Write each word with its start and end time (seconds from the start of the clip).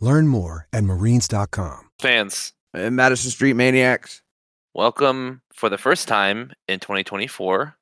Learn 0.00 0.26
more 0.28 0.66
at 0.72 0.84
marines.com. 0.84 1.90
Fans, 2.00 2.52
And 2.72 2.96
Madison 2.96 3.30
Street 3.30 3.54
Maniacs. 3.54 4.22
welcome 4.74 5.42
for 5.52 5.68
the 5.68 5.78
first 5.78 6.08
time 6.08 6.52
in 6.66 6.80
2024 6.80 7.76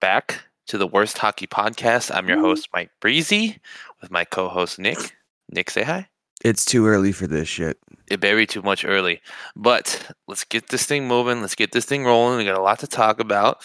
back 0.00 0.44
to 0.66 0.78
the 0.78 0.86
Worst 0.86 1.18
Hockey 1.18 1.46
Podcast. 1.46 2.10
I'm 2.14 2.28
your 2.28 2.40
host, 2.40 2.68
Mike 2.72 2.90
Breezy, 3.00 3.58
with 4.00 4.10
my 4.10 4.24
co 4.24 4.48
host, 4.48 4.78
Nick. 4.78 4.98
Nick, 5.50 5.70
say 5.70 5.82
hi. 5.82 6.08
It's 6.42 6.64
too 6.64 6.86
early 6.86 7.12
for 7.12 7.26
this 7.26 7.48
shit. 7.48 7.78
It 8.08 8.20
buried 8.20 8.48
too 8.48 8.62
much 8.62 8.84
early, 8.84 9.20
but 9.54 10.10
let's 10.26 10.44
get 10.44 10.68
this 10.68 10.86
thing 10.86 11.06
moving. 11.06 11.42
Let's 11.42 11.54
get 11.54 11.72
this 11.72 11.84
thing 11.84 12.04
rolling. 12.04 12.38
We 12.38 12.44
got 12.46 12.56
a 12.58 12.62
lot 12.62 12.78
to 12.80 12.86
talk 12.86 13.20
about. 13.20 13.62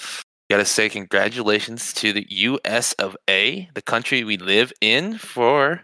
Got 0.50 0.58
to 0.58 0.66
say 0.66 0.90
congratulations 0.90 1.94
to 1.94 2.12
the 2.14 2.28
U.S. 2.30 2.94
of 2.94 3.16
A, 3.30 3.70
the 3.74 3.82
country 3.82 4.24
we 4.24 4.38
live 4.38 4.72
in, 4.82 5.18
for 5.18 5.82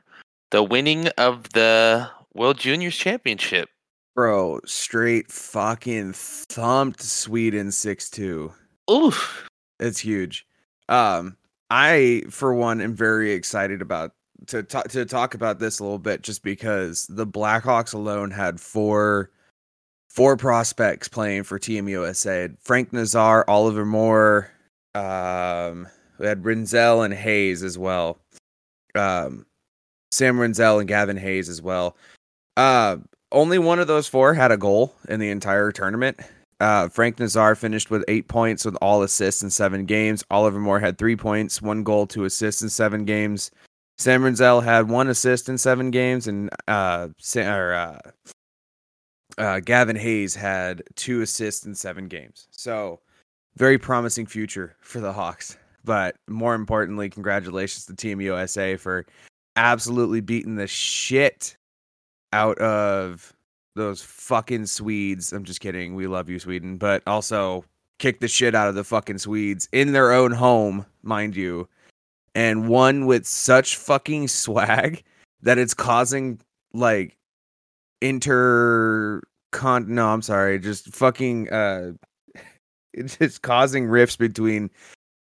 the 0.52 0.64
winning 0.64 1.08
of 1.18 1.50
the 1.50 2.10
World 2.34 2.60
Juniors 2.60 2.96
Championship. 2.96 3.70
Bro, 4.16 4.60
straight 4.66 5.32
fucking 5.32 6.14
thumped 6.14 7.02
Sweden 7.02 7.72
6 7.72 8.10
2. 8.10 8.52
Oof. 8.92 9.48
It's 9.80 10.00
huge. 10.00 10.46
Um, 10.90 11.38
I, 11.70 12.24
for 12.30 12.54
one, 12.54 12.82
am 12.82 12.94
very 12.94 13.32
excited 13.32 13.82
about 13.82 14.12
to 14.48 14.64
talk 14.64 14.90
to 14.90 15.06
talk 15.06 15.34
about 15.34 15.60
this 15.60 15.80
a 15.80 15.84
little 15.84 16.00
bit 16.00 16.24
just 16.24 16.44
because 16.44 17.08
the 17.08 17.26
Blackhawks 17.26 17.94
alone 17.94 18.32
had 18.32 18.60
four 18.60 19.32
four 20.10 20.36
prospects 20.36 21.08
playing 21.08 21.44
for 21.44 21.58
Team 21.58 21.88
USA. 21.88 22.50
Frank 22.60 22.92
Nazar, 22.92 23.46
Oliver 23.48 23.86
Moore, 23.86 24.52
um, 24.94 25.88
we 26.20 26.28
had 26.28 26.44
Rinzel 26.44 27.06
and 27.06 27.14
Hayes 27.14 27.64
as 27.64 27.78
well. 27.78 28.20
Um, 28.94 29.46
Sam 30.12 30.38
Rinzel 30.38 30.80
and 30.80 30.88
Gavin 30.88 31.18
Hayes 31.18 31.50
as 31.50 31.62
well. 31.62 31.96
Uh, 32.58 32.98
only 33.32 33.60
one 33.60 33.80
of 33.80 33.88
those 33.88 34.08
four 34.08 34.34
had 34.34 34.52
a 34.52 34.58
goal 34.58 34.94
in 35.08 35.20
the 35.20 35.30
entire 35.30 35.72
tournament. 35.72 36.20
Uh, 36.60 36.90
Frank 36.90 37.20
Nazar 37.20 37.56
finished 37.56 37.90
with 37.90 38.06
eight 38.08 38.28
points 38.28 38.66
with 38.66 38.76
all 38.82 39.02
assists 39.02 39.42
in 39.42 39.50
seven 39.50 39.86
games. 39.86 40.24
Oliver 40.30 40.60
Moore 40.60 40.80
had 40.80 40.98
three 40.98 41.16
points, 41.16 41.62
one 41.62 41.84
goal, 41.84 42.06
two 42.06 42.26
assists 42.26 42.62
in 42.62 42.70
seven 42.70 43.04
games. 43.04 43.50
Sam 43.98 44.22
Rinzel 44.22 44.64
had 44.64 44.90
one 44.90 45.08
assist 45.08 45.50
in 45.50 45.58
seven 45.58 45.92
games, 45.92 46.28
and 46.28 46.50
uh, 46.68 47.10
or, 47.36 47.74
uh, 47.74 48.00
uh, 49.38 49.60
Gavin 49.60 49.96
Hayes 49.96 50.36
had 50.36 50.84
two 50.96 51.22
assists 51.22 51.66
in 51.66 51.74
seven 51.74 52.08
games. 52.08 52.48
So, 52.52 53.00
very 53.58 53.78
promising 53.78 54.26
future 54.26 54.76
for 54.82 55.00
the 55.00 55.14
Hawks. 55.14 55.58
But 55.84 56.16
more 56.28 56.54
importantly, 56.54 57.10
congratulations 57.10 57.86
to 57.86 57.96
Team 57.96 58.22
USA 58.22 58.76
for 58.76 59.06
absolutely 59.56 60.22
beating 60.22 60.56
the 60.56 60.68
shit 60.68 61.58
out 62.34 62.58
of 62.60 63.34
those 63.76 64.02
fucking 64.02 64.66
Swedes. 64.66 65.34
I'm 65.34 65.44
just 65.44 65.62
kidding. 65.62 65.96
We 65.96 66.08
love 66.08 66.30
you, 66.30 66.40
Sweden. 66.40 66.78
But 66.78 67.04
also 67.08 67.66
kick 68.00 68.20
the 68.20 68.28
shit 68.28 68.56
out 68.56 68.68
of 68.68 68.76
the 68.76 68.84
fucking 68.84 69.20
Swedes 69.20 69.70
in 69.72 69.94
their 69.94 70.12
own 70.12 70.32
home, 70.32 70.86
mind 71.04 71.36
you. 71.36 71.68
And 72.34 72.68
one 72.68 73.06
with 73.06 73.28
such 73.28 73.76
fucking 73.76 74.28
swag 74.30 75.04
that 75.42 75.58
it's 75.58 75.74
causing 75.74 76.40
like 76.74 77.18
inter 78.02 79.22
con 79.52 79.94
no, 79.94 80.08
I'm 80.08 80.22
sorry, 80.22 80.60
just 80.60 80.94
fucking 80.94 81.52
uh 81.52 81.92
it's 82.94 83.18
just 83.18 83.42
causing 83.42 83.86
rifts 83.86 84.16
between 84.16 84.70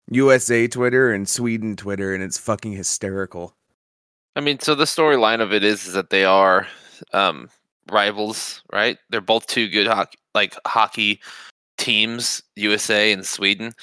USA 0.09 0.67
Twitter 0.67 1.11
and 1.11 1.27
Sweden 1.27 1.75
Twitter 1.75 2.13
and 2.13 2.23
it's 2.23 2.37
fucking 2.37 2.71
hysterical. 2.71 3.53
I 4.35 4.41
mean, 4.41 4.59
so 4.59 4.75
the 4.75 4.85
storyline 4.85 5.41
of 5.41 5.53
it 5.53 5.63
is, 5.63 5.87
is 5.87 5.93
that 5.93 6.09
they 6.09 6.25
are 6.25 6.67
um, 7.13 7.49
rivals, 7.89 8.61
right? 8.73 8.97
They're 9.09 9.21
both 9.21 9.47
two 9.47 9.69
good 9.69 9.87
hockey, 9.87 10.17
like 10.33 10.55
hockey 10.67 11.21
teams, 11.77 12.43
USA 12.55 13.11
and 13.11 13.25
Sweden, 13.25 13.73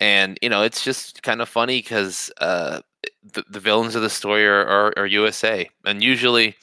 and 0.00 0.38
you 0.42 0.48
know 0.48 0.62
it's 0.62 0.84
just 0.84 1.22
kind 1.22 1.40
of 1.40 1.48
funny 1.48 1.78
because 1.78 2.30
uh, 2.40 2.80
the, 3.32 3.44
the 3.50 3.60
villains 3.60 3.94
of 3.94 4.02
the 4.02 4.10
story 4.10 4.46
are, 4.46 4.66
are, 4.66 4.94
are 4.96 5.06
USA, 5.06 5.68
and 5.84 6.02
usually, 6.02 6.54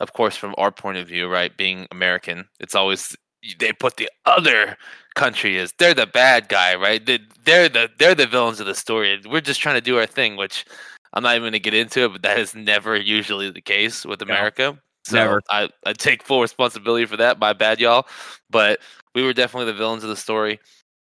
of 0.00 0.12
course, 0.12 0.36
from 0.36 0.54
our 0.58 0.70
point 0.70 0.98
of 0.98 1.08
view, 1.08 1.28
right, 1.28 1.56
being 1.56 1.86
American, 1.90 2.46
it's 2.60 2.74
always 2.74 3.16
they 3.58 3.72
put 3.72 3.96
the 3.96 4.08
other 4.26 4.76
country 5.14 5.58
as 5.58 5.72
they're 5.78 5.94
the 5.94 6.06
bad 6.06 6.48
guy, 6.48 6.74
right? 6.76 7.04
They, 7.04 7.20
they're 7.44 7.68
the 7.68 7.88
they're 7.98 8.14
the 8.14 8.26
villains 8.26 8.60
of 8.60 8.66
the 8.66 8.74
story. 8.74 9.20
We're 9.28 9.40
just 9.40 9.60
trying 9.60 9.76
to 9.76 9.80
do 9.80 9.98
our 9.98 10.06
thing, 10.06 10.36
which 10.36 10.64
I'm 11.12 11.22
not 11.22 11.32
even 11.32 11.42
going 11.42 11.52
to 11.52 11.60
get 11.60 11.74
into 11.74 12.04
it, 12.04 12.12
but 12.12 12.22
that 12.22 12.38
is 12.38 12.54
never 12.54 12.96
usually 12.96 13.50
the 13.50 13.60
case 13.60 14.04
with 14.04 14.22
America. 14.22 14.78
So 15.04 15.16
Never. 15.16 15.42
I, 15.50 15.68
I 15.84 15.92
take 15.92 16.22
full 16.22 16.40
responsibility 16.40 17.06
for 17.06 17.16
that. 17.16 17.38
My 17.38 17.52
bad, 17.52 17.80
y'all. 17.80 18.06
But 18.50 18.80
we 19.14 19.22
were 19.22 19.32
definitely 19.32 19.72
the 19.72 19.78
villains 19.78 20.04
of 20.04 20.10
the 20.10 20.16
story. 20.16 20.60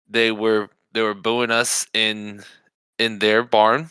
They 0.08 0.30
were 0.32 0.68
they 0.92 1.02
were 1.02 1.14
booing 1.14 1.50
us 1.50 1.86
in 1.92 2.42
in 2.98 3.18
their 3.18 3.42
barn, 3.42 3.90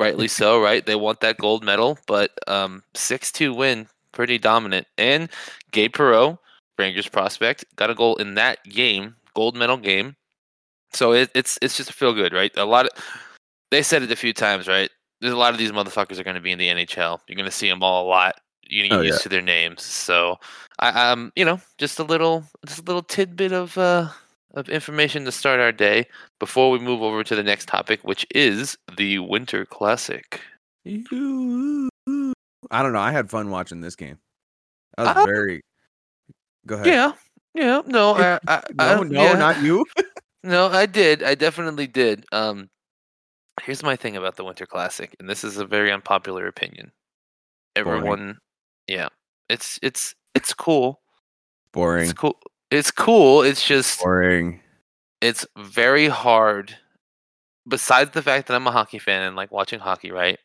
rightly 0.00 0.28
so, 0.28 0.60
right? 0.60 0.84
They 0.84 0.96
want 0.96 1.20
that 1.20 1.38
gold 1.38 1.64
medal, 1.64 1.98
but 2.06 2.32
um, 2.48 2.82
six 2.94 3.30
two 3.30 3.54
win, 3.54 3.86
pretty 4.12 4.38
dominant. 4.38 4.86
And 4.96 5.30
Gabe 5.70 5.94
Perreault, 5.94 6.38
Rangers 6.78 7.08
prospect, 7.08 7.64
got 7.76 7.90
a 7.90 7.94
goal 7.94 8.16
in 8.16 8.34
that 8.34 8.64
game, 8.64 9.14
gold 9.34 9.56
medal 9.56 9.76
game. 9.76 10.16
So 10.92 11.12
it, 11.12 11.30
it's 11.34 11.58
it's 11.62 11.76
just 11.76 11.90
a 11.90 11.92
feel 11.92 12.12
good, 12.12 12.32
right? 12.32 12.50
A 12.56 12.64
lot 12.64 12.86
of 12.86 12.92
they 13.70 13.82
said 13.82 14.02
it 14.02 14.10
a 14.10 14.16
few 14.16 14.32
times, 14.32 14.66
right? 14.66 14.90
There's 15.20 15.32
a 15.34 15.36
lot 15.36 15.52
of 15.52 15.58
these 15.58 15.72
motherfuckers 15.72 16.18
are 16.18 16.24
going 16.24 16.36
to 16.36 16.40
be 16.40 16.52
in 16.52 16.58
the 16.58 16.68
NHL. 16.68 17.18
You're 17.26 17.36
going 17.36 17.44
to 17.44 17.50
see 17.50 17.68
them 17.68 17.82
all 17.82 18.06
a 18.06 18.08
lot. 18.08 18.36
You're 18.62 18.82
going 18.88 18.90
to 18.90 18.96
Oh, 18.98 19.02
get 19.02 19.06
used 19.08 19.18
yeah. 19.20 19.22
to 19.24 19.28
their 19.30 19.42
names. 19.42 19.82
So 19.82 20.36
I, 20.78 21.10
um, 21.10 21.32
you 21.34 21.44
know, 21.44 21.60
just 21.78 21.98
a 21.98 22.04
little, 22.04 22.44
just 22.66 22.80
a 22.80 22.82
little 22.82 23.02
tidbit 23.02 23.52
of 23.52 23.76
uh 23.78 24.08
of 24.54 24.68
information 24.70 25.24
to 25.26 25.32
start 25.32 25.60
our 25.60 25.72
day 25.72 26.06
before 26.40 26.70
we 26.70 26.78
move 26.78 27.02
over 27.02 27.22
to 27.22 27.34
the 27.36 27.42
next 27.42 27.66
topic, 27.68 28.00
which 28.02 28.26
is 28.34 28.76
the 28.96 29.18
Winter 29.18 29.64
Classic. 29.66 30.40
I 30.86 32.82
don't 32.82 32.92
know. 32.92 32.98
I 32.98 33.12
had 33.12 33.30
fun 33.30 33.50
watching 33.50 33.80
this 33.80 33.96
game. 33.96 34.18
I 34.96 35.02
was 35.02 35.16
Uh, 35.16 35.26
very. 35.26 35.60
Go 36.66 36.74
ahead. 36.76 36.86
Yeah, 36.86 37.12
yeah, 37.54 37.82
no, 37.86 38.14
I, 38.16 38.38
I, 38.48 38.62
No, 38.74 38.84
I- 38.84 39.02
no, 39.04 39.22
yeah. 39.22 39.32
not 39.34 39.62
you. 39.62 39.84
No, 40.44 40.68
I 40.68 40.86
did. 40.86 41.24
I 41.24 41.34
definitely 41.34 41.88
did. 41.88 42.24
Um, 42.30 42.70
here's 43.64 43.82
my 43.82 43.96
thing 43.96 44.16
about 44.16 44.36
the 44.36 44.44
Winter 44.44 44.66
Classic, 44.66 45.14
and 45.18 45.28
this 45.28 45.44
is 45.44 45.58
a 45.58 45.64
very 45.64 45.92
unpopular 45.92 46.46
opinion. 46.46 46.92
Boring. 47.74 47.98
Everyone, 47.98 48.38
yeah, 48.86 49.08
it's 49.48 49.78
it's 49.82 50.14
it's 50.34 50.52
cool. 50.52 51.00
Boring. 51.72 52.04
It's 52.04 52.12
cool. 52.12 52.38
It's 52.70 52.90
cool. 52.90 53.42
It's 53.42 53.66
just 53.66 54.00
Boring. 54.00 54.60
it's 55.20 55.46
very 55.56 56.08
hard. 56.08 56.76
Besides 57.66 58.12
the 58.12 58.22
fact 58.22 58.48
that 58.48 58.54
I'm 58.54 58.66
a 58.66 58.72
hockey 58.72 58.98
fan 58.98 59.22
and 59.22 59.36
like 59.36 59.52
watching 59.52 59.78
hockey, 59.78 60.10
right? 60.10 60.38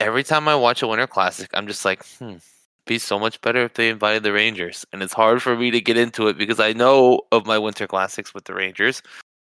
Every 0.00 0.22
time 0.22 0.48
I 0.48 0.54
watch 0.54 0.82
a 0.82 0.86
Winter 0.86 1.06
Classic, 1.06 1.48
I'm 1.54 1.66
just 1.66 1.84
like, 1.84 2.04
hmm, 2.18 2.34
be 2.86 2.98
so 2.98 3.18
much 3.18 3.40
better 3.40 3.64
if 3.64 3.74
they 3.74 3.88
invited 3.88 4.22
the 4.22 4.32
Rangers. 4.32 4.84
And 4.92 5.02
it's 5.02 5.12
hard 5.14 5.42
for 5.42 5.56
me 5.56 5.70
to 5.70 5.80
get 5.80 5.96
into 5.96 6.28
it 6.28 6.36
because 6.36 6.60
I 6.60 6.72
know 6.72 7.22
of 7.32 7.46
my 7.46 7.58
Winter 7.58 7.86
Classics 7.86 8.34
with 8.34 8.44
the 8.44 8.54
Rangers, 8.54 9.02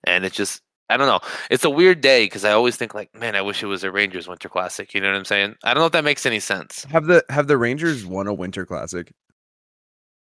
and 0.06 0.24
it's 0.24 0.36
just 0.36 0.62
I 0.90 0.98
don't 0.98 1.08
know. 1.08 1.20
It's 1.50 1.64
a 1.64 1.70
weird 1.70 2.02
day 2.02 2.26
because 2.26 2.46
I 2.46 2.52
always 2.52 2.76
think 2.78 2.94
like, 2.94 3.14
man, 3.16 3.36
I 3.36 3.42
wish 3.42 3.64
it 3.64 3.66
was 3.68 3.84
a 3.84 3.92
Rangers 3.92 4.28
Winter 4.28 4.50
Classic. 4.50 4.94
You 4.94 5.02
know 5.02 5.10
what 5.10 5.18
I'm 5.18 5.26
saying? 5.26 5.56
I 5.64 5.74
don't 5.74 5.82
know 5.82 5.88
if 5.88 5.92
that 5.94 6.04
makes 6.04 6.26
any 6.26 6.40
sense. 6.40 6.84
Have 6.92 7.06
the 7.08 7.24
have 7.30 7.48
the 7.48 7.58
Rangers 7.58 8.06
won 8.06 8.28
a 8.28 8.34
Winter 8.34 8.66
Classic? 8.66 9.12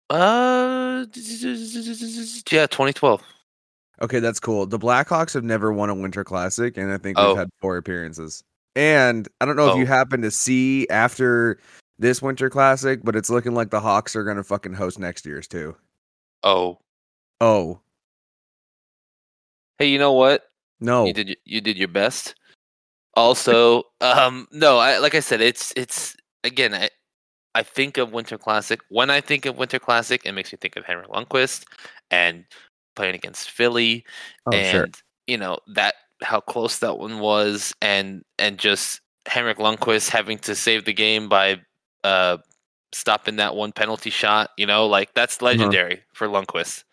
Uh, 0.10 1.06
yeah, 1.16 2.66
2012. 2.66 3.22
Okay, 4.02 4.20
that's 4.20 4.40
cool. 4.40 4.66
The 4.66 4.80
Blackhawks 4.80 5.34
have 5.34 5.44
never 5.44 5.72
won 5.72 5.90
a 5.90 5.96
Winter 5.96 6.24
Classic, 6.24 6.76
and 6.78 6.92
I 6.92 6.98
think 6.98 7.18
Oh. 7.20 7.30
we've 7.30 7.38
had 7.38 7.50
four 7.62 7.78
appearances. 7.78 8.44
And 8.76 9.28
I 9.42 9.46
don't 9.46 9.56
know 9.56 9.70
if 9.72 9.78
you 9.78 9.84
Oh. 9.84 9.88
happen 9.88 10.22
to 10.22 10.32
see 10.32 10.88
after 10.90 11.60
this 12.00 12.22
Winter 12.22 12.50
Classic, 12.50 13.02
but 13.04 13.16
it's 13.16 13.30
looking 13.30 13.54
like 13.54 13.70
the 13.72 13.82
Hawks 13.82 14.16
are 14.16 14.24
gonna 14.24 14.44
fucking 14.44 14.74
host 14.74 14.98
next 15.00 15.26
year's 15.26 15.48
too. 15.48 15.76
Oh, 16.44 16.80
Oh 17.42 17.82
hey, 19.80 19.88
you 19.88 19.98
know 20.00 20.14
what? 20.14 20.44
no! 20.80 21.06
You 21.06 21.14
did 21.14 21.38
you 21.46 21.62
did 21.62 21.78
your 21.78 21.88
best. 21.88 22.36
Also, 23.16 23.84
um, 24.02 24.48
no, 24.52 24.78
I 24.78 25.00
like 25.00 25.16
I 25.16 25.20
said, 25.20 25.42
it's 25.42 25.74
it's 25.76 26.16
again, 26.44 26.74
I, 26.74 26.90
I 27.56 27.64
think 27.64 27.98
of 27.98 28.14
Winter 28.14 28.38
Classic. 28.38 28.80
When 28.90 29.10
I 29.10 29.20
think 29.20 29.46
of 29.46 29.58
Winter 29.58 29.80
Classic, 29.80 30.22
it 30.24 30.32
makes 30.32 30.54
me 30.54 30.58
think 30.62 30.76
of 30.78 30.86
Henrik 30.86 31.10
Lundqvist 31.10 31.66
and 32.12 32.46
playing 32.96 33.16
against 33.16 33.50
Philly, 33.52 34.06
Oh, 34.46 34.52
and 34.54 34.96
sure. 34.96 35.04
you 35.28 35.38
know 35.38 35.58
that 35.76 35.96
how 36.22 36.40
close 36.40 36.80
that 36.80 36.98
one 36.98 37.20
was, 37.20 37.74
and 37.82 38.24
and 38.38 38.58
just 38.58 39.02
Henrik 39.28 39.58
Lundqvist 39.58 40.10
having 40.10 40.38
to 40.40 40.56
save 40.56 40.86
the 40.86 40.94
game 40.94 41.28
by 41.28 41.60
uh 42.06 42.38
stopping 42.94 43.36
that 43.38 43.56
one 43.56 43.72
penalty 43.74 44.12
shot. 44.12 44.52
You 44.58 44.66
know, 44.68 44.88
like 44.88 45.14
that's 45.14 45.42
legendary 45.42 46.04
for 46.14 46.28
Lundqvist. 46.28 46.84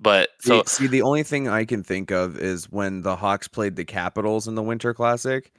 But 0.00 0.30
so 0.40 0.62
see, 0.62 0.84
see, 0.84 0.86
the 0.86 1.02
only 1.02 1.24
thing 1.24 1.48
I 1.48 1.64
can 1.64 1.82
think 1.82 2.10
of 2.10 2.38
is 2.38 2.70
when 2.70 3.02
the 3.02 3.16
Hawks 3.16 3.48
played 3.48 3.76
the 3.76 3.84
Capitals 3.84 4.46
in 4.46 4.54
the 4.54 4.62
Winter 4.62 4.94
Classic, 4.94 5.52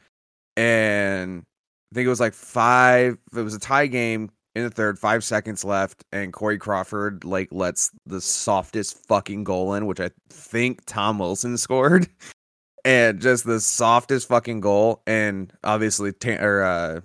and 0.55 1.43
I 1.91 1.95
think 1.95 2.05
it 2.05 2.09
was 2.09 2.21
like 2.21 2.33
five. 2.33 3.17
It 3.35 3.41
was 3.41 3.53
a 3.53 3.59
tie 3.59 3.87
game 3.87 4.31
in 4.55 4.63
the 4.63 4.69
third, 4.69 4.97
five 4.97 5.23
seconds 5.23 5.65
left, 5.65 6.05
and 6.11 6.31
Corey 6.31 6.57
Crawford 6.57 7.25
like 7.25 7.49
lets 7.51 7.91
the 8.05 8.21
softest 8.21 9.05
fucking 9.07 9.43
goal 9.43 9.73
in, 9.73 9.85
which 9.85 9.99
I 9.99 10.09
think 10.29 10.85
Tom 10.85 11.19
Wilson 11.19 11.57
scored, 11.57 12.07
and 12.85 13.19
just 13.19 13.45
the 13.45 13.59
softest 13.59 14.29
fucking 14.29 14.61
goal, 14.61 15.01
and 15.05 15.51
obviously, 15.65 16.13
ta- 16.13 16.41
or 16.41 16.63
uh, 16.63 17.01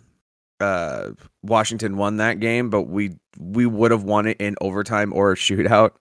uh, 0.60 1.10
Washington 1.42 1.96
won 1.96 2.18
that 2.18 2.38
game, 2.38 2.70
but 2.70 2.82
we 2.82 3.16
we 3.38 3.66
would 3.66 3.90
have 3.90 4.04
won 4.04 4.26
it 4.26 4.36
in 4.40 4.54
overtime 4.60 5.12
or 5.12 5.32
a 5.32 5.36
shootout. 5.36 5.92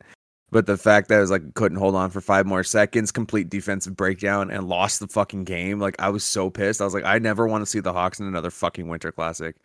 But 0.53 0.65
the 0.67 0.77
fact 0.77 1.09
that 1.09 1.17
I 1.17 1.21
was 1.21 1.31
like 1.31 1.53
couldn't 1.55 1.77
hold 1.79 1.95
on 1.95 2.09
for 2.11 2.21
five 2.21 2.45
more 2.45 2.63
seconds, 2.63 3.11
complete 3.11 3.49
defensive 3.49 3.95
breakdown, 3.97 4.49
and 4.51 4.69
lost 4.69 4.99
the 4.99 5.07
fucking 5.07 5.43
game. 5.43 5.79
Like 5.79 5.95
I 5.99 6.09
was 6.09 6.23
so 6.23 6.49
pissed. 6.49 6.81
I 6.81 6.85
was 6.85 6.93
like, 6.93 7.05
I 7.05 7.19
never 7.19 7.47
want 7.47 7.61
to 7.63 7.65
see 7.65 7.79
the 7.79 7.93
Hawks 7.93 8.19
in 8.19 8.27
another 8.27 8.51
fucking 8.51 8.87
Winter 8.87 9.11
Classic. 9.11 9.55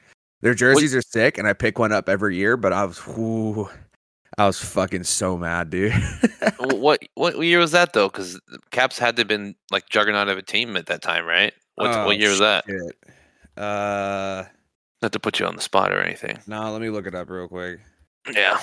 Their 0.40 0.54
jerseys 0.54 0.94
are 0.94 1.02
sick, 1.02 1.36
and 1.38 1.46
I 1.48 1.52
pick 1.52 1.78
one 1.78 1.92
up 1.92 2.08
every 2.08 2.36
year. 2.36 2.56
But 2.56 2.72
I 2.72 2.84
was, 2.84 3.04
whoo, 3.06 3.68
I 4.38 4.46
was 4.46 4.58
fucking 4.58 5.04
so 5.04 5.36
mad, 5.36 5.70
dude. 5.70 5.92
what 6.60 7.00
what 7.14 7.38
year 7.38 7.58
was 7.58 7.72
that 7.72 7.92
though? 7.92 8.08
Because 8.08 8.40
Caps 8.70 8.98
had 8.98 9.16
to 9.16 9.20
have 9.20 9.28
been 9.28 9.54
like 9.70 9.88
juggernaut 9.88 10.28
of 10.28 10.38
a 10.38 10.42
team 10.42 10.76
at 10.76 10.86
that 10.86 11.02
time, 11.02 11.24
right? 11.26 11.52
What 11.74 11.94
Oh, 11.94 12.06
what 12.06 12.18
year 12.18 12.30
was 12.30 12.38
that? 12.38 12.64
shit. 12.66 12.96
Uh, 13.56 14.44
Not 15.02 15.12
to 15.12 15.18
put 15.20 15.40
you 15.40 15.46
on 15.46 15.56
the 15.56 15.62
spot 15.62 15.92
or 15.92 16.00
anything. 16.00 16.38
no, 16.46 16.70
let 16.72 16.80
me 16.80 16.90
look 16.90 17.06
it 17.06 17.14
up 17.14 17.28
real 17.28 17.48
quick. 17.48 17.80
Yeah. 18.32 18.60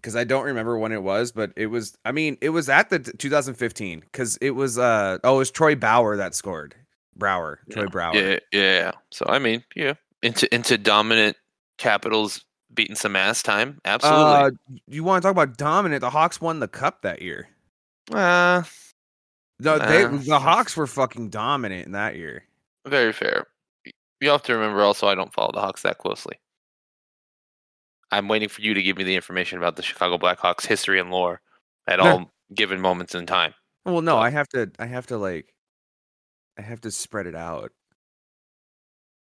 Because 0.00 0.16
I 0.16 0.24
don't 0.24 0.44
remember 0.44 0.78
when 0.78 0.92
it 0.92 1.02
was, 1.02 1.32
but 1.32 1.52
it 1.56 1.66
was. 1.66 1.96
I 2.04 2.12
mean, 2.12 2.38
it 2.40 2.50
was 2.50 2.68
at 2.68 2.88
the 2.90 2.98
t- 3.00 3.12
2015 3.18 4.00
because 4.00 4.36
it 4.38 4.50
was. 4.50 4.78
Uh 4.78 5.18
oh, 5.24 5.36
it 5.36 5.38
was 5.38 5.50
Troy 5.50 5.74
Bauer 5.74 6.16
that 6.16 6.34
scored. 6.34 6.74
Brouwer, 7.16 7.58
Troy 7.70 7.86
Brouwer. 7.86 8.14
Yeah, 8.14 8.38
yeah, 8.52 8.78
yeah. 8.78 8.92
So 9.10 9.26
I 9.28 9.38
mean, 9.38 9.62
yeah, 9.76 9.94
into 10.22 10.52
into 10.54 10.78
dominant 10.78 11.36
Capitals 11.76 12.44
beating 12.72 12.96
some 12.96 13.14
ass 13.16 13.42
time. 13.42 13.78
Absolutely. 13.84 14.24
Uh, 14.24 14.50
you 14.86 15.04
want 15.04 15.20
to 15.22 15.26
talk 15.26 15.32
about 15.32 15.56
dominant? 15.58 16.00
The 16.00 16.10
Hawks 16.10 16.40
won 16.40 16.60
the 16.60 16.68
cup 16.68 17.02
that 17.02 17.20
year. 17.20 17.48
Uh, 18.12 18.62
No, 19.58 19.78
they 19.78 20.04
Nah. 20.04 20.16
the 20.18 20.38
Hawks 20.40 20.76
were 20.76 20.86
fucking 20.86 21.28
dominant 21.28 21.84
in 21.86 21.92
that 21.92 22.16
year. 22.16 22.44
very 22.86 23.12
fair. 23.12 23.46
You 24.20 24.30
have 24.30 24.42
to 24.44 24.54
remember 24.54 24.82
also, 24.82 25.08
I 25.08 25.14
don't 25.14 25.32
follow 25.32 25.50
the 25.52 25.60
Hawks 25.60 25.82
that 25.82 25.98
closely. 25.98 26.38
I'm 28.12 28.28
waiting 28.28 28.48
for 28.48 28.60
you 28.62 28.74
to 28.74 28.82
give 28.82 28.96
me 28.96 29.04
the 29.04 29.14
information 29.16 29.58
about 29.58 29.76
the 29.76 29.82
Chicago 29.82 30.18
Blackhawks 30.18 30.66
history 30.66 30.98
and 31.00 31.10
lore 31.10 31.40
at 31.86 32.00
all 32.00 32.30
given 32.54 32.80
moments 32.80 33.14
in 33.14 33.26
time. 33.26 33.54
Well, 33.84 34.02
no, 34.02 34.12
So- 34.12 34.18
I 34.18 34.30
have 34.30 34.48
to. 34.48 34.70
I 34.78 34.86
have 34.86 35.06
to 35.08 35.16
like. 35.18 35.54
I 36.58 36.62
have 36.62 36.80
to 36.82 36.90
spread 36.90 37.26
it 37.26 37.34
out. 37.34 37.72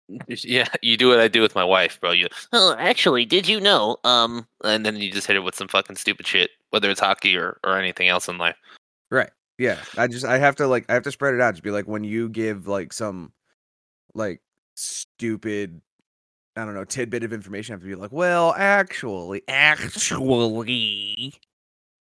Yeah, 0.29 0.69
you 0.83 0.99
do 0.99 1.09
what 1.09 1.19
I 1.19 1.29
do 1.29 1.41
with 1.41 1.55
my 1.55 1.65
wife, 1.65 1.99
bro. 1.99 2.13
You, 2.13 2.27
oh, 2.53 2.77
actually, 2.79 3.25
did 3.25 3.49
you 3.49 3.59
know? 3.59 3.97
Um, 4.05 4.47
and 4.63 4.85
then 4.85 4.97
you 4.97 5.11
just 5.11 5.27
hit 5.27 5.35
it 5.37 5.41
with 5.41 5.55
some 5.55 5.67
fucking 5.67 5.97
stupid 5.97 6.27
shit, 6.27 6.51
whether 6.71 6.91
it's 6.91 7.01
hockey 7.01 7.35
or 7.37 7.59
or 7.65 7.79
anything 7.79 8.09
else 8.09 8.29
in 8.29 8.37
life. 8.37 8.57
Right. 9.11 9.31
Yeah. 9.59 9.79
I 9.97 10.07
just 10.09 10.27
I 10.27 10.37
have 10.37 10.57
to 10.57 10.67
like 10.67 10.85
I 10.91 10.95
have 10.95 11.05
to 11.05 11.11
spread 11.11 11.33
it 11.35 11.41
out. 11.41 11.55
Just 11.55 11.63
be 11.63 11.71
like 11.71 11.89
when 11.89 12.05
you 12.05 12.29
give 12.29 12.67
like 12.69 12.93
some 12.93 13.33
like 14.15 14.43
stupid 14.77 15.81
I 16.57 16.65
don't 16.65 16.75
know, 16.75 16.85
tidbit 16.85 17.25
of 17.25 17.33
information, 17.33 17.73
I 17.73 17.77
have 17.77 17.83
to 17.83 17.87
be 17.89 17.95
like, 17.97 18.13
well, 18.13 18.55
actually, 18.57 19.43
actually. 19.49 21.35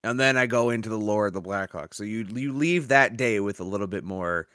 And 0.03 0.19
then 0.19 0.37
I 0.37 0.45
go 0.45 0.69
into 0.69 0.89
the 0.89 0.97
lore 0.97 1.27
of 1.27 1.33
the 1.33 1.41
Blackhawks. 1.41 1.95
So 1.95 2.03
you 2.03 2.25
you 2.33 2.51
leave 2.53 2.89
that 2.89 3.15
day 3.17 3.39
with 3.39 3.59
a 3.61 3.63
little 3.63 3.87
bit 3.87 4.03
more 4.03 4.47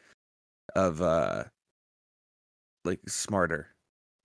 of 0.76 1.00
uh 1.00 1.44
like 2.84 3.00
smarter, 3.08 3.68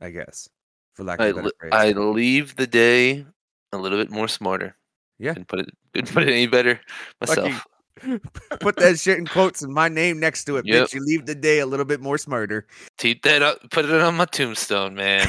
I 0.01 0.09
guess. 0.09 0.49
For 0.95 1.03
lack 1.03 1.19
of 1.19 1.25
I, 1.25 1.29
a 1.29 1.33
better 1.33 1.51
phrase. 1.59 1.71
I 1.73 1.91
leave 1.91 2.55
the 2.55 2.67
day 2.67 3.25
a 3.71 3.77
little 3.77 3.97
bit 3.97 4.11
more 4.11 4.27
smarter. 4.27 4.75
Yeah. 5.17 5.31
Couldn't 5.33 5.47
put 5.47 5.59
it 5.61 5.69
couldn't 5.93 6.13
put 6.13 6.23
it 6.23 6.29
any 6.29 6.47
better 6.47 6.79
myself. 7.21 7.65
Put 8.59 8.75
that 8.77 8.99
shit 8.99 9.19
in 9.19 9.27
quotes 9.27 9.61
and 9.61 9.71
my 9.71 9.87
name 9.87 10.19
next 10.19 10.45
to 10.45 10.57
it, 10.57 10.65
Yep. 10.65 10.89
bitch. 10.89 10.93
You 10.95 11.05
leave 11.05 11.25
the 11.27 11.35
day 11.35 11.59
a 11.59 11.65
little 11.65 11.85
bit 11.85 12.01
more 12.01 12.17
smarter. 12.17 12.67
Keep 12.97 13.21
that 13.21 13.41
up. 13.43 13.59
Put 13.69 13.85
it 13.85 14.01
on 14.01 14.15
my 14.15 14.25
tombstone, 14.25 14.95
man. 14.95 15.27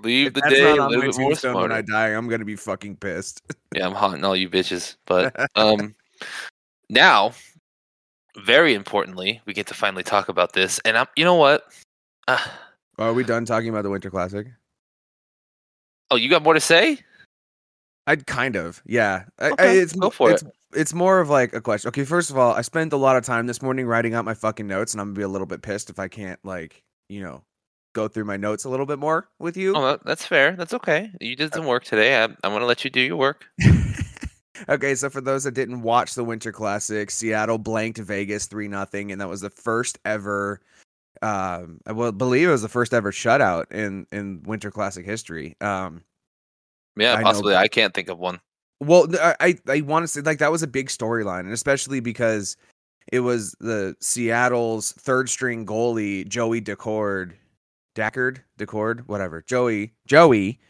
Leave 0.00 0.28
If 0.28 0.34
the 0.34 0.40
day 0.42 0.76
a 0.76 0.86
little 0.86 1.28
bit 1.28 1.42
more 1.44 1.62
when 1.62 1.72
I 1.72 1.82
die, 1.82 2.08
I'm 2.08 2.28
gonna 2.28 2.44
be 2.44 2.56
fucking 2.56 2.96
pissed. 2.96 3.42
Yeah, 3.74 3.86
I'm 3.86 3.94
haunting 3.94 4.24
all 4.24 4.36
you 4.36 4.48
bitches. 4.48 4.96
But 5.06 5.34
um, 5.56 5.94
now, 6.88 7.32
very 8.36 8.74
importantly, 8.74 9.40
we 9.44 9.54
get 9.54 9.66
to 9.68 9.74
finally 9.74 10.04
talk 10.04 10.28
about 10.28 10.52
this. 10.52 10.78
And 10.84 10.96
I'm, 10.96 11.06
you 11.16 11.24
know 11.24 11.34
what? 11.34 11.64
Uh, 12.26 12.38
Are 12.98 13.12
we 13.12 13.22
done 13.22 13.44
talking 13.44 13.68
about 13.68 13.82
the 13.82 13.90
Winter 13.90 14.10
Classic? 14.10 14.48
oh, 16.10 16.16
you 16.16 16.28
got 16.28 16.42
more 16.42 16.54
to 16.54 16.60
say? 16.60 16.98
I'd 18.06 18.26
kind 18.26 18.56
of, 18.56 18.82
yeah. 18.86 19.24
I, 19.38 19.52
I, 19.58 19.66
it's 19.66 19.92
go 19.92 20.10
for 20.10 20.30
it's, 20.30 20.42
It's 20.74 20.94
more 20.94 21.20
of 21.20 21.28
like 21.28 21.52
a 21.52 21.60
question. 21.60 21.88
Okay, 21.88 22.04
first 22.04 22.30
of 22.30 22.38
all, 22.38 22.54
I 22.54 22.62
spent 22.62 22.92
a 22.92 22.96
lot 22.96 23.16
of 23.16 23.24
time 23.24 23.46
this 23.46 23.60
morning 23.60 23.86
writing 23.86 24.14
out 24.14 24.24
my 24.24 24.34
fucking 24.34 24.66
notes, 24.66 24.94
and 24.94 25.00
I'm 25.00 25.08
gonna 25.08 25.16
be 25.16 25.22
a 25.22 25.28
little 25.28 25.46
bit 25.46 25.62
pissed 25.62 25.90
if 25.90 25.98
I 25.98 26.08
can't 26.08 26.42
like, 26.44 26.82
you 27.08 27.22
know, 27.22 27.42
go 27.94 28.08
through 28.08 28.24
my 28.24 28.36
notes 28.36 28.64
a 28.64 28.68
little 28.68 28.86
bit 28.86 28.98
more 28.98 29.28
with 29.38 29.56
you. 29.56 29.74
Oh, 29.76 29.98
that's 30.04 30.24
fair. 30.26 30.54
That's 30.56 30.74
okay. 30.74 31.10
You 31.20 31.34
did 31.36 31.52
some 31.54 31.66
work 31.66 31.84
today. 31.84 32.18
I, 32.20 32.24
I'm 32.24 32.36
going 32.44 32.60
to 32.60 32.66
let 32.66 32.84
you 32.84 32.90
do 32.90 33.00
your 33.00 33.16
work. 33.16 33.44
okay, 34.68 34.94
so 34.94 35.08
for 35.10 35.20
those 35.20 35.44
that 35.44 35.52
didn't 35.54 35.82
watch 35.82 36.14
the 36.14 36.24
Winter 36.24 36.52
Classic, 36.52 37.10
Seattle 37.10 37.58
blanked 37.58 37.98
Vegas 37.98 38.46
three 38.46 38.68
nothing, 38.68 39.12
and 39.12 39.20
that 39.20 39.28
was 39.28 39.40
the 39.40 39.50
first 39.50 39.98
ever. 40.04 40.60
Um, 41.22 41.80
I 41.86 41.92
will 41.92 42.12
believe 42.12 42.48
it 42.48 42.52
was 42.52 42.62
the 42.62 42.68
first 42.68 42.94
ever 42.94 43.10
shutout 43.10 43.72
in 43.72 44.06
in 44.12 44.42
Winter 44.44 44.70
Classic 44.70 45.04
history. 45.04 45.56
Um, 45.60 46.02
Yeah, 46.96 47.14
I 47.14 47.22
possibly. 47.22 47.54
but- 47.54 47.60
I 47.62 47.68
can't 47.68 47.94
think 47.94 48.08
of 48.08 48.18
one. 48.18 48.40
Well, 48.80 49.08
I 49.20 49.34
I, 49.40 49.58
I 49.68 49.80
want 49.80 50.04
to 50.04 50.08
say 50.08 50.20
like 50.20 50.38
that 50.38 50.52
was 50.52 50.62
a 50.62 50.68
big 50.68 50.88
storyline, 50.88 51.40
and 51.40 51.52
especially 51.52 51.98
because 52.00 52.56
it 53.10 53.20
was 53.20 53.56
the 53.58 53.96
Seattle's 54.00 54.92
third 54.92 55.28
string 55.28 55.66
goalie 55.66 56.28
Joey 56.28 56.60
Daccord, 56.60 57.32
Deckard, 57.98 58.38
Daccord, 58.58 59.00
whatever, 59.08 59.42
Joey, 59.42 59.92
Joey, 60.06 60.60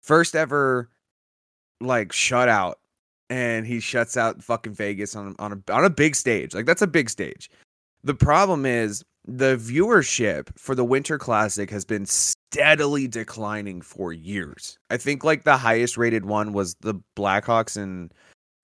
first 0.00 0.34
ever 0.34 0.88
like 1.82 2.08
shutout, 2.08 2.74
and 3.28 3.66
he 3.66 3.80
shuts 3.80 4.16
out 4.16 4.42
fucking 4.42 4.72
Vegas 4.72 5.14
on 5.14 5.36
on 5.38 5.52
a 5.52 5.72
on 5.72 5.84
a 5.84 5.90
big 5.90 6.16
stage. 6.16 6.54
Like 6.54 6.64
that's 6.64 6.82
a 6.82 6.86
big 6.86 7.10
stage. 7.10 7.50
The 8.02 8.14
problem 8.14 8.64
is 8.64 9.04
the 9.26 9.56
viewership 9.56 10.48
for 10.56 10.74
the 10.74 10.84
Winter 10.84 11.18
Classic 11.18 11.68
has 11.68 11.84
been 11.84 12.06
steadily 12.06 13.06
declining 13.06 13.82
for 13.82 14.14
years. 14.14 14.78
I 14.88 14.96
think 14.96 15.22
like 15.22 15.44
the 15.44 15.58
highest 15.58 15.98
rated 15.98 16.24
one 16.24 16.54
was 16.54 16.74
the 16.80 16.94
Blackhawks 17.14 17.76
and 17.76 18.12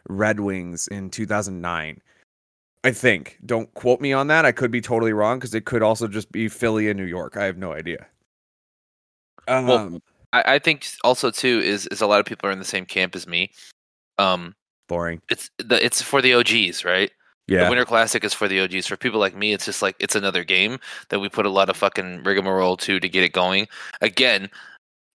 Red 0.09 0.41
Wings 0.41 0.89
in 0.89 1.11
2009. 1.11 2.01
I 2.87 2.93
think. 2.93 3.37
Don't 3.45 3.73
quote 3.75 4.01
me 4.01 4.13
on 4.13 4.29
that. 4.29 4.45
I 4.45 4.53
could 4.53 4.71
be 4.71 4.81
totally 4.81 5.13
wrong 5.13 5.41
because 5.41 5.57
it 5.57 5.65
could 5.65 5.83
also 5.83 6.07
just 6.07 6.31
be 6.31 6.47
Philly 6.49 6.89
and 6.89 6.97
New 6.97 7.05
York. 7.05 7.37
I 7.37 7.45
have 7.45 7.59
no 7.59 7.73
idea. 7.73 8.07
Um, 9.49 9.67
Well, 9.67 10.01
I, 10.33 10.55
I 10.55 10.59
think 10.61 10.87
also 11.03 11.33
too 11.33 11.61
is 11.65 11.89
is 11.89 12.01
a 12.01 12.07
lot 12.07 12.21
of 12.21 12.27
people 12.27 12.49
are 12.49 12.53
in 12.53 12.61
the 12.61 12.65
same 12.65 12.87
camp 12.87 13.17
as 13.17 13.27
me. 13.27 13.51
Um, 14.19 14.55
boring. 14.87 15.21
it's 15.29 15.51
the 15.59 15.85
it's 15.85 16.01
for 16.01 16.23
the 16.23 16.35
OGs, 16.35 16.85
right? 16.85 17.11
The 17.49 17.55
Yeah. 17.55 17.69
Winter 17.69 17.85
Classic 17.85 18.23
is 18.23 18.33
for 18.33 18.47
the 18.47 18.61
OGs. 18.61 18.87
For 18.87 18.97
people 18.97 19.19
like 19.19 19.35
me, 19.35 19.53
it's 19.53 19.65
just 19.65 19.83
like 19.83 19.97
it's 19.99 20.15
another 20.15 20.45
game 20.45 20.79
that 21.09 21.19
we 21.19 21.29
put 21.29 21.45
a 21.45 21.51
lot 21.51 21.69
of 21.69 21.77
fucking 21.77 22.23
rigmarole 22.23 22.77
to 22.77 23.01
to 23.01 23.09
get 23.09 23.25
it 23.25 23.33
going. 23.33 23.67
Again, 24.01 24.49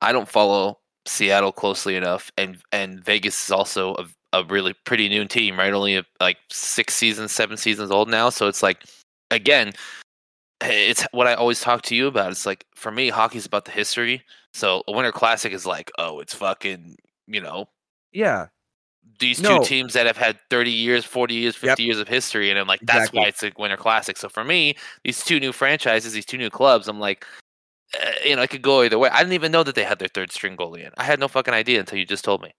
I 0.01 0.11
don't 0.11 0.27
follow 0.27 0.79
Seattle 1.05 1.53
closely 1.53 1.95
enough, 1.95 2.33
and 2.37 2.57
and 2.73 3.01
Vegas 3.01 3.45
is 3.45 3.51
also 3.51 3.95
a, 3.95 4.07
a 4.33 4.43
really 4.45 4.73
pretty 4.85 5.09
new 5.09 5.25
team, 5.25 5.57
right? 5.59 5.73
Only 5.73 6.03
like 6.19 6.37
six 6.51 6.95
seasons, 6.95 7.31
seven 7.31 7.57
seasons 7.57 7.91
old 7.91 8.09
now. 8.09 8.29
So 8.29 8.47
it's 8.47 8.63
like, 8.63 8.83
again, 9.29 9.73
it's 10.61 11.05
what 11.11 11.27
I 11.27 11.33
always 11.33 11.59
talk 11.61 11.81
to 11.83 11.95
you 11.95 12.07
about. 12.07 12.31
It's 12.31 12.45
like 12.45 12.65
for 12.75 12.91
me, 12.91 13.09
hockey's 13.09 13.45
about 13.45 13.65
the 13.65 13.71
history. 13.71 14.23
So 14.53 14.83
a 14.87 14.91
Winter 14.91 15.11
Classic 15.11 15.51
is 15.53 15.65
like, 15.65 15.91
oh, 15.97 16.19
it's 16.19 16.33
fucking, 16.33 16.95
you 17.27 17.41
know, 17.41 17.67
Yeah. 18.11 18.47
these 19.19 19.41
No. 19.41 19.59
two 19.59 19.65
teams 19.65 19.93
that 19.93 20.05
have 20.05 20.17
had 20.17 20.39
30 20.49 20.71
years, 20.71 21.03
40 21.05 21.33
years, 21.35 21.55
50 21.55 21.67
Yep. 21.83 21.87
years 21.87 21.99
of 21.99 22.07
history. 22.07 22.49
And 22.49 22.59
I'm 22.59 22.67
like, 22.67 22.81
that's 22.81 22.97
Exactly. 22.97 23.19
why 23.19 23.27
it's 23.27 23.43
a 23.43 23.51
Winter 23.57 23.77
Classic. 23.77 24.17
So 24.17 24.29
for 24.29 24.43
me, 24.43 24.75
these 25.03 25.23
two 25.23 25.39
new 25.39 25.51
franchises, 25.51 26.13
these 26.13 26.25
two 26.25 26.37
new 26.37 26.49
clubs, 26.49 26.87
I'm 26.87 26.99
like, 26.99 27.25
uh, 28.01 28.11
you 28.25 28.35
know, 28.35 28.41
I 28.41 28.47
could 28.47 28.61
go 28.61 28.83
either 28.83 28.99
way. 28.99 29.09
I 29.09 29.19
didn't 29.19 29.33
even 29.33 29.51
know 29.51 29.63
that 29.63 29.75
they 29.75 29.83
had 29.83 29.99
their 29.99 30.07
third 30.07 30.31
string 30.31 30.55
goalie 30.55 30.85
in. 30.85 30.91
I 30.97 31.03
had 31.03 31.19
no 31.19 31.27
fucking 31.27 31.53
idea 31.53 31.79
until 31.79 31.97
you 31.99 32.05
just 32.05 32.23
told 32.23 32.41
me. 32.41 32.53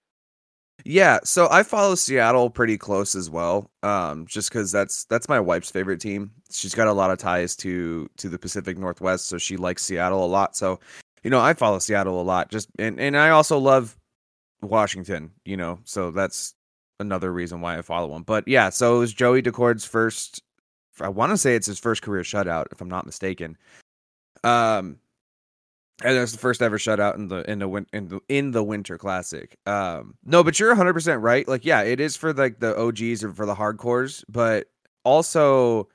Yeah, 0.85 1.21
so 1.25 1.49
I 1.51 1.63
follow 1.63 1.95
Seattle 1.95 2.51
pretty 2.51 2.77
close 2.77 3.15
as 3.15 3.31
well. 3.31 3.71
Um, 3.83 4.27
just 4.27 4.51
because 4.51 4.73
that's 4.73 5.05
that's 5.05 5.29
my 5.29 5.39
wife's 5.41 5.71
favorite 5.71 6.01
team. 6.01 6.33
She's 6.51 6.75
got 6.75 6.89
a 6.89 6.93
lot 6.93 7.11
of 7.11 7.19
ties 7.19 7.57
to 7.57 8.09
to 8.17 8.29
the 8.29 8.39
Pacific 8.39 8.79
Northwest, 8.79 9.27
so 9.27 9.39
she 9.39 9.57
likes 9.57 9.85
Seattle 9.85 10.25
a 10.25 10.27
lot. 10.27 10.57
So, 10.57 10.81
you 11.23 11.31
know, 11.31 11.41
I 11.41 11.55
follow 11.55 11.79
Seattle 11.79 12.21
a 12.21 12.23
lot. 12.23 12.51
Just 12.51 12.69
and 12.79 12.99
and 12.99 13.17
I 13.17 13.31
also 13.31 13.59
love 13.59 13.97
Washington. 14.61 15.31
You 15.45 15.57
know, 15.57 15.79
so 15.85 16.11
that's 16.11 16.55
another 17.01 17.33
reason 17.33 17.61
why 17.61 17.79
I 17.79 17.83
follow 17.83 18.15
him. 18.15 18.23
But 18.23 18.49
yeah, 18.49 18.71
so 18.71 18.97
it 18.97 18.99
was 19.01 19.13
Joey 19.13 19.43
Daccord's 19.43 19.85
first. 19.85 20.43
I 21.01 21.09
want 21.09 21.31
to 21.31 21.39
say 21.39 21.55
it's 21.55 21.67
his 21.67 21.79
first 21.79 22.03
career 22.03 22.23
shutout, 22.23 22.67
if 22.73 22.81
I'm 22.81 22.89
not 22.89 23.07
mistaken. 23.07 23.57
Um, 24.45 24.99
and 26.05 26.17
that's 26.17 26.33
the 26.33 26.39
first 26.39 26.63
ever 26.63 26.79
shutout 26.79 27.17
in 27.17 27.29
the 27.29 27.49
in 27.51 27.59
the 27.59 27.69
win 27.69 27.87
in 27.93 28.09
the 28.09 28.21
in 28.29 28.51
the 28.51 28.63
Winter 28.63 28.99
Classic. 28.99 29.57
Um, 29.67 30.15
no, 30.25 30.43
but 30.43 30.59
you're 30.59 30.71
100 30.71 30.93
percent 30.93 31.23
right. 31.23 31.47
Like, 31.47 31.65
yeah, 31.65 31.83
it 31.83 32.01
is 32.01 32.17
for 32.17 32.33
like 32.33 32.61
the 32.61 32.79
OGs 32.79 33.25
or 33.25 33.33
for 33.33 33.47
the 33.47 33.55
hardcores, 33.55 34.25
but 34.29 34.69
also 35.05 35.89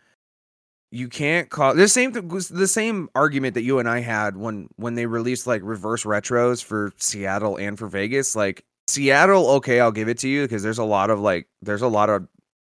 you 0.92 1.10
can't 1.10 1.50
call 1.50 1.74
the 1.76 1.88
same 1.88 2.12
the 2.12 2.68
same 2.68 3.10
argument 3.14 3.56
that 3.56 3.64
you 3.64 3.80
and 3.80 3.90
I 3.90 4.00
had 4.00 4.38
when 4.38 4.70
when 4.78 4.96
they 4.96 5.06
released 5.06 5.46
like 5.46 5.62
reverse 5.64 6.04
retros 6.04 6.64
for 6.64 6.94
Seattle 6.98 7.58
and 7.58 7.78
for 7.78 7.88
Vegas. 7.88 8.36
Like 8.36 8.64
Seattle, 8.88 9.50
okay, 9.52 9.80
I'll 9.82 9.92
give 9.92 10.08
it 10.08 10.18
to 10.20 10.30
you 10.30 10.44
because 10.44 10.64
there's 10.64 10.78
a 10.78 10.84
lot 10.84 11.10
of 11.10 11.20
like 11.20 11.48
there's 11.62 11.82
a 11.82 11.88
lot 11.88 12.10
of 12.10 12.28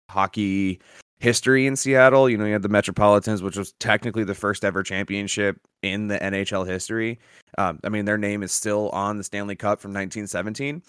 hockey 0.08 0.80
history 1.24 1.66
in 1.66 1.74
Seattle. 1.74 2.28
You 2.28 2.36
know, 2.36 2.44
you 2.44 2.52
had 2.52 2.62
the 2.62 2.68
Metropolitans, 2.68 3.42
which 3.42 3.56
was 3.56 3.72
technically 3.80 4.24
the 4.24 4.34
first 4.34 4.64
ever 4.64 4.82
championship 4.82 5.58
in 5.82 6.08
the 6.08 6.18
NHL 6.18 6.66
history. 6.66 7.18
Um, 7.56 7.80
I 7.82 7.88
mean, 7.88 8.04
their 8.04 8.18
name 8.18 8.42
is 8.42 8.52
still 8.52 8.90
on 8.90 9.16
the 9.16 9.24
Stanley 9.24 9.56
Cup 9.56 9.80
from 9.80 9.92
1917. 9.92 10.82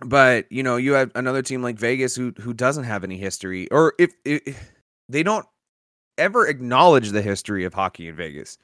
But 0.00 0.50
you 0.50 0.62
know, 0.62 0.76
you 0.76 0.94
have 0.94 1.12
another 1.14 1.42
team 1.42 1.62
like 1.62 1.78
Vegas 1.78 2.16
who 2.16 2.32
who 2.40 2.52
doesn't 2.52 2.84
have 2.84 3.04
any 3.04 3.16
history, 3.16 3.70
or 3.70 3.92
if, 3.98 4.12
if 4.24 4.72
they 5.08 5.22
don't 5.22 5.46
ever 6.18 6.46
acknowledge 6.46 7.10
the 7.10 7.22
history 7.22 7.64
of 7.64 7.74
hockey 7.74 8.08
in 8.08 8.16
Vegas. 8.16 8.58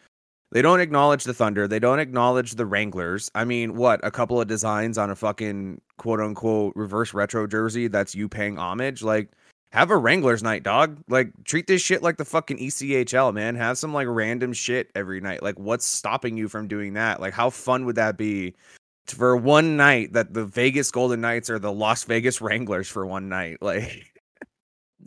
They 0.53 0.63
don't 0.63 0.81
acknowledge 0.81 1.23
the 1.23 1.35
Thunder. 1.35 1.69
They 1.69 1.79
don't 1.79 2.01
acknowledge 2.01 2.57
the 2.57 2.67
Wranglers. 2.67 3.31
I 3.37 3.45
mean, 3.45 3.77
what? 3.77 4.01
A 4.03 4.11
couple 4.11 4.41
of 4.41 4.49
designs 4.49 4.99
on 4.99 5.11
a 5.11 5.15
fucking 5.15 5.81
quote 5.99 6.19
unquote 6.21 6.75
reverse 6.75 7.15
retro 7.15 7.47
jersey 7.47 7.87
that's 7.87 8.17
you 8.17 8.29
paying 8.29 8.59
homage. 8.59 9.05
Like, 9.05 9.31
have 9.73 9.91
a 9.91 9.97
Wranglers 9.97 10.43
night, 10.43 10.63
dog. 10.63 10.99
Like, 11.09 11.33
treat 11.45 11.67
this 11.67 11.81
shit 11.81 12.03
like 12.03 12.17
the 12.17 12.25
fucking 12.25 12.59
ECHL, 12.59 13.33
man. 13.33 13.55
Have 13.55 13.79
some 13.79 13.95
like 13.95 14.09
random 14.09 14.53
shit 14.53 14.91
every 14.95 15.21
night. 15.21 15.43
Like, 15.43 15.59
what's 15.59 15.87
stopping 15.87 16.37
you 16.37 16.49
from 16.49 16.67
doing 16.67 16.95
that? 16.95 17.21
Like, 17.21 17.33
how 17.33 17.51
fun 17.51 17.85
would 17.87 17.97
that 17.97 18.17
be 18.17 18.55
for 19.07 19.37
one 19.37 19.77
night 19.77 20.13
that 20.13 20.35
the 20.35 20.45
Vegas 20.45 20.91
Golden 20.91 21.21
Knights 21.21 21.51
are 21.51 21.59
the 21.59 21.73
Las 21.73 22.05
Vegas 22.05 22.41
Wranglers 22.41 22.89
for 22.89 23.07
one 23.07 23.29
night? 23.29 23.59
Like, 23.63 24.07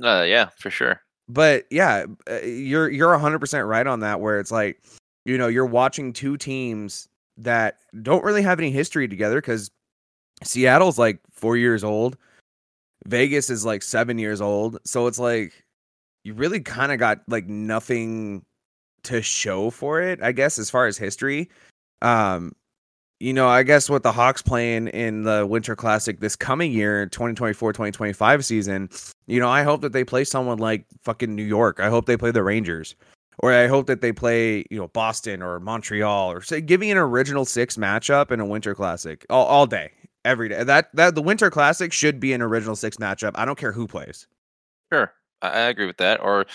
uh, 0.02 0.24
yeah, 0.24 0.50
for 0.58 0.70
sure. 0.70 1.02
But 1.28 1.66
yeah, 1.70 2.06
uh, 2.30 2.40
you're 2.42 2.90
you're 2.90 3.18
100% 3.18 3.68
right 3.68 3.86
on 3.86 4.00
that 4.00 4.22
where 4.22 4.40
it's 4.40 4.52
like, 4.52 4.82
you 5.26 5.38
know, 5.38 5.48
you're 5.48 5.66
watching 5.66 6.14
two 6.14 6.38
teams 6.38 7.08
that 7.38 7.78
don't 8.02 8.24
really 8.24 8.42
have 8.42 8.60
any 8.60 8.72
history 8.72 9.08
together 9.08 9.42
cuz 9.42 9.72
Seattle's 10.44 10.98
like 10.98 11.20
4 11.32 11.58
years 11.58 11.84
old 11.84 12.18
Vegas 13.06 13.50
is 13.50 13.66
like 13.66 13.84
seven 13.84 14.18
years 14.18 14.42
old. 14.42 14.80
So 14.86 15.08
it's 15.08 15.20
like 15.20 15.64
you 16.24 16.34
really 16.34 16.60
kind 16.60 16.92
of 16.92 17.00
got 17.00 17.22
like 17.28 17.48
nothing 17.48 18.44
to 19.04 19.22
show 19.22 19.70
for 19.70 20.02
it, 20.02 20.22
I 20.22 20.32
guess, 20.32 20.58
as 20.58 20.70
far 20.70 20.88
as 20.88 20.98
history. 20.98 21.50
Um, 22.02 22.54
you 23.20 23.34
know, 23.34 23.48
I 23.48 23.64
guess 23.64 23.90
what 23.90 24.04
the 24.04 24.12
Hawks 24.12 24.42
playing 24.42 24.88
in 24.90 25.24
the 25.24 25.46
Winter 25.46 25.76
Classic 25.76 26.20
this 26.20 26.36
coming 26.36 26.72
year, 26.72 27.06
2024 27.08 27.72
2025 27.72 28.46
season, 28.46 28.90
you 29.28 29.40
know, 29.40 29.50
I 29.50 29.64
hope 29.64 29.82
that 29.82 29.94
they 29.94 30.04
play 30.04 30.24
someone 30.24 30.58
like 30.58 30.86
fucking 31.04 31.34
New 31.34 31.44
York. 31.44 31.80
I 31.80 31.90
hope 31.90 32.06
they 32.06 32.18
play 32.18 32.32
the 32.32 32.44
Rangers. 32.44 32.96
Or 33.40 33.52
I 33.52 33.68
hope 33.68 33.88
that 33.88 34.02
they 34.02 34.12
play, 34.12 34.66
you 34.70 34.78
know, 34.78 34.90
Boston 34.90 35.42
or 35.42 35.60
Montreal 35.60 36.32
or 36.32 36.42
say 36.42 36.62
give 36.62 36.80
me 36.80 36.92
an 36.92 36.98
original 36.98 37.46
six 37.46 37.78
matchup 37.78 38.30
in 38.30 38.40
a 38.40 38.46
Winter 38.46 38.76
Classic 38.76 39.26
all, 39.30 39.46
all 39.46 39.66
day 39.66 39.92
every 40.26 40.50
day. 40.50 40.64
That 40.64 40.90
that 40.96 41.16
the 41.16 41.22
Winter 41.22 41.50
Classic 41.50 41.92
should 41.94 42.20
be 42.20 42.34
an 42.34 42.42
original 42.42 42.76
six 42.76 42.98
matchup. 42.98 43.32
I 43.36 43.46
don't 43.46 43.58
care 43.58 43.72
who 43.72 43.88
plays. 43.88 44.28
Sure, 44.92 45.14
I, 45.42 45.50
I 45.50 45.60
agree 45.62 45.86
with 45.86 45.98
that. 45.98 46.22
Or 46.22 46.46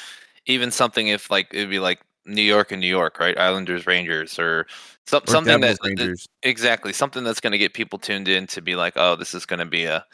even 0.47 0.71
something 0.71 1.09
if 1.09 1.31
like 1.31 1.49
it'd 1.53 1.71
be 1.71 1.79
like 1.79 2.01
New 2.29 2.43
York 2.43 2.73
and 2.73 2.81
New 2.81 2.89
York, 2.89 3.19
right? 3.19 3.39
Islanders, 3.39 3.87
Rangers, 3.87 4.39
or, 4.39 4.67
some, 5.07 5.23
or 5.27 5.31
something 5.31 5.61
that, 5.61 5.79
that, 5.81 6.27
exactly 6.43 6.93
something 6.93 7.25
that's 7.25 7.41
going 7.41 7.53
to 7.53 7.59
get 7.59 7.73
people 7.73 7.99
tuned 7.99 8.29
in 8.29 8.47
to 8.49 8.61
be 8.61 8.77
like, 8.77 8.93
oh, 8.97 9.17
this 9.17 9.35
is 9.35 9.47
going 9.47 9.61
to 9.61 9.67
be 9.67 9.85
a. 9.85 10.05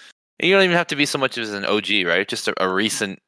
you 0.41 0.53
don't 0.53 0.63
even 0.63 0.77
have 0.77 0.87
to 0.89 0.97
be 0.97 1.07
so 1.07 1.19
much 1.19 1.37
as 1.37 1.53
an 1.53 1.65
OG, 1.65 2.07
right? 2.07 2.29
Just 2.29 2.49
a, 2.49 2.55
a 2.63 2.73
recent 2.73 3.21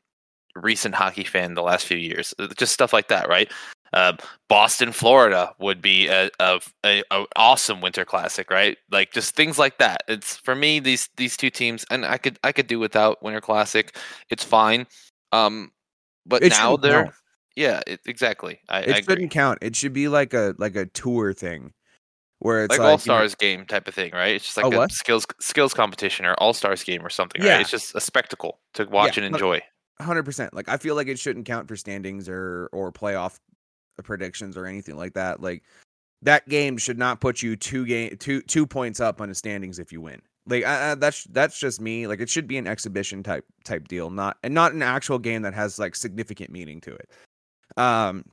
recent 0.54 0.94
hockey 0.94 1.24
fan 1.24 1.54
the 1.54 1.62
last 1.62 1.84
few 1.84 1.98
years, 1.98 2.34
just 2.56 2.72
stuff 2.72 2.92
like 2.92 3.08
that, 3.08 3.28
right? 3.28 3.52
Uh, 3.92 4.14
Boston, 4.48 4.92
Florida 4.92 5.54
would 5.58 5.80
be 5.80 6.08
a, 6.08 6.30
a, 6.40 6.60
a, 6.84 7.02
a, 7.10 7.24
awesome 7.36 7.80
winter 7.80 8.04
classic, 8.04 8.50
right? 8.50 8.76
Like 8.90 9.12
just 9.12 9.34
things 9.34 9.58
like 9.58 9.78
that. 9.78 10.02
It's 10.08 10.36
for 10.36 10.54
me 10.54 10.80
these 10.80 11.08
these 11.16 11.36
two 11.36 11.50
teams, 11.50 11.84
and 11.90 12.04
I 12.04 12.18
could 12.18 12.38
I 12.44 12.52
could 12.52 12.66
do 12.66 12.78
without 12.78 13.22
winter 13.22 13.40
classic. 13.40 13.96
It's 14.30 14.44
fine. 14.44 14.86
Um, 15.32 15.72
but 16.26 16.42
it 16.42 16.50
now 16.50 16.76
they're 16.76 17.04
count. 17.04 17.14
yeah, 17.54 17.80
it, 17.86 18.00
exactly. 18.06 18.60
I, 18.68 18.80
it 18.80 18.96
I 18.96 19.00
shouldn't 19.00 19.30
count. 19.30 19.58
It 19.62 19.76
should 19.76 19.92
be 19.92 20.08
like 20.08 20.34
a 20.34 20.54
like 20.58 20.76
a 20.76 20.86
tour 20.86 21.32
thing 21.32 21.72
where 22.38 22.64
it's 22.64 22.72
like, 22.72 22.80
like 22.80 22.88
all 22.88 22.98
stars 22.98 23.36
you 23.40 23.48
know, 23.48 23.56
game 23.56 23.66
type 23.66 23.88
of 23.88 23.94
thing, 23.94 24.12
right? 24.12 24.34
It's 24.34 24.44
just 24.44 24.56
like 24.56 24.72
a, 24.72 24.80
a 24.80 24.88
skills 24.90 25.26
skills 25.40 25.74
competition 25.74 26.26
or 26.26 26.34
all 26.34 26.52
stars 26.52 26.84
game 26.84 27.04
or 27.04 27.10
something, 27.10 27.42
yeah. 27.42 27.52
right? 27.52 27.60
It's 27.62 27.70
just 27.70 27.94
a 27.94 28.00
spectacle 28.00 28.60
to 28.74 28.84
watch 28.84 29.16
yeah, 29.16 29.24
and 29.24 29.34
enjoy. 29.34 29.62
Hundred 30.00 30.24
percent. 30.24 30.52
Like 30.52 30.68
I 30.68 30.76
feel 30.76 30.94
like 30.94 31.08
it 31.08 31.18
shouldn't 31.18 31.46
count 31.46 31.68
for 31.68 31.76
standings 31.76 32.28
or 32.28 32.68
or 32.72 32.92
playoff 32.92 33.38
predictions 34.02 34.56
or 34.56 34.66
anything 34.66 34.96
like 34.96 35.14
that. 35.14 35.40
Like 35.40 35.62
that 36.22 36.48
game 36.48 36.76
should 36.76 36.98
not 36.98 37.20
put 37.20 37.42
you 37.42 37.56
two 37.56 37.86
game 37.86 38.16
two 38.18 38.42
two 38.42 38.66
points 38.66 39.00
up 39.00 39.20
on 39.20 39.28
the 39.28 39.34
standings 39.34 39.78
if 39.78 39.92
you 39.92 40.00
win. 40.00 40.20
Like 40.46 40.64
I, 40.64 40.92
I, 40.92 40.94
that's 40.94 41.24
that's 41.24 41.58
just 41.58 41.80
me. 41.80 42.06
Like 42.06 42.20
it 42.20 42.28
should 42.28 42.46
be 42.46 42.56
an 42.56 42.66
exhibition 42.66 43.22
type 43.22 43.44
type 43.64 43.88
deal, 43.88 44.10
not 44.10 44.36
and 44.42 44.54
not 44.54 44.72
an 44.72 44.82
actual 44.82 45.18
game 45.18 45.42
that 45.42 45.54
has 45.54 45.78
like 45.78 45.94
significant 45.96 46.50
meaning 46.50 46.80
to 46.82 46.94
it. 46.94 47.10
Um, 47.76 48.24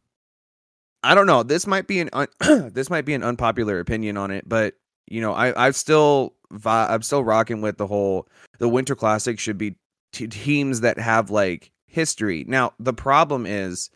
I 1.03 1.15
don't 1.15 1.27
know. 1.27 1.43
This 1.43 1.67
might 1.67 1.87
be 1.87 1.99
an 1.99 2.09
un- 2.13 2.27
this 2.71 2.89
might 2.89 3.05
be 3.05 3.13
an 3.13 3.23
unpopular 3.23 3.79
opinion 3.79 4.17
on 4.17 4.31
it, 4.31 4.47
but 4.47 4.75
you 5.07 5.21
know, 5.21 5.33
I 5.33 5.67
I've 5.67 5.75
still 5.75 6.35
I'm 6.65 7.01
still 7.01 7.23
rocking 7.23 7.61
with 7.61 7.77
the 7.77 7.87
whole 7.87 8.27
the 8.59 8.69
Winter 8.69 8.95
Classic 8.95 9.39
should 9.39 9.57
be 9.57 9.75
t- 10.13 10.27
teams 10.27 10.81
that 10.81 10.97
have 10.99 11.29
like 11.29 11.71
history. 11.87 12.45
Now 12.47 12.73
the 12.79 12.93
problem 12.93 13.45
is 13.45 13.89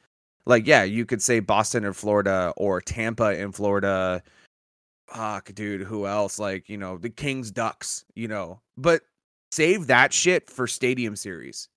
like 0.47 0.65
yeah, 0.65 0.83
you 0.83 1.05
could 1.05 1.21
say 1.21 1.39
Boston 1.39 1.83
in 1.83 1.93
Florida 1.93 2.53
or 2.57 2.81
Tampa 2.81 3.37
in 3.37 3.51
Florida. 3.51 4.23
Fuck, 5.07 5.53
dude, 5.53 5.81
who 5.81 6.07
else? 6.07 6.39
Like, 6.39 6.67
you 6.67 6.77
know, 6.77 6.97
the 6.97 7.09
Kings 7.09 7.51
Ducks, 7.51 8.05
you 8.15 8.27
know. 8.27 8.59
But 8.77 9.01
save 9.51 9.87
that 9.87 10.11
shit 10.11 10.49
for 10.49 10.67
Stadium 10.67 11.15
Series. 11.15 11.69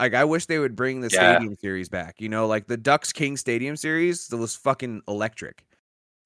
Like 0.00 0.14
I 0.14 0.24
wish 0.24 0.46
they 0.46 0.58
would 0.58 0.76
bring 0.76 1.00
the 1.00 1.10
yeah. 1.12 1.34
Stadium 1.36 1.56
Series 1.56 1.88
back. 1.88 2.20
You 2.20 2.28
know, 2.28 2.46
like 2.46 2.66
the 2.66 2.76
Ducks 2.76 3.12
King 3.12 3.36
Stadium 3.36 3.76
Series, 3.76 4.28
that 4.28 4.36
was 4.36 4.54
fucking 4.54 5.02
electric. 5.08 5.64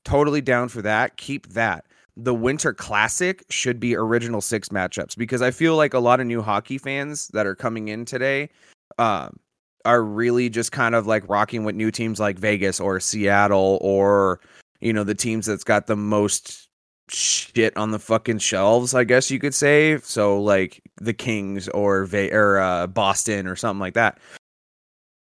Totally 0.05 0.41
down 0.41 0.69
for 0.69 0.83
that. 0.83 1.17
Keep 1.17 1.49
that. 1.51 1.87
The 2.17 2.35
Winter 2.35 2.75
Classic 2.75 3.43
should 3.49 3.81
be 3.81 3.97
original 3.97 4.43
six 4.43 4.69
matchups 4.69 5.17
because 5.17 5.41
I 5.41 5.51
feel 5.51 5.77
like 5.77 5.95
a 5.95 5.99
lot 5.99 6.21
of 6.21 6.27
new 6.27 6.43
hockey 6.43 6.77
fans 6.77 7.29
that 7.29 7.47
are 7.47 7.55
coming 7.55 7.89
in 7.89 8.05
today, 8.05 8.51
um, 8.99 9.39
are 9.85 10.03
really 10.03 10.49
just 10.49 10.73
kind 10.73 10.95
of 10.95 11.07
like 11.07 11.29
rocking 11.29 11.65
with 11.65 11.75
new 11.75 11.91
teams 11.91 12.21
like 12.21 12.39
Vegas 12.39 12.81
or 12.81 13.01
Seattle 13.01 13.79
or 13.83 14.41
you 14.81 14.93
know 14.93 15.05
the 15.05 15.15
teams 15.15 15.47
that's 15.47 15.65
got 15.65 15.87
the 15.87 15.97
most 15.97 16.69
shit 17.09 17.77
on 17.77 17.91
the 17.91 17.99
fucking 17.99 18.39
shelves, 18.39 18.95
I 18.95 19.05
guess 19.05 19.31
you 19.31 19.39
could 19.39 19.55
say. 19.55 19.99
So 19.99 20.41
like 20.41 20.83
the 21.01 21.13
Kings 21.13 21.69
or 21.69 22.09
or 22.13 22.59
uh, 22.59 22.87
Boston 22.87 23.47
or 23.47 23.57
something 23.57 23.81
like 23.81 23.95
that. 23.95 24.19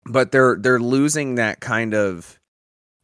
But 0.05 0.31
they're 0.31 0.57
they're 0.57 0.79
losing 0.79 1.35
that 1.35 1.59
kind 1.59 1.93
of 1.93 2.39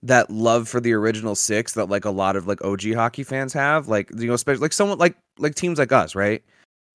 that 0.04 0.30
love 0.30 0.70
for 0.70 0.80
the 0.80 0.94
original 0.94 1.36
six 1.36 1.74
that 1.74 1.90
like 1.90 2.06
a 2.06 2.12
lot 2.12 2.36
of 2.36 2.48
like 2.48 2.64
OG 2.64 2.94
hockey 2.94 3.24
fans 3.24 3.54
have. 3.54 3.88
Like 3.88 4.12
you 4.18 4.28
know, 4.28 4.34
especially 4.34 4.62
like 4.62 4.74
someone 4.74 4.98
like 4.98 5.18
like 5.38 5.56
teams 5.56 5.80
like 5.80 5.92
us, 5.92 6.16
right? 6.16 6.44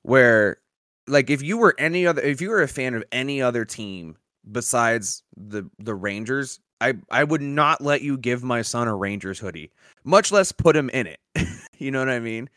Where 0.02 0.59
like 1.07 1.31
if 1.31 1.42
you 1.42 1.59
were 1.59 1.75
any 1.78 2.07
other 2.07 2.23
if 2.23 2.40
you 2.40 2.50
were 2.50 2.62
a 2.62 2.69
fan 2.69 2.95
of 2.95 3.04
any 3.12 3.42
other 3.42 3.64
team 3.64 4.16
besides 4.51 5.23
the 5.37 5.69
the 5.79 5.95
Rangers, 5.95 6.61
I 6.81 6.95
I 7.11 7.25
would 7.25 7.43
not 7.43 7.81
let 7.81 8.03
you 8.03 8.17
give 8.17 8.43
my 8.43 8.63
son 8.63 8.89
a 8.89 8.95
Rangers 8.95 9.39
hoodie, 9.39 9.71
much 10.05 10.33
less 10.33 10.53
put 10.53 10.77
him 10.77 10.91
in 10.91 11.07
it. 11.07 11.21
you 11.79 11.91
know 11.91 12.01
what 12.01 12.09
I 12.09 12.19
mean? 12.19 12.51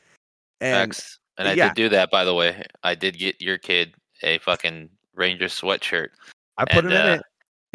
And 0.62 0.98
and 1.38 1.48
I 1.48 1.54
yeah. 1.54 1.68
did 1.68 1.76
do 1.76 1.90
that 1.90 2.12
by 2.12 2.24
the 2.24 2.34
way. 2.34 2.64
I 2.84 2.96
did 2.96 3.18
get 3.18 3.40
your 3.42 3.58
kid 3.58 3.94
a 4.24 4.40
fucking 4.40 4.90
Rangers 5.14 5.60
sweatshirt. 5.60 6.10
I 6.58 6.66
put 6.66 6.86
and, 6.86 6.94
him 6.94 7.00
in 7.00 7.08
uh, 7.08 7.14
it. 7.14 7.22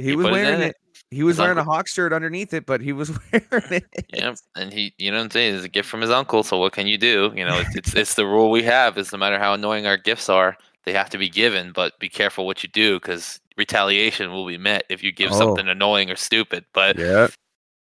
He, 0.03 0.17
was 0.17 0.27
wearing 0.27 0.61
it. 0.61 0.69
it. 0.69 0.77
He 1.11 1.23
was 1.23 1.37
His 1.37 1.41
wearing 1.41 1.59
a 1.59 1.61
uncle- 1.61 1.75
hawk 1.75 1.89
shirt 1.89 2.13
underneath 2.13 2.55
it, 2.55 2.67
but 2.67 2.81
he 2.81 2.93
was 2.93 3.11
wearing 3.33 3.83
it. 3.93 4.07
Yep, 4.15 4.37
and 4.57 4.73
he, 4.73 4.95
you 4.97 5.11
know 5.11 5.19
what 5.19 5.25
I'm 5.25 5.31
saying, 5.31 5.55
it's 5.55 5.65
a 5.65 5.69
gift 5.69 5.89
from 5.89 6.01
his 6.01 6.11
uncle. 6.11 6.43
So 6.43 6.59
what 6.59 6.73
can 6.73 6.87
you 6.87 6.97
do? 6.97 7.33
You 7.35 7.45
know, 7.45 7.59
it's 7.59 7.77
it's, 7.77 7.95
it's 7.95 8.15
the 8.15 8.27
rule 8.27 8.51
we 8.51 8.63
have. 8.63 8.97
Is 8.97 9.13
no 9.13 9.19
matter 9.19 9.39
how 9.39 9.55
annoying 9.55 9.87
our 9.87 9.97
gifts 9.97 10.29
are, 10.29 10.57
they 10.85 10.93
have 10.93 11.11
to 11.11 11.19
be 11.19 11.29
given. 11.29 11.73
But 11.73 11.99
be 11.99 12.09
careful 12.09 12.47
what 12.47 12.63
you 12.63 12.69
do, 12.69 12.99
because 12.99 13.41
retaliation 13.61 14.33
will 14.33 14.47
be 14.47 14.59
met 14.59 14.85
if 14.89 15.03
you 15.05 15.13
give 15.13 15.31
Oh. 15.33 15.39
something 15.39 15.69
annoying 15.69 16.11
or 16.11 16.17
stupid. 16.17 16.65
But 16.75 16.99
Yeah. 16.99 17.29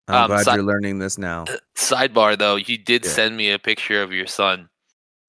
I'm 0.10 0.15
Um, 0.24 0.27
glad 0.31 0.46
si- 0.46 0.51
you're 0.55 0.63
learning 0.63 1.00
this 1.00 1.17
now. 1.17 1.46
sidebar 1.77 2.38
though, 2.38 2.55
you 2.55 2.77
did 2.77 3.05
Yeah. 3.05 3.12
send 3.12 3.38
me 3.38 3.51
a 3.51 3.60
picture 3.60 4.01
of 4.01 4.12
your 4.12 4.25
son 4.27 4.69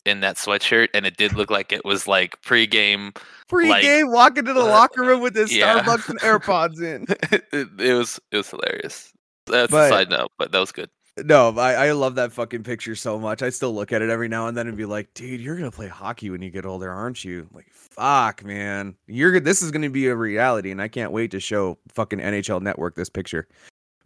in 0.07 0.21
that 0.21 0.37
sweatshirt, 0.37 0.89
and 0.95 1.05
it 1.05 1.17
did 1.19 1.35
look 1.35 1.51
like 1.51 1.71
it 1.73 1.85
was 1.85 2.07
like 2.07 2.41
pregame. 2.43 3.15
Pre-game, 3.49 4.11
walking 4.11 4.45
to 4.45 4.53
the 4.55 4.61
uh, 4.63 4.67
locker 4.67 5.03
room 5.03 5.21
with 5.21 5.35
his 5.35 5.55
yeah. 5.55 5.81
Starbucks 5.83 6.09
and 6.09 6.21
AirPods 6.21 6.81
in. 6.83 7.07
it, 7.53 7.69
it 7.79 7.95
was 7.95 8.19
it 8.33 8.37
was 8.39 8.49
hilarious. 8.51 9.13
That's 9.47 9.71
But- 9.71 9.87
a 9.93 9.95
side 9.95 10.11
note, 10.11 10.31
but 10.39 10.53
that 10.53 10.59
was 10.61 10.73
good. 10.73 10.89
No, 11.25 11.51
I, 11.57 11.89
I 11.89 11.93
love 11.93 12.15
that 12.17 12.33
fucking 12.33 12.63
picture 12.63 12.95
so 12.95 13.19
much. 13.19 13.43
I 13.43 13.51
still 13.51 13.75
look 13.75 13.93
at 13.93 14.03
it 14.03 14.11
every 14.11 14.29
now 14.29 14.47
and 14.47 14.57
then 14.57 14.69
and 14.69 14.77
be 14.77 14.85
like, 14.85 15.13
dude, 15.15 15.41
you're 15.41 15.57
gonna 15.57 15.71
play 15.71 15.89
hockey 15.89 16.31
when 16.31 16.43
you 16.43 16.51
get 16.51 16.67
older, 16.67 16.91
aren't 16.91 17.25
you? 17.25 17.49
Like, 17.53 17.67
fuck, 17.71 18.45
man. 18.45 18.95
You're. 19.07 19.41
This 19.41 19.63
is 19.63 19.71
gonna 19.71 19.91
be 19.91 20.07
a 20.09 20.17
reality, 20.17 20.71
and 20.71 20.83
I 20.83 20.89
can't 20.89 21.13
wait 21.13 21.31
to 21.33 21.41
show 21.41 21.79
fucking 21.89 22.21
NHL 22.21 22.63
Network 22.63 22.95
this 22.95 23.09
picture. 23.09 23.49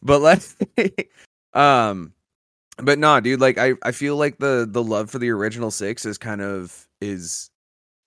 But 0.02 0.20
let's 0.20 0.56
um 1.54 2.12
but 2.78 2.98
nah, 2.98 3.20
dude, 3.20 3.40
like 3.40 3.58
I, 3.58 3.74
I 3.82 3.92
feel 3.92 4.16
like 4.16 4.38
the 4.38 4.66
the 4.68 4.82
love 4.82 5.10
for 5.10 5.18
the 5.18 5.30
original 5.30 5.70
six 5.70 6.04
is 6.06 6.18
kind 6.18 6.40
of 6.40 6.88
is 7.00 7.50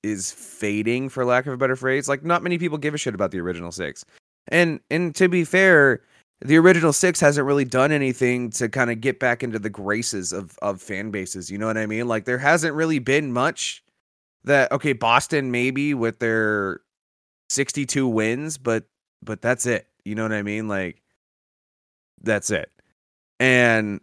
is 0.04 0.32
fading 0.32 1.10
for 1.10 1.26
lack 1.26 1.46
of 1.46 1.54
a 1.54 1.58
better 1.58 1.76
phrase. 1.76 2.10
Like 2.10 2.24
not 2.24 2.44
many 2.44 2.58
people 2.58 2.78
give 2.78 2.94
a 2.94 2.98
shit 2.98 3.16
about 3.16 3.32
the 3.32 3.40
original 3.40 3.72
six. 3.72 4.06
And 4.48 4.80
and 4.90 5.16
to 5.16 5.28
be 5.28 5.44
fair, 5.44 6.02
the 6.42 6.58
original 6.58 6.94
six 6.94 7.20
hasn't 7.20 7.46
really 7.46 7.66
done 7.66 7.92
anything 7.92 8.50
to 8.52 8.68
kind 8.68 8.92
of 8.92 9.02
get 9.02 9.20
back 9.20 9.44
into 9.44 9.60
the 9.60 9.70
graces 9.70 10.34
of 10.34 10.58
of 10.62 10.82
fan 10.82 11.12
bases. 11.12 11.50
You 11.50 11.58
know 11.58 11.68
what 11.68 11.78
I 11.78 11.86
mean? 11.86 12.08
Like 12.08 12.26
there 12.26 12.38
hasn't 12.38 12.76
really 12.76 13.00
been 13.00 13.32
much 13.32 13.84
that 14.44 14.72
okay, 14.72 14.94
Boston 14.94 15.52
maybe 15.52 15.94
with 15.94 16.20
their 16.20 16.82
62 17.50 18.08
wins, 18.08 18.58
but 18.58 18.86
but 19.24 19.42
that's 19.42 19.66
it. 19.66 19.88
You 20.04 20.16
know 20.16 20.24
what 20.24 20.34
I 20.34 20.44
mean? 20.44 20.68
Like 20.68 21.02
that's 22.22 22.50
it. 22.52 22.72
And 23.40 24.02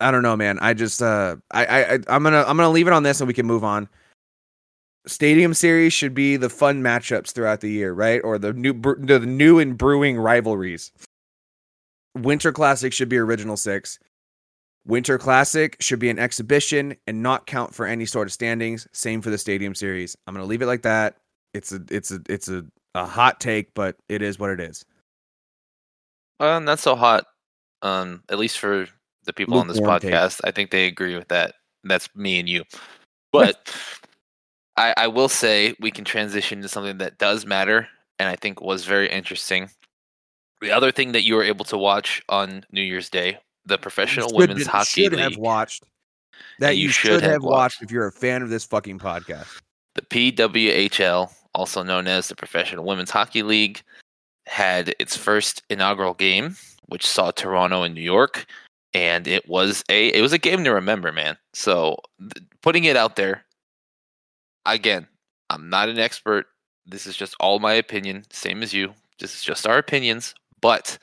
I 0.00 0.10
don't 0.10 0.22
know, 0.22 0.36
man. 0.36 0.58
I 0.60 0.74
just 0.74 1.02
uh 1.02 1.36
I 1.50 1.64
I 1.64 1.92
I'm 2.08 2.22
going 2.22 2.32
to 2.32 2.48
I'm 2.48 2.56
going 2.56 2.66
to 2.66 2.68
leave 2.68 2.86
it 2.86 2.92
on 2.92 3.02
this 3.04 3.20
and 3.20 3.28
we 3.28 3.34
can 3.34 3.46
move 3.46 3.64
on. 3.64 3.88
Stadium 5.06 5.54
series 5.54 5.92
should 5.92 6.14
be 6.14 6.36
the 6.36 6.48
fun 6.48 6.82
matchups 6.82 7.32
throughout 7.32 7.60
the 7.60 7.70
year, 7.70 7.92
right? 7.92 8.20
Or 8.22 8.38
the 8.38 8.52
new 8.52 8.72
the 8.72 9.20
new 9.20 9.58
and 9.58 9.76
brewing 9.76 10.18
rivalries. 10.18 10.92
Winter 12.16 12.52
Classic 12.52 12.92
should 12.92 13.08
be 13.08 13.18
original 13.18 13.56
6. 13.56 13.98
Winter 14.84 15.16
Classic 15.18 15.76
should 15.80 15.98
be 15.98 16.10
an 16.10 16.18
exhibition 16.18 16.96
and 17.06 17.22
not 17.22 17.46
count 17.46 17.74
for 17.74 17.86
any 17.86 18.04
sort 18.04 18.26
of 18.26 18.32
standings. 18.32 18.86
Same 18.92 19.22
for 19.22 19.30
the 19.30 19.38
Stadium 19.38 19.74
Series. 19.74 20.16
I'm 20.26 20.34
going 20.34 20.44
to 20.44 20.48
leave 20.48 20.62
it 20.62 20.66
like 20.66 20.82
that. 20.82 21.16
It's 21.54 21.72
a 21.72 21.80
it's 21.90 22.10
a 22.10 22.20
it's 22.28 22.48
a, 22.48 22.64
a 22.94 23.06
hot 23.06 23.38
take, 23.38 23.74
but 23.74 23.96
it 24.08 24.22
is 24.22 24.38
what 24.38 24.50
it 24.50 24.58
is. 24.58 24.84
Well, 26.40 26.60
not 26.60 26.80
so 26.80 26.96
hot. 26.96 27.26
Um, 27.82 28.22
at 28.28 28.38
least 28.38 28.58
for 28.58 28.86
the 29.24 29.32
people 29.32 29.58
on 29.58 29.68
this 29.68 29.76
Lukewarm 29.76 30.00
take. 30.00 30.12
podcast, 30.12 30.40
I 30.44 30.50
think 30.50 30.70
they 30.70 30.86
agree 30.86 31.14
with 31.14 31.28
that. 31.28 31.54
That's 31.84 32.08
me 32.14 32.38
and 32.38 32.48
you. 32.48 32.64
But 33.32 33.74
I, 34.76 34.92
I 34.94 35.06
will 35.06 35.30
say 35.30 35.74
we 35.80 35.90
can 35.90 36.04
transition 36.04 36.60
to 36.60 36.68
something 36.68 36.98
that 36.98 37.16
does 37.16 37.46
matter, 37.46 37.88
and 38.18 38.28
I 38.28 38.36
think 38.36 38.60
was 38.60 38.84
very 38.84 39.08
interesting. 39.08 39.70
The 40.62 40.70
other 40.70 40.92
thing 40.92 41.10
that 41.12 41.22
you 41.22 41.34
were 41.34 41.42
able 41.42 41.64
to 41.66 41.76
watch 41.76 42.22
on 42.28 42.64
New 42.70 42.82
Year's 42.82 43.10
Day, 43.10 43.36
the 43.66 43.78
Professional 43.78 44.28
should, 44.28 44.38
Women's 44.38 44.66
Hockey 44.66 45.02
should 45.02 45.12
League, 45.12 45.20
have 45.20 45.36
watched 45.36 45.84
that 46.60 46.76
you, 46.76 46.84
you 46.84 46.88
should, 46.88 47.08
should 47.14 47.22
have 47.22 47.32
have 47.32 47.42
watched 47.42 47.80
watched. 47.80 47.82
if 47.82 47.90
you're 47.90 48.06
a 48.06 48.12
fan 48.12 48.42
of 48.42 48.48
this 48.48 48.64
fucking 48.64 49.00
podcast. 49.00 49.60
the 49.96 50.02
PWHL, 50.02 51.32
also 51.52 51.82
known 51.82 52.06
as 52.06 52.28
the 52.28 52.36
Professional 52.36 52.84
Women's 52.84 53.10
Hockey 53.10 53.42
League, 53.42 53.82
had 54.46 54.94
its 55.00 55.16
first 55.16 55.62
inaugural 55.68 56.14
game, 56.14 56.56
which 56.86 57.06
saw 57.06 57.32
Toronto 57.32 57.82
and 57.82 57.94
New 57.94 58.00
York, 58.00 58.46
and 58.94 59.26
it 59.26 59.48
was 59.48 59.82
a 59.88 60.08
it 60.08 60.20
was 60.20 60.32
a 60.32 60.38
game 60.38 60.62
to 60.62 60.70
remember, 60.70 61.10
man. 61.10 61.36
So 61.54 61.98
th- 62.20 62.46
putting 62.62 62.84
it 62.84 62.96
out 62.96 63.16
there, 63.16 63.44
again, 64.64 65.08
I'm 65.50 65.68
not 65.68 65.88
an 65.88 65.98
expert. 65.98 66.46
This 66.86 67.06
is 67.08 67.16
just 67.16 67.34
all 67.40 67.58
my 67.58 67.72
opinion, 67.74 68.24
same 68.30 68.62
as 68.62 68.72
you. 68.72 68.94
This 69.18 69.34
is 69.34 69.42
just 69.42 69.66
our 69.66 69.78
opinions, 69.78 70.34
but 70.62 70.96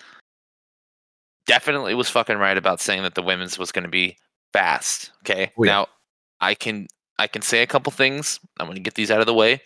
definitely 1.46 1.94
was 1.94 2.10
fucking 2.10 2.38
right 2.38 2.58
about 2.58 2.82
saying 2.82 3.04
that 3.04 3.16
the 3.16 3.22
women's 3.22 3.60
was 3.60 3.72
going 3.72 3.84
to 3.84 3.90
be 3.90 4.18
fast. 4.54 5.12
Okay, 5.24 5.52
Oh, 5.58 5.64
yeah. 5.64 5.72
now 5.72 5.88
I 6.42 6.56
can 6.56 6.88
I 7.20 7.28
can 7.28 7.42
say 7.42 7.62
a 7.62 7.68
couple 7.68 7.92
things. 7.92 8.40
I'm 8.60 8.66
going 8.66 8.76
to 8.78 8.82
get 8.82 8.96
these 8.96 9.12
out 9.12 9.20
of 9.20 9.26
the 9.28 9.34
way. 9.34 9.62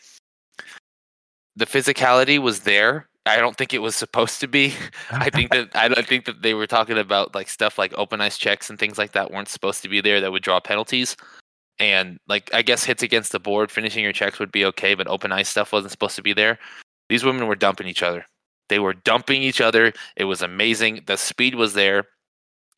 The 1.56 1.66
physicality 1.66 2.40
was 2.40 2.62
there. 2.62 3.08
I 3.26 3.38
don't 3.38 3.56
think 3.56 3.74
it 3.74 3.80
was 3.82 3.96
supposed 3.96 4.42
to 4.42 4.48
be. 4.48 4.74
I 5.12 5.30
think 5.30 5.52
that 5.52 5.70
I 5.76 5.88
don't 5.88 6.06
think 6.08 6.26
that 6.26 6.42
they 6.42 6.54
were 6.54 6.68
talking 6.68 6.98
about 6.98 7.36
like 7.36 7.48
stuff 7.48 7.78
like 7.78 7.94
open 7.98 8.22
ice 8.22 8.38
checks 8.38 8.70
and 8.70 8.78
things 8.80 8.98
like 8.98 9.14
that 9.14 9.32
weren't 9.32 9.50
supposed 9.50 9.82
to 9.84 9.90
be 9.90 10.02
there 10.02 10.20
that 10.20 10.32
would 10.32 10.44
draw 10.44 10.60
penalties. 10.60 11.16
And 11.80 12.18
like 12.28 12.54
I 12.54 12.62
guess 12.64 12.84
hits 12.84 13.04
against 13.04 13.32
the 13.32 13.40
board, 13.40 13.72
finishing 13.72 14.04
your 14.04 14.14
checks 14.14 14.40
would 14.40 14.52
be 14.52 14.66
okay, 14.66 14.94
but 14.96 15.08
open 15.08 15.32
ice 15.32 15.50
stuff 15.50 15.72
wasn't 15.72 15.92
supposed 15.92 16.16
to 16.16 16.22
be 16.24 16.34
there. 16.34 16.60
These 17.10 17.24
women 17.24 17.48
were 17.48 17.56
dumping 17.56 17.88
each 17.88 18.04
other. 18.04 18.26
They 18.70 18.80
were 18.80 18.94
dumping 18.94 19.44
each 19.44 19.62
other. 19.62 19.94
It 20.16 20.26
was 20.26 20.42
amazing. 20.42 21.02
The 21.06 21.18
speed 21.18 21.56
was 21.56 21.74
there. 21.74 22.06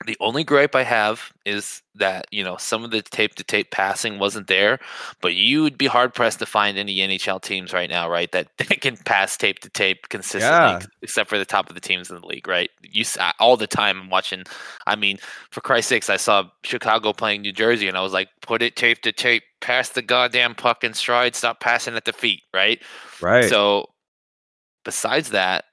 The 0.06 0.18
only 0.20 0.44
gripe 0.44 0.76
I 0.76 0.84
have 0.84 1.32
is 1.46 1.82
that, 1.96 2.28
you 2.30 2.44
know, 2.44 2.58
some 2.58 2.84
of 2.84 2.92
the 2.92 3.02
tape 3.02 3.36
to 3.36 3.46
tape 3.46 3.72
passing 3.72 4.20
wasn't 4.20 4.48
there, 4.48 4.78
but 5.22 5.36
you 5.36 5.64
would 5.64 5.78
be 5.78 5.86
hard 5.88 6.14
pressed 6.14 6.40
to 6.40 6.46
find 6.46 6.78
any 6.78 6.98
NHL 6.98 7.42
teams 7.42 7.72
right 7.72 7.90
now, 7.90 8.10
right, 8.10 8.30
that, 8.34 8.50
that 8.58 8.82
can 8.82 8.98
pass 8.98 9.38
tape 9.38 9.60
to 9.60 9.70
tape 9.70 10.10
consistently, 10.10 10.44
Yeah. 10.72 10.80
except 11.02 11.30
for 11.30 11.38
the 11.38 11.46
top 11.46 11.70
of 11.70 11.76
the 11.76 11.82
teams 11.82 12.12
in 12.12 12.20
the 12.20 12.28
league, 12.28 12.46
right? 12.46 12.70
You 12.82 13.06
all 13.40 13.56
the 13.56 13.68
time 13.68 14.02
I'm 14.02 14.10
watching. 14.10 14.44
I 14.86 14.98
mean, 14.98 15.18
for 15.52 15.62
Christ's 15.62 15.90
sakes, 15.90 16.10
I 16.10 16.18
saw 16.18 16.44
Chicago 16.64 17.14
playing 17.14 17.42
New 17.44 17.54
Jersey, 17.54 17.88
and 17.88 17.98
I 17.98 18.02
was 18.02 18.12
like, 18.12 18.28
put 18.42 18.62
it 18.62 18.76
tape 18.76 19.02
to 19.04 19.14
tape, 19.14 19.44
pass 19.62 19.88
the 19.90 20.02
goddamn 20.02 20.56
puck 20.56 20.84
in 20.84 20.94
stride, 20.94 21.36
stop 21.36 21.62
passing 21.62 21.96
at 21.96 22.04
the 22.04 22.14
feet, 22.14 22.44
right? 22.54 22.82
right. 23.22 23.50
So, 23.50 23.86
besides 24.84 25.30
that, 25.30 25.64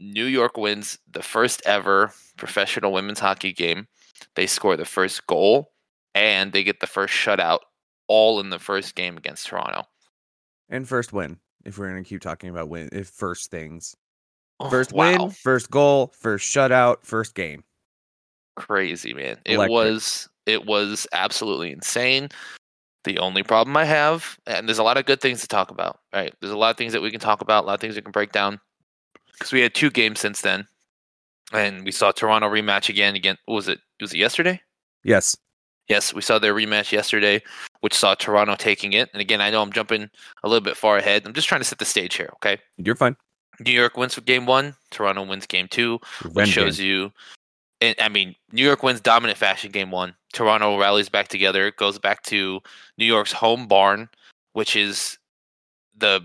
New 0.00 0.24
York 0.24 0.56
wins 0.56 0.98
the 1.10 1.22
first 1.22 1.62
ever 1.66 2.12
professional 2.36 2.92
women's 2.92 3.20
hockey 3.20 3.52
game. 3.52 3.86
They 4.34 4.46
score 4.46 4.76
the 4.76 4.84
first 4.86 5.26
goal 5.26 5.72
and 6.14 6.52
they 6.52 6.64
get 6.64 6.80
the 6.80 6.86
first 6.86 7.14
shutout 7.14 7.58
all 8.08 8.40
in 8.40 8.50
the 8.50 8.58
first 8.58 8.94
game 8.96 9.16
against 9.16 9.46
Toronto. 9.46 9.84
and 10.68 10.88
first 10.88 11.12
win. 11.12 11.38
If 11.64 11.76
we're 11.78 11.88
gonna 11.88 12.02
keep 12.02 12.22
talking 12.22 12.48
about 12.48 12.68
win, 12.70 12.88
if 12.92 13.08
first 13.08 13.50
things, 13.50 13.94
Oh, 14.58 14.68
first 14.70 14.92
wow. 14.92 15.24
win, 15.26 15.30
first 15.30 15.70
goal, 15.70 16.12
first 16.18 16.46
shutout, 16.52 17.04
first 17.04 17.34
game. 17.34 17.62
crazy 18.56 19.14
man 19.14 19.38
it 19.46 19.54
Electric. 19.54 19.70
was 19.70 20.28
it 20.46 20.66
was 20.66 21.06
absolutely 21.12 21.72
insane 21.72 22.28
the 23.04 23.18
only 23.18 23.42
problem 23.42 23.74
i 23.76 23.84
have 23.84 24.38
and 24.46 24.68
there's 24.68 24.78
a 24.78 24.82
lot 24.82 24.98
of 24.98 25.06
good 25.06 25.20
things 25.20 25.40
to 25.40 25.46
talk 25.48 25.70
about 25.70 26.00
right 26.12 26.34
there's 26.40 26.52
a 26.52 26.56
lot 26.58 26.70
of 26.70 26.76
things 26.76 26.92
that 26.92 27.00
we 27.00 27.10
can 27.10 27.20
talk 27.20 27.40
about 27.40 27.64
a 27.64 27.66
lot 27.66 27.74
of 27.74 27.80
things 27.80 27.94
we 27.96 28.02
can 28.02 28.10
break 28.12 28.32
down 28.32 28.60
because 29.40 29.52
we 29.52 29.60
had 29.62 29.74
two 29.74 29.90
games 29.90 30.20
since 30.20 30.42
then 30.42 30.66
and 31.52 31.84
we 31.84 31.90
saw 31.90 32.12
toronto 32.12 32.48
rematch 32.48 32.88
again 32.88 33.14
again 33.16 33.36
what 33.46 33.56
was 33.56 33.68
it 33.68 33.80
was 34.00 34.12
it 34.14 34.18
yesterday 34.18 34.60
Yes. 35.02 35.34
yes 35.88 36.12
we 36.14 36.20
saw 36.22 36.38
their 36.38 36.54
rematch 36.54 36.92
yesterday 36.92 37.42
which 37.80 37.94
saw 37.94 38.14
toronto 38.14 38.54
taking 38.54 38.92
it 38.92 39.08
and 39.12 39.20
again 39.20 39.40
i 39.40 39.50
know 39.50 39.62
i'm 39.62 39.72
jumping 39.72 40.08
a 40.44 40.48
little 40.48 40.60
bit 40.60 40.76
far 40.76 40.98
ahead 40.98 41.22
i'm 41.26 41.32
just 41.32 41.48
trying 41.48 41.60
to 41.62 41.64
set 41.64 41.78
the 41.78 41.84
stage 41.84 42.14
here 42.14 42.30
okay 42.34 42.58
You're 42.76 42.94
fine. 42.94 43.16
new 43.64 43.72
york 43.72 43.96
wins 43.96 44.16
game 44.20 44.46
one 44.46 44.76
toronto 44.90 45.24
wins 45.24 45.46
game 45.46 45.66
two 45.68 45.98
which 46.32 46.48
shows 46.50 46.76
game. 46.78 46.86
you 46.86 47.12
and 47.82 47.96
I 47.98 48.10
mean, 48.10 48.34
New 48.52 48.62
York 48.62 48.82
wins 48.82 49.00
dominant 49.00 49.38
fashion 49.38 49.70
game 49.70 49.90
one. 49.90 50.14
Toronto 50.34 50.78
rallies 50.78 51.08
back 51.08 51.28
together. 51.28 51.70
Goes 51.70 51.98
back 51.98 52.22
to 52.24 52.60
New 52.98 53.06
York's 53.06 53.32
home 53.32 53.66
barn, 53.66 54.10
which 54.52 54.76
is 54.76 55.16
the 55.96 56.20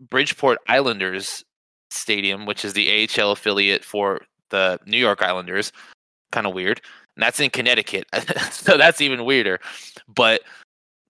Bridgeport 0.00 0.60
Islanders 0.66 1.44
Stadium, 1.94 2.46
which 2.46 2.64
is 2.64 2.72
the 2.72 3.08
AHL 3.18 3.32
affiliate 3.32 3.84
for 3.84 4.22
the 4.50 4.78
New 4.86 4.98
York 4.98 5.22
Islanders. 5.22 5.72
Kind 6.32 6.46
of 6.46 6.54
weird. 6.54 6.80
And 7.16 7.22
that's 7.22 7.40
in 7.40 7.50
Connecticut. 7.50 8.06
so 8.50 8.76
that's 8.76 9.00
even 9.00 9.24
weirder. 9.24 9.60
But 10.08 10.42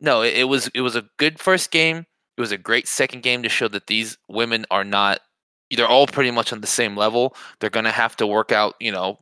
no, 0.01 0.23
it, 0.23 0.35
it 0.35 0.45
was 0.45 0.69
it 0.75 0.83
was 0.83 0.97
a 0.97 1.09
good 1.19 1.39
first 1.39 1.71
game. 1.71 2.07
It 2.37 2.41
was 2.41 2.53
a 2.53 2.59
great 2.59 2.89
second 2.89 3.23
game 3.23 3.43
to 3.43 3.49
show 3.49 3.69
that 3.69 3.87
these 3.87 4.19
women 4.29 4.67
are 4.71 4.85
not 4.85 5.21
they're 5.71 5.89
all 5.89 6.07
pretty 6.07 6.31
much 6.31 6.53
on 6.53 6.61
the 6.61 6.67
same 6.67 6.97
level. 6.97 7.35
They're 7.59 7.71
going 7.71 7.85
to 7.85 7.91
have 7.91 8.17
to 8.17 8.27
work 8.27 8.53
out, 8.53 8.75
you 8.81 8.93
know, 8.93 9.19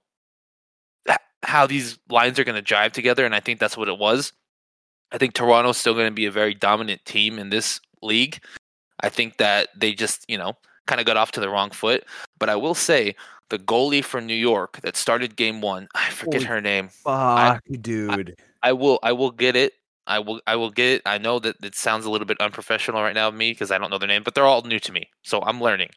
how 1.43 1.67
these 1.67 1.99
lines 2.09 2.39
are 2.39 2.45
going 2.45 2.63
to 2.63 2.75
jive 2.75 2.93
together. 2.93 3.25
And 3.25 3.35
I 3.35 3.41
think 3.41 3.59
that's 3.59 3.77
what 3.77 3.89
it 3.89 3.99
was. 3.99 4.33
I 5.13 5.19
think 5.19 5.35
Toronto's 5.35 5.77
still 5.77 5.95
going 5.95 6.07
to 6.07 6.15
be 6.15 6.27
a 6.27 6.31
very 6.31 6.55
dominant 6.55 7.05
team 7.05 7.39
in 7.39 7.51
this 7.51 7.81
league. 8.03 8.43
I 9.01 9.09
think 9.09 9.39
that 9.39 9.69
they 9.77 9.93
just, 9.93 10.25
you 10.29 10.39
know, 10.39 10.55
kind 10.87 11.01
of 11.01 11.07
got 11.07 11.17
off 11.17 11.33
to 11.33 11.41
the 11.41 11.49
wrong 11.49 11.71
foot. 11.71 12.05
But 12.39 12.49
I 12.49 12.57
will 12.57 12.75
say 12.75 13.15
the 13.51 13.59
goalie 13.59 14.03
for 14.03 14.21
New 14.21 14.35
York 14.35 14.81
that 14.81 14.97
started 14.97 15.37
game 15.37 15.61
one, 15.61 15.89
I 15.95 16.11
forget 16.11 16.43
Holy 16.43 16.45
her 16.47 16.61
name. 16.61 16.89
Fuck, 16.89 17.63
dude. 17.81 18.37
I 18.63 18.73
will 18.73 18.99
I 19.03 19.13
will 19.13 19.31
get 19.31 19.57
it. 19.57 19.75
I 20.07 20.19
will 20.19 20.41
I 20.47 20.57
will 20.57 20.71
get 20.71 20.87
it. 20.97 21.03
I 21.07 21.19
know 21.19 21.39
that 21.39 21.57
it 21.63 21.75
sounds 21.75 22.05
a 22.05 22.11
little 22.11 22.27
bit 22.27 22.41
unprofessional 22.41 23.03
right 23.03 23.15
now 23.15 23.29
of 23.29 23.35
me 23.35 23.53
because 23.53 23.71
I 23.71 23.79
don't 23.79 23.91
know 23.91 23.99
their 23.99 24.09
name, 24.09 24.23
but 24.23 24.35
they're 24.35 24.47
all 24.47 24.63
new 24.63 24.81
to 24.81 24.93
me. 24.93 25.09
So 25.23 25.43
I'm 25.43 25.61
learning. 25.61 25.91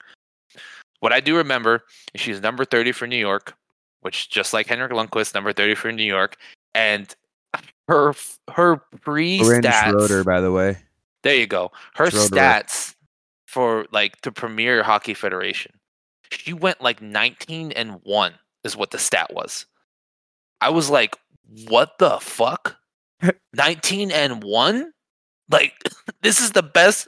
What 1.00 1.13
I 1.13 1.19
do 1.19 1.36
remember 1.36 1.84
is 2.13 2.21
she's 2.21 2.41
number 2.41 2.65
30 2.65 2.91
for 2.91 3.06
New 3.08 3.17
York, 3.17 3.56
which 4.02 4.30
just 4.30 4.54
like 4.54 4.67
Henrik 4.67 4.91
Lundqvist, 4.91 5.34
number 5.34 5.54
30 5.54 5.76
for 5.76 5.91
New 5.91 6.04
York, 6.04 6.38
and 6.74 7.13
her 7.88 8.13
her 8.52 8.78
pre 9.02 9.39
stats. 9.39 9.89
Schroeder, 9.89 10.24
by 10.24 10.41
the 10.41 10.52
way. 10.52 10.78
There 11.24 11.36
you 11.36 11.48
go. 11.48 11.71
Her 11.95 12.10
Schroeder. 12.10 12.36
stats 12.36 12.94
for 13.56 13.86
like 13.94 14.20
the 14.22 14.34
Premier 14.34 14.84
Hockey 14.84 15.13
Federation. 15.13 15.72
She 16.30 16.52
went 16.52 16.82
like 16.82 17.02
19 17.02 17.72
and 17.72 18.02
1 18.04 18.34
is 18.65 18.76
what 18.76 18.91
the 18.91 19.00
stat 19.00 19.34
was. 19.34 19.65
I 20.60 20.72
was 20.72 20.89
like, 20.89 21.15
"What 21.70 21.98
the 21.98 22.20
fuck? 22.20 22.76
19 23.54 24.12
and 24.12 24.44
1? 24.44 24.91
Like 25.50 25.74
this 26.22 26.41
is 26.41 26.52
the 26.52 26.63
best 26.63 27.08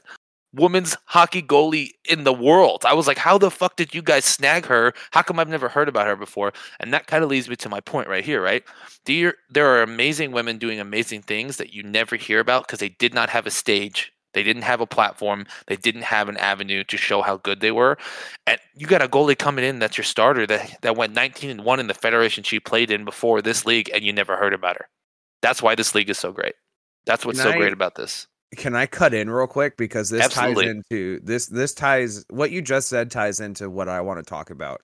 women's 0.53 0.95
hockey 1.07 1.41
goalie 1.41 1.89
in 2.09 2.23
the 2.23 2.31
world." 2.31 2.85
I 2.85 2.93
was 2.93 3.07
like, 3.07 3.17
"How 3.17 3.37
the 3.37 3.51
fuck 3.51 3.75
did 3.75 3.93
you 3.93 4.01
guys 4.01 4.23
snag 4.23 4.65
her? 4.67 4.93
How 5.11 5.23
come 5.23 5.39
I've 5.39 5.49
never 5.49 5.67
heard 5.67 5.89
about 5.89 6.07
her 6.07 6.15
before?" 6.15 6.53
And 6.79 6.93
that 6.93 7.07
kind 7.07 7.25
of 7.25 7.29
leads 7.29 7.49
me 7.49 7.57
to 7.57 7.67
my 7.69 7.81
point 7.81 8.07
right 8.07 8.23
here, 8.23 8.41
right? 8.41 8.63
There, 9.05 9.33
there 9.49 9.67
are 9.67 9.83
amazing 9.83 10.31
women 10.31 10.59
doing 10.59 10.79
amazing 10.79 11.23
things 11.23 11.57
that 11.57 11.73
you 11.73 11.83
never 11.83 12.15
hear 12.15 12.39
about 12.39 12.67
because 12.67 12.79
they 12.79 12.95
did 13.03 13.13
not 13.13 13.29
have 13.31 13.45
a 13.47 13.51
stage. 13.51 14.13
They 14.37 14.43
didn't 14.43 14.61
have 14.61 14.81
a 14.81 14.85
platform. 14.85 15.47
They 15.65 15.77
didn't 15.77 16.03
have 16.03 16.29
an 16.29 16.37
avenue 16.37 16.83
to 16.83 16.95
show 16.95 17.23
how 17.23 17.37
good 17.37 17.59
they 17.59 17.71
were. 17.71 17.97
And 18.45 18.59
you 18.75 18.85
got 18.85 19.01
a 19.01 19.07
goalie 19.07 19.35
coming 19.35 19.65
in 19.65 19.79
that's 19.79 19.97
your 19.97 20.05
starter 20.05 20.45
that, 20.45 20.77
that 20.83 20.95
went 20.95 21.15
19 21.15 21.49
and 21.49 21.63
1 21.65 21.79
in 21.79 21.87
the 21.87 21.95
federation 21.95 22.43
she 22.43 22.59
played 22.59 22.91
in 22.91 23.03
before 23.03 23.41
this 23.41 23.65
league, 23.65 23.89
and 23.91 24.03
you 24.03 24.13
never 24.13 24.37
heard 24.37 24.53
about 24.53 24.75
her. 24.75 24.89
That's 25.41 25.63
why 25.63 25.73
this 25.73 25.95
league 25.95 26.11
is 26.11 26.19
so 26.19 26.31
great. 26.31 26.53
That's 27.07 27.25
what's 27.25 27.39
Can 27.41 27.51
so 27.51 27.55
I- 27.55 27.57
great 27.57 27.73
about 27.73 27.95
this. 27.95 28.27
Can 28.55 28.75
I 28.75 28.85
cut 28.85 29.15
in 29.15 29.27
real 29.27 29.47
quick 29.47 29.75
because 29.75 30.11
this 30.11 30.23
Absolutely. 30.23 30.65
ties 30.65 30.75
into 30.75 31.19
this 31.21 31.47
this 31.47 31.73
ties 31.73 32.23
what 32.29 32.51
you 32.51 32.61
just 32.61 32.89
said 32.89 33.09
ties 33.09 33.39
into 33.39 33.71
what 33.71 33.89
I 33.89 34.01
want 34.01 34.19
to 34.19 34.23
talk 34.23 34.51
about. 34.51 34.83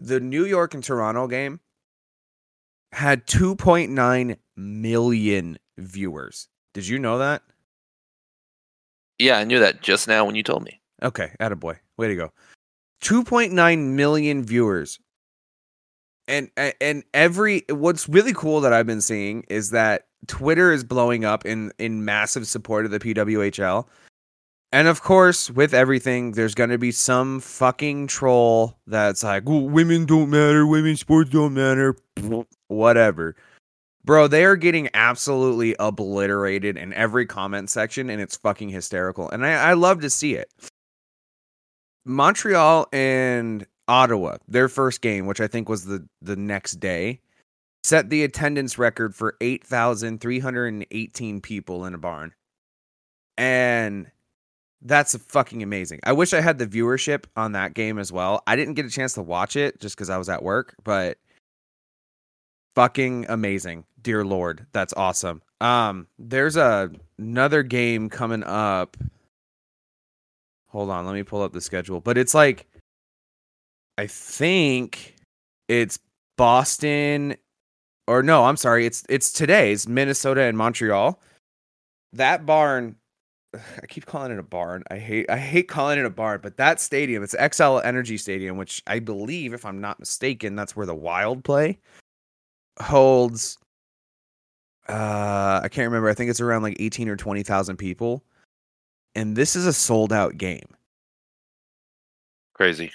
The 0.00 0.20
New 0.20 0.44
York 0.44 0.74
and 0.74 0.84
Toronto 0.84 1.26
game 1.26 1.60
had 2.92 3.26
2.9 3.26 4.36
million 4.56 5.58
viewers. 5.76 6.48
Did 6.72 6.86
you 6.86 6.98
know 6.98 7.18
that? 7.18 7.42
Yeah, 9.18 9.38
I 9.38 9.44
knew 9.44 9.58
that 9.58 9.82
just 9.82 10.06
now 10.06 10.24
when 10.24 10.36
you 10.36 10.42
told 10.42 10.62
me. 10.62 10.80
Okay, 11.02 11.32
attaboy. 11.40 11.78
Way 11.96 12.08
to 12.08 12.14
go. 12.14 12.32
2.9 13.02 13.78
million 13.94 14.44
viewers. 14.44 14.98
And 16.28 16.50
and 16.80 17.04
every 17.14 17.64
what's 17.70 18.08
really 18.08 18.34
cool 18.34 18.60
that 18.60 18.72
I've 18.72 18.86
been 18.86 19.00
seeing 19.00 19.44
is 19.48 19.70
that 19.70 20.08
Twitter 20.26 20.72
is 20.72 20.84
blowing 20.84 21.24
up 21.24 21.46
in 21.46 21.72
in 21.78 22.04
massive 22.04 22.46
support 22.46 22.84
of 22.84 22.90
the 22.90 23.00
PWHL. 23.00 23.86
And 24.70 24.86
of 24.86 25.02
course, 25.02 25.50
with 25.50 25.72
everything, 25.72 26.32
there's 26.32 26.54
going 26.54 26.70
to 26.70 26.78
be 26.78 26.92
some 26.92 27.40
fucking 27.40 28.08
troll 28.08 28.78
that's 28.86 29.22
like, 29.22 29.48
"Well, 29.48 29.68
women 29.68 30.04
don't 30.04 30.28
matter, 30.28 30.66
women 30.66 30.96
sports 30.96 31.30
don't 31.30 31.54
matter." 31.54 31.96
Whatever. 32.68 33.34
Bro, 34.04 34.28
they 34.28 34.44
are 34.44 34.56
getting 34.56 34.88
absolutely 34.94 35.74
obliterated 35.78 36.76
in 36.76 36.92
every 36.94 37.26
comment 37.26 37.70
section, 37.70 38.10
and 38.10 38.20
it's 38.20 38.36
fucking 38.36 38.68
hysterical. 38.68 39.28
And 39.30 39.44
I, 39.44 39.70
I 39.70 39.72
love 39.74 40.00
to 40.00 40.10
see 40.10 40.34
it. 40.34 40.50
Montreal 42.04 42.86
and 42.92 43.66
Ottawa, 43.86 44.36
their 44.46 44.68
first 44.68 45.00
game, 45.00 45.26
which 45.26 45.40
I 45.40 45.46
think 45.46 45.68
was 45.68 45.86
the 45.86 46.06
the 46.20 46.36
next 46.36 46.74
day, 46.74 47.20
set 47.84 48.10
the 48.10 48.24
attendance 48.24 48.78
record 48.78 49.14
for 49.14 49.36
8,318 49.40 51.40
people 51.40 51.84
in 51.86 51.94
a 51.94 51.98
barn. 51.98 52.34
And 53.36 54.10
that's 54.82 55.16
fucking 55.16 55.62
amazing. 55.62 56.00
I 56.04 56.12
wish 56.12 56.32
I 56.32 56.40
had 56.40 56.58
the 56.58 56.66
viewership 56.66 57.24
on 57.36 57.52
that 57.52 57.74
game 57.74 57.98
as 57.98 58.12
well. 58.12 58.42
I 58.46 58.56
didn't 58.56 58.74
get 58.74 58.86
a 58.86 58.90
chance 58.90 59.14
to 59.14 59.22
watch 59.22 59.56
it 59.56 59.80
just 59.80 59.96
cuz 59.96 60.08
I 60.10 60.18
was 60.18 60.28
at 60.28 60.42
work, 60.42 60.74
but 60.84 61.18
fucking 62.74 63.26
amazing. 63.28 63.84
Dear 64.00 64.24
lord, 64.24 64.66
that's 64.72 64.94
awesome. 64.94 65.42
Um 65.60 66.06
there's 66.18 66.56
a 66.56 66.90
another 67.18 67.62
game 67.62 68.08
coming 68.08 68.44
up 68.44 68.96
hold 70.68 70.90
on 70.90 71.06
let 71.06 71.14
me 71.14 71.22
pull 71.22 71.42
up 71.42 71.52
the 71.52 71.60
schedule 71.60 72.00
but 72.00 72.16
it's 72.16 72.34
like 72.34 72.66
i 73.96 74.06
think 74.06 75.16
it's 75.66 75.98
boston 76.36 77.34
or 78.06 78.22
no 78.22 78.44
i'm 78.44 78.56
sorry 78.56 78.86
it's 78.86 79.04
it's 79.08 79.32
today 79.32 79.72
it's 79.72 79.88
minnesota 79.88 80.42
and 80.42 80.56
montreal 80.56 81.20
that 82.12 82.46
barn 82.46 82.94
i 83.82 83.86
keep 83.86 84.06
calling 84.06 84.32
it 84.32 84.38
a 84.38 84.42
barn 84.42 84.82
i 84.90 84.98
hate 84.98 85.28
i 85.30 85.36
hate 85.38 85.68
calling 85.68 85.98
it 85.98 86.04
a 86.04 86.10
barn 86.10 86.40
but 86.42 86.56
that 86.56 86.80
stadium 86.80 87.22
it's 87.22 87.34
Xcel 87.34 87.84
energy 87.84 88.16
stadium 88.16 88.56
which 88.56 88.82
i 88.86 88.98
believe 88.98 89.52
if 89.52 89.64
i'm 89.64 89.80
not 89.80 89.98
mistaken 89.98 90.56
that's 90.56 90.76
where 90.76 90.86
the 90.86 90.94
wild 90.94 91.44
play 91.44 91.78
holds 92.80 93.58
uh 94.88 95.60
i 95.62 95.68
can't 95.70 95.86
remember 95.86 96.08
i 96.08 96.14
think 96.14 96.30
it's 96.30 96.40
around 96.40 96.62
like 96.62 96.76
18 96.80 97.08
or 97.08 97.16
20,000 97.16 97.76
people 97.76 98.22
and 99.14 99.36
this 99.36 99.56
is 99.56 99.66
a 99.66 99.72
sold 99.72 100.12
out 100.12 100.36
game 100.36 100.68
Crazy. 102.54 102.92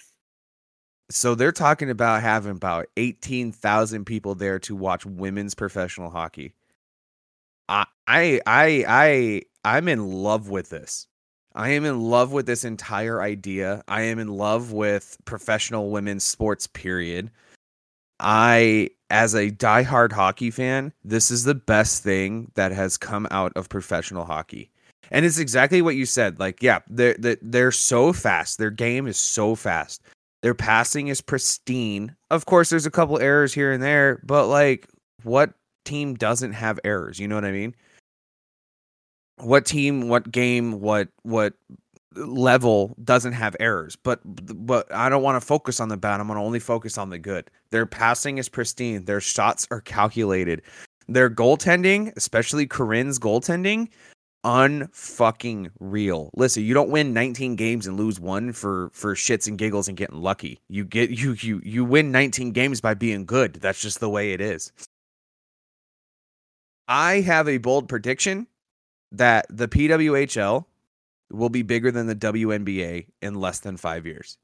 so 1.10 1.36
they're 1.36 1.52
talking 1.54 1.90
about 1.90 2.22
having 2.22 2.52
about 2.52 2.88
18,000 2.98 4.06
people 4.06 4.36
there 4.36 4.60
to 4.60 4.76
watch 4.76 5.06
women's 5.06 5.56
professional 5.56 6.10
hockey. 6.10 6.54
I 7.70 7.86
I 8.08 8.42
I 8.46 8.86
I 8.88 9.42
I'm 9.64 9.88
in 9.88 10.12
love 10.12 10.50
with 10.50 10.70
this. 10.70 11.08
I 11.56 11.70
am 11.70 11.86
in 11.86 12.02
love 12.02 12.32
with 12.32 12.46
this 12.46 12.64
entire 12.64 13.22
idea. 13.22 13.84
I 13.88 14.02
am 14.04 14.20
in 14.20 14.28
love 14.28 14.72
with 14.72 15.18
professional 15.26 15.92
women's 15.92 16.24
sports 16.24 16.68
period. 16.68 17.30
I 18.20 18.90
as 19.10 19.36
a 19.36 19.52
diehard 19.52 20.12
hockey 20.12 20.50
fan, 20.50 20.92
this 21.04 21.30
is 21.30 21.44
the 21.44 21.54
best 21.54 22.02
thing 22.02 22.52
that 22.56 22.72
has 22.72 22.98
come 22.98 23.28
out 23.30 23.54
of 23.56 23.70
professional 23.70 24.26
hockey. 24.26 24.72
And 25.12 25.26
it's 25.26 25.38
exactly 25.38 25.84
what 25.84 25.96
you 25.96 26.08
said. 26.08 26.40
Like, 26.40 26.64
yeah, 26.64 26.80
they're 26.90 27.16
they're, 27.20 27.38
they're 27.42 27.72
so 27.72 28.14
fast. 28.14 28.58
Their 28.58 28.72
game 28.72 29.06
is 29.06 29.18
so 29.18 29.54
fast. 29.56 30.02
Their 30.42 30.56
passing 30.56 31.08
is 31.08 31.22
pristine. 31.22 32.16
Of 32.32 32.46
course, 32.48 32.70
there's 32.70 32.88
a 32.88 32.92
couple 32.92 33.20
errors 33.20 33.54
here 33.54 33.72
and 33.72 33.82
there, 33.82 34.20
but 34.24 34.48
like, 34.48 34.88
what 35.22 35.54
team 35.86 36.16
doesn't 36.16 36.54
have 36.54 36.80
errors? 36.84 37.20
You 37.20 37.28
know 37.28 37.36
what 37.36 37.46
I 37.46 37.52
mean? 37.52 37.76
What 39.38 39.66
team, 39.66 40.10
what 40.10 40.32
game, 40.32 40.80
what 40.80 41.10
what 41.24 41.54
level 42.16 42.96
doesn't 43.04 43.34
have 43.34 43.56
errors? 43.60 43.96
But 43.96 44.20
but 44.24 44.94
I 44.94 45.10
don't 45.10 45.24
want 45.24 45.42
to 45.42 45.46
focus 45.46 45.80
on 45.80 45.90
the 45.90 45.98
bad. 45.98 46.20
I'm 46.20 46.28
going 46.28 46.38
to 46.38 46.46
only 46.46 46.60
focus 46.60 46.98
on 46.98 47.10
the 47.10 47.18
good. 47.18 47.50
Their 47.72 47.86
passing 47.86 48.38
is 48.38 48.50
pristine. 48.50 49.06
Their 49.06 49.22
shots 49.22 49.68
are 49.72 49.82
calculated. 49.82 50.62
Their 51.08 51.30
goaltending, 51.30 52.16
especially 52.16 52.66
Corinne's 52.66 53.20
goaltending, 53.20 53.90
unfucking 54.46 55.70
real. 55.80 56.30
Listen, 56.36 56.64
you 56.64 56.74
don't 56.74 56.90
win 56.90 57.14
19 57.14 57.56
games 57.56 57.88
and 57.88 57.98
lose 57.98 58.20
one 58.20 58.52
for 58.52 58.90
for 58.94 59.16
shits 59.16 59.48
and 59.48 59.58
giggles 59.58 59.88
and 59.88 59.98
getting 59.98 60.22
lucky. 60.22 60.60
You 60.70 60.86
get 60.86 61.10
you 61.10 61.36
you 61.40 61.62
you 61.64 61.86
win 61.86 62.12
19 62.12 62.52
games 62.52 62.82
by 62.82 62.94
being 62.94 63.26
good. 63.26 63.56
That's 63.56 63.82
just 63.82 64.00
the 64.00 64.10
way 64.10 64.34
it 64.34 64.42
is. 64.42 64.72
I 66.88 67.22
have 67.22 67.48
a 67.48 67.58
bold 67.58 67.88
prediction 67.88 68.48
that 69.14 69.46
the 69.50 69.68
PWHL 69.68 70.66
will 71.32 71.50
be 71.50 71.62
bigger 71.62 71.92
than 71.92 72.08
the 72.08 72.16
WNBA 72.16 73.08
in 73.22 73.36
less 73.36 73.60
than 73.60 73.78
5 73.78 74.06
years. 74.06 74.38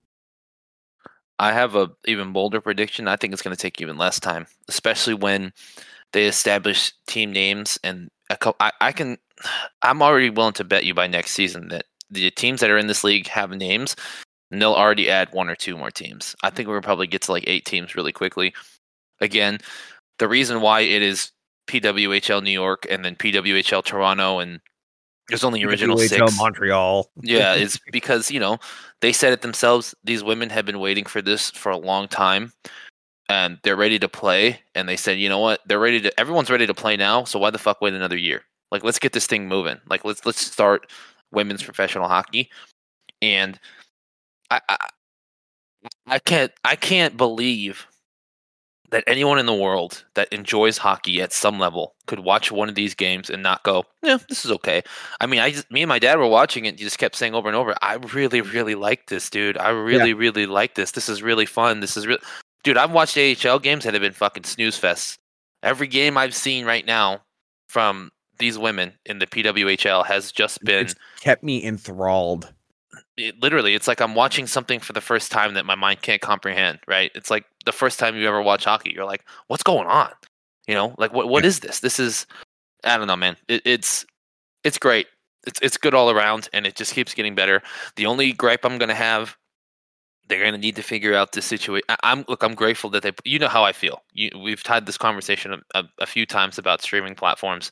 I 1.40 1.54
have 1.54 1.76
a 1.76 1.90
even 2.06 2.34
bolder 2.34 2.60
prediction. 2.60 3.08
I 3.08 3.16
think 3.16 3.32
it's 3.34 3.42
going 3.42 3.56
to 3.56 3.62
take 3.62 3.80
even 3.82 3.98
less 3.98 4.20
time, 4.20 4.46
especially 4.68 5.14
when 5.14 5.54
they 6.12 6.26
establish 6.26 6.92
team 7.08 7.32
names 7.32 7.80
and 7.84 8.10
a 8.30 8.36
couple. 8.36 8.58
I, 8.60 8.72
I 8.82 8.92
can. 8.92 9.18
I'm 9.82 10.02
already 10.02 10.30
willing 10.30 10.54
to 10.54 10.66
bet 10.66 10.84
you 10.84 10.94
by 10.94 11.08
next 11.08 11.32
season 11.32 11.70
that 11.70 11.86
the 12.12 12.30
teams 12.32 12.60
that 12.60 12.70
are 12.70 12.78
in 12.78 12.88
this 12.88 13.06
league 13.06 13.28
have 13.28 13.52
names, 13.52 13.96
and 14.52 14.62
they'll 14.62 14.74
already 14.74 15.10
add 15.10 15.32
one 15.32 15.50
or 15.50 15.56
two 15.56 15.78
more 15.78 15.92
teams. 15.92 16.36
I 16.44 16.50
think 16.50 16.68
we'll 16.68 16.82
probably 16.82 17.08
get 17.08 17.22
to 17.24 17.32
like 17.32 17.46
eight 17.48 17.64
teams 17.64 17.96
really 17.96 18.12
quickly. 18.12 18.54
Again, 19.22 19.60
the 20.18 20.28
reason 20.28 20.60
why 20.60 20.82
it 20.82 21.02
is 21.02 21.32
PWHL 21.70 22.44
New 22.44 22.52
York 22.52 22.88
and 22.90 23.06
then 23.06 23.16
PWHL 23.16 23.84
Toronto 23.86 24.40
and 24.40 24.60
there's 25.30 25.44
only 25.44 25.64
original 25.64 25.96
WHL 25.96 26.10
six. 26.10 26.38
Montreal. 26.38 27.12
Yeah, 27.22 27.54
it's 27.56 27.80
because 27.92 28.32
you 28.32 28.40
know 28.40 28.58
they 29.02 29.14
said 29.14 29.32
it 29.32 29.42
themselves. 29.42 29.94
These 30.04 30.24
women 30.24 30.50
have 30.50 30.66
been 30.66 30.80
waiting 30.80 31.06
for 31.06 31.22
this 31.22 31.52
for 31.52 31.72
a 31.72 31.78
long 31.78 32.08
time, 32.08 32.52
and 33.30 33.60
they're 33.64 33.76
ready 33.76 34.00
to 34.00 34.10
play. 34.10 34.60
And 34.74 34.90
they 34.90 34.98
said, 34.98 35.20
you 35.20 35.30
know 35.30 35.40
what? 35.40 35.62
They're 35.68 35.80
ready 35.80 36.02
to. 36.02 36.20
Everyone's 36.20 36.50
ready 36.50 36.66
to 36.66 36.74
play 36.74 36.98
now. 36.98 37.24
So 37.24 37.38
why 37.38 37.52
the 37.52 37.60
fuck 37.60 37.80
wait 37.80 37.94
another 37.94 38.18
year? 38.18 38.42
Like, 38.72 38.84
let's 38.84 39.00
get 39.00 39.14
this 39.14 39.28
thing 39.28 39.48
moving. 39.48 39.78
Like, 39.88 40.04
let's 40.04 40.26
let's 40.26 40.44
start 40.44 40.92
women's 41.32 41.64
professional 41.64 42.08
hockey. 42.08 42.50
And 43.22 43.60
I 44.50 44.62
I, 44.68 44.78
I 46.08 46.20
can't 46.20 46.52
I 46.66 46.76
can't 46.76 47.18
believe 47.18 47.86
that 48.92 49.04
anyone 49.08 49.38
in 49.38 49.46
the 49.46 49.54
world 49.54 50.04
that 50.16 50.32
enjoys 50.34 50.78
hockey 50.78 51.22
at 51.22 51.32
some 51.32 51.60
level 51.60 51.96
could 52.08 52.20
watch 52.20 52.52
one 52.52 52.70
of 52.70 52.76
these 52.76 52.96
games 52.96 53.30
and 53.30 53.44
not 53.44 53.64
go, 53.64 53.86
yeah, 54.04 54.18
this 54.28 54.46
is 54.46 54.52
okay. 54.52 54.82
I 55.22 55.28
mean, 55.28 55.40
I 55.40 55.52
just, 55.52 55.70
me 55.72 55.84
and 55.84 55.90
my 55.90 56.00
dad 56.00 56.18
were 56.18 56.28
watching 56.28 56.66
it. 56.66 56.70
And 56.70 56.78
just 56.78 56.98
kept 56.98 57.16
saying 57.16 57.36
over 57.36 57.48
and 57.48 57.56
over, 57.56 57.76
I 57.82 57.96
really, 58.14 58.42
really 58.42 58.76
like 58.76 59.08
this, 59.08 59.30
dude. 59.30 59.58
I 59.58 59.70
really, 59.70 60.14
really 60.14 60.46
like 60.46 60.76
this. 60.76 60.92
This 60.92 61.10
is 61.10 61.22
really 61.22 61.46
fun. 61.46 61.80
This 61.82 61.98
is 61.98 62.08
real, 62.08 62.18
dude. 62.64 62.78
I've 62.78 62.92
watched 62.92 63.18
AHL 63.18 63.60
games 63.60 63.84
that 63.84 63.94
have 63.94 64.02
been 64.02 64.14
fucking 64.14 64.44
snooze 64.46 64.80
fests. 64.80 65.18
Every 65.62 65.88
game 65.88 66.18
I've 66.18 66.36
seen 66.36 66.66
right 66.66 66.86
now 66.86 67.22
from 67.68 68.12
these 68.40 68.58
women 68.58 68.94
in 69.06 69.20
the 69.20 69.28
PWHL 69.28 70.06
has 70.06 70.32
just 70.32 70.64
been 70.64 70.86
It's 70.86 70.96
kept 71.20 71.44
me 71.44 71.64
enthralled. 71.64 72.54
It, 73.18 73.36
literally 73.42 73.74
it's 73.76 73.88
like 73.88 74.02
i'm 74.02 74.16
watching 74.16 74.48
something 74.48 74.80
for 74.80 74.94
the 74.94 75.02
first 75.02 75.32
time 75.32 75.54
that 75.54 75.66
my 75.66 75.76
mind 75.76 76.02
can't 76.02 76.22
comprehend 76.22 76.80
right? 76.88 77.12
It's 77.16 77.30
like 77.30 77.46
the 77.66 77.72
first 77.72 78.00
time 78.00 78.16
you 78.16 78.28
ever 78.28 78.42
watch 78.42 78.66
hockey 78.66 78.92
you're 78.94 79.06
like 79.06 79.26
what's 79.48 79.64
going 79.64 79.88
on? 79.88 80.12
You 80.68 80.76
know 80.76 80.96
like 80.98 81.14
what 81.14 81.30
what 81.30 81.46
is 81.46 81.60
this? 81.60 81.80
This 81.80 82.00
is 82.00 82.26
i 82.84 82.98
don't 82.98 83.08
know 83.08 83.16
man. 83.16 83.38
It, 83.48 83.62
it's 83.66 84.06
it's 84.64 84.78
great. 84.78 85.08
It's 85.46 85.60
it's 85.62 85.78
good 85.78 85.94
all 85.94 86.10
around 86.10 86.50
and 86.54 86.66
it 86.66 86.76
just 86.76 86.94
keeps 86.94 87.14
getting 87.14 87.36
better. 87.36 87.62
The 87.96 88.06
only 88.06 88.34
gripe 88.34 88.66
i'm 88.66 88.78
going 88.78 88.90
to 88.90 88.96
have 88.96 89.38
they're 90.28 90.42
going 90.42 90.54
to 90.54 90.60
need 90.60 90.76
to 90.76 90.84
figure 90.84 91.16
out 91.16 91.32
the 91.32 91.42
situation 91.42 91.88
i'm 92.04 92.24
look 92.28 92.44
i'm 92.44 92.54
grateful 92.54 92.92
that 92.92 93.02
they 93.02 93.12
you 93.24 93.40
know 93.40 93.48
how 93.48 93.64
i 93.64 93.72
feel. 93.72 94.04
You, 94.14 94.30
we've 94.42 94.66
had 94.66 94.86
this 94.86 94.98
conversation 94.98 95.54
a, 95.54 95.80
a, 95.80 95.84
a 96.00 96.06
few 96.06 96.26
times 96.26 96.58
about 96.58 96.82
streaming 96.82 97.16
platforms. 97.16 97.72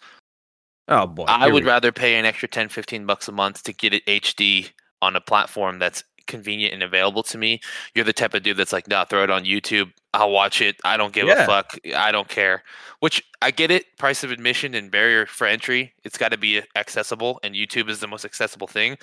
Oh 0.90 1.06
boy. 1.06 1.26
I 1.28 1.50
would 1.50 1.66
rather 1.66 1.92
pay 1.92 2.16
an 2.16 2.26
extra 2.26 2.48
10, 2.48 2.70
15 2.70 3.06
bucks 3.06 3.28
a 3.28 3.34
month 3.34 3.64
to 3.64 3.74
get 3.74 3.94
it 3.94 4.06
HD 4.06 4.72
on 5.02 5.16
a 5.16 5.22
platform 5.22 5.80
that's 5.80 6.04
convenient 6.28 6.74
and 6.74 6.84
available 6.84 7.24
to 7.24 7.38
me. 7.38 7.60
You're 7.96 8.06
the 8.06 8.14
type 8.14 8.34
of 8.34 8.44
dude 8.44 8.58
that's 8.58 8.74
like, 8.74 8.88
nah, 8.88 9.06
throw 9.06 9.24
it 9.24 9.30
on 9.30 9.46
YouTube. 9.46 9.92
I'll 10.14 10.32
watch 10.32 10.62
it. 10.62 10.76
I 10.84 10.98
don't 10.98 11.14
give 11.14 11.28
Yeah. 11.28 11.44
a 11.44 11.48
fuck. 11.48 11.78
I 11.96 12.12
don't 12.12 12.28
care. 12.28 12.64
Which 13.00 13.24
I 13.42 13.52
get 13.52 13.72
it. 13.72 13.86
Price 13.98 14.24
of 14.24 14.32
admission 14.32 14.76
and 14.76 14.92
barrier 14.92 15.26
for 15.26 15.48
entry. 15.48 15.94
It's 16.04 16.18
got 16.18 16.32
to 16.32 16.38
be 16.38 16.62
accessible, 16.76 17.40
and 17.44 17.56
YouTube 17.56 17.90
is 17.90 18.00
the 18.00 18.08
most 18.08 18.26
accessible 18.26 18.68
thing. 18.68 18.98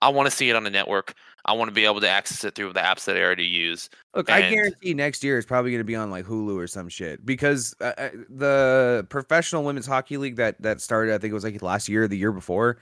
I 0.00 0.08
want 0.10 0.30
to 0.30 0.34
see 0.34 0.48
it 0.48 0.54
on 0.54 0.62
the 0.62 0.70
network. 0.70 1.14
I 1.44 1.52
want 1.54 1.68
to 1.68 1.74
be 1.74 1.84
able 1.84 2.00
to 2.00 2.08
access 2.08 2.44
it 2.44 2.54
through 2.54 2.72
the 2.74 2.80
apps 2.80 3.04
that 3.06 3.16
I 3.16 3.22
already 3.22 3.46
use. 3.46 3.88
Look, 4.14 4.30
I 4.30 4.50
guarantee 4.50 4.94
next 4.94 5.24
year 5.24 5.38
is 5.38 5.46
probably 5.46 5.70
going 5.72 5.80
to 5.80 5.84
be 5.84 5.96
on 5.96 6.10
like 6.10 6.26
Hulu 6.26 6.56
or 6.56 6.66
some 6.66 6.88
shit 6.88 7.24
because 7.24 7.74
uh, 7.80 7.92
uh, 7.98 8.10
the 8.28 9.06
professional 9.08 9.64
women's 9.64 9.86
hockey 9.86 10.18
league 10.18 10.36
that 10.36 10.60
that 10.62 10.80
started, 10.80 11.14
I 11.14 11.18
think 11.18 11.30
it 11.32 11.34
was 11.34 11.44
like 11.44 11.60
last 11.62 11.88
year, 11.88 12.04
or 12.04 12.08
the 12.08 12.18
year 12.18 12.32
before. 12.32 12.78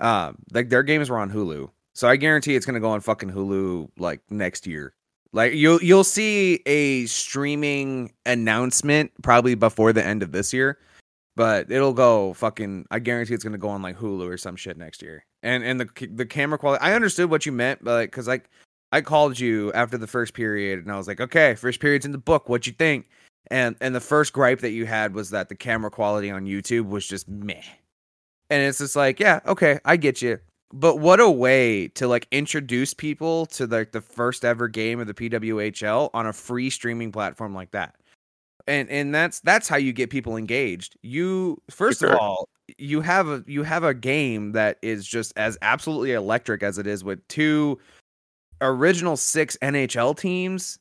Um, 0.00 0.38
like 0.52 0.68
their 0.68 0.82
games 0.82 1.10
were 1.10 1.18
on 1.18 1.30
Hulu, 1.30 1.70
so 1.98 2.08
I 2.08 2.14
guarantee 2.14 2.54
it's 2.54 2.64
to 2.64 2.78
go 2.78 2.90
on 2.90 3.00
fucking 3.00 3.32
Hulu 3.32 3.88
like 3.98 4.20
next 4.30 4.68
year. 4.68 4.94
Like 5.32 5.54
you'll 5.54 5.82
you'll 5.82 6.04
see 6.04 6.62
a 6.64 7.06
streaming 7.06 8.12
announcement 8.24 9.10
probably 9.24 9.56
before 9.56 9.92
the 9.92 10.06
end 10.06 10.22
of 10.22 10.30
this 10.30 10.52
year, 10.52 10.78
but 11.34 11.72
it'll 11.72 11.92
go 11.92 12.34
fucking. 12.34 12.86
I 12.92 13.00
guarantee 13.00 13.34
it's 13.34 13.42
to 13.42 13.58
go 13.58 13.68
on 13.68 13.82
like 13.82 13.98
Hulu 13.98 14.32
or 14.32 14.36
some 14.36 14.54
shit 14.54 14.76
next 14.76 15.02
year. 15.02 15.26
And 15.42 15.64
and 15.64 15.80
the 15.80 15.88
the 16.14 16.24
camera 16.24 16.56
quality, 16.56 16.80
I 16.84 16.94
understood 16.94 17.30
what 17.30 17.44
you 17.44 17.50
meant, 17.50 17.82
but 17.82 17.94
like, 17.94 18.12
cause 18.12 18.28
like 18.28 18.48
I 18.92 19.00
called 19.00 19.40
you 19.40 19.72
after 19.72 19.98
the 19.98 20.06
first 20.06 20.34
period 20.34 20.78
and 20.78 20.92
I 20.92 20.96
was 20.96 21.08
like, 21.08 21.20
okay, 21.20 21.56
first 21.56 21.80
period's 21.80 22.06
in 22.06 22.12
the 22.12 22.18
book. 22.18 22.48
What 22.48 22.64
you 22.68 22.74
think? 22.74 23.08
And 23.50 23.74
and 23.80 23.92
the 23.92 24.00
first 24.00 24.32
gripe 24.32 24.60
that 24.60 24.70
you 24.70 24.86
had 24.86 25.14
was 25.14 25.30
that 25.30 25.48
the 25.48 25.56
camera 25.56 25.90
quality 25.90 26.30
on 26.30 26.46
YouTube 26.46 26.90
was 26.90 27.08
just 27.08 27.28
meh. 27.28 27.60
And 28.50 28.62
it's 28.62 28.78
just 28.78 28.94
like, 28.94 29.18
yeah, 29.18 29.40
okay, 29.46 29.80
I 29.84 29.96
get 29.96 30.22
you. 30.22 30.38
But 30.72 30.96
what 30.96 31.18
a 31.18 31.30
way 31.30 31.88
to 31.88 32.06
like 32.06 32.26
introduce 32.30 32.92
people 32.92 33.46
to 33.46 33.66
like 33.66 33.92
the 33.92 34.02
first 34.02 34.44
ever 34.44 34.68
game 34.68 35.00
of 35.00 35.06
the 35.06 35.14
PWHL 35.14 36.10
on 36.12 36.26
a 36.26 36.32
free 36.32 36.68
streaming 36.68 37.10
platform 37.10 37.54
like 37.54 37.70
that. 37.70 37.94
And 38.66 38.90
and 38.90 39.14
that's 39.14 39.40
that's 39.40 39.66
how 39.66 39.76
you 39.76 39.94
get 39.94 40.10
people 40.10 40.36
engaged. 40.36 40.96
You 41.02 41.62
first 41.70 42.02
of 42.02 42.12
all, 42.12 42.50
you 42.76 43.00
have 43.00 43.28
a 43.28 43.42
you 43.46 43.62
have 43.62 43.82
a 43.82 43.94
game 43.94 44.52
that 44.52 44.78
is 44.82 45.06
just 45.06 45.32
as 45.36 45.56
absolutely 45.62 46.12
electric 46.12 46.62
as 46.62 46.76
it 46.76 46.86
is 46.86 47.02
with 47.02 47.26
two 47.28 47.78
original 48.60 49.16
six 49.16 49.56
NHL 49.62 50.18
teams, 50.18 50.78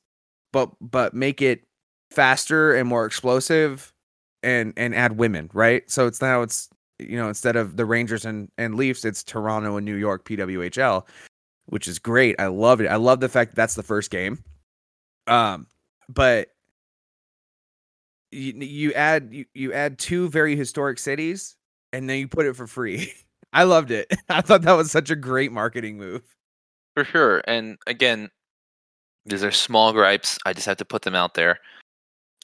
but 0.51 0.69
but 0.81 1.13
make 1.13 1.41
it 1.41 1.63
faster 2.11 2.75
and 2.75 2.89
more 2.89 3.05
explosive 3.05 3.93
and 4.43 4.73
and 4.75 4.93
add 4.93 5.17
women, 5.17 5.49
right? 5.53 5.89
So 5.89 6.07
it's 6.07 6.21
now 6.21 6.41
it's 6.41 6.69
you 6.99 7.17
know 7.17 7.27
instead 7.27 7.55
of 7.55 7.77
the 7.77 7.85
Rangers 7.85 8.25
and 8.25 8.49
and 8.57 8.75
Leafs, 8.75 9.05
it's 9.05 9.23
Toronto 9.23 9.77
and 9.77 9.85
New 9.85 9.95
York 9.95 10.25
PWHL, 10.25 11.07
which 11.67 11.87
is 11.87 11.99
great. 11.99 12.35
I 12.39 12.47
love 12.47 12.81
it. 12.81 12.87
I 12.87 12.95
love 12.95 13.19
the 13.19 13.29
fact 13.29 13.51
that 13.51 13.55
that's 13.55 13.75
the 13.75 13.83
first 13.83 14.11
game. 14.11 14.43
Um, 15.27 15.67
but 16.09 16.49
you 18.31 18.53
you 18.53 18.93
add 18.93 19.29
you, 19.31 19.45
you 19.53 19.73
add 19.73 19.99
two 19.99 20.29
very 20.29 20.55
historic 20.55 20.99
cities 20.99 21.55
and 21.93 22.09
then 22.09 22.19
you 22.19 22.27
put 22.27 22.45
it 22.45 22.55
for 22.55 22.67
free. 22.67 23.13
I 23.53 23.63
loved 23.63 23.91
it. 23.91 24.11
I 24.29 24.41
thought 24.41 24.63
that 24.63 24.73
was 24.73 24.91
such 24.91 25.09
a 25.09 25.15
great 25.15 25.51
marketing 25.51 25.97
move. 25.97 26.21
For 26.95 27.05
sure. 27.05 27.41
And 27.47 27.77
again, 27.87 28.29
these 29.25 29.43
are 29.43 29.51
small 29.51 29.93
gripes. 29.93 30.37
I 30.45 30.53
just 30.53 30.65
have 30.65 30.77
to 30.77 30.85
put 30.85 31.03
them 31.03 31.15
out 31.15 31.33
there. 31.33 31.59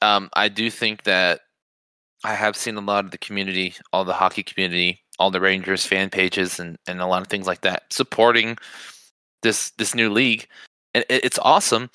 Um, 0.02 0.28
I 0.34 0.48
do 0.48 0.70
think 0.70 1.04
that 1.04 1.40
I 2.24 2.34
have 2.34 2.56
seen 2.56 2.76
a 2.76 2.80
lot 2.80 3.04
of 3.04 3.10
the 3.10 3.18
community, 3.18 3.74
all 3.92 4.04
the 4.04 4.14
hockey 4.14 4.42
community, 4.42 5.02
all 5.18 5.30
the 5.30 5.40
Rangers 5.40 5.86
fan 5.86 6.08
pages, 6.10 6.58
and, 6.58 6.78
and 6.88 7.00
a 7.00 7.06
lot 7.06 7.22
of 7.22 7.28
things 7.28 7.46
like 7.46 7.60
that 7.60 7.92
supporting 7.92 8.56
this 9.42 9.70
this 9.72 9.94
new 9.94 10.10
league, 10.10 10.48
and 10.94 11.04
it, 11.10 11.24
it's 11.24 11.38
awesome. 11.40 11.90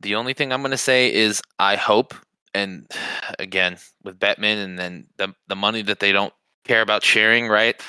The 0.00 0.14
only 0.14 0.32
thing 0.32 0.52
I'm 0.52 0.62
going 0.62 0.70
to 0.72 0.78
say 0.78 1.12
is 1.12 1.42
I 1.58 1.76
hope, 1.76 2.14
and 2.54 2.90
again 3.38 3.76
with 4.02 4.18
Bettman, 4.18 4.64
and 4.64 4.78
then 4.78 5.06
the 5.18 5.34
the 5.48 5.56
money 5.56 5.82
that 5.82 6.00
they 6.00 6.12
don't 6.12 6.32
care 6.64 6.82
about 6.82 7.04
sharing, 7.04 7.48
right? 7.48 7.80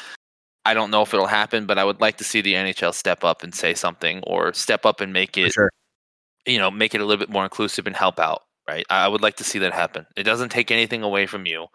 I 0.66 0.74
don't 0.76 0.92
know 0.92 1.02
if 1.04 1.14
it'll 1.14 1.28
happen, 1.28 1.66
but 1.66 1.80
I 1.80 1.86
would 1.86 2.02
like 2.02 2.18
to 2.18 2.24
see 2.24 2.42
the 2.42 2.54
NHL 2.54 2.94
step 2.94 3.24
up 3.24 3.44
and 3.44 3.56
say 3.56 3.74
something, 3.74 4.22
or 4.28 4.54
step 4.54 4.86
up 4.86 5.02
and 5.02 5.14
make 5.14 5.38
it 5.38 5.54
sure. 5.54 5.72
you 6.46 6.60
know 6.60 6.72
make 6.72 6.96
it 6.96 7.02
a 7.02 7.06
little 7.06 7.20
bit 7.26 7.32
more 7.32 7.44
inclusive 7.46 7.88
and 7.88 7.96
help 7.96 8.20
out 8.20 8.44
right? 8.68 8.86
I 8.90 9.08
would 9.08 9.22
like 9.22 9.38
to 9.38 9.44
see 9.44 9.60
that 9.60 9.74
happen. 9.74 10.06
It 10.16 10.24
doesn't 10.24 10.50
take 10.50 10.72
anything 10.72 11.04
away 11.04 11.26
from 11.26 11.46
you. 11.46 11.68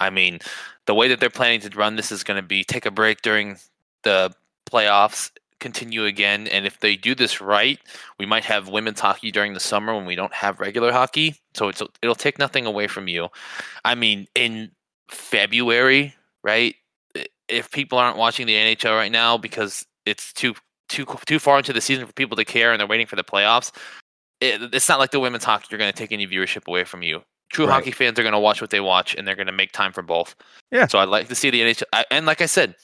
I 0.00 0.10
mean 0.10 0.38
the 0.86 0.94
way 0.94 1.08
that 1.08 1.20
they're 1.20 1.30
planning 1.30 1.60
to 1.60 1.76
run 1.76 1.96
this 1.96 2.12
is 2.12 2.24
going 2.24 2.36
to 2.40 2.46
be 2.46 2.64
take 2.64 2.86
a 2.86 2.90
break 2.90 3.22
during 3.22 3.58
the 4.02 4.32
playoffs 4.70 5.30
continue 5.60 6.04
again 6.04 6.46
and 6.48 6.66
if 6.66 6.80
they 6.80 6.96
do 6.96 7.14
this 7.14 7.40
right 7.40 7.78
we 8.18 8.26
might 8.26 8.44
have 8.44 8.68
women's 8.68 9.00
hockey 9.00 9.30
during 9.30 9.54
the 9.54 9.60
summer 9.60 9.94
when 9.94 10.04
we 10.04 10.14
don't 10.14 10.34
have 10.34 10.60
regular 10.60 10.92
hockey 10.92 11.36
so 11.54 11.68
it's 11.68 11.82
it'll 12.02 12.14
take 12.14 12.38
nothing 12.38 12.66
away 12.66 12.86
from 12.86 13.08
you. 13.08 13.28
I 13.84 13.94
mean 13.94 14.26
in 14.34 14.70
february 15.10 16.14
right 16.42 16.74
if 17.48 17.70
people 17.70 17.98
aren't 17.98 18.16
watching 18.16 18.46
the 18.46 18.54
nhl 18.54 18.96
right 18.96 19.12
now 19.12 19.38
because 19.38 19.86
it's 20.06 20.32
too 20.32 20.54
too 20.88 21.06
too 21.24 21.38
far 21.38 21.58
into 21.58 21.72
the 21.72 21.80
season 21.80 22.06
for 22.06 22.12
people 22.12 22.36
to 22.36 22.44
care 22.44 22.72
and 22.72 22.80
they're 22.80 22.86
waiting 22.86 23.06
for 23.06 23.16
the 23.16 23.24
playoffs 23.24 23.70
it, 24.40 24.74
it's 24.74 24.88
not 24.88 24.98
like 24.98 25.10
the 25.10 25.20
women's 25.20 25.44
hockey 25.44 25.66
you're 25.70 25.78
going 25.78 25.92
to 25.92 25.96
take 25.96 26.12
any 26.12 26.26
viewership 26.26 26.66
away 26.66 26.84
from 26.84 27.02
you. 27.02 27.22
True 27.50 27.66
Right. 27.66 27.74
hockey 27.74 27.90
fans 27.92 28.18
are 28.18 28.22
going 28.22 28.32
to 28.32 28.38
watch 28.38 28.60
what 28.60 28.70
they 28.70 28.80
watch 28.80 29.14
and 29.14 29.26
they're 29.26 29.36
going 29.36 29.46
to 29.46 29.52
make 29.52 29.72
time 29.72 29.92
for 29.92 30.02
both. 30.02 30.34
Yeah. 30.70 30.86
So 30.86 30.98
I'd 30.98 31.08
like 31.08 31.28
to 31.28 31.34
see 31.34 31.50
the 31.50 31.60
NHL. 31.60 31.84
I, 31.92 32.04
and 32.10 32.26
like 32.26 32.40
I 32.40 32.46
said, 32.46 32.74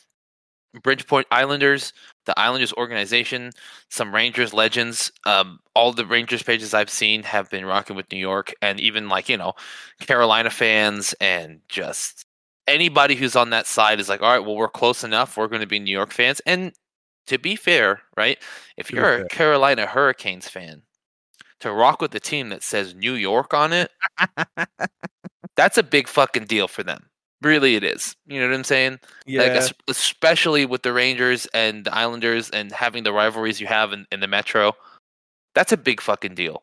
Bridgeport 0.84 1.26
Islanders, 1.32 1.92
the 2.26 2.38
Islanders 2.38 2.72
organization, 2.74 3.50
some 3.90 4.14
Rangers 4.14 4.54
legends. 4.54 5.10
Um, 5.26 5.58
all 5.74 5.92
the 5.92 6.06
Rangers 6.06 6.42
pages 6.44 6.74
I've 6.74 6.90
seen 6.90 7.24
have 7.24 7.50
been 7.50 7.66
rocking 7.66 7.96
with 7.96 8.10
New 8.12 8.18
York, 8.18 8.54
and 8.62 8.78
even 8.78 9.08
like 9.08 9.28
you 9.28 9.36
know, 9.36 9.54
Carolina 10.00 10.50
fans 10.50 11.12
and 11.20 11.60
just 11.68 12.24
anybody 12.68 13.16
who's 13.16 13.34
on 13.34 13.50
that 13.50 13.66
side 13.66 13.98
is 13.98 14.08
like, 14.08 14.22
all 14.22 14.30
right, 14.30 14.46
well, 14.46 14.54
we're 14.54 14.68
close 14.68 15.02
enough. 15.02 15.36
We're 15.36 15.48
going 15.48 15.60
to 15.62 15.66
be 15.66 15.80
New 15.80 15.90
York 15.90 16.12
fans. 16.12 16.40
And 16.46 16.72
to 17.26 17.36
be 17.36 17.56
fair, 17.56 18.02
right? 18.16 18.38
If 18.76 18.92
you're 18.92 19.22
a 19.22 19.28
Carolina 19.28 19.86
Hurricanes 19.86 20.48
fan, 20.48 20.82
to 21.60 21.72
rock 21.72 22.00
with 22.00 22.10
the 22.10 22.20
team 22.20 22.48
that 22.50 22.62
says 22.62 22.94
New 22.94 23.14
York 23.14 23.54
on 23.54 23.72
it, 23.72 23.90
that's 25.56 25.78
a 25.78 25.82
big 25.82 26.08
fucking 26.08 26.44
deal 26.44 26.68
for 26.68 26.82
them. 26.82 27.06
Really, 27.42 27.74
it 27.74 27.84
is. 27.84 28.16
You 28.26 28.40
know 28.40 28.48
what 28.48 28.54
I'm 28.54 28.64
saying? 28.64 29.00
Yeah, 29.26 29.42
Like, 29.42 29.72
especially 29.88 30.66
with 30.66 30.82
the 30.82 30.92
Rangers 30.92 31.46
and 31.54 31.84
the 31.84 31.94
Islanders 31.94 32.50
and 32.50 32.70
having 32.70 33.02
the 33.02 33.12
rivalries 33.12 33.60
you 33.60 33.66
have 33.66 33.92
in, 33.92 34.06
in 34.12 34.20
the 34.20 34.26
Metro, 34.26 34.72
that's 35.54 35.72
a 35.72 35.78
big 35.78 36.00
fucking 36.00 36.34
deal. 36.34 36.62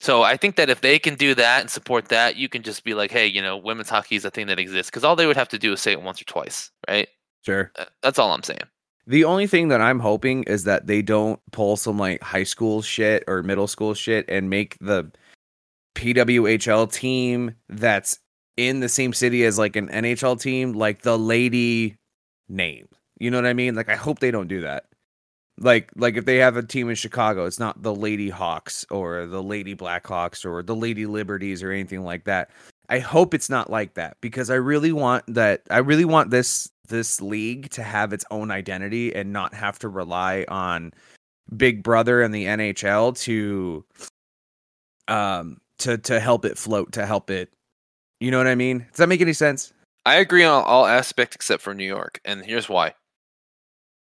So 0.00 0.22
I 0.22 0.36
think 0.36 0.56
that 0.56 0.70
if 0.70 0.80
they 0.80 0.98
can 0.98 1.14
do 1.14 1.34
that 1.34 1.60
and 1.60 1.70
support 1.70 2.08
that, 2.08 2.36
you 2.36 2.48
can 2.48 2.62
just 2.62 2.84
be 2.84 2.94
like, 2.94 3.10
hey, 3.10 3.26
you 3.26 3.42
know, 3.42 3.56
women's 3.56 3.90
hockey 3.90 4.16
is 4.16 4.24
a 4.24 4.30
thing 4.30 4.46
that 4.46 4.58
exists. 4.58 4.90
Because 4.90 5.04
all 5.04 5.16
they 5.16 5.26
would 5.26 5.36
have 5.36 5.48
to 5.48 5.58
do 5.58 5.72
is 5.72 5.80
say 5.80 5.92
it 5.92 6.02
once 6.02 6.20
or 6.20 6.24
twice, 6.24 6.70
right? 6.88 7.08
sure. 7.44 7.72
That's 8.02 8.18
all 8.18 8.32
I'm 8.32 8.42
saying. 8.42 8.60
The 9.08 9.24
only 9.24 9.46
thing 9.46 9.68
that 9.68 9.80
I'm 9.80 10.00
hoping 10.00 10.42
is 10.42 10.64
that 10.64 10.86
they 10.86 11.00
don't 11.00 11.40
pull 11.50 11.78
some 11.78 11.98
like 11.98 12.22
high 12.22 12.44
school 12.44 12.82
shit 12.82 13.24
or 13.26 13.42
middle 13.42 13.66
school 13.66 13.94
shit 13.94 14.26
and 14.28 14.50
make 14.50 14.76
the 14.82 15.10
PWHL 15.94 16.92
team 16.92 17.54
that's 17.70 18.18
in 18.58 18.80
the 18.80 18.88
same 18.88 19.14
city 19.14 19.46
as 19.46 19.58
like 19.58 19.76
an 19.76 19.88
NHL 19.88 20.38
team 20.38 20.74
like 20.74 21.00
the 21.00 21.18
lady 21.18 21.96
name. 22.50 22.86
You 23.18 23.30
know 23.30 23.38
what 23.38 23.46
I 23.46 23.54
mean? 23.54 23.74
Like 23.74 23.88
I 23.88 23.96
hope 23.96 24.18
they 24.18 24.30
don't 24.30 24.46
do 24.46 24.60
that. 24.60 24.84
Like 25.58 25.90
like 25.96 26.18
if 26.18 26.26
they 26.26 26.36
have 26.36 26.58
a 26.58 26.62
team 26.62 26.90
in 26.90 26.94
Chicago, 26.94 27.46
it's 27.46 27.58
not 27.58 27.82
the 27.82 27.94
Lady 27.94 28.28
Hawks 28.28 28.84
or 28.90 29.24
the 29.24 29.42
Lady 29.42 29.74
Blackhawks 29.74 30.44
or 30.44 30.62
the 30.62 30.76
Lady 30.76 31.06
Liberties 31.06 31.62
or 31.62 31.72
anything 31.72 32.04
like 32.04 32.24
that. 32.24 32.50
I 32.90 32.98
hope 32.98 33.32
it's 33.32 33.48
not 33.48 33.70
like 33.70 33.94
that 33.94 34.18
because 34.20 34.50
I 34.50 34.56
really 34.56 34.92
want 34.92 35.24
that 35.28 35.62
I 35.70 35.78
really 35.78 36.04
want 36.04 36.28
this 36.30 36.70
this 36.88 37.20
league 37.20 37.70
to 37.70 37.82
have 37.82 38.12
its 38.12 38.24
own 38.30 38.50
identity 38.50 39.14
and 39.14 39.32
not 39.32 39.54
have 39.54 39.78
to 39.80 39.88
rely 39.88 40.44
on 40.48 40.92
Big 41.56 41.82
Brother 41.82 42.22
and 42.22 42.34
the 42.34 42.44
NHL 42.46 43.18
to 43.20 43.84
um 45.08 45.58
to 45.78 45.96
to 45.98 46.20
help 46.20 46.44
it 46.44 46.58
float, 46.58 46.92
to 46.92 47.06
help 47.06 47.30
it 47.30 47.52
you 48.20 48.30
know 48.30 48.38
what 48.38 48.48
I 48.48 48.54
mean? 48.54 48.80
Does 48.90 48.96
that 48.96 49.08
make 49.08 49.20
any 49.20 49.32
sense? 49.32 49.72
I 50.04 50.16
agree 50.16 50.42
on 50.44 50.64
all 50.64 50.86
aspects 50.86 51.36
except 51.36 51.62
for 51.62 51.74
New 51.74 51.86
York, 51.86 52.20
and 52.24 52.44
here's 52.44 52.68
why. 52.68 52.94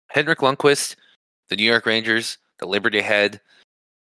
Henrik 0.09 0.39
Lundqvist, 0.39 0.95
the 1.49 1.55
New 1.55 1.63
York 1.63 1.85
Rangers, 1.85 2.37
the 2.59 2.65
Liberty 2.65 3.01
Head 3.01 3.39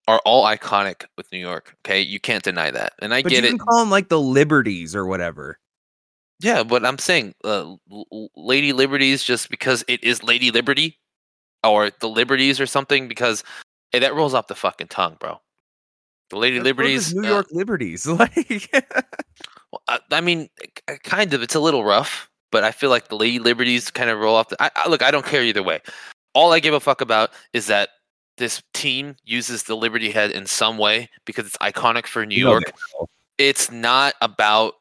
are 0.09 0.21
all 0.25 0.45
iconic 0.45 1.05
with 1.17 1.31
New 1.33 1.39
York. 1.39 1.77
Okay, 1.85 2.01
you 2.01 2.19
can't 2.21 2.43
deny 2.43 2.71
that, 2.71 2.95
and 3.01 3.13
I 3.13 3.23
But 3.23 3.31
get 3.31 3.45
you 3.45 3.55
it. 3.55 3.61
call 3.61 3.81
them 3.81 3.91
like 3.91 4.09
the 4.09 4.21
Liberties 4.21 4.97
or 4.97 5.07
whatever. 5.07 5.59
Yeah, 6.43 6.65
but 6.65 6.85
I'm 6.85 6.99
saying 6.99 7.35
uh, 7.45 7.77
Lady 8.37 8.73
Liberties 8.73 9.23
just 9.23 9.49
because 9.49 9.85
it 9.87 10.03
is 10.03 10.23
Lady 10.23 10.51
Liberty, 10.51 10.99
or 11.63 11.91
the 12.01 12.09
Liberties 12.09 12.61
or 12.61 12.67
something 12.67 13.09
because 13.09 13.45
hey, 13.93 14.01
that 14.01 14.15
rolls 14.15 14.35
off 14.35 14.49
the 14.49 14.55
fucking 14.55 14.89
tongue, 14.89 15.17
bro. 15.21 15.41
The 16.31 16.37
Lady 16.37 16.61
Liberties, 16.61 17.15
New 17.15 17.29
uh, 17.29 17.31
York 17.31 17.47
Liberties. 17.53 18.07
Like 18.07 18.69
Well, 19.71 19.83
I, 19.89 20.01
I 20.11 20.21
mean, 20.21 20.49
kind 21.03 21.33
of. 21.33 21.43
It's 21.43 21.55
a 21.55 21.61
little 21.61 21.85
rough, 21.85 22.29
but 22.51 22.65
I 22.65 22.73
feel 22.73 22.91
like 22.91 23.09
the 23.09 23.17
Lady 23.17 23.39
Liberties 23.39 23.91
kind 23.91 24.11
of 24.11 24.19
roll 24.19 24.35
off. 24.35 24.49
The, 24.49 24.63
I, 24.63 24.71
I, 24.77 24.89
look, 24.89 25.03
I 25.03 25.11
don't 25.11 25.25
care 25.25 25.43
either 25.43 25.63
way. 25.63 25.81
All 26.35 26.53
I 26.53 26.61
give 26.61 26.75
a 26.75 26.81
fuck 26.81 27.01
about 27.01 27.31
is 27.53 27.67
that 27.69 27.91
this 28.37 28.63
team 28.75 29.17
uses 29.25 29.63
the 29.63 29.77
Liberty 29.77 30.11
Head 30.11 30.31
in 30.31 30.47
some 30.47 30.79
way 30.79 31.09
because 31.25 31.47
it's 31.47 31.57
iconic 31.59 32.07
for 32.07 32.27
New 32.27 32.35
You 32.35 32.49
York. 32.49 32.73
It's 33.39 33.71
not 33.71 34.15
about 34.21 34.75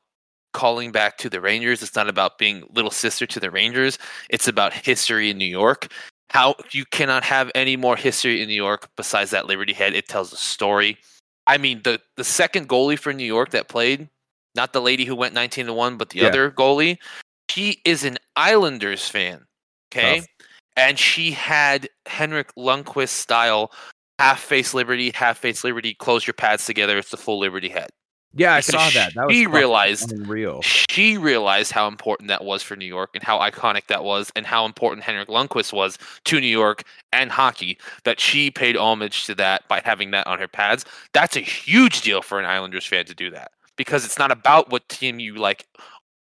calling 0.54 0.92
back 0.92 1.18
to 1.20 1.30
the 1.30 1.42
Rangers. 1.42 1.82
It's 1.82 1.96
not 1.96 2.10
about 2.10 2.38
being 2.38 2.64
little 2.74 2.92
sister 2.92 3.26
to 3.26 3.40
the 3.40 3.52
Rangers. 3.52 3.98
It's 4.30 4.48
about 4.48 4.74
history 4.74 5.30
in 5.30 5.38
New 5.38 5.46
York. 5.46 5.92
How 6.30 6.56
you 6.72 6.86
cannot 6.86 7.24
have 7.24 7.52
any 7.56 7.76
more 7.76 7.96
history 7.98 8.42
in 8.42 8.48
New 8.48 8.54
York 8.56 8.90
besides 8.96 9.32
that 9.32 9.48
Liberty 9.48 9.74
Head. 9.74 9.94
It 9.94 10.08
tells 10.08 10.32
a 10.32 10.38
story. 10.38 10.98
I 11.48 11.58
mean, 11.58 11.82
the 11.84 12.00
the 12.16 12.24
second 12.24 12.70
goalie 12.70 12.98
for 13.00 13.12
New 13.12 13.26
York 13.26 13.50
that 13.52 13.68
played, 13.68 14.08
not 14.56 14.72
the 14.74 14.82
lady 14.82 15.06
who 15.06 15.16
went 15.16 15.34
19 15.34 15.66
to 15.66 15.74
1, 15.74 15.98
but 15.98 16.10
the 16.10 16.20
Yeah. 16.20 16.28
other 16.28 16.52
goalie, 16.52 16.98
she 17.50 17.82
is 17.84 18.06
an 18.06 18.18
Islanders 18.36 19.08
fan. 19.10 19.46
Okay. 19.92 20.20
Tough. 20.20 20.28
And 20.78 20.98
she 20.98 21.32
had 21.32 21.90
Henrik 22.06 22.56
Lundqvist 22.56 23.10
style 23.10 23.72
half 24.20 24.40
face 24.40 24.74
Liberty, 24.74 25.12
half 25.14 25.40
face 25.40 25.64
Liberty, 25.64 25.94
close 25.96 26.26
your 26.26 26.34
pads 26.34 26.66
together. 26.66 26.98
It's 26.98 27.10
the 27.10 27.18
full 27.18 27.40
Liberty 27.40 27.70
head. 27.70 27.90
Yeah, 28.34 28.54
I 28.54 28.62
saw 28.62 28.90
that. 28.92 29.14
That 29.16 29.28
was 29.28 29.36
she 29.36 29.46
realized- 29.48 30.12
unreal. 30.12 30.62
She 30.62 31.18
realized 31.18 31.72
how 31.72 31.88
important 31.88 32.30
that 32.30 32.44
was 32.44 32.64
for 32.64 32.76
New 32.76 32.86
York 32.86 33.12
and 33.14 33.24
how 33.24 33.40
iconic 33.40 33.88
that 33.88 34.04
was 34.04 34.32
and 34.36 34.46
how 34.46 34.66
important 34.66 35.04
Henrik 35.04 35.28
Lundqvist 35.28 35.74
was 35.74 35.98
to 36.26 36.40
New 36.40 36.48
York 36.48 36.84
and 37.12 37.32
hockey 37.32 37.78
that 38.04 38.20
she 38.20 38.50
paid 38.50 38.78
homage 38.78 39.26
to 39.26 39.36
that 39.36 39.68
by 39.68 39.82
having 39.84 40.12
that 40.12 40.28
on 40.28 40.40
her 40.40 40.48
pads. 40.48 40.86
That's 41.14 41.36
a 41.36 41.42
huge 41.42 42.02
deal 42.02 42.22
for 42.22 42.40
an 42.40 42.46
Islanders 42.46 42.86
fan 42.86 43.06
to 43.06 43.16
do 43.16 43.30
that 43.32 43.52
because 43.76 44.06
it's 44.06 44.20
not 44.20 44.32
about 44.32 44.72
what 44.72 44.88
team 44.88 45.20
you 45.20 45.36
like 45.36 45.66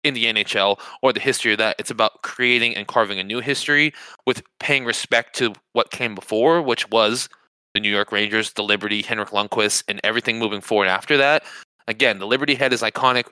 in 0.04 0.14
the 0.14 0.26
NHL 0.26 0.80
or 1.02 1.12
the 1.12 1.20
history 1.20 1.54
of 1.54 1.58
that. 1.58 1.76
It's 1.80 1.90
about 1.90 2.22
creating 2.22 2.76
and 2.76 2.88
carving 2.88 3.18
a 3.18 3.24
new 3.24 3.40
history 3.40 3.94
with 4.28 4.44
paying 4.60 4.86
respect 4.86 5.36
to 5.38 5.54
what 5.74 5.90
came 5.90 6.14
before, 6.14 6.62
which 6.62 6.90
was 6.92 7.28
the 7.74 7.80
New 7.82 7.90
York 7.90 8.12
Rangers, 8.12 8.54
the 8.54 8.64
Liberty, 8.64 9.02
Henrik 9.02 9.30
Lundqvist, 9.30 9.84
and 9.88 10.00
everything 10.04 10.40
moving 10.40 10.62
forward 10.62 10.88
after 10.88 11.18
that. 11.18 11.44
Again, 11.88 12.20
the 12.20 12.28
Liberty 12.28 12.56
head 12.56 12.74
is 12.74 12.82
iconic 12.82 13.26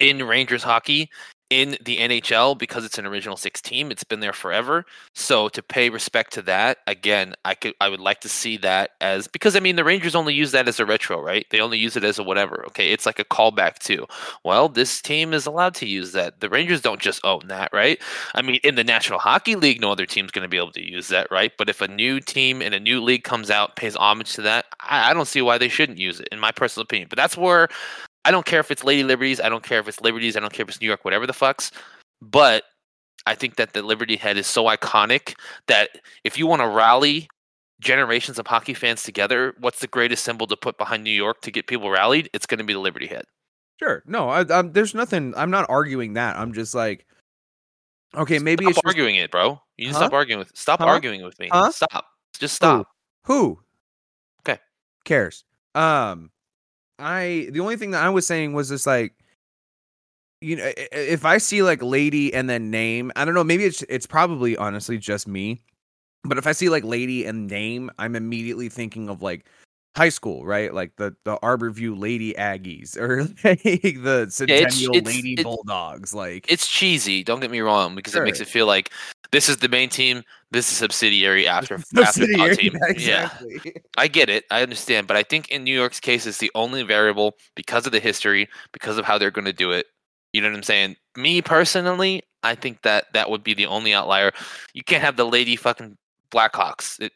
in 0.00 0.22
Rangers 0.22 0.62
hockey 0.62 1.10
in 1.50 1.76
the 1.84 1.98
NHL 1.98 2.58
because 2.58 2.84
it's 2.84 2.98
an 2.98 3.06
original 3.06 3.36
six 3.36 3.60
team. 3.60 3.90
It's 3.90 4.04
been 4.04 4.20
there 4.20 4.32
forever. 4.32 4.84
So 5.14 5.48
to 5.50 5.62
pay 5.62 5.90
respect 5.90 6.32
to 6.34 6.42
that, 6.42 6.78
again, 6.86 7.34
I 7.44 7.54
could 7.54 7.74
I 7.80 7.88
would 7.88 8.00
like 8.00 8.20
to 8.22 8.28
see 8.28 8.56
that 8.58 8.90
as 9.00 9.28
because 9.28 9.54
I 9.54 9.60
mean 9.60 9.76
the 9.76 9.84
Rangers 9.84 10.14
only 10.14 10.34
use 10.34 10.52
that 10.52 10.68
as 10.68 10.80
a 10.80 10.86
retro, 10.86 11.20
right? 11.20 11.46
They 11.50 11.60
only 11.60 11.78
use 11.78 11.96
it 11.96 12.04
as 12.04 12.18
a 12.18 12.22
whatever. 12.22 12.64
Okay. 12.68 12.92
It's 12.92 13.06
like 13.06 13.18
a 13.18 13.24
callback 13.24 13.78
to, 13.80 14.06
well, 14.44 14.68
this 14.68 15.02
team 15.02 15.34
is 15.34 15.46
allowed 15.46 15.74
to 15.76 15.86
use 15.86 16.12
that. 16.12 16.40
The 16.40 16.48
Rangers 16.48 16.80
don't 16.80 17.00
just 17.00 17.24
own 17.24 17.46
that, 17.48 17.70
right? 17.72 18.00
I 18.34 18.42
mean, 18.42 18.58
in 18.64 18.74
the 18.74 18.84
National 18.84 19.18
Hockey 19.18 19.56
League, 19.56 19.80
no 19.80 19.92
other 19.92 20.06
team's 20.06 20.30
gonna 20.30 20.48
be 20.48 20.56
able 20.56 20.72
to 20.72 20.84
use 20.84 21.08
that, 21.08 21.30
right? 21.30 21.52
But 21.58 21.68
if 21.68 21.80
a 21.80 21.88
new 21.88 22.20
team 22.20 22.62
in 22.62 22.72
a 22.72 22.80
new 22.80 23.02
league 23.02 23.24
comes 23.24 23.50
out, 23.50 23.76
pays 23.76 23.96
homage 23.96 24.34
to 24.34 24.42
that, 24.42 24.66
I, 24.80 25.10
I 25.10 25.14
don't 25.14 25.28
see 25.28 25.42
why 25.42 25.58
they 25.58 25.68
shouldn't 25.68 25.98
use 25.98 26.20
it, 26.20 26.28
in 26.32 26.40
my 26.40 26.52
personal 26.52 26.84
opinion. 26.84 27.08
But 27.08 27.16
that's 27.16 27.36
where 27.36 27.68
I 28.24 28.30
don't 28.30 28.46
care 28.46 28.60
if 28.60 28.70
it's 28.70 28.84
Lady 28.84 29.02
Liberties. 29.04 29.40
I 29.40 29.48
don't 29.48 29.62
care 29.62 29.78
if 29.80 29.88
it's 29.88 30.00
Liberties. 30.00 30.36
I 30.36 30.40
don't 30.40 30.52
care 30.52 30.64
if 30.64 30.68
it's 30.70 30.80
New 30.80 30.86
York, 30.86 31.04
whatever 31.04 31.26
the 31.26 31.32
fucks. 31.32 31.70
But 32.22 32.64
I 33.26 33.34
think 33.34 33.56
that 33.56 33.72
the 33.72 33.82
Liberty 33.82 34.16
head 34.16 34.36
is 34.36 34.46
so 34.46 34.64
iconic 34.64 35.34
that 35.66 35.90
if 36.24 36.38
you 36.38 36.46
want 36.46 36.62
to 36.62 36.68
rally 36.68 37.28
generations 37.80 38.38
of 38.38 38.46
hockey 38.46 38.74
fans 38.74 39.02
together, 39.02 39.54
what's 39.60 39.80
the 39.80 39.86
greatest 39.86 40.24
symbol 40.24 40.46
to 40.46 40.56
put 40.56 40.78
behind 40.78 41.04
New 41.04 41.10
York 41.10 41.40
to 41.42 41.50
get 41.50 41.66
people 41.66 41.90
rallied? 41.90 42.30
It's 42.32 42.46
going 42.46 42.58
to 42.58 42.64
be 42.64 42.72
the 42.72 42.78
Liberty 42.78 43.06
head. 43.06 43.24
Sure. 43.78 44.02
No, 44.06 44.28
I, 44.30 44.40
i 44.48 44.62
there's 44.62 44.94
nothing. 44.94 45.34
I'm 45.36 45.50
not 45.50 45.66
arguing 45.68 46.14
that. 46.14 46.36
I'm 46.36 46.52
just 46.52 46.74
like, 46.74 47.06
okay, 48.14 48.38
maybe 48.38 48.64
stop 48.64 48.70
it's 48.70 48.76
just, 48.78 48.86
arguing 48.86 49.16
it, 49.16 49.30
bro. 49.30 49.60
You 49.76 49.86
need 49.86 49.92
to 49.92 49.98
Huh? 49.98 50.04
stop 50.06 50.12
arguing 50.12 50.38
with. 50.38 50.52
Stop 50.56 50.80
Huh? 50.80 50.86
arguing 50.86 51.24
with 51.24 51.38
me. 51.38 51.48
Huh? 51.52 51.70
Stop. 51.72 52.06
Just 52.38 52.54
stop. 52.54 52.86
who. 53.24 53.58
Okay. 54.40 54.58
Cares. 55.04 55.44
Um, 55.74 56.30
I 56.98 57.48
the 57.50 57.60
only 57.60 57.76
thing 57.76 57.90
that 57.92 58.02
I 58.02 58.08
was 58.10 58.26
saying 58.26 58.52
was 58.52 58.68
just 58.68 58.86
like, 58.86 59.14
you 60.40 60.56
know, 60.56 60.70
if 60.92 61.24
I 61.24 61.38
see 61.38 61.62
like 61.62 61.82
lady 61.82 62.32
and 62.34 62.48
then 62.48 62.70
name, 62.70 63.10
I 63.16 63.24
don't 63.24 63.34
know. 63.34 63.44
Maybe 63.44 63.64
it's 63.64 63.82
it's 63.88 64.06
probably 64.06 64.56
honestly 64.56 64.98
just 64.98 65.26
me, 65.26 65.62
but 66.24 66.38
if 66.38 66.46
I 66.46 66.52
see 66.52 66.68
like 66.68 66.84
lady 66.84 67.24
and 67.24 67.46
name, 67.48 67.90
I'm 67.98 68.16
immediately 68.16 68.68
thinking 68.68 69.08
of 69.08 69.22
like 69.22 69.46
high 69.96 70.08
school, 70.08 70.44
right? 70.44 70.72
Like 70.74 70.96
the 70.96 71.14
the 71.24 71.36
Arborview 71.38 71.98
Lady 71.98 72.34
Aggies 72.34 72.96
or 73.00 73.22
like 73.44 73.62
the 73.62 74.26
Centennial 74.30 74.96
it's- 74.96 75.06
Lady 75.14 75.34
it- 75.34 75.44
Bulldogs. 75.44 76.14
Like 76.14 76.46
It's 76.50 76.66
cheesy. 76.68 77.22
Don't 77.24 77.40
get 77.40 77.50
me 77.50 77.60
wrong, 77.60 77.94
because 77.94 78.14
it 78.14 78.22
makes 78.22 78.40
it 78.40 78.48
feel 78.48 78.66
like 78.66 78.90
this 79.32 79.48
is 79.48 79.56
the 79.58 79.68
main 79.68 79.88
team. 79.88 80.22
This 80.50 80.70
is 80.70 80.78
subsidiary 80.78 81.48
after 81.48 81.74
after 81.96 82.04
Subsidiary, 82.04 82.50
the 82.50 82.56
team. 82.56 82.72
yeah, 82.96 83.30
Yeah. 83.64 83.72
I 83.96 84.06
get 84.08 84.28
it. 84.28 84.44
I 84.50 84.62
understand. 84.62 85.06
But 85.08 85.16
I 85.16 85.22
think 85.24 85.48
in 85.50 85.64
New 85.64 85.74
York's 85.74 85.98
case, 86.00 86.26
it's 86.26 86.38
the 86.38 86.50
only 86.54 86.82
variable 86.84 87.34
because 87.56 87.86
of 87.86 87.92
the 87.92 87.98
history, 88.00 88.48
because 88.72 88.96
of 88.98 89.04
how 89.04 89.18
they're 89.18 89.32
going 89.32 89.46
to 89.46 89.52
do 89.52 89.72
it. 89.72 89.86
You 90.32 90.40
know 90.40 90.48
what 90.50 90.56
I'm 90.56 90.62
saying? 90.62 90.96
Me 91.16 91.42
personally, 91.42 92.22
I 92.44 92.54
think 92.54 92.82
that 92.82 93.06
that 93.14 93.30
would 93.30 93.42
be 93.44 93.54
the 93.54 93.66
only 93.66 93.94
outlier. 93.94 94.32
You 94.74 94.82
can't 94.84 95.02
have 95.02 95.16
the 95.16 95.24
lady 95.26 95.56
fucking 95.56 95.96
Blackhawks. 96.32 97.00
It 97.00 97.12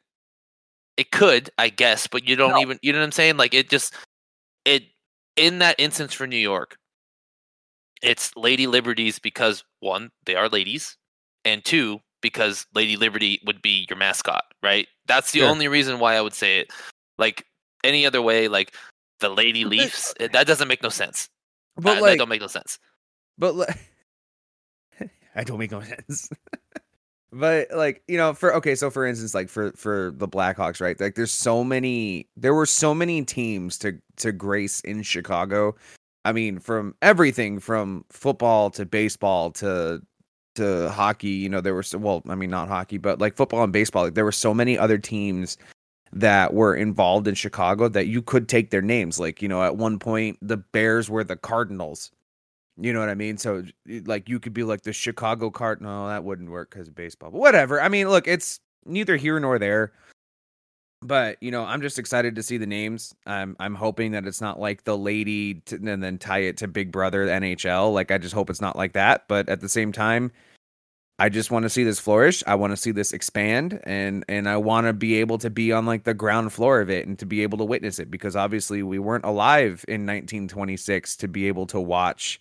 it 0.99 1.11
could, 1.11 1.49
I 1.57 1.70
guess, 1.70 2.07
but 2.07 2.28
you 2.28 2.36
don't 2.36 2.51
No. 2.57 2.61
even. 2.61 2.78
You 2.82 2.92
know 2.92 2.99
what 2.99 3.05
I'm 3.07 3.12
saying? 3.12 3.38
Like 3.38 3.55
it 3.55 3.70
just 3.70 3.94
it 4.66 4.82
in 5.36 5.61
that 5.61 5.76
instance 5.78 6.12
for 6.12 6.26
New 6.26 6.36
York, 6.36 6.76
it's 8.03 8.36
Lady 8.36 8.66
Liberties 8.66 9.18
because 9.18 9.64
one, 9.80 10.11
they 10.26 10.34
are 10.34 10.49
ladies, 10.49 10.96
and 11.44 11.64
two, 11.64 12.01
because 12.20 12.66
Lady 12.74 12.96
Liberty 12.96 13.40
would 13.46 13.62
be 13.62 13.86
your 13.88 13.96
mascot, 13.96 14.42
right? 14.62 14.86
That's 15.07 15.30
the 15.30 15.38
Sure. 15.40 15.49
only 15.49 15.68
reason 15.68 15.99
why 16.01 16.16
I 16.16 16.20
would 16.20 16.34
say 16.34 16.59
it. 16.59 16.72
Like 17.16 17.46
any 17.84 18.05
other 18.05 18.20
way, 18.20 18.49
like 18.49 18.74
the 19.20 19.28
Lady 19.28 19.64
Leafs, 19.64 20.12
it- 20.20 20.32
that 20.32 20.46
doesn't 20.46 20.68
make 20.68 20.82
no 20.82 20.88
sense. 20.90 21.28
But 21.76 21.84
that, 21.94 22.03
that 22.05 22.18
don't 22.18 22.28
make 22.28 22.40
no 22.40 22.49
sense. 22.49 22.78
but 23.38 23.55
like, 23.55 23.78
I 25.36 25.44
don't 25.44 25.59
make 25.59 25.70
no 25.70 25.80
sense. 25.94 26.28
But 27.32 27.68
like, 27.74 28.02
you 28.08 28.16
know, 28.16 28.32
for 28.34 28.54
okay, 28.56 28.74
so 28.74 28.90
for 28.90 29.06
instance, 29.06 29.34
like 29.34 29.48
for 29.48 29.72
for 29.72 30.12
the 30.16 30.28
Blackhawks, 30.28 30.80
right? 30.80 30.98
Like, 31.00 31.14
there's 31.14 31.30
so 31.30 31.62
many. 31.64 32.26
There 32.36 32.54
were 32.54 32.66
so 32.66 32.94
many 32.94 33.24
teams 33.24 33.78
to 33.78 33.98
to 34.16 34.32
grace 34.32 34.80
in 34.80 35.02
Chicago. 35.02 35.74
I 36.24 36.32
mean, 36.32 36.58
from 36.58 36.94
everything 37.02 37.60
from 37.60 38.04
football 38.10 38.70
to 38.70 38.86
baseball 38.86 39.50
to 39.52 40.02
to 40.56 40.90
hockey, 40.90 41.28
you 41.30 41.48
know, 41.48 41.60
there 41.60 41.74
were 41.74 41.82
so, 41.82 41.98
well, 41.98 42.22
I 42.28 42.34
mean, 42.34 42.50
not 42.50 42.68
hockey, 42.68 42.98
but 42.98 43.20
like 43.20 43.36
football 43.36 43.62
and 43.64 43.72
baseball, 43.72 44.04
like, 44.04 44.14
there 44.14 44.24
were 44.24 44.32
so 44.32 44.52
many 44.52 44.76
other 44.78 44.98
teams 44.98 45.56
that 46.12 46.54
were 46.54 46.74
involved 46.74 47.28
in 47.28 47.34
Chicago 47.34 47.88
that 47.88 48.06
you 48.08 48.22
could 48.22 48.48
take 48.48 48.70
their 48.70 48.82
names. 48.82 49.20
Like, 49.20 49.42
you 49.42 49.48
know, 49.48 49.62
at 49.62 49.76
one 49.76 49.98
point 49.98 50.38
the 50.42 50.56
Bears 50.56 51.08
were 51.10 51.24
the 51.24 51.36
Cardinals. 51.36 52.10
You 52.80 52.92
know 52.92 53.00
what 53.00 53.08
I 53.08 53.14
mean? 53.14 53.36
So 53.38 53.64
like 54.04 54.28
you 54.28 54.38
could 54.38 54.54
be 54.54 54.62
like 54.62 54.82
the 54.82 54.92
Chicago 54.92 55.50
Card. 55.50 55.80
No, 55.80 56.06
that 56.08 56.24
wouldn't 56.24 56.50
work 56.50 56.70
because 56.70 56.88
of 56.88 56.94
baseball. 56.94 57.30
But 57.30 57.40
whatever. 57.40 57.80
I 57.80 57.88
mean, 57.88 58.08
look, 58.08 58.28
it's 58.28 58.60
neither 58.86 59.16
here 59.16 59.40
nor 59.40 59.58
there. 59.58 59.92
But 61.02 61.40
you 61.40 61.50
know, 61.50 61.64
I'm 61.64 61.80
just 61.80 61.98
excited 61.98 62.34
to 62.36 62.42
see 62.42 62.56
the 62.56 62.66
names. 62.66 63.14
I'm 63.26 63.56
I'm 63.58 63.74
hoping 63.74 64.12
that 64.12 64.26
it's 64.26 64.40
not 64.40 64.60
like 64.60 64.84
the 64.84 64.96
lady 64.96 65.54
to, 65.66 65.76
and 65.76 66.02
then 66.02 66.18
tie 66.18 66.40
it 66.40 66.56
to 66.58 66.68
Big 66.68 66.92
Brother 66.92 67.26
the 67.26 67.32
NHL. 67.32 67.92
Like 67.92 68.10
I 68.10 68.18
just 68.18 68.34
hope 68.34 68.50
it's 68.50 68.60
not 68.60 68.76
like 68.76 68.92
that. 68.92 69.26
But 69.28 69.48
at 69.48 69.60
the 69.60 69.68
same 69.68 69.92
time, 69.92 70.32
I 71.20 71.28
just 71.28 71.50
want 71.50 71.64
to 71.64 71.70
see 71.70 71.82
this 71.82 71.98
flourish. 71.98 72.44
I 72.46 72.54
want 72.54 72.72
to 72.72 72.76
see 72.76 72.92
this 72.92 73.12
expand 73.12 73.80
and 73.84 74.24
and 74.28 74.48
I 74.48 74.56
want 74.56 74.86
to 74.86 74.92
be 74.92 75.16
able 75.16 75.38
to 75.38 75.50
be 75.50 75.72
on 75.72 75.84
like 75.84 76.04
the 76.04 76.14
ground 76.14 76.52
floor 76.52 76.80
of 76.80 76.90
it 76.90 77.08
and 77.08 77.18
to 77.18 77.26
be 77.26 77.42
able 77.42 77.58
to 77.58 77.64
witness 77.64 77.98
it 77.98 78.10
because 78.10 78.36
obviously 78.36 78.84
we 78.84 79.00
weren't 79.00 79.24
alive 79.24 79.84
in 79.88 80.06
1926 80.06 81.16
to 81.16 81.28
be 81.28 81.48
able 81.48 81.66
to 81.66 81.80
watch 81.80 82.40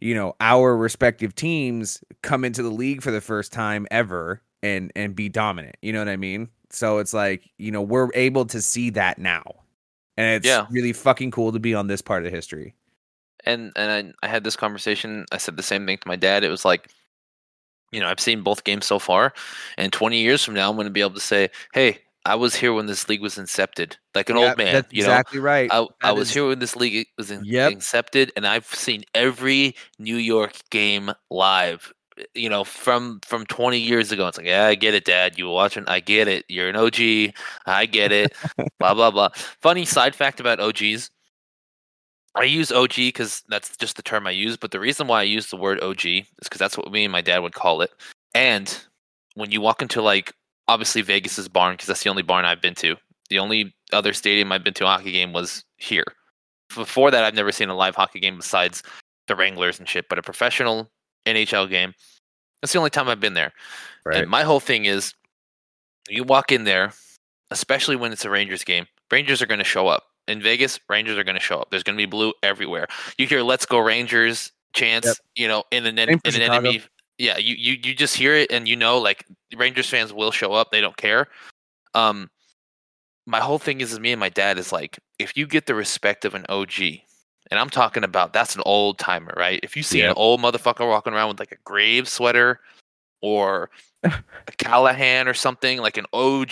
you 0.00 0.14
know 0.14 0.34
our 0.40 0.76
respective 0.76 1.34
teams 1.34 2.02
come 2.22 2.44
into 2.44 2.62
the 2.62 2.70
league 2.70 3.02
for 3.02 3.10
the 3.10 3.20
first 3.20 3.52
time 3.52 3.86
ever 3.90 4.42
and 4.62 4.92
and 4.96 5.14
be 5.16 5.28
dominant. 5.28 5.76
You 5.82 5.92
know 5.92 6.00
what 6.00 6.08
I 6.08 6.16
mean? 6.16 6.48
So 6.70 6.98
it's 6.98 7.14
like, 7.14 7.50
you 7.58 7.70
know, 7.70 7.82
we're 7.82 8.10
able 8.14 8.44
to 8.46 8.60
see 8.60 8.90
that 8.90 9.18
now. 9.18 9.44
And 10.16 10.36
it's 10.36 10.46
Yeah. 10.46 10.66
really 10.70 10.92
fucking 10.92 11.30
cool 11.30 11.52
to 11.52 11.60
be 11.60 11.74
on 11.74 11.86
this 11.88 12.02
part 12.02 12.26
of 12.26 12.32
history. 12.32 12.74
and 13.44 13.72
and 13.76 14.14
I, 14.22 14.26
I 14.26 14.28
had 14.28 14.44
this 14.44 14.56
conversation. 14.56 15.24
I 15.32 15.38
said 15.38 15.56
the 15.56 15.62
same 15.62 15.86
thing 15.86 15.98
to 15.98 16.08
my 16.08 16.16
dad. 16.16 16.44
It 16.44 16.48
was 16.50 16.64
like, 16.64 16.90
you 17.92 18.00
know, 18.00 18.08
I've 18.08 18.20
seen 18.20 18.42
both 18.42 18.64
games 18.64 18.86
so 18.86 18.98
far, 18.98 19.32
and 19.78 19.92
20 19.92 20.18
years 20.20 20.44
from 20.44 20.54
now, 20.54 20.68
I'm 20.68 20.76
going 20.76 20.86
to 20.86 20.90
be 20.90 21.00
able 21.00 21.14
to 21.14 21.20
say, 21.20 21.50
"Hey, 21.72 21.98
I 22.26 22.34
was 22.34 22.54
here 22.54 22.72
when 22.72 22.86
this 22.86 23.08
league 23.08 23.22
was 23.22 23.36
incepted, 23.36 23.96
like 24.14 24.28
an 24.30 24.36
Yeah, 24.36 24.48
old 24.48 24.58
man." 24.58 24.72
That's 24.74 24.92
you 24.92 25.02
exactly 25.02 25.38
right. 25.38 25.70
I, 25.72 25.86
I 26.02 26.12
was 26.12 26.28
is- 26.28 26.34
here 26.34 26.46
when 26.46 26.58
this 26.58 26.76
league 26.76 27.06
was 27.16 27.30
in, 27.30 27.44
Yep. 27.44 27.72
incepted, 27.72 28.30
and 28.36 28.46
I've 28.46 28.66
seen 28.66 29.04
every 29.14 29.74
New 29.98 30.16
York 30.16 30.52
game 30.70 31.12
live. 31.30 31.92
Eh, 32.18 32.24
you 32.34 32.48
know, 32.48 32.64
from 32.64 33.20
from 33.26 33.44
20 33.46 33.78
years 33.78 34.10
ago. 34.12 34.26
It's 34.26 34.38
like, 34.38 34.46
yeah, 34.46 34.66
I 34.66 34.74
get 34.74 34.94
it, 34.94 35.04
Dad. 35.04 35.38
You 35.38 35.46
were 35.46 35.52
watching. 35.52 35.84
I 35.86 36.00
get 36.00 36.28
it. 36.28 36.44
You're 36.48 36.68
an 36.68 36.76
OG. 36.76 37.32
I 37.66 37.86
get 37.86 38.10
it. 38.12 38.32
blah 38.80 38.94
blah 38.94 39.10
blah. 39.10 39.28
Funny 39.60 39.84
side 39.84 40.14
fact 40.14 40.40
about 40.40 40.58
OGs. 40.60 41.10
I 42.34 42.42
use 42.44 42.70
OG 42.70 42.96
because 42.96 43.42
that's 43.48 43.76
just 43.78 43.96
the 43.96 44.02
term 44.02 44.26
I 44.26 44.30
use. 44.30 44.56
But 44.58 44.70
the 44.70 44.80
reason 44.80 45.06
why 45.06 45.20
I 45.20 45.24
use 45.24 45.46
the 45.48 45.56
word 45.56 45.80
OG 45.82 46.04
is 46.06 46.26
because 46.42 46.58
that's 46.58 46.76
what 46.76 46.90
me 46.92 47.04
and 47.04 47.12
my 47.12 47.22
dad 47.22 47.38
would 47.38 47.54
call 47.54 47.80
it. 47.82 47.90
And 48.34 48.68
when 49.34 49.50
you 49.50 49.60
walk 49.62 49.80
into 49.80 50.02
like 50.02 50.34
obviously 50.68 51.02
Vegas's 51.02 51.48
barn, 51.48 51.74
because 51.74 51.86
that's 51.86 52.02
the 52.02 52.10
only 52.10 52.22
barn 52.22 52.44
I've 52.44 52.60
been 52.60 52.74
to. 52.76 52.96
The 53.30 53.38
only 53.38 53.74
other 53.92 54.12
stadium 54.12 54.52
I've 54.52 54.64
been 54.64 54.74
to 54.74 54.84
a 54.84 54.88
hockey 54.88 55.12
game 55.12 55.32
was 55.32 55.64
here. 55.76 56.04
Before 56.74 57.10
that, 57.10 57.24
I've 57.24 57.34
never 57.34 57.52
seen 57.52 57.68
a 57.68 57.74
live 57.74 57.94
hockey 57.96 58.20
game 58.20 58.36
besides 58.36 58.82
the 59.28 59.36
Wranglers 59.36 59.78
and 59.78 59.88
shit. 59.88 60.08
But 60.08 60.18
a 60.18 60.22
professional 60.22 60.90
NHL 61.26 61.68
game, 61.68 61.92
that's 62.60 62.72
the 62.72 62.78
only 62.78 62.90
time 62.90 63.08
I've 63.08 63.20
been 63.20 63.34
there. 63.34 63.52
And 64.20 64.30
my 64.30 64.42
whole 64.44 64.60
thing 64.60 64.84
is, 64.84 65.14
you 66.08 66.22
walk 66.24 66.52
in 66.52 66.64
there, 66.64 66.92
especially 67.50 67.96
when 67.96 68.12
it's 68.12 68.24
a 68.24 68.30
Rangers 68.30 68.62
game. 68.64 68.86
Rangers 69.10 69.42
are 69.42 69.46
going 69.46 69.58
to 69.58 69.64
show 69.64 69.88
up 69.88 70.04
in 70.28 70.40
Vegas. 70.40 70.78
Rangers 70.88 71.18
are 71.18 71.24
going 71.24 71.34
to 71.34 71.40
show 71.40 71.58
up. 71.60 71.70
There's 71.70 71.82
going 71.82 71.96
to 71.96 72.02
be 72.02 72.06
blue 72.06 72.32
everywhere. 72.42 72.86
You 73.18 73.26
hear 73.26 73.42
"Let's 73.42 73.66
go 73.66 73.78
Rangers" 73.78 74.52
chants, 74.72 75.06
Yep. 75.06 75.16
you 75.34 75.48
know, 75.48 75.64
in 75.72 75.86
an 75.86 75.98
en- 75.98 76.08
Same 76.08 76.18
for 76.20 76.28
in 76.28 76.34
an 76.36 76.42
enemy. 76.52 76.82
Yeah, 77.18 77.38
you, 77.38 77.54
you 77.54 77.78
you 77.82 77.94
just 77.94 78.16
hear 78.16 78.34
it 78.34 78.52
and 78.52 78.68
you 78.68 78.76
know, 78.76 78.98
like 78.98 79.24
Rangers 79.56 79.88
fans 79.88 80.12
will 80.12 80.30
show 80.30 80.52
up. 80.52 80.70
They 80.70 80.80
don't 80.80 80.96
care. 80.96 81.28
Um, 81.94 82.28
my 83.26 83.40
whole 83.40 83.58
thing 83.58 83.80
is, 83.80 83.92
is 83.92 84.00
me 84.00 84.12
and 84.12 84.20
my 84.20 84.28
dad 84.28 84.58
is 84.58 84.72
like, 84.72 84.98
if 85.18 85.36
you 85.36 85.46
get 85.46 85.66
the 85.66 85.74
respect 85.74 86.24
of 86.24 86.34
an 86.34 86.44
OG, 86.48 86.80
and 87.50 87.60
I'm 87.60 87.70
talking 87.70 88.04
about 88.04 88.32
that's 88.32 88.56
an 88.56 88.62
old 88.66 88.98
timer, 88.98 89.32
right? 89.36 89.60
If 89.62 89.76
you 89.76 89.82
see 89.82 90.02
an 90.02 90.14
old 90.16 90.40
motherfucker 90.40 90.86
walking 90.86 91.12
around 91.12 91.28
with 91.28 91.38
like 91.38 91.52
a 91.52 91.56
Graves 91.64 92.12
sweater 92.12 92.60
or 93.22 93.70
a 94.02 94.12
Callahan 94.58 95.28
or 95.28 95.34
something 95.34 95.78
like 95.78 95.96
an 95.96 96.06
OG, 96.12 96.50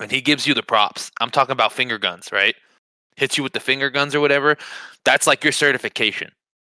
and 0.00 0.10
he 0.10 0.20
gives 0.20 0.46
you 0.46 0.54
the 0.54 0.62
props. 0.62 1.10
I'm 1.20 1.30
talking 1.30 1.52
about 1.52 1.72
finger 1.72 1.98
guns, 1.98 2.30
right? 2.32 2.54
Hits 3.16 3.36
you 3.36 3.42
with 3.42 3.52
the 3.52 3.60
finger 3.60 3.90
guns 3.90 4.14
or 4.14 4.20
whatever. 4.20 4.56
That's 5.04 5.26
like 5.26 5.44
your 5.44 5.52
certification. 5.52 6.30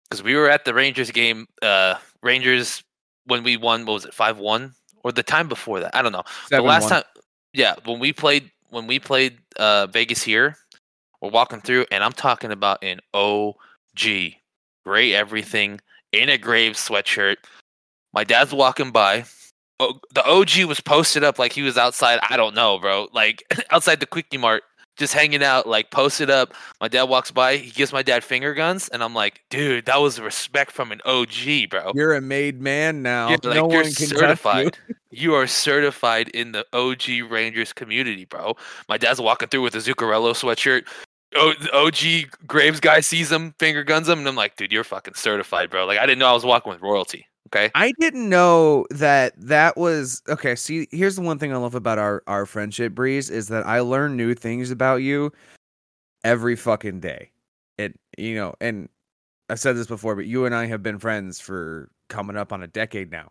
Because 0.09 0.22
we 0.22 0.35
were 0.35 0.51
at 0.51 0.64
the 0.64 0.74
Rangers 0.74 1.11
game, 1.11 1.47
uh, 1.62 1.95
Rangers 2.25 2.83
when 3.27 3.43
we 3.45 3.57
won. 3.57 3.87
What 3.87 3.95
was 3.95 4.05
it, 4.05 4.14
five 4.14 4.39
one, 4.39 4.75
or 5.03 5.12
the 5.12 5.22
time 5.22 5.49
before 5.49 5.81
that? 5.81 5.95
I 5.95 6.03
don't 6.03 6.12
know. 6.12 6.25
the 6.51 6.62
last 6.62 6.89
time, 6.89 7.05
yeah, 7.53 7.75
when 7.85 7.99
we 8.01 8.12
played 8.12 8.51
when 8.70 8.87
we 8.87 8.99
played 8.99 9.39
uh, 9.57 9.87
Vegas 9.87 10.22
here, 10.22 10.57
we're 11.20 11.31
walking 11.31 11.61
through, 11.61 11.87
and 11.91 12.03
I'm 12.03 12.12
talking 12.12 12.51
about 12.51 12.83
an 12.83 13.01
OG, 13.14 14.35
gray 14.85 15.14
everything 15.14 15.81
in 16.12 16.29
a 16.29 16.39
Graves 16.39 16.87
sweatshirt. 16.87 17.37
My 18.12 18.25
dad's 18.25 18.53
walking 18.53 18.91
by. 18.91 19.25
Oh, 19.81 19.99
the 20.14 20.25
OG 20.25 20.68
was 20.68 20.81
posted 20.81 21.25
up 21.25 21.39
like 21.39 21.53
he 21.53 21.62
was 21.62 21.77
outside. 21.77 22.20
I 22.29 22.37
don't 22.37 22.55
know, 22.55 22.79
bro. 22.79 23.09
Like 23.12 23.43
outside 23.70 24.01
the 24.01 24.07
Quickie 24.07 24.37
Mart, 24.37 24.62
just 24.97 25.12
hanging 25.12 25.42
out, 25.42 25.66
like 25.66 25.90
posted 25.90 26.30
up. 26.30 26.55
My 26.80 26.88
dad 26.88 27.05
walks 27.05 27.30
by. 27.30 27.57
He 27.57 27.70
gives 27.70 27.92
my 27.92 28.03
dad 28.03 28.22
finger 28.22 28.55
guns, 28.55 28.88
and 28.88 29.03
I'm 29.03 29.14
like, 29.14 29.42
dude, 29.51 29.86
that 29.86 30.01
was 30.01 30.20
respect 30.20 30.70
from 30.72 30.92
an 30.92 31.01
OG, 31.05 31.70
bro. 31.70 31.92
You're 31.95 32.14
a 32.14 32.20
made 32.20 32.61
man 32.61 33.03
now. 33.03 33.28
Yeah, 33.28 33.36
like 33.42 33.57
no 33.57 33.70
you're 33.70 33.82
one 33.82 33.84
can 33.84 33.92
touch 33.92 34.01
you. 34.01 34.18
certified. 34.18 34.78
You. 35.11 35.34
are 35.34 35.47
certified 35.47 36.28
in 36.28 36.53
the 36.53 36.64
OG 36.72 37.30
Rangers 37.30 37.72
community, 37.72 38.24
bro. 38.24 38.57
My 38.88 38.99
dad's 38.99 39.20
walking 39.20 39.49
through 39.49 39.62
with 39.62 39.74
a 39.74 39.78
Zuccarello 39.78 40.32
sweatshirt. 40.32 40.86
O- 41.36 41.55
OG 41.72 42.30
Graves 42.47 42.80
guy 42.80 43.01
sees 43.01 43.30
him, 43.32 43.55
finger 43.59 43.82
guns 43.82 44.09
him, 44.09 44.20
and 44.20 44.28
I'm 44.28 44.36
like, 44.36 44.57
dude, 44.57 44.70
you're 44.70 44.84
fucking 44.84 45.14
certified, 45.14 45.70
bro. 45.70 45.86
Like 45.86 45.99
I 45.99 46.07
didn't 46.07 46.20
know 46.20 46.28
I 46.28 46.32
was 46.32 46.45
walking 46.45 46.72
with 46.72 46.80
royalty. 46.82 47.26
Okay. 47.55 47.71
I 47.75 47.93
didn't 48.01 48.29
know 48.29 48.85
that 48.91 49.33
that 49.39 49.77
was 49.77 50.23
okay. 50.29 50.57
See, 50.57 50.89
here's 50.91 51.15
the 51.15 51.23
one 51.23 51.39
thing 51.39 51.53
I 51.53 51.57
love 51.57 51.77
about 51.77 51.99
our 51.99 52.23
our 52.27 52.47
friendship, 52.47 52.95
Breeze, 52.95 53.31
is 53.31 53.49
that 53.49 53.65
I 53.67 53.81
learn 53.81 54.17
new 54.17 54.35
things 54.35 54.73
about 54.73 54.97
you 54.97 55.33
every 56.25 56.57
fucking 56.57 57.01
day. 57.01 57.31
It 57.79 57.99
you 58.19 58.35
know, 58.35 58.55
and 58.61 58.89
I've 59.51 59.61
said 59.61 59.77
this 59.77 59.87
before, 59.87 60.17
but 60.17 60.27
you 60.27 60.47
and 60.47 60.55
I 60.55 60.67
have 60.67 60.83
been 60.83 60.99
friends 60.99 61.41
for 61.41 61.91
coming 62.09 62.37
up 62.37 62.53
on 62.53 62.63
a 62.63 62.67
decade 62.67 63.13
now. 63.13 63.31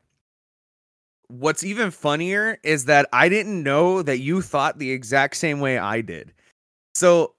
What's 1.27 1.63
even 1.63 1.91
funnier 1.91 2.59
is 2.63 2.85
that 2.85 3.09
I 3.11 3.27
didn't 3.29 3.63
know 3.63 4.01
that 4.03 4.19
you 4.19 4.41
thought 4.41 4.77
the 4.79 4.91
exact 4.91 5.35
same 5.35 5.59
way 5.59 5.77
I 5.77 6.01
did. 6.01 6.33
So 6.95 7.35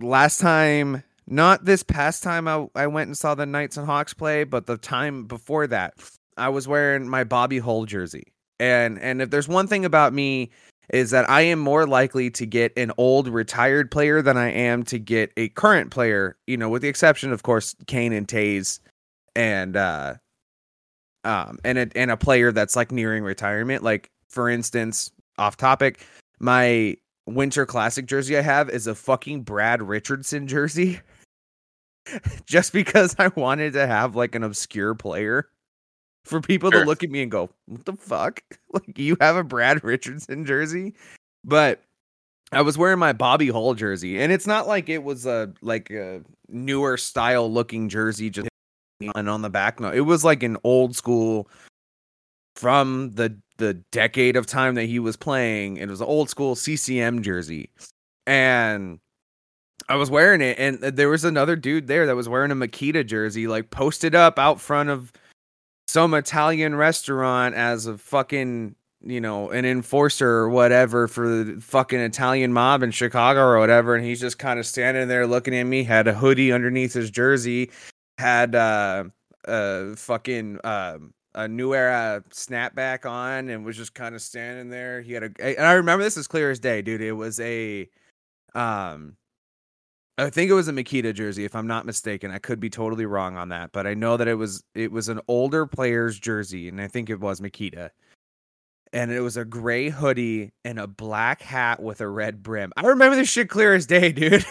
last 0.00 0.40
time, 0.40 1.02
not 1.26 1.64
this 1.64 1.82
past 1.82 2.22
time 2.22 2.46
I, 2.46 2.66
I 2.74 2.86
went 2.86 3.08
and 3.08 3.16
saw 3.16 3.34
the 3.34 3.46
Knights 3.46 3.76
and 3.76 3.86
Hawks 3.86 4.14
play, 4.14 4.44
but 4.44 4.66
the 4.66 4.76
time 4.76 5.24
before 5.24 5.66
that, 5.68 5.94
I 6.36 6.48
was 6.48 6.68
wearing 6.68 7.08
my 7.08 7.24
Bobby 7.24 7.58
Hull 7.58 7.86
jersey. 7.86 8.32
And 8.60 8.98
and 9.00 9.20
if 9.22 9.30
there's 9.30 9.48
one 9.48 9.66
thing 9.66 9.84
about 9.84 10.12
me 10.12 10.50
is 10.90 11.10
that 11.10 11.28
I 11.30 11.42
am 11.42 11.58
more 11.58 11.86
likely 11.86 12.30
to 12.30 12.46
get 12.46 12.76
an 12.76 12.92
old 12.98 13.28
retired 13.28 13.90
player 13.90 14.22
than 14.22 14.36
I 14.36 14.50
am 14.50 14.82
to 14.84 14.98
get 14.98 15.32
a 15.36 15.48
current 15.50 15.90
player, 15.90 16.36
you 16.46 16.56
know, 16.56 16.68
with 16.68 16.82
the 16.82 16.88
exception 16.88 17.32
of 17.32 17.42
course 17.42 17.74
Kane 17.86 18.12
and 18.12 18.28
Toews 18.28 18.80
and 19.34 19.76
uh 19.76 20.14
um 21.24 21.58
and 21.64 21.78
a, 21.78 21.88
and 21.96 22.10
a 22.10 22.16
player 22.16 22.52
that's 22.52 22.76
like 22.76 22.92
nearing 22.92 23.24
retirement 23.24 23.82
like 23.82 24.10
for 24.28 24.48
instance 24.48 25.10
off 25.38 25.56
topic 25.56 26.06
my 26.38 26.96
winter 27.26 27.66
classic 27.66 28.06
jersey 28.06 28.36
I 28.36 28.42
have 28.42 28.68
is 28.68 28.86
a 28.86 28.94
fucking 28.94 29.42
Brad 29.42 29.82
Richardson 29.82 30.46
jersey 30.46 31.00
just 32.46 32.72
because 32.72 33.14
I 33.18 33.28
wanted 33.28 33.72
to 33.74 33.86
have 33.86 34.16
like 34.16 34.34
an 34.34 34.42
obscure 34.42 34.94
player 34.94 35.48
for 36.24 36.40
people 36.40 36.70
Sure. 36.70 36.80
to 36.80 36.86
look 36.86 37.02
at 37.02 37.10
me 37.10 37.22
and 37.22 37.30
go, 37.30 37.50
"What 37.66 37.84
the 37.84 37.94
fuck? 37.94 38.42
Like 38.72 38.98
you 38.98 39.16
have 39.20 39.36
a 39.36 39.44
Brad 39.44 39.84
Richardson 39.84 40.44
jersey?" 40.44 40.94
But 41.44 41.82
I 42.52 42.62
was 42.62 42.76
wearing 42.78 42.98
my 42.98 43.12
Bobby 43.12 43.48
Hull 43.48 43.74
jersey, 43.74 44.20
and 44.20 44.32
it's 44.32 44.46
not 44.46 44.66
like 44.66 44.88
it 44.88 45.02
was 45.02 45.26
a 45.26 45.52
like 45.62 45.90
a 45.90 46.22
newer 46.48 46.96
style 46.96 47.50
looking 47.52 47.88
jersey 47.88 48.30
just 48.30 48.48
and 49.14 49.28
on 49.28 49.42
the 49.42 49.50
back. 49.50 49.80
No, 49.80 49.90
it 49.90 50.00
was 50.00 50.24
like 50.24 50.42
an 50.42 50.56
old 50.64 50.96
school 50.96 51.48
from 52.56 53.10
the 53.12 53.36
the 53.58 53.74
decade 53.92 54.36
of 54.36 54.46
time 54.46 54.74
that 54.74 54.84
he 54.86 54.98
was 54.98 55.16
playing. 55.16 55.76
It 55.76 55.88
was 55.88 56.00
an 56.00 56.06
old 56.06 56.30
school 56.30 56.54
CCM 56.56 57.22
jersey, 57.22 57.70
and 58.26 58.98
I 59.88 59.96
was 59.96 60.10
wearing 60.10 60.40
it, 60.40 60.58
and 60.58 60.78
there 60.80 61.08
was 61.08 61.24
another 61.24 61.56
dude 61.56 61.86
there 61.86 62.06
that 62.06 62.16
was 62.16 62.28
wearing 62.28 62.50
a 62.50 62.54
Mikita 62.54 63.04
jersey, 63.04 63.46
like 63.46 63.70
posted 63.70 64.14
up 64.14 64.38
out 64.38 64.60
front 64.60 64.88
of 64.88 65.12
some 65.88 66.14
Italian 66.14 66.74
restaurant 66.74 67.54
as 67.54 67.86
a 67.86 67.98
fucking 67.98 68.74
you 69.06 69.20
know, 69.20 69.50
an 69.50 69.64
enforcer 69.64 70.28
or 70.28 70.48
whatever 70.48 71.06
for 71.06 71.28
the 71.28 71.60
fucking 71.60 72.00
Italian 72.00 72.52
mob 72.52 72.82
in 72.82 72.90
Chicago 72.90 73.40
or 73.40 73.58
whatever, 73.58 73.94
and 73.94 74.04
he's 74.04 74.20
just 74.20 74.38
kind 74.38 74.58
of 74.58 74.66
standing 74.66 75.08
there 75.08 75.26
looking 75.26 75.54
at 75.54 75.64
me. 75.64 75.84
Had 75.84 76.08
a 76.08 76.14
hoodie 76.14 76.52
underneath 76.52 76.94
his 76.94 77.10
jersey, 77.10 77.70
had 78.18 78.54
uh, 78.54 79.04
uh, 79.46 79.94
fucking 79.96 80.58
uh, 80.64 80.98
a 81.34 81.46
new 81.46 81.74
era 81.74 82.24
snapback 82.30 83.08
on, 83.08 83.50
and 83.50 83.64
was 83.64 83.76
just 83.76 83.94
kind 83.94 84.14
of 84.14 84.22
standing 84.22 84.70
there. 84.70 85.02
He 85.02 85.12
had 85.12 85.24
a, 85.24 85.58
and 85.58 85.66
I 85.66 85.72
remember 85.72 86.02
this 86.02 86.16
as 86.16 86.26
clear 86.26 86.50
as 86.50 86.58
day, 86.58 86.80
dude. 86.80 87.02
It 87.02 87.12
was 87.12 87.38
a, 87.40 87.88
um, 88.54 89.16
I 90.16 90.30
think 90.30 90.48
it 90.48 90.54
was 90.54 90.68
a 90.68 90.72
Mikita 90.72 91.12
jersey, 91.12 91.44
if 91.44 91.56
I'm 91.56 91.66
not 91.66 91.86
mistaken. 91.86 92.30
I 92.30 92.38
could 92.38 92.60
be 92.60 92.70
totally 92.70 93.04
wrong 93.04 93.36
on 93.36 93.48
that, 93.48 93.72
but 93.72 93.86
I 93.86 93.94
know 93.94 94.16
that 94.16 94.28
it 94.28 94.34
was 94.34 94.62
it 94.74 94.92
was 94.92 95.08
an 95.08 95.20
older 95.26 95.66
player's 95.66 96.18
jersey, 96.18 96.68
and 96.68 96.80
I 96.80 96.86
think 96.86 97.10
it 97.10 97.18
was 97.20 97.40
Mikita. 97.40 97.90
And 98.92 99.10
it 99.10 99.20
was 99.20 99.36
a 99.36 99.44
gray 99.44 99.88
hoodie 99.88 100.52
and 100.64 100.78
a 100.78 100.86
black 100.86 101.42
hat 101.42 101.82
with 101.82 102.00
a 102.00 102.08
red 102.08 102.44
brim. 102.44 102.72
I 102.76 102.82
remember 102.82 103.16
this 103.16 103.28
shit 103.28 103.48
clear 103.48 103.74
as 103.74 103.86
day, 103.86 104.12
dude. 104.12 104.46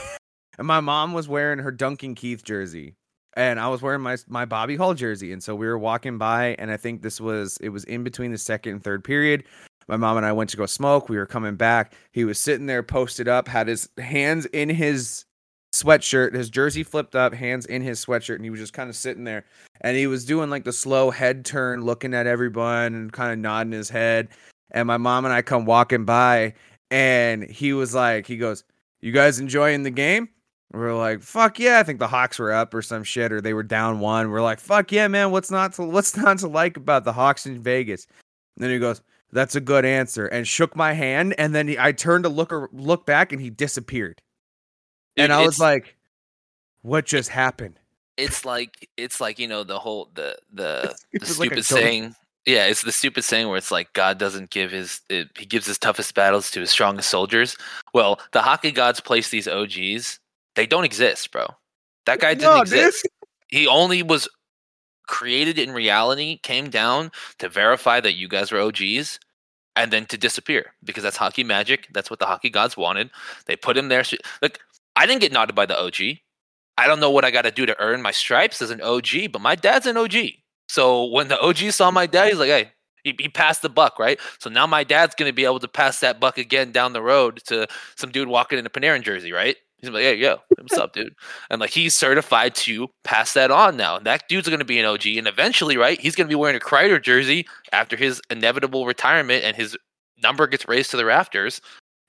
and 0.57 0.67
my 0.67 0.81
mom 0.81 1.13
was 1.13 1.29
wearing 1.29 1.59
her 1.59 1.71
Duncan 1.71 2.13
Keith 2.13 2.43
jersey, 2.43 2.95
and 3.37 3.57
I 3.57 3.69
was 3.69 3.81
wearing 3.81 4.01
my 4.01 4.17
my 4.27 4.43
Bobby 4.43 4.75
Hull 4.75 4.95
jersey. 4.95 5.31
And 5.31 5.41
so 5.41 5.55
we 5.55 5.67
were 5.67 5.77
walking 5.77 6.17
by, 6.17 6.57
and 6.59 6.71
I 6.71 6.77
think 6.77 7.01
this 7.01 7.21
was 7.21 7.57
it 7.61 7.69
was 7.69 7.85
in 7.85 8.03
between 8.03 8.31
the 8.31 8.37
second 8.37 8.73
and 8.73 8.83
third 8.83 9.05
period. 9.05 9.45
My 9.87 9.95
mom 9.95 10.17
and 10.17 10.25
I 10.25 10.33
went 10.33 10.49
to 10.49 10.57
go 10.57 10.65
smoke. 10.65 11.07
We 11.07 11.17
were 11.17 11.25
coming 11.25 11.55
back. 11.55 11.93
He 12.11 12.25
was 12.25 12.37
sitting 12.37 12.65
there 12.65 12.83
posted 12.83 13.29
up, 13.29 13.47
had 13.47 13.69
his 13.69 13.87
hands 13.97 14.45
in 14.47 14.69
his 14.69 15.25
sweatshirt, 15.73 16.33
his 16.33 16.49
jersey 16.49 16.83
flipped 16.83 17.15
up, 17.15 17.33
hands 17.33 17.65
in 17.65 17.81
his 17.81 18.03
sweatshirt, 18.03 18.35
and 18.35 18.45
he 18.45 18.49
was 18.49 18.59
just 18.59 18.73
kind 18.73 18.89
of 18.89 18.95
sitting 18.95 19.23
there. 19.23 19.43
And 19.81 19.97
he 19.97 20.07
was 20.07 20.23
doing 20.23 20.49
like 20.49 20.63
the 20.63 20.71
slow 20.71 21.11
head 21.11 21.43
turn, 21.43 21.81
looking 21.81 22.13
at 22.13 22.27
everyone 22.27 22.93
and 22.95 23.11
kind 23.11 23.33
of 23.33 23.39
nodding 23.39 23.73
his 23.73 23.89
head. 23.89 24.29
And 24.71 24.87
my 24.87 24.97
mom 24.97 25.25
and 25.25 25.33
I 25.33 25.41
come 25.41 25.65
walking 25.65 26.05
by, 26.05 26.53
and 26.89 27.43
he 27.43 27.73
was 27.73 27.93
like, 27.93 28.25
he 28.27 28.37
goes, 28.37 28.63
You 29.01 29.11
guys 29.11 29.39
enjoying 29.39 29.83
the 29.83 29.91
game? 29.91 30.29
We're 30.73 30.95
like, 30.95 31.21
fuck 31.21 31.59
yeah! 31.59 31.79
I 31.79 31.83
think 31.83 31.99
the 31.99 32.07
Hawks 32.07 32.39
were 32.39 32.51
up 32.51 32.73
or 32.73 32.81
some 32.81 33.03
shit, 33.03 33.31
or 33.31 33.41
they 33.41 33.53
were 33.53 33.61
down 33.61 33.99
one. 33.99 34.31
We're 34.31 34.41
like, 34.41 34.59
fuck 34.59 34.91
yeah, 34.91 35.07
man! 35.07 35.29
What's 35.29 35.51
not 35.51 35.73
to 35.73 35.83
what's 35.83 36.17
not 36.17 36.39
to 36.39 36.47
like 36.47 36.77
about 36.77 37.03
the 37.03 37.13
Hawks 37.13 37.45
in 37.45 37.61
Vegas? 37.61 38.07
And 38.57 38.63
then 38.63 38.71
he 38.71 38.79
goes, 38.79 39.01
"That's 39.31 39.55
a 39.55 39.61
good 39.61 39.85
answer," 39.85 40.25
and 40.25 40.47
shook 40.47 40.75
my 40.75 40.93
hand. 40.93 41.35
And 41.37 41.53
then 41.53 41.67
he, 41.67 41.77
I 41.77 41.91
turned 41.91 42.23
to 42.23 42.29
look 42.29 42.51
or 42.51 42.69
look 42.73 43.05
back, 43.05 43.31
and 43.31 43.39
he 43.39 43.51
disappeared. 43.51 44.19
Dude, 45.15 45.25
and 45.25 45.33
I 45.33 45.45
was 45.45 45.59
like, 45.59 45.95
"What 46.81 47.05
just 47.05 47.29
happened?" 47.29 47.79
it's 48.15 48.45
like 48.45 48.87
it's 48.95 49.19
like 49.19 49.39
you 49.39 49.47
know 49.47 49.63
the 49.63 49.79
whole 49.79 50.09
the 50.13 50.37
the, 50.53 50.93
the 51.13 51.19
like 51.19 51.27
stupid 51.27 51.55
ghost. 51.55 51.69
saying 51.69 52.15
yeah 52.45 52.65
it's 52.67 52.83
the 52.83 52.91
stupid 52.91 53.23
saying 53.23 53.47
where 53.47 53.57
it's 53.57 53.71
like 53.71 53.91
god 53.93 54.19
doesn't 54.19 54.51
give 54.51 54.69
his 54.69 55.01
it, 55.09 55.29
he 55.35 55.45
gives 55.47 55.65
his 55.65 55.79
toughest 55.79 56.13
battles 56.13 56.51
to 56.51 56.59
his 56.59 56.69
strongest 56.69 57.09
soldiers 57.09 57.57
well 57.95 58.19
the 58.31 58.41
hockey 58.43 58.69
gods 58.71 58.99
place 58.99 59.29
these 59.29 59.47
og's 59.47 60.19
they 60.55 60.67
don't 60.67 60.83
exist 60.83 61.31
bro 61.31 61.47
that 62.05 62.19
guy 62.19 62.35
didn't 62.35 62.53
No, 62.53 62.63
dude. 62.63 62.73
exist 62.73 63.07
he 63.47 63.65
only 63.65 64.03
was 64.03 64.27
created 65.07 65.57
in 65.57 65.71
reality 65.71 66.37
came 66.43 66.69
down 66.69 67.11
to 67.39 67.49
verify 67.49 67.99
that 67.99 68.13
you 68.13 68.27
guys 68.27 68.51
were 68.51 68.59
og's 68.59 69.19
and 69.75 69.91
then 69.91 70.05
to 70.05 70.19
disappear 70.19 70.73
because 70.83 71.01
that's 71.01 71.17
hockey 71.17 71.43
magic 71.43 71.87
that's 71.93 72.11
what 72.11 72.19
the 72.19 72.27
hockey 72.27 72.51
gods 72.51 72.77
wanted 72.77 73.09
they 73.47 73.55
put 73.55 73.75
him 73.75 73.87
there 73.87 74.03
so- 74.03 74.17
look 74.43 74.59
i 74.95 75.05
didn't 75.05 75.21
get 75.21 75.31
nodded 75.31 75.55
by 75.55 75.65
the 75.65 75.79
og 75.79 75.99
I 76.77 76.87
don't 76.87 76.99
know 76.99 77.11
what 77.11 77.25
I 77.25 77.31
got 77.31 77.43
to 77.43 77.51
do 77.51 77.65
to 77.65 77.79
earn 77.79 78.01
my 78.01 78.11
stripes 78.11 78.61
as 78.61 78.71
an 78.71 78.81
OG, 78.81 79.31
but 79.31 79.41
my 79.41 79.55
dad's 79.55 79.85
an 79.85 79.97
OG. 79.97 80.15
So 80.67 81.05
when 81.05 81.27
the 81.27 81.39
OG 81.39 81.71
saw 81.71 81.91
my 81.91 82.07
dad, 82.07 82.29
he's 82.29 82.39
like, 82.39 82.49
hey, 82.49 82.71
he, 83.03 83.15
he 83.19 83.29
passed 83.29 83.61
the 83.61 83.69
buck, 83.69 83.99
right? 83.99 84.19
So 84.39 84.49
now 84.49 84.65
my 84.65 84.83
dad's 84.83 85.13
going 85.15 85.29
to 85.29 85.35
be 85.35 85.45
able 85.45 85.59
to 85.59 85.67
pass 85.67 85.99
that 85.99 86.19
buck 86.19 86.37
again 86.37 86.71
down 86.71 86.93
the 86.93 87.01
road 87.01 87.41
to 87.45 87.67
some 87.95 88.11
dude 88.11 88.27
walking 88.27 88.57
in 88.57 88.65
a 88.65 88.69
Panarin 88.69 89.03
jersey, 89.03 89.31
right? 89.31 89.55
He's 89.77 89.89
like, 89.89 90.03
hey, 90.03 90.15
yo, 90.15 90.37
what's 90.57 90.77
up, 90.77 90.93
dude? 90.93 91.13
And 91.49 91.59
like 91.59 91.71
he's 91.71 91.93
certified 91.95 92.55
to 92.55 92.87
pass 93.03 93.33
that 93.33 93.51
on 93.51 93.75
now. 93.75 93.97
And 93.97 94.05
that 94.05 94.29
dude's 94.29 94.47
going 94.47 94.59
to 94.59 94.65
be 94.65 94.79
an 94.79 94.85
OG. 94.85 95.05
And 95.17 95.27
eventually, 95.27 95.75
right, 95.75 95.99
he's 95.99 96.15
going 96.15 96.25
to 96.25 96.31
be 96.31 96.39
wearing 96.39 96.55
a 96.55 96.59
Kreider 96.59 97.03
jersey 97.03 97.45
after 97.73 97.97
his 97.97 98.21
inevitable 98.29 98.85
retirement 98.85 99.43
and 99.43 99.57
his 99.57 99.77
number 100.23 100.47
gets 100.47 100.67
raised 100.69 100.91
to 100.91 100.97
the 100.97 101.05
rafters. 101.05 101.59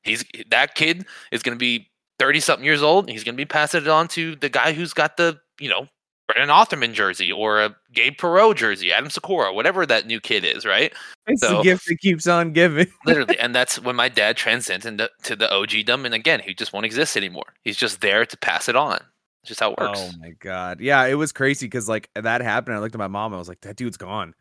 He's 0.04 0.24
that 0.50 0.76
kid 0.76 1.04
is 1.32 1.42
going 1.42 1.56
to 1.56 1.60
be 1.60 1.90
30 2.18 2.40
something 2.40 2.64
years 2.64 2.82
old. 2.82 3.04
And 3.04 3.10
he's 3.10 3.24
going 3.24 3.34
to 3.34 3.40
be 3.40 3.44
passing 3.46 3.82
it 3.82 3.88
on 3.88 4.08
to 4.08 4.36
the 4.36 4.48
guy 4.48 4.72
who's 4.72 4.92
got 4.92 5.16
the, 5.16 5.40
you 5.58 5.68
know, 5.68 5.88
Brennan 6.26 6.48
Othmann 6.48 6.94
jersey 6.94 7.30
or 7.30 7.60
a 7.60 7.76
Gabe 7.92 8.16
Perreault 8.16 8.56
jersey, 8.56 8.92
Adam 8.92 9.10
Sykora, 9.10 9.54
whatever 9.54 9.84
that 9.84 10.06
new 10.06 10.20
kid 10.20 10.44
is, 10.44 10.64
right? 10.64 10.92
It's 11.26 11.42
the 11.42 11.60
gift 11.62 11.86
that 11.86 11.98
keeps 11.98 12.26
on 12.26 12.52
giving. 12.52 12.86
Literally. 13.06 13.38
and 13.38 13.54
that's 13.54 13.78
when 13.78 13.96
my 13.96 14.08
dad 14.08 14.36
transcends 14.36 14.86
into 14.86 15.10
to 15.24 15.36
the 15.36 15.52
OG 15.52 15.84
dumb. 15.84 16.06
And 16.06 16.14
again, 16.14 16.40
he 16.40 16.54
just 16.54 16.72
won't 16.72 16.86
exist 16.86 17.16
anymore. 17.16 17.52
He's 17.62 17.76
just 17.76 18.00
there 18.00 18.24
to 18.24 18.36
pass 18.38 18.68
it 18.68 18.76
on. 18.76 19.00
It's 19.42 19.48
just 19.48 19.60
how 19.60 19.72
it 19.72 19.78
oh 19.78 19.88
works. 19.88 20.00
Oh 20.02 20.10
my 20.18 20.30
god. 20.40 20.80
Yeah, 20.80 21.04
it 21.04 21.14
was 21.14 21.32
crazy 21.32 21.66
because 21.66 21.88
like 21.88 22.08
that 22.14 22.40
happened. 22.40 22.76
I 22.76 22.80
looked 22.80 22.94
at 22.94 22.98
my 22.98 23.08
mom. 23.08 23.34
I 23.34 23.36
was 23.36 23.48
like, 23.48 23.60
"That 23.60 23.76
dude's 23.76 23.98
gone." 23.98 24.34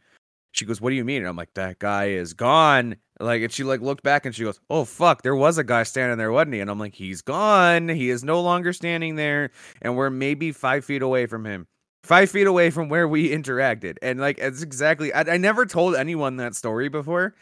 She 0.53 0.65
goes, 0.65 0.79
"What 0.79 0.91
do 0.91 0.95
you 0.95 1.03
mean?" 1.03 1.17
And 1.17 1.27
I'm 1.27 1.35
like, 1.35 1.53
"That 1.55 1.79
guy 1.79 2.09
is 2.09 2.33
gone." 2.33 2.95
Like, 3.19 3.41
and 3.41 3.51
she 3.51 3.63
like 3.63 3.81
looked 3.81 4.03
back 4.03 4.25
and 4.25 4.33
she 4.33 4.43
goes, 4.43 4.59
"Oh 4.69 4.85
fuck, 4.85 5.21
there 5.21 5.35
was 5.35 5.57
a 5.57 5.63
guy 5.63 5.83
standing 5.83 6.17
there, 6.17 6.31
wasn't 6.31 6.53
he?" 6.55 6.59
And 6.61 6.69
I'm 6.69 6.79
like, 6.79 6.95
"He's 6.95 7.21
gone. 7.21 7.89
He 7.89 8.09
is 8.09 8.23
no 8.23 8.41
longer 8.41 8.71
standing 8.73 9.15
there, 9.15 9.51
and 9.81 9.97
we're 9.97 10.09
maybe 10.09 10.51
five 10.51 10.85
feet 10.85 11.01
away 11.01 11.25
from 11.25 11.45
him." 11.45 11.67
Five 12.03 12.31
feet 12.31 12.47
away 12.47 12.69
from 12.69 12.89
where 12.89 13.07
we 13.07 13.29
interacted, 13.29 13.97
and 14.01 14.19
like 14.19 14.37
it's 14.39 14.61
exactly. 14.61 15.13
I, 15.13 15.21
I 15.21 15.37
never 15.37 15.65
told 15.65 15.95
anyone 15.95 16.37
that 16.37 16.55
story 16.55 16.89
before, 16.89 17.33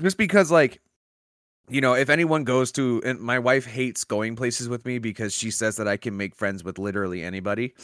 just 0.00 0.16
because 0.18 0.50
like 0.50 0.80
you 1.68 1.80
know, 1.80 1.94
if 1.94 2.08
anyone 2.08 2.44
goes 2.44 2.72
to, 2.72 3.02
and 3.04 3.20
my 3.20 3.38
wife 3.38 3.66
hates 3.66 4.04
going 4.04 4.36
places 4.36 4.68
with 4.68 4.86
me 4.86 4.98
because 4.98 5.34
she 5.34 5.50
says 5.50 5.76
that 5.76 5.88
I 5.88 5.96
can 5.96 6.16
make 6.16 6.34
friends 6.34 6.64
with 6.64 6.78
literally 6.78 7.22
anybody. 7.22 7.74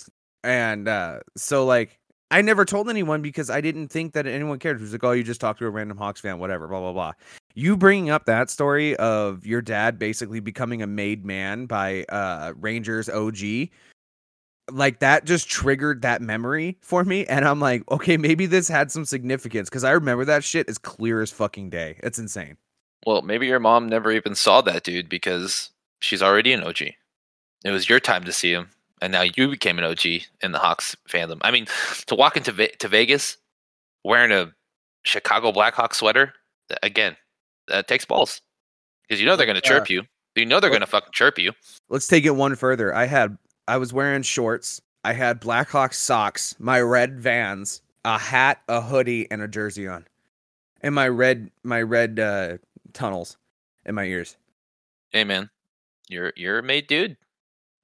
And 0.42 0.88
uh, 0.88 1.20
so, 1.36 1.64
like, 1.64 1.98
I 2.34 2.42
never 2.42 2.64
told 2.64 2.90
anyone 2.90 3.22
because 3.22 3.48
I 3.48 3.60
didn't 3.60 3.92
think 3.92 4.12
that 4.14 4.26
anyone 4.26 4.58
cared. 4.58 4.78
It 4.78 4.82
was 4.82 4.90
like, 4.90 5.04
oh, 5.04 5.12
you 5.12 5.22
just 5.22 5.40
talked 5.40 5.60
to 5.60 5.66
a 5.66 5.70
random 5.70 5.96
Hawks 5.96 6.20
fan, 6.20 6.40
whatever, 6.40 6.66
blah, 6.66 6.80
blah, 6.80 6.92
blah. 6.92 7.12
You 7.54 7.76
bringing 7.76 8.10
up 8.10 8.24
that 8.24 8.50
story 8.50 8.96
of 8.96 9.46
your 9.46 9.62
dad 9.62 10.00
basically 10.00 10.40
becoming 10.40 10.82
a 10.82 10.86
made 10.88 11.24
man 11.24 11.66
by 11.66 12.02
uh, 12.08 12.52
Rangers 12.56 13.08
OG, 13.08 13.68
like 14.68 14.98
that 14.98 15.26
just 15.26 15.48
triggered 15.48 16.02
that 16.02 16.22
memory 16.22 16.76
for 16.80 17.04
me. 17.04 17.24
And 17.26 17.46
I'm 17.46 17.60
like, 17.60 17.88
okay, 17.88 18.16
maybe 18.16 18.46
this 18.46 18.66
had 18.66 18.90
some 18.90 19.04
significance 19.04 19.70
because 19.70 19.84
I 19.84 19.92
remember 19.92 20.24
that 20.24 20.42
shit 20.42 20.68
as 20.68 20.76
clear 20.76 21.22
as 21.22 21.30
fucking 21.30 21.70
day. 21.70 22.00
It's 22.02 22.18
insane. 22.18 22.56
Well, 23.06 23.22
maybe 23.22 23.46
your 23.46 23.60
mom 23.60 23.88
never 23.88 24.10
even 24.10 24.34
saw 24.34 24.60
that 24.62 24.82
dude 24.82 25.08
because 25.08 25.70
she's 26.00 26.20
already 26.20 26.52
an 26.52 26.64
OG. 26.64 26.80
It 27.64 27.70
was 27.70 27.88
your 27.88 28.00
time 28.00 28.24
to 28.24 28.32
see 28.32 28.52
him, 28.52 28.70
and 29.04 29.12
now 29.12 29.22
you 29.22 29.48
became 29.48 29.78
an 29.78 29.84
OG 29.84 30.04
in 30.42 30.52
the 30.52 30.58
Hawks 30.58 30.96
fandom. 31.08 31.38
I 31.42 31.50
mean, 31.50 31.66
to 32.06 32.14
walk 32.14 32.36
into 32.36 32.52
Ve- 32.52 32.72
to 32.78 32.88
Vegas 32.88 33.36
wearing 34.04 34.32
a 34.32 34.52
Chicago 35.04 35.52
Blackhawks 35.52 35.94
sweater, 35.94 36.32
again, 36.82 37.16
that 37.68 37.86
takes 37.88 38.04
balls 38.04 38.40
because 39.02 39.20
you 39.20 39.26
know 39.26 39.36
they're 39.36 39.46
going 39.46 39.60
to 39.60 39.66
Yeah. 39.66 39.78
chirp 39.78 39.90
you. 39.90 40.02
You 40.34 40.46
know 40.46 40.58
they're 40.58 40.70
going 40.70 40.80
to 40.80 40.86
fucking 40.86 41.12
chirp 41.12 41.38
you. 41.38 41.52
let's 41.88 42.06
take 42.08 42.24
it 42.24 42.30
one 42.30 42.56
further. 42.56 42.94
I 42.94 43.04
had 43.06 43.38
I 43.68 43.76
was 43.76 43.92
wearing 43.92 44.22
shorts. 44.22 44.80
I 45.04 45.12
had 45.12 45.40
Blackhawks 45.40 45.94
socks, 45.94 46.56
my 46.58 46.80
red 46.80 47.20
Vans, 47.20 47.82
a 48.04 48.18
hat, 48.18 48.60
a 48.68 48.80
hoodie, 48.80 49.30
and 49.30 49.42
a 49.42 49.48
jersey 49.48 49.86
on, 49.86 50.06
and 50.80 50.94
my 50.94 51.08
red 51.08 51.50
my 51.62 51.82
red 51.82 52.18
uh, 52.18 52.56
tunnels 52.94 53.36
in 53.86 53.94
my 53.94 54.04
ears. 54.04 54.36
Hey 55.10 55.24
man, 55.24 55.50
you're 56.08 56.32
you're 56.36 56.58
a 56.58 56.62
made 56.62 56.86
dude. 56.88 57.16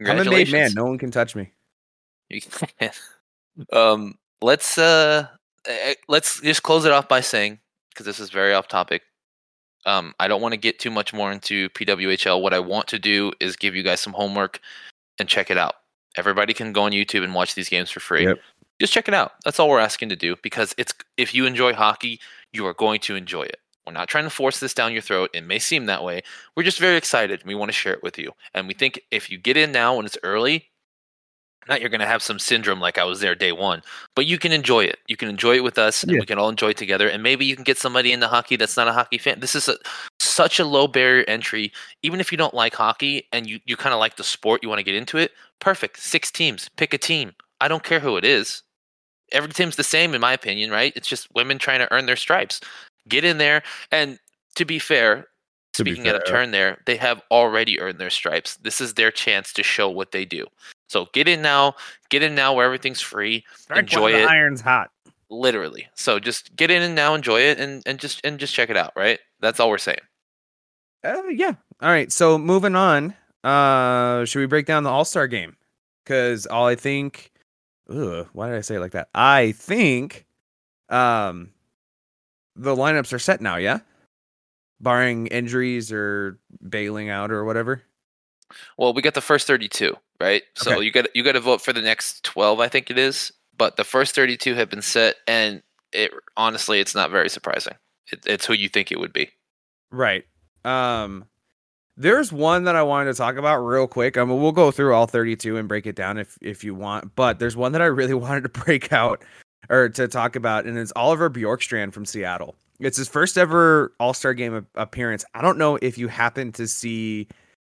I'm 0.06 0.18
a 0.18 0.24
made 0.24 0.50
man. 0.50 0.72
No 0.74 0.86
one 0.86 0.98
can 0.98 1.10
touch 1.10 1.34
me. 1.36 1.52
Um, 3.72 4.14
let's 4.40 4.78
uh, 4.78 5.26
eh, 5.66 5.94
let's 6.08 6.40
just 6.40 6.62
close 6.62 6.84
it 6.84 6.92
off 6.92 7.08
by 7.08 7.20
saying 7.20 7.58
because 7.90 8.06
this 8.06 8.20
is 8.20 8.30
very 8.30 8.54
off 8.54 8.68
topic. 8.68 9.02
Um, 9.86 10.14
I 10.20 10.28
don't 10.28 10.40
want 10.40 10.52
to 10.52 10.58
get 10.58 10.78
too 10.78 10.90
much 10.90 11.12
more 11.12 11.32
into 11.32 11.68
PWHL. 11.70 12.40
What 12.40 12.54
I 12.54 12.60
want 12.60 12.86
to 12.88 12.98
do 12.98 13.32
is 13.40 13.56
give 13.56 13.74
you 13.74 13.82
guys 13.82 14.00
some 14.00 14.12
homework 14.12 14.60
and 15.18 15.28
check 15.28 15.50
it 15.50 15.58
out. 15.58 15.74
Everybody 16.16 16.54
can 16.54 16.72
go 16.72 16.82
on 16.82 16.92
YouTube 16.92 17.24
and 17.24 17.34
watch 17.34 17.54
these 17.54 17.68
games 17.68 17.90
for 17.90 18.00
free. 18.00 18.26
Yep. 18.26 18.38
Just 18.80 18.92
check 18.92 19.08
it 19.08 19.14
out. 19.14 19.32
That's 19.44 19.58
all 19.58 19.68
we're 19.68 19.80
asking 19.80 20.08
to 20.10 20.16
do 20.16 20.36
because 20.42 20.74
it's 20.78 20.94
if 21.16 21.34
you 21.34 21.46
enjoy 21.46 21.74
hockey, 21.74 22.20
you 22.52 22.66
are 22.66 22.74
going 22.74 23.00
to 23.00 23.16
enjoy 23.16 23.42
it. 23.42 23.58
We're 23.86 23.92
not 23.92 24.08
trying 24.08 24.24
to 24.24 24.30
force 24.30 24.60
this 24.60 24.74
down 24.74 24.92
your 24.92 25.02
throat. 25.02 25.30
It 25.34 25.44
may 25.44 25.58
seem 25.58 25.86
that 25.86 26.04
way. 26.04 26.22
We're 26.56 26.62
just 26.62 26.78
very 26.78 26.96
excited 26.96 27.40
and 27.40 27.48
we 27.48 27.54
want 27.54 27.70
to 27.70 27.72
share 27.76 27.94
it 27.94 28.02
with 28.02 28.18
you. 28.18 28.32
And 28.54 28.68
we 28.68 28.74
think 28.74 29.00
if 29.10 29.30
you 29.30 29.38
get 29.38 29.56
in 29.56 29.72
now 29.72 29.96
when 29.96 30.06
it's 30.06 30.18
early, 30.22 30.66
not 31.68 31.80
you're 31.80 31.90
going 31.90 32.00
to 32.00 32.06
have 32.06 32.22
some 32.22 32.38
syndrome 32.38 32.80
like 32.80 32.98
I 32.98 33.04
was 33.04 33.20
there 33.20 33.34
day 33.34 33.52
one, 33.52 33.82
but 34.16 34.26
you 34.26 34.38
can 34.38 34.50
enjoy 34.52 34.84
it. 34.84 34.98
You 35.08 35.16
can 35.16 35.28
enjoy 35.28 35.56
it 35.56 35.64
with 35.64 35.78
us, 35.78 36.02
and 36.02 36.10
Yeah. 36.10 36.20
we 36.20 36.26
can 36.26 36.38
all 36.38 36.48
enjoy 36.48 36.70
it 36.70 36.76
together. 36.78 37.08
And 37.08 37.22
maybe 37.22 37.44
you 37.44 37.54
can 37.54 37.64
get 37.64 37.78
somebody 37.78 38.12
into 38.12 38.28
hockey 38.28 38.56
that's 38.56 38.76
not 38.76 38.88
a 38.88 38.92
hockey 38.92 39.18
fan. 39.18 39.40
This 39.40 39.54
is 39.54 39.68
a, 39.68 39.76
such 40.18 40.58
a 40.58 40.64
low 40.64 40.86
barrier 40.88 41.24
entry. 41.28 41.70
Even 42.02 42.18
if 42.18 42.32
you 42.32 42.38
don't 42.38 42.54
like 42.54 42.74
hockey 42.74 43.28
and 43.32 43.46
you, 43.46 43.60
you 43.66 43.76
kind 43.76 43.92
of 43.92 44.00
like 44.00 44.16
the 44.16 44.24
sport, 44.24 44.62
you 44.62 44.68
want 44.68 44.78
to 44.78 44.84
get 44.84 44.94
into 44.94 45.18
it. 45.18 45.32
Perfect. 45.60 45.98
Six 45.98 46.30
teams. 46.30 46.68
Pick 46.76 46.94
a 46.94 46.98
team. 46.98 47.32
I 47.60 47.68
don't 47.68 47.84
care 47.84 48.00
who 48.00 48.16
it 48.16 48.24
is. 48.24 48.62
Every 49.32 49.50
team's 49.50 49.76
the 49.76 49.84
same, 49.84 50.14
in 50.14 50.20
my 50.20 50.32
opinion, 50.32 50.70
right? 50.70 50.92
It's 50.96 51.08
just 51.08 51.28
women 51.34 51.58
trying 51.58 51.80
to 51.80 51.92
earn 51.92 52.06
their 52.06 52.16
stripes. 52.16 52.60
Get 53.08 53.24
in 53.24 53.38
there, 53.38 53.62
and 53.90 54.18
to 54.56 54.64
be 54.64 54.78
fair, 54.78 55.26
To 55.74 55.84
be 55.84 55.92
speaking 55.92 56.08
out 56.08 56.16
of 56.16 56.26
turn, 56.26 56.50
there 56.50 56.78
they 56.86 56.96
have 56.96 57.22
already 57.30 57.80
earned 57.80 57.98
their 57.98 58.10
stripes. 58.10 58.56
This 58.56 58.80
is 58.80 58.94
their 58.94 59.10
chance 59.10 59.52
to 59.54 59.62
show 59.62 59.88
what 59.88 60.12
they 60.12 60.24
do. 60.24 60.46
So 60.88 61.06
get 61.12 61.28
in 61.28 61.40
now. 61.42 61.74
Get 62.08 62.22
in 62.22 62.34
now 62.34 62.52
where 62.54 62.66
everything's 62.66 63.00
free. 63.00 63.44
enjoy 63.74 64.12
it. 64.12 64.28
Iron's 64.28 64.60
hot. 64.60 64.90
Literally. 65.30 65.86
So 65.94 66.18
just 66.18 66.54
get 66.56 66.70
in 66.72 66.82
and 66.82 66.94
now 66.96 67.14
enjoy 67.14 67.40
it 67.40 67.60
and, 67.60 67.82
and 67.86 68.00
just 68.00 68.20
and 68.24 68.38
just 68.38 68.52
check 68.52 68.70
it 68.70 68.76
out. 68.76 68.92
Right. 68.96 69.20
That's 69.40 69.60
all 69.60 69.70
we're 69.70 69.78
saying. 69.78 70.00
Uh, 71.04 71.22
yeah. 71.28 71.54
All 71.80 71.88
right. 71.88 72.10
So 72.10 72.36
moving 72.36 72.74
on. 72.74 73.14
Uh, 73.44 74.24
should 74.26 74.40
we 74.40 74.46
break 74.46 74.66
down 74.66 74.82
the 74.82 74.90
All 74.90 75.04
Star 75.04 75.26
game? 75.28 75.56
Because 76.04 76.46
all 76.46 76.66
I 76.66 76.74
think. 76.74 77.30
Ugh, 77.88 78.26
why 78.32 78.48
did 78.48 78.56
I 78.56 78.60
say 78.60 78.76
it 78.76 78.80
like 78.80 78.92
that? 78.92 79.08
I 79.14 79.52
think, 79.52 80.26
um, 80.90 81.50
the 82.60 82.76
lineups 82.76 83.12
are 83.12 83.18
set 83.18 83.40
now. 83.40 83.56
Yeah, 83.56 83.80
barring 84.80 85.26
injuries 85.28 85.90
or 85.92 86.38
bailing 86.68 87.08
out 87.10 87.30
or 87.30 87.44
whatever. 87.44 87.82
Well, 88.76 88.92
we 88.92 89.02
got 89.02 89.14
the 89.14 89.20
first 89.20 89.46
32, 89.46 89.94
right? 90.20 90.42
So 90.56 90.72
Okay. 90.74 90.84
you 90.84 90.90
got 90.92 91.14
you 91.14 91.22
got 91.22 91.32
to 91.32 91.40
vote 91.40 91.60
for 91.62 91.72
the 91.72 91.82
next 91.82 92.24
12, 92.24 92.58
I 92.60 92.68
think 92.68 92.90
it 92.90 92.98
is. 92.98 93.32
But 93.56 93.76
the 93.76 93.84
first 93.84 94.14
32 94.14 94.54
have 94.54 94.70
been 94.70 94.82
set, 94.82 95.16
and 95.28 95.62
it 95.92 96.12
honestly, 96.36 96.80
it's 96.80 96.94
not 96.94 97.10
very 97.10 97.28
surprising. 97.28 97.74
It, 98.12 98.24
it's 98.26 98.46
who 98.46 98.54
you 98.54 98.68
think 98.68 98.90
it 98.90 98.98
would 98.98 99.12
be. 99.12 99.30
Right. 99.90 100.24
Um 100.64 101.26
there's 101.96 102.32
one 102.32 102.64
that 102.64 102.76
I 102.76 102.82
wanted 102.82 103.12
to 103.12 103.18
talk 103.18 103.36
about 103.36 103.58
real 103.58 103.86
quick. 103.86 104.16
I 104.16 104.24
mean, 104.24 104.40
we'll 104.40 104.52
go 104.52 104.70
through 104.70 104.94
all 104.94 105.06
32 105.06 105.58
and 105.58 105.68
break 105.68 105.86
it 105.86 105.94
down 105.96 106.16
if 106.18 106.38
if 106.40 106.64
you 106.64 106.74
want, 106.74 107.14
but 107.14 107.38
there's 107.38 107.56
one 107.56 107.72
that 107.72 107.82
I 107.82 107.86
really 107.86 108.14
wanted 108.26 108.42
to 108.42 108.48
break 108.60 108.92
out 108.92 109.22
or 109.68 109.88
to 109.90 110.08
talk 110.08 110.36
about 110.36 110.66
and 110.66 110.78
it's 110.78 110.92
Oliver 110.96 111.28
Bjorkstrand 111.30 111.92
from 111.92 112.04
Seattle. 112.04 112.56
It's 112.78 112.96
his 112.96 113.08
first 113.08 113.36
ever 113.36 113.92
All-Star 114.00 114.32
game 114.34 114.66
appearance. 114.74 115.24
I 115.34 115.42
don't 115.42 115.58
know 115.58 115.78
if 115.82 115.98
you 115.98 116.08
happen 116.08 116.50
to 116.52 116.66
see 116.66 117.28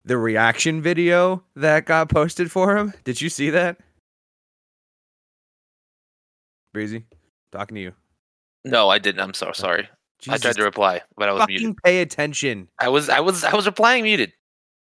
the 0.06 0.18
reaction 0.18 0.82
video 0.82 1.44
that 1.56 1.86
got 1.86 2.10
posted 2.10 2.52
for 2.52 2.78
him. 2.78 2.94
Did 3.04 3.20
you 3.22 3.30
see 3.30 3.50
that? 3.50 3.78
Breezy, 6.74 7.04
talking 7.52 7.76
to 7.76 7.82
you. 7.82 7.94
No, 8.64 8.90
I 8.90 9.00
didn't. 9.00 9.22
I'm 9.22 9.34
so 9.34 9.52
sorry. 9.54 9.90
I 10.30 10.38
tried 10.38 10.56
to 10.56 10.64
reply, 10.64 11.02
but 11.18 11.30
I 11.30 11.34
was 11.34 11.42
fucking 11.42 11.56
muted. 11.56 11.78
pay 11.84 12.02
attention. 12.02 12.68
I 12.80 12.90
was 12.90 13.10
I 13.10 13.20
was 13.20 13.44
I 13.44 13.56
was 13.56 13.66
replying 13.66 14.04
muted. 14.04 14.32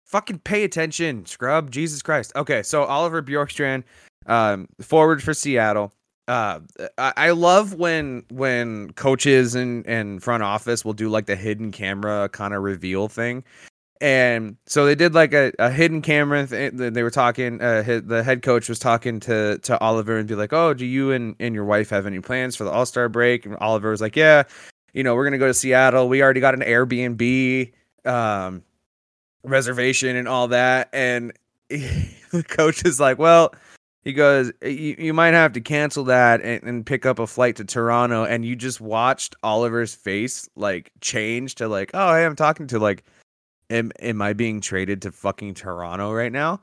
fucking 0.05 0.40
pay 0.40 0.62
attention, 0.64 1.24
scrub. 1.24 1.70
Jesus 1.70 2.03
Christ. 2.03 2.32
Okay, 2.36 2.62
so 2.62 2.84
Oliver 2.84 3.22
Bjorkstrand, 3.22 3.84
um, 4.26 4.68
forward 4.82 5.22
for 5.22 5.32
Seattle. 5.32 5.95
Uh, 6.29 6.61
I, 6.99 7.31
love 7.31 7.75
when 7.75 8.25
when 8.31 8.93
coaches 8.93 9.55
and 9.57 9.85
and 9.87 10.23
front 10.23 10.43
office 10.43 10.85
will 10.85 10.93
do 10.93 11.09
like 11.09 11.27
the 11.27 11.35
hidden 11.35 11.73
camera 11.73 12.29
kind 12.29 12.55
of 12.55 12.62
reveal 12.62 13.09
thing. 13.09 13.43
And 14.01 14.57
so 14.66 14.87
they 14.87 14.95
did 14.95 15.14
like 15.14 15.33
a, 15.33 15.53
a 15.59 15.70
hidden 15.70 16.01
camera. 16.01 16.47
Th- 16.47 16.73
they 16.73 17.03
were 17.03 17.11
talking. 17.11 17.61
Uh, 17.61 18.01
the 18.05 18.23
head 18.25 18.43
coach 18.43 18.68
was 18.68 18.79
talking 18.79 19.20
to 19.20 19.59
to 19.59 19.79
Oliver 19.81 20.16
and 20.16 20.29
be 20.29 20.35
like, 20.35 20.53
"Oh, 20.53 20.75
do 20.75 20.87
you 20.87 21.11
and 21.12 21.35
and 21.41 21.55
your 21.55 21.64
wife 21.64 21.91
have 21.91 22.07
any 22.07 22.20
plans 22.20 22.57
for 22.57 22.64
the 22.64 22.70
All 22.70 22.87
Star 22.87 23.09
break?" 23.09 23.45
And 23.45 23.57
Oliver 23.57 23.91
was 23.91 24.01
like, 24.01 24.16
"Yeah, 24.16 24.45
you 24.93 25.03
know, 25.03 25.14
we're 25.14 25.25
gonna 25.25 25.39
go 25.39 25.49
to 25.49 25.55
Seattle. 25.55 26.09
We 26.09 26.23
already 26.23 26.41
got 26.41 26.55
an 26.55 26.61
Airbnb." 26.61 27.73
Um, 28.05 28.64
reservation 29.45 30.16
and 30.16 30.29
all 30.29 30.49
that 30.49 30.89
and 30.93 31.33
the 31.68 32.45
coach 32.49 32.85
is 32.85 33.01
like 33.01 33.18
well 33.18 33.53
he 34.03 34.12
goes 34.12 34.53
you, 34.62 34.96
you 34.98 35.14
might 35.14 35.34
have 35.34 35.53
to 35.53 35.61
cancel 35.61 36.05
that 36.05 36.40
and, 36.42 36.62
and 36.62 36.86
pick 36.86 37.07
up 37.07 37.18
a 37.18 37.26
flight 37.26 37.57
to 37.57 37.64
toronto 37.64 38.24
and 38.24 38.44
you 38.44 38.57
just 38.57 38.80
watched 38.80 39.34
oliver's 39.42 39.94
face 39.94 40.48
like 40.57 40.90
change 41.00 41.55
to 41.55 41.68
like 41.68 41.90
oh 41.94 42.14
hey 42.14 42.24
i'm 42.24 42.36
talking 42.36 42.66
to 42.66 42.78
like 42.78 43.05
am, 43.70 43.92
am 44.00 44.20
i 44.22 44.32
being 44.32 44.61
traded 44.61 45.03
to 45.03 45.12
fucking 45.12 45.55
toronto 45.55 46.12
right 46.12 46.32
now 46.32 46.61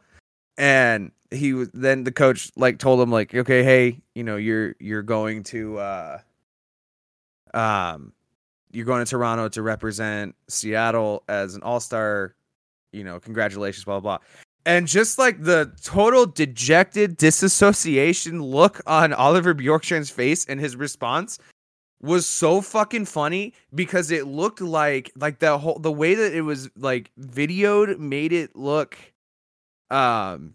and 0.58 1.12
he 1.32 1.54
was 1.54 1.70
then 1.74 2.04
the 2.04 2.12
coach 2.12 2.52
like 2.56 2.80
told 2.80 3.00
him 3.00 3.12
like 3.12 3.34
okay 3.34 3.64
hey 3.64 4.00
you 4.16 4.24
know 4.24 4.36
you're 4.36 4.76
you're 4.80 5.04
going 5.04 5.44
to 5.44 5.78
uh 5.78 6.20
um 7.54 8.12
you're 8.72 8.86
going 8.86 9.04
to 9.04 9.10
toronto 9.10 9.50
to 9.50 9.62
represent 9.62 10.36
seattle 10.48 11.24
as 11.28 11.56
an 11.56 11.64
all-star 11.64 12.36
you 12.92 13.04
know, 13.04 13.20
congratulations, 13.20 13.86
blah, 13.86 14.00
blah, 14.00 14.18
blah. 14.18 14.26
And 14.70 14.88
just 14.88 15.18
like 15.18 15.42
the 15.42 15.72
total 15.82 16.28
dejected 16.28 17.18
disassociation 17.18 18.44
look 18.44 18.80
on 18.86 19.14
Oliver 19.14 19.56
Bjorkstrand's 19.56 20.12
face 20.12 20.46
and 20.46 20.60
his 20.60 20.76
response 20.76 21.40
was 22.04 22.28
so 22.28 22.62
fucking 22.62 23.06
funny 23.06 23.56
because 23.74 24.12
it 24.12 24.28
looked 24.28 24.62
like 24.62 25.12
like 25.16 25.40
the 25.40 25.58
whole 25.58 25.80
the 25.80 25.92
way 25.92 26.14
that 26.14 26.36
it 26.36 26.42
was 26.42 26.70
like 26.78 27.10
videoed 27.20 27.98
made 27.98 28.32
it 28.32 28.56
look 28.56 28.96
um 29.90 30.54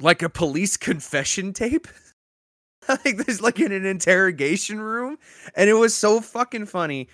like 0.00 0.22
a 0.22 0.28
police 0.28 0.76
confession 0.76 1.52
tape. 1.52 1.88
like 2.88 3.16
there's 3.16 3.40
like 3.40 3.58
in 3.58 3.72
an 3.72 3.84
interrogation 3.84 4.80
room 4.80 5.18
and 5.56 5.68
it 5.68 5.74
was 5.74 5.96
so 5.96 6.20
fucking 6.20 6.66
funny. 6.66 7.08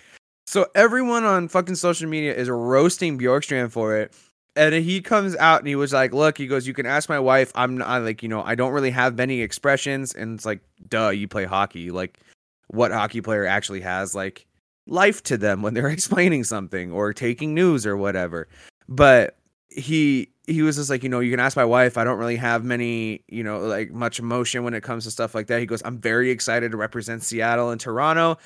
So 0.45 0.67
everyone 0.75 1.23
on 1.23 1.47
fucking 1.47 1.73
social 1.73 2.07
media 2.07 2.35
is 2.35 2.51
roasting 2.51 3.17
Bjorkstrand 3.17 3.71
for 3.71 3.97
it 3.97 4.13
and 4.55 4.73
he 4.73 5.01
comes 5.01 5.35
out 5.37 5.59
and 5.59 5.67
he 5.67 5.75
was 5.75 5.93
like, 5.93 6.13
"Look," 6.13 6.37
he 6.37 6.47
goes, 6.47 6.67
"You 6.67 6.73
can 6.73 6.85
ask 6.85 7.09
my 7.09 7.19
wife. 7.19 7.51
I'm 7.55 7.77
not 7.77 8.03
like, 8.03 8.23
you 8.23 8.29
know, 8.29 8.43
I 8.43 8.55
don't 8.55 8.73
really 8.73 8.91
have 8.91 9.17
many 9.17 9.41
expressions." 9.41 10.13
And 10.13 10.35
it's 10.35 10.45
like, 10.45 10.61
"Duh, 10.87 11.09
you 11.09 11.27
play 11.27 11.45
hockey. 11.45 11.91
Like, 11.91 12.19
what 12.67 12.91
hockey 12.91 13.21
player 13.21 13.45
actually 13.45 13.81
has 13.81 14.15
like 14.15 14.45
life 14.87 15.23
to 15.23 15.37
them 15.37 15.61
when 15.61 15.73
they're 15.73 15.87
explaining 15.89 16.43
something 16.43 16.91
or 16.91 17.13
taking 17.13 17.53
news 17.53 17.85
or 17.85 17.97
whatever?" 17.97 18.47
But 18.87 19.37
he 19.69 20.29
he 20.47 20.61
was 20.63 20.77
just 20.77 20.89
like, 20.89 21.03
you 21.03 21.09
know, 21.09 21.19
you 21.19 21.31
can 21.31 21.39
ask 21.39 21.55
my 21.55 21.65
wife. 21.65 21.97
I 21.97 22.03
don't 22.03 22.17
really 22.17 22.35
have 22.37 22.63
many, 22.63 23.23
you 23.27 23.43
know, 23.43 23.59
like 23.59 23.91
much 23.91 24.19
emotion 24.19 24.63
when 24.63 24.73
it 24.73 24.81
comes 24.81 25.03
to 25.05 25.11
stuff 25.11 25.35
like 25.35 25.47
that. 25.47 25.59
He 25.59 25.65
goes, 25.65 25.81
"I'm 25.85 25.99
very 25.99 26.31
excited 26.31 26.71
to 26.71 26.77
represent 26.77 27.23
Seattle 27.23 27.69
and 27.71 27.79
Toronto." 27.79 28.37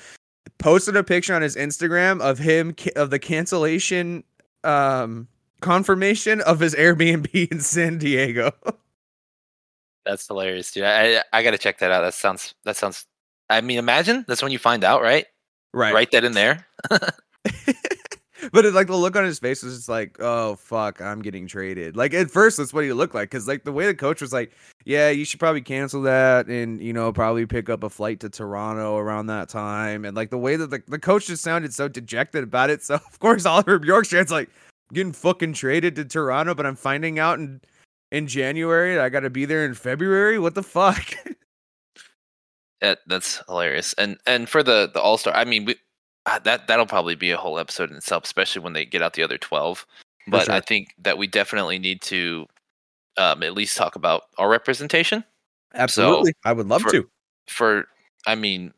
Posted 0.58 0.96
a 0.96 1.02
picture 1.02 1.34
on 1.34 1.42
his 1.42 1.56
Instagram 1.56 2.20
of 2.20 2.38
him 2.38 2.74
of 2.96 3.10
the 3.10 3.18
cancellation 3.18 4.22
um 4.62 5.28
confirmation 5.60 6.40
of 6.40 6.60
his 6.60 6.74
Airbnb 6.74 7.50
in 7.50 7.60
San 7.60 7.98
Diego. 7.98 8.52
That's 10.04 10.26
hilarious, 10.26 10.70
dude. 10.70 10.84
I 10.84 11.16
I, 11.16 11.22
I 11.32 11.42
got 11.42 11.52
to 11.52 11.58
check 11.58 11.78
that 11.78 11.90
out. 11.90 12.02
That 12.02 12.14
sounds 12.14 12.54
that 12.64 12.76
sounds. 12.76 13.06
I 13.50 13.60
mean, 13.60 13.78
imagine 13.78 14.24
that's 14.26 14.42
when 14.42 14.52
you 14.52 14.58
find 14.58 14.84
out, 14.84 15.02
right? 15.02 15.26
right? 15.74 15.92
Write 15.92 16.10
that 16.12 16.24
in 16.24 16.32
there. 16.32 16.66
but 18.52 18.64
it, 18.64 18.72
like 18.72 18.86
the 18.86 18.96
look 18.96 19.16
on 19.16 19.24
his 19.24 19.38
face 19.38 19.62
was 19.62 19.76
just 19.76 19.88
like, 19.88 20.16
oh 20.20 20.56
fuck, 20.56 21.00
I'm 21.00 21.20
getting 21.20 21.46
traded. 21.46 21.96
Like 21.96 22.14
at 22.14 22.30
first, 22.30 22.56
that's 22.56 22.72
what 22.72 22.84
he 22.84 22.92
looked 22.92 23.14
like 23.14 23.30
because 23.30 23.46
like 23.48 23.64
the 23.64 23.72
way 23.72 23.86
the 23.86 23.94
coach 23.94 24.20
was 24.20 24.32
like, 24.32 24.52
yeah, 24.84 25.10
you 25.10 25.24
should 25.24 25.40
probably 25.40 25.60
cancel 25.60 26.02
that 26.02 26.46
and 26.46 26.80
you 26.80 26.92
know 26.92 27.12
probably 27.12 27.46
pick 27.46 27.68
up 27.68 27.82
a 27.82 27.90
flight 27.90 28.20
to 28.20 28.30
Toronto 28.30 28.96
around 28.96 29.26
that 29.26 29.48
time. 29.48 30.04
And 30.04 30.16
like 30.16 30.30
the 30.30 30.38
way 30.38 30.56
that 30.56 30.70
the, 30.70 30.82
the 30.86 30.98
coach 30.98 31.26
just 31.26 31.42
sounded 31.42 31.74
so 31.74 31.88
dejected 31.88 32.44
about 32.44 32.70
it. 32.70 32.82
So 32.82 32.94
of 32.94 33.18
course 33.18 33.46
Oliver 33.46 33.78
Bjorkstrand's 33.78 34.30
like 34.30 34.48
getting 34.94 35.12
fucking 35.12 35.52
traded 35.52 35.96
to 35.96 36.04
Toronto, 36.04 36.54
but 36.54 36.64
I'm 36.66 36.76
finding 36.76 37.18
out 37.18 37.38
in 37.38 37.60
in 38.10 38.26
January 38.26 38.94
that 38.94 39.04
I 39.04 39.08
got 39.08 39.20
to 39.20 39.30
be 39.30 39.44
there 39.44 39.64
in 39.66 39.74
February. 39.74 40.38
What 40.38 40.54
the 40.54 40.62
fuck? 40.62 41.02
That 42.80 42.98
that's 43.06 43.40
hilarious. 43.46 43.94
And 43.94 44.18
and 44.26 44.46
for 44.46 44.62
the 44.62 44.90
the 44.92 45.00
All 45.00 45.16
Star, 45.16 45.34
I 45.34 45.44
mean, 45.46 45.64
we, 45.64 45.76
uh, 46.26 46.38
that 46.40 46.66
that'll 46.66 46.84
probably 46.84 47.14
be 47.14 47.30
a 47.30 47.36
whole 47.36 47.58
episode 47.58 47.90
in 47.90 47.96
itself, 47.96 48.24
especially 48.24 48.60
when 48.60 48.74
they 48.74 48.84
get 48.84 49.00
out 49.00 49.14
the 49.14 49.22
other 49.22 49.38
twelve. 49.38 49.86
But 50.26 50.50
I 50.50 50.60
think 50.60 50.92
that 50.98 51.16
we 51.16 51.26
definitely 51.26 51.78
need 51.78 52.02
to 52.02 52.46
um, 53.16 53.42
at 53.42 53.54
least 53.54 53.78
talk 53.78 53.96
about 53.96 54.24
our 54.36 54.50
representation 54.50 55.24
Absolutely, 55.74 56.34
I 56.44 56.52
would 56.52 56.68
love 56.68 56.82
for- 56.82 56.90
to. 56.90 57.08
for. 57.48 57.88
I 58.26 58.34
mean, 58.34 58.72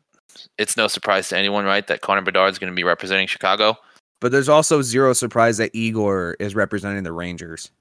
it's 0.57 0.77
no 0.77 0.87
surprise 0.87 1.29
to 1.29 1.37
anyone, 1.37 1.65
right, 1.65 1.85
that 1.87 2.01
Connor 2.01 2.21
Bedard 2.21 2.51
is 2.51 2.59
going 2.59 2.71
to 2.71 2.75
be 2.75 2.83
representing 2.83 3.27
Chicago. 3.27 3.77
But 4.19 4.31
there's 4.31 4.49
also 4.49 4.81
zero 4.81 5.13
surprise 5.13 5.57
that 5.57 5.71
Igor 5.73 6.35
is 6.39 6.55
representing 6.55 7.03
the 7.03 7.11
Rangers. 7.11 7.71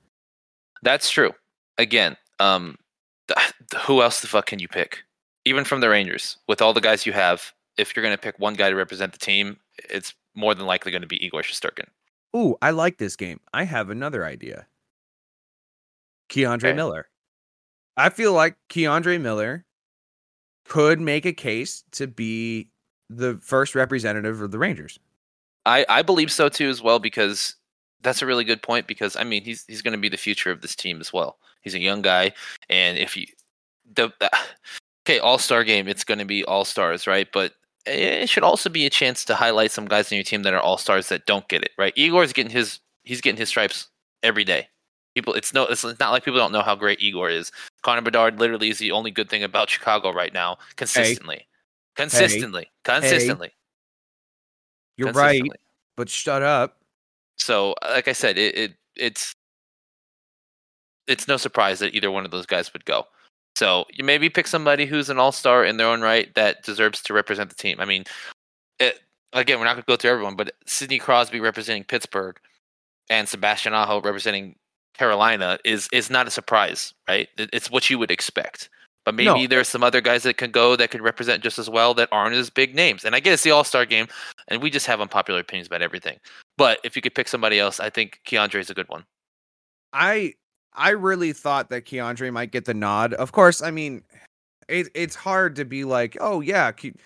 That's 0.82 1.08
true. 1.10 1.32
Again, 1.78 2.16
um, 2.40 2.76
th- 3.28 3.52
who 3.84 4.02
else 4.02 4.20
the 4.20 4.26
fuck 4.26 4.46
can 4.46 4.58
you 4.58 4.68
pick? 4.68 5.02
Even 5.44 5.64
from 5.64 5.80
the 5.80 5.88
Rangers, 5.88 6.36
with 6.48 6.60
all 6.60 6.72
the 6.74 6.80
guys 6.80 7.06
you 7.06 7.12
have, 7.12 7.52
if 7.78 7.94
you're 7.94 8.02
going 8.02 8.14
to 8.16 8.20
pick 8.20 8.38
one 8.38 8.54
guy 8.54 8.68
to 8.68 8.76
represent 8.76 9.12
the 9.12 9.18
team, 9.18 9.56
it's 9.88 10.14
more 10.34 10.54
than 10.54 10.66
likely 10.66 10.92
going 10.92 11.02
to 11.02 11.08
be 11.08 11.24
Igor 11.24 11.42
Shesterkin. 11.42 11.86
Ooh, 12.36 12.56
I 12.60 12.70
like 12.70 12.98
this 12.98 13.16
game. 13.16 13.40
I 13.54 13.64
have 13.64 13.88
another 13.88 14.24
idea. 14.24 14.66
K'Andre 16.28 16.64
Okay. 16.66 16.72
Miller. 16.74 17.08
I 17.96 18.10
feel 18.10 18.32
like 18.32 18.56
K'Andre 18.68 19.18
Miller 19.20 19.64
could 20.66 21.00
make 21.00 21.24
a 21.24 21.32
case 21.32 21.84
to 21.92 22.06
be 22.06 22.68
the 23.08 23.38
first 23.40 23.74
representative 23.74 24.42
of 24.42 24.50
the 24.50 24.58
Rangers. 24.58 24.98
I, 25.66 25.84
I 25.88 26.02
believe 26.02 26.32
so 26.32 26.48
too 26.48 26.68
as 26.68 26.80
well 26.80 26.98
because 26.98 27.56
that's 28.00 28.22
a 28.22 28.26
really 28.26 28.44
good 28.44 28.62
point 28.62 28.86
because 28.86 29.16
I 29.16 29.24
mean 29.24 29.42
he's 29.42 29.64
he's 29.66 29.82
going 29.82 29.92
to 29.92 29.98
be 29.98 30.08
the 30.08 30.16
future 30.16 30.50
of 30.50 30.62
this 30.62 30.76
team 30.76 31.00
as 31.00 31.12
well. 31.12 31.38
He's 31.60 31.74
a 31.74 31.80
young 31.80 32.02
guy, 32.02 32.32
and 32.70 32.96
if 32.96 33.16
you 33.16 33.26
the, 33.94 34.12
the 34.20 34.30
okay 35.06 35.18
All 35.18 35.38
Star 35.38 35.64
game, 35.64 35.88
it's 35.88 36.04
going 36.04 36.20
to 36.20 36.24
be 36.24 36.44
All 36.44 36.64
Stars, 36.64 37.06
right? 37.06 37.28
But 37.32 37.52
it 37.86 38.28
should 38.28 38.42
also 38.42 38.68
be 38.68 38.86
a 38.86 38.90
chance 38.90 39.24
to 39.24 39.34
highlight 39.34 39.70
some 39.70 39.86
guys 39.86 40.10
in 40.10 40.16
your 40.16 40.24
team 40.24 40.42
that 40.42 40.54
are 40.54 40.60
all 40.60 40.78
stars 40.78 41.08
that 41.08 41.26
don't 41.26 41.46
get 41.48 41.62
it 41.62 41.70
right. 41.78 41.92
Igor's 41.96 42.32
getting 42.32 42.50
his 42.50 42.80
he's 43.04 43.20
getting 43.20 43.38
his 43.38 43.48
stripes 43.48 43.88
every 44.22 44.44
day. 44.44 44.68
People, 45.14 45.32
it's 45.32 45.54
no, 45.54 45.64
it's 45.64 45.82
not 45.82 46.10
like 46.10 46.24
people 46.24 46.38
don't 46.38 46.52
know 46.52 46.62
how 46.62 46.74
great 46.74 47.00
Igor 47.00 47.30
is. 47.30 47.50
Connor 47.82 48.02
Bedard 48.02 48.38
literally 48.38 48.68
is 48.68 48.78
the 48.78 48.92
only 48.92 49.10
good 49.10 49.30
thing 49.30 49.42
about 49.42 49.70
Chicago 49.70 50.12
right 50.12 50.32
now, 50.34 50.58
consistently, 50.76 51.46
consistently, 51.94 52.70
consistently. 52.84 53.52
You're 54.96 55.08
right, 55.18 55.42
but 55.96 56.08
shut 56.08 56.42
up. 56.42 56.76
So, 57.38 57.74
uh, 57.82 57.90
like 57.90 58.08
I 58.08 58.12
said, 58.12 58.38
it, 58.38 58.56
it 58.56 58.72
it's 58.96 59.34
it's 61.06 61.28
no 61.28 61.36
surprise 61.36 61.78
that 61.80 61.94
either 61.94 62.10
one 62.10 62.24
of 62.24 62.30
those 62.30 62.46
guys 62.46 62.72
would 62.72 62.84
go. 62.84 63.06
So 63.56 63.84
you 63.92 64.04
maybe 64.04 64.28
pick 64.28 64.46
somebody 64.46 64.86
who's 64.86 65.08
an 65.08 65.18
all 65.18 65.32
star 65.32 65.64
in 65.64 65.76
their 65.76 65.86
own 65.86 66.02
right 66.02 66.34
that 66.34 66.62
deserves 66.62 67.02
to 67.04 67.14
represent 67.14 67.48
the 67.48 67.56
team. 67.56 67.76
I 67.80 67.84
mean, 67.86 68.04
it, 68.78 69.00
again, 69.32 69.58
we're 69.58 69.64
not 69.64 69.74
going 69.74 69.82
to 69.84 69.86
go 69.86 69.96
through 69.96 70.10
everyone, 70.10 70.36
but 70.36 70.52
Sidney 70.66 70.98
Crosby 70.98 71.40
representing 71.40 71.84
Pittsburgh 71.84 72.38
and 73.08 73.28
Sebastian 73.28 73.72
Aho 73.72 74.00
representing 74.00 74.56
Carolina 74.94 75.58
is 75.64 75.88
is 75.92 76.10
not 76.10 76.26
a 76.26 76.30
surprise, 76.30 76.92
right? 77.08 77.28
It- 77.38 77.50
It's 77.52 77.70
what 77.70 77.88
you 77.88 77.98
would 77.98 78.10
expect. 78.10 78.68
But 79.06 79.14
maybe 79.14 79.42
No. 79.42 79.46
there's 79.46 79.68
some 79.68 79.84
other 79.84 80.00
guys 80.00 80.24
that 80.24 80.36
can 80.36 80.50
go 80.50 80.74
that 80.74 80.90
could 80.90 81.00
represent 81.00 81.40
just 81.42 81.60
as 81.60 81.70
well 81.70 81.94
that 81.94 82.08
aren't 82.10 82.34
as 82.34 82.50
big 82.50 82.74
names. 82.74 83.04
And 83.04 83.14
I 83.14 83.20
get 83.20 83.32
it's 83.32 83.44
the 83.44 83.52
All 83.52 83.62
Star 83.62 83.86
game, 83.86 84.08
and 84.48 84.60
we 84.60 84.68
just 84.68 84.84
have 84.86 85.00
unpopular 85.00 85.38
opinions 85.40 85.68
about 85.68 85.80
everything. 85.80 86.18
But 86.58 86.80
if 86.82 86.96
you 86.96 87.00
could 87.02 87.14
pick 87.14 87.28
somebody 87.28 87.60
else, 87.60 87.78
I 87.78 87.88
think 87.88 88.20
K'Andre 88.26 88.58
is 88.58 88.68
a 88.68 88.74
good 88.74 88.88
one. 88.88 89.04
I 89.92 90.34
I 90.74 90.90
really 90.90 91.32
thought 91.32 91.70
that 91.70 91.84
K'Andre 91.86 92.32
might 92.32 92.50
get 92.50 92.64
the 92.64 92.74
nod. 92.74 93.14
Of 93.14 93.30
course, 93.30 93.62
I 93.62 93.70
mean, 93.70 94.02
it, 94.68 94.88
it's 94.94 95.14
hard 95.14 95.54
to 95.56 95.64
be 95.64 95.84
like, 95.84 96.16
oh 96.20 96.40
yeah, 96.40 96.72
Ke- 96.72 96.96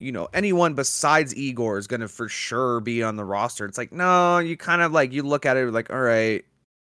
you 0.00 0.12
know, 0.12 0.28
anyone 0.32 0.72
besides 0.72 1.36
Igor 1.36 1.76
is 1.76 1.86
gonna 1.86 2.08
for 2.08 2.26
sure 2.26 2.80
be 2.80 3.02
on 3.02 3.16
the 3.16 3.24
roster. 3.26 3.66
It's 3.66 3.76
like, 3.76 3.92
no, 3.92 4.38
you 4.38 4.56
kind 4.56 4.80
of 4.80 4.92
like 4.92 5.12
you 5.12 5.22
look 5.22 5.44
at 5.44 5.58
it 5.58 5.70
like, 5.70 5.90
all 5.90 6.00
right, 6.00 6.42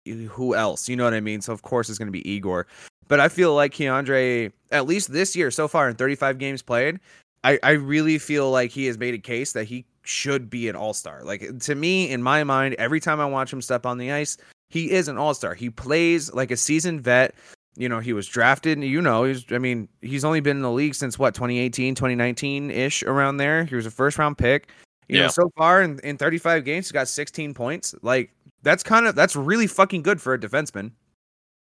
who 0.07 0.55
else? 0.55 0.89
You 0.89 0.95
know 0.95 1.03
what 1.03 1.15
I 1.15 1.21
mean? 1.21 1.41
So 1.41 1.53
of 1.53 1.63
course 1.63 1.91
it's 1.91 1.99
gonna 1.99 2.13
be 2.13 2.27
Igor. 2.31 2.69
But 3.13 3.21
I 3.21 3.29
feel 3.29 3.55
like 3.55 3.75
K'Andre, 3.75 4.51
at 4.71 4.87
least 4.87 5.13
this 5.13 5.37
year 5.37 5.51
so 5.51 5.69
far 5.69 5.87
in 5.87 5.97
35 5.97 6.39
games 6.39 6.63
played, 6.63 6.99
I, 7.45 7.59
I 7.63 7.73
really 7.73 8.17
feel 8.17 8.51
like 8.51 8.71
he 8.71 8.87
has 8.87 8.97
made 8.97 9.13
a 9.13 9.19
case 9.19 9.53
that 9.53 9.65
he 9.65 9.85
should 10.03 10.49
be 10.49 10.67
an 10.67 10.77
all-star. 10.77 11.23
Like 11.23 11.59
to 11.59 11.75
me, 11.75 12.09
in 12.09 12.23
my 12.23 12.43
mind, 12.43 12.75
every 12.79 13.01
time 13.01 13.21
I 13.21 13.27
watch 13.27 13.53
him 13.53 13.61
step 13.61 13.85
on 13.85 13.99
the 13.99 14.11
ice, 14.11 14.39
he 14.71 14.91
is 14.93 15.09
an 15.09 15.19
all-star. 15.19 15.53
He 15.53 15.69
plays 15.69 16.33
like 16.33 16.51
a 16.51 16.57
seasoned 16.57 17.03
vet. 17.03 17.35
You 17.77 17.87
know, 17.87 18.01
he 18.01 18.15
was 18.15 18.27
drafted, 18.27 18.83
you 18.83 19.03
know, 19.03 19.25
he's 19.25 19.45
I 19.53 19.59
mean, 19.59 19.91
he's 20.01 20.25
only 20.25 20.41
been 20.41 20.57
in 20.57 20.63
the 20.63 20.73
league 20.73 20.95
since 20.95 21.19
what, 21.19 21.35
2018, 21.35 21.95
2019-ish 21.95 23.03
around 23.03 23.37
there. 23.37 23.65
He 23.67 23.75
was 23.75 23.85
a 23.85 23.91
first 23.91 24.17
round 24.17 24.39
pick. 24.39 24.71
You 25.11 25.17
know, 25.19 25.23
Yeah. 25.25 25.29
so 25.29 25.51
far 25.59 25.83
in, 25.83 25.99
in 25.99 26.17
35 26.17 26.65
games, 26.65 26.87
he's 26.87 26.93
got 26.93 27.09
16 27.09 27.53
points. 27.53 27.95
Like 28.01 28.31
that's 28.63 28.83
kind 28.83 29.07
of 29.07 29.15
that's 29.15 29.37
really 29.37 29.67
fucking 29.67 30.01
good 30.01 30.19
for 30.19 30.33
a 30.33 30.39
defenseman. 30.39 30.93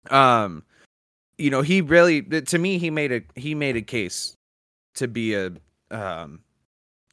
Um, 0.09 0.63
you 1.37 1.49
know, 1.49 1.61
he 1.61 1.81
really 1.81 2.21
to 2.21 2.57
me 2.57 2.77
he 2.77 2.89
made 2.89 3.11
a 3.11 3.21
he 3.35 3.55
made 3.55 3.75
a 3.75 3.81
case 3.81 4.33
to 4.95 5.07
be 5.07 5.33
a 5.33 5.51
um 5.91 6.39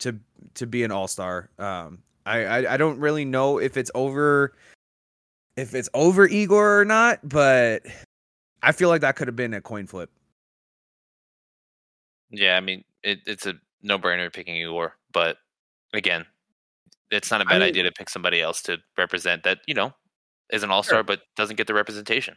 to 0.01 0.19
to 0.55 0.67
be 0.67 0.85
an 0.85 0.91
all-star. 0.93 1.51
Um 1.59 2.03
I, 2.25 2.45
I 2.45 2.75
I 2.75 2.77
don't 2.77 2.99
really 2.99 3.25
know 3.25 3.59
if 3.59 3.77
it's 3.77 3.91
over 3.95 4.53
if 5.57 5.75
it's 5.75 5.89
over 5.95 6.27
Igor 6.27 6.81
or 6.81 6.85
not, 6.85 7.21
but 7.29 7.83
I 8.63 8.73
feel 8.73 8.89
like 8.89 9.01
that 9.01 9.17
could 9.17 9.29
have 9.29 9.37
been 9.37 9.55
a 9.55 9.61
coin 9.61 9.87
flip. 9.87 10.11
Yeah, 12.31 12.57
I 12.57 12.61
mean, 12.61 12.85
it, 13.03 13.21
it's 13.27 13.47
a 13.47 13.55
no 13.83 13.99
brainer 13.99 14.33
picking 14.33 14.57
Igor, 14.57 14.97
but 15.13 15.37
again, 15.93 16.25
it's 17.11 17.31
not 17.31 17.43
a 17.43 17.45
bad 17.45 17.59
mean- 17.61 17.69
idea 17.69 17.83
to 17.83 17.93
pick 17.93 18.09
somebody 18.09 18.41
else 18.41 18.63
to 18.63 18.79
represent 18.97 19.43
that, 19.43 19.59
you 19.67 19.75
know, 19.75 19.93
is 20.51 20.63
an 20.63 20.71
all 20.71 20.83
star 20.83 21.03
but 21.03 21.23
doesn't 21.37 21.57
get 21.57 21.67
the 21.67 21.75
representation. 21.75 22.37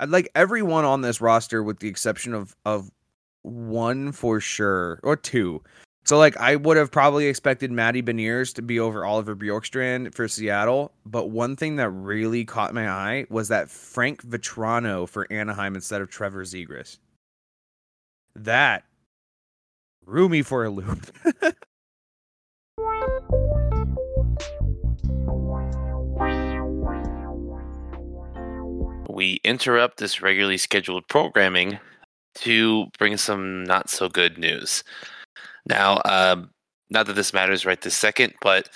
I'd 0.00 0.10
like 0.10 0.30
everyone 0.34 0.84
on 0.84 1.00
this 1.00 1.20
roster 1.20 1.62
with 1.62 1.78
the 1.80 1.88
exception 1.88 2.34
of 2.34 2.56
of 2.64 2.90
one 3.42 4.12
for 4.12 4.40
sure 4.40 5.00
or 5.02 5.16
two. 5.16 5.62
So 6.04 6.18
like 6.18 6.36
I 6.36 6.56
would 6.56 6.76
have 6.76 6.90
probably 6.90 7.26
expected 7.26 7.70
Matty 7.70 8.02
Beniers 8.02 8.52
to 8.54 8.62
be 8.62 8.80
over 8.80 9.04
Oliver 9.04 9.36
Bjorkstrand 9.36 10.14
for 10.14 10.26
Seattle, 10.26 10.92
but 11.06 11.30
one 11.30 11.54
thing 11.54 11.76
that 11.76 11.90
really 11.90 12.44
caught 12.44 12.74
my 12.74 12.88
eye 12.88 13.26
was 13.30 13.48
that 13.48 13.70
Frank 13.70 14.22
Vatrano 14.24 15.08
for 15.08 15.32
Anaheim 15.32 15.76
instead 15.76 16.00
of 16.00 16.10
Trevor 16.10 16.44
Zegras. 16.44 16.98
That 18.34 18.84
threw 20.04 20.28
me 20.28 20.42
for 20.42 20.64
a 20.64 20.70
loop. 20.70 21.06
We 29.12 29.40
interrupt 29.44 29.98
this 29.98 30.22
regularly 30.22 30.56
scheduled 30.56 31.06
programming 31.06 31.78
to 32.36 32.86
bring 32.98 33.18
some 33.18 33.62
not 33.64 33.90
so 33.90 34.08
good 34.08 34.38
news. 34.38 34.82
Now, 35.66 36.00
um, 36.06 36.50
not 36.88 37.06
that 37.06 37.12
this 37.12 37.34
matters 37.34 37.66
right 37.66 37.80
this 37.80 37.94
second, 37.94 38.32
but 38.40 38.70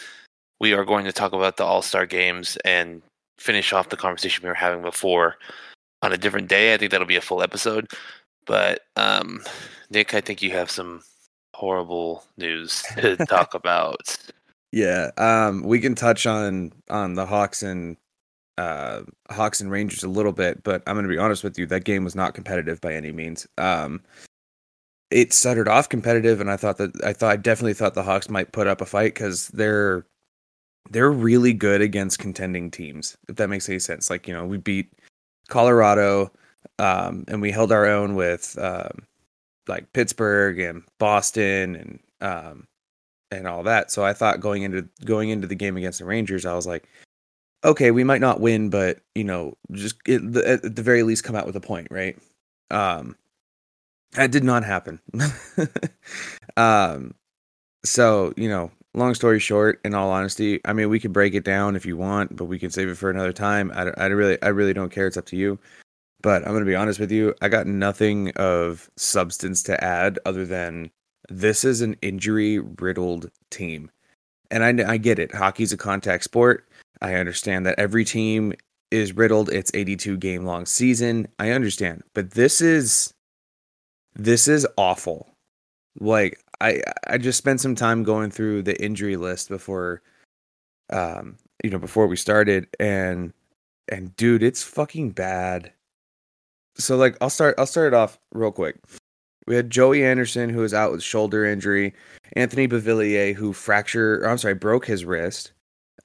we 0.61 0.75
are 0.75 0.85
going 0.85 1.07
to 1.07 1.13
talk 1.13 1.33
about 1.33 1.57
the 1.57 1.65
All 1.65 1.81
Star 1.81 2.05
games 2.05 2.59
and 2.67 3.03
finish 3.39 3.73
off 3.73 3.89
the 3.89 3.97
conversation 3.97 4.43
we 4.43 4.51
were 4.51 4.55
having 4.55 4.83
before 4.83 5.37
on 6.03 6.13
a 6.13 6.19
different 6.19 6.49
day. 6.49 6.75
I 6.75 6.77
think 6.77 6.91
that'll 6.91 7.07
be 7.07 7.17
a 7.17 7.23
full 7.23 7.43
episode. 7.43 7.89
But 8.47 8.81
um, 8.97 9.43
Nick, 9.89 10.13
I 10.13 10.21
think 10.21 10.43
you 10.43 10.51
have 10.51 10.71
some 10.71 11.03
horrible 11.55 12.25
news 12.37 12.85
to 12.99 13.17
talk 13.29 13.55
about. 13.55 14.19
Yeah, 14.71 15.13
um, 15.17 15.63
we 15.63 15.81
can 15.81 15.95
touch 15.95 16.27
on 16.27 16.73
on 16.91 17.15
the 17.15 17.25
Hawks 17.25 17.63
and 17.63 17.97
uh, 18.59 19.03
Hawks 19.31 19.61
and 19.61 19.71
Rangers 19.71 20.03
a 20.03 20.09
little 20.09 20.33
bit, 20.33 20.63
but 20.63 20.83
I'm 20.87 20.95
going 20.95 21.07
to 21.07 21.13
be 21.13 21.19
honest 21.19 21.45
with 21.45 21.59
you. 21.59 21.67
That 21.67 21.85
game 21.85 22.05
was 22.05 22.15
not 22.15 22.35
competitive 22.35 22.81
by 22.81 22.95
any 22.95 23.13
means. 23.13 23.47
Um, 23.59 24.03
it 25.11 25.33
started 25.33 25.69
off 25.69 25.89
competitive, 25.89 26.41
and 26.41 26.51
I 26.51 26.57
thought 26.57 26.79
that 26.79 26.93
I 27.05 27.13
thought 27.13 27.33
I 27.33 27.37
definitely 27.37 27.75
thought 27.75 27.95
the 27.95 28.03
Hawks 28.03 28.29
might 28.29 28.53
put 28.53 28.67
up 28.67 28.81
a 28.81 28.87
fight 28.87 29.15
because 29.15 29.49
they're 29.49 30.07
they're 30.91 31.13
really 31.13 31.53
good 31.53 31.81
against 31.81 32.19
contending 32.19 32.71
teams. 32.71 33.17
If 33.29 33.37
that 33.37 33.49
makes 33.49 33.69
any 33.69 33.79
sense, 33.79 34.11
like 34.11 34.27
you 34.27 34.35
know, 34.35 34.47
we 34.47 34.59
beat 34.59 34.93
Colorado, 35.49 36.33
um, 36.79 37.25
and 37.29 37.41
we 37.41 37.51
held 37.51 37.73
our 37.73 37.87
own 37.87 38.15
with 38.15 38.59
um, 38.61 39.03
like 39.69 39.93
Pittsburgh 39.93 40.59
and 40.59 40.83
Boston 40.99 41.77
and 41.77 42.01
um, 42.21 42.67
and 43.31 43.47
all 43.47 43.63
that. 43.65 43.91
So 43.91 44.05
I 44.05 44.13
thought 44.13 44.41
going 44.41 44.63
into 44.63 44.89
going 45.05 45.31
into 45.31 45.47
the 45.47 45.55
game 45.55 45.77
against 45.77 45.99
the 46.01 46.05
Rangers, 46.05 46.47
I 46.47 46.55
was 46.55 46.67
like, 46.67 46.89
okay, 47.65 47.91
we 47.91 48.05
might 48.05 48.21
not 48.21 48.41
win, 48.41 48.71
but 48.71 48.99
you 49.15 49.25
know, 49.25 49.57
just 49.73 49.97
it, 50.07 50.33
the, 50.33 50.49
at 50.49 50.77
the 50.77 50.83
very 50.83 51.03
least 51.03 51.25
come 51.25 51.37
out 51.37 51.47
with 51.47 51.57
a 51.57 51.61
point, 51.61 51.89
right? 51.91 52.17
Um, 52.71 53.17
that 54.13 54.31
did 54.31 54.45
not 54.45 54.65
happen. 54.65 55.01
um, 56.57 57.15
so 57.85 58.33
you 58.37 58.49
know, 58.49 58.71
long 58.95 59.15
story 59.15 59.39
short, 59.39 59.81
in 59.85 59.95
all 59.95 60.11
honesty, 60.11 60.61
I 60.65 60.73
mean, 60.73 60.89
we 60.89 61.01
could 61.01 61.13
break 61.13 61.35
it 61.35 61.45
down 61.45 61.77
if 61.77 61.87
you 61.87 61.97
want, 61.97 62.37
but 62.37 62.47
we 62.47 62.59
can 62.59 62.71
save 62.71 62.89
it 62.89 62.97
for 62.97 63.11
another 63.11 63.33
time. 63.33 63.71
I, 63.75 63.91
I 63.97 64.07
really, 64.07 64.41
I 64.43 64.49
really 64.49 64.73
don't 64.73 64.91
care. 64.91 65.07
It's 65.07 65.17
up 65.17 65.27
to 65.27 65.37
you. 65.37 65.59
But 66.23 66.47
I'm 66.47 66.53
gonna 66.53 66.65
be 66.65 66.75
honest 66.75 66.99
with 66.99 67.13
you. 67.13 67.35
I 67.43 67.49
got 67.49 67.67
nothing 67.67 68.31
of 68.37 68.91
substance 68.97 69.63
to 69.65 69.83
add 69.85 70.19
other 70.25 70.47
than 70.47 70.91
this 71.29 71.65
is 71.65 71.81
an 71.81 71.97
injury 72.03 72.59
riddled 72.59 73.31
team. 73.51 73.91
And 74.51 74.65
I, 74.65 74.93
I 74.93 74.97
get 74.97 75.19
it. 75.19 75.35
Hockey's 75.35 75.73
a 75.73 75.77
contact 75.77 76.25
sport. 76.25 76.69
I 77.03 77.15
understand 77.15 77.67
that 77.67 77.79
every 77.79 78.05
team 78.05 78.55
is 78.91 79.17
riddled. 79.17 79.51
It's 79.51 79.71
82 79.75 80.17
game 80.19 80.45
long 80.45 80.67
season. 80.67 81.29
I 81.39 81.51
understand. 81.51 82.03
But 82.15 82.33
this 82.33 82.61
is 82.61 83.13
this 84.15 84.49
is 84.49 84.67
awful. 84.77 85.29
Like 86.01 86.41
I 86.61 86.83
I 87.07 87.19
just 87.19 87.39
spent 87.39 87.61
some 87.61 87.75
time 87.75 88.03
going 88.03 88.31
through 88.31 88.63
the 88.63 88.81
injury 88.83 89.17
list 89.17 89.49
before 89.49 90.03
um 90.91 91.37
you 91.65 91.71
know 91.71 91.79
before 91.79 92.07
we 92.07 92.17
started 92.17 92.69
and 92.79 93.33
and 93.89 94.17
dude, 94.17 94.43
it's 94.43 94.63
fucking 94.63 95.11
bad. 95.11 95.73
So 96.77 96.97
like 96.97 97.17
I'll 97.21 97.31
start 97.31 97.55
I'll 97.59 97.67
start 97.67 97.93
it 97.93 97.97
off 97.97 98.19
real 98.33 98.53
quick. 98.53 98.77
We 99.47 99.55
had 99.55 99.71
Joey 99.71 100.05
Anderson 100.05 100.51
who 100.51 100.61
was 100.61 100.75
out 100.75 100.93
with 100.93 101.03
shoulder 101.03 101.45
injury, 101.45 101.95
Anthony 102.35 102.67
Beauvillier 102.69 103.35
who 103.35 103.53
fractured 103.53 104.25
I'm 104.25 104.39
sorry, 104.39 104.55
broke 104.55 104.87
his 104.87 105.05
wrist. 105.05 105.53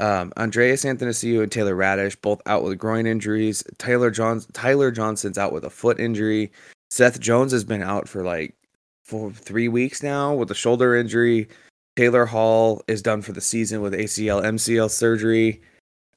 Um, 0.01 0.33
Andreas 0.35 0.83
Anthony 0.83 1.37
and 1.37 1.51
Taylor 1.51 1.75
Raddysh 1.75 2.19
both 2.21 2.41
out 2.47 2.63
with 2.63 2.79
groin 2.79 3.05
injuries. 3.05 3.63
Taylor 3.77 4.09
Johns 4.09 4.47
Tyler 4.51 4.89
Johnson's 4.89 5.37
out 5.37 5.53
with 5.53 5.63
a 5.63 5.69
foot 5.69 5.99
injury. 5.99 6.51
Seth 6.89 7.19
Jones 7.19 7.51
has 7.51 7.63
been 7.63 7.83
out 7.83 8.09
for 8.09 8.23
like 8.23 8.55
for 9.03 9.31
three 9.31 9.67
weeks 9.67 10.01
now 10.01 10.33
with 10.33 10.49
a 10.49 10.55
shoulder 10.55 10.95
injury. 10.95 11.47
Taylor 11.95 12.25
Hall 12.25 12.81
is 12.87 13.03
done 13.03 13.21
for 13.21 13.31
the 13.31 13.41
season 13.41 13.81
with 13.81 13.93
ACL 13.93 14.43
MCL 14.43 14.89
surgery. 14.89 15.61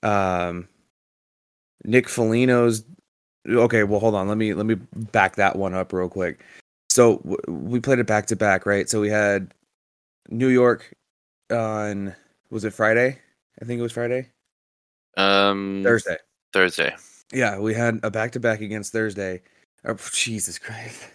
Um, 0.02 0.66
Nick 1.84 2.08
Foligno's 2.08 2.84
okay. 3.46 3.84
Well, 3.84 4.00
hold 4.00 4.14
on. 4.14 4.28
Let 4.28 4.38
me 4.38 4.54
let 4.54 4.64
me 4.64 4.76
back 5.12 5.36
that 5.36 5.56
one 5.56 5.74
up 5.74 5.92
real 5.92 6.08
quick. 6.08 6.40
So 6.88 7.18
w- 7.18 7.36
we 7.48 7.80
played 7.80 7.98
it 7.98 8.06
back 8.06 8.24
to 8.28 8.36
back, 8.36 8.64
right? 8.64 8.88
So 8.88 8.98
we 8.98 9.10
had 9.10 9.52
New 10.30 10.48
York 10.48 10.90
on 11.50 12.14
was 12.48 12.64
it 12.64 12.72
Friday? 12.72 13.18
I 13.60 13.64
think 13.64 13.78
it 13.78 13.82
was 13.82 13.92
Friday. 13.92 14.30
Um, 15.16 15.82
Thursday. 15.84 16.16
Thursday. 16.52 16.94
Yeah, 17.32 17.58
we 17.58 17.74
had 17.74 18.00
a 18.02 18.10
back 18.10 18.32
to 18.32 18.40
back 18.40 18.60
against 18.60 18.92
Thursday. 18.92 19.42
Oh, 19.84 19.96
Jesus 20.12 20.58
Christ. 20.58 21.02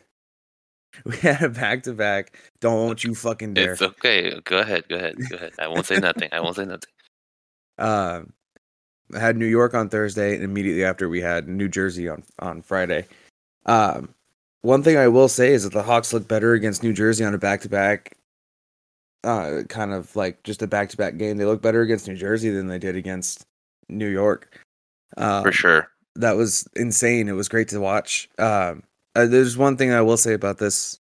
We 1.06 1.16
had 1.18 1.42
a 1.42 1.50
back 1.50 1.84
to 1.84 1.94
back. 1.94 2.36
Don't 2.60 3.02
you 3.02 3.16
fucking 3.16 3.54
dare. 3.54 3.74
It's 3.74 3.82
okay. 3.82 4.38
Go 4.44 4.58
ahead. 4.58 4.90
Go 4.90 4.98
ahead. 4.98 5.16
Go 5.30 5.38
ahead. 5.38 5.54
I 5.58 5.68
won't 5.68 5.86
say 5.86 5.98
nothing. 5.98 6.28
I 6.34 6.42
won't 6.42 6.58
say 6.58 6.66
nothing. 6.66 6.90
Um, 7.78 8.34
I 9.16 9.20
had 9.20 9.38
New 9.38 9.46
York 9.46 9.74
on 9.74 9.88
Thursday, 9.88 10.36
and 10.36 10.44
immediately 10.44 10.84
after 10.84 11.08
we 11.08 11.22
had 11.22 11.48
New 11.48 11.70
Jersey 11.70 12.10
on 12.10 12.24
on 12.40 12.62
Friday. 12.62 13.06
Um, 13.66 14.14
one 14.62 14.84
thing 14.84 14.98
I 14.98 15.08
will 15.08 15.30
say 15.30 15.54
is 15.54 15.64
that 15.64 15.72
the 15.72 15.84
Hawks 15.84 16.12
look 16.12 16.28
better 16.28 16.54
against 16.54 16.84
New 16.84 16.92
Jersey 16.92 17.24
on 17.24 17.34
a 17.34 17.38
back 17.38 17.62
to 17.62 17.70
back. 17.70 18.18
Uh, 19.24 19.64
kind 19.68 19.92
of 19.92 20.16
like 20.16 20.42
just 20.44 20.62
a 20.62 20.68
back 20.68 20.90
to 20.90 20.98
back 20.98 21.18
game. 21.18 21.38
They 21.38 21.46
look 21.46 21.62
better 21.62 21.82
against 21.82 22.08
New 22.08 22.16
Jersey 22.16 22.50
than 22.50 22.68
they 22.68 22.80
did 22.80 22.96
against 22.96 23.46
New 23.90 24.08
York. 24.08 24.58
Um, 25.18 25.44
For 25.44 25.52
sure. 25.52 25.92
that 26.16 26.38
was 26.38 26.68
insane. 26.76 27.28
It 27.28 27.34
was 27.34 27.50
great 27.50 27.68
to 27.70 27.80
watch. 27.82 28.30
Um, 28.38 28.84
uh, 29.16 29.26
there's 29.26 29.58
one 29.58 29.76
thing 29.76 29.92
I 29.92 30.02
will 30.02 30.18
say 30.18 30.34
about 30.34 30.58
this 30.60 31.00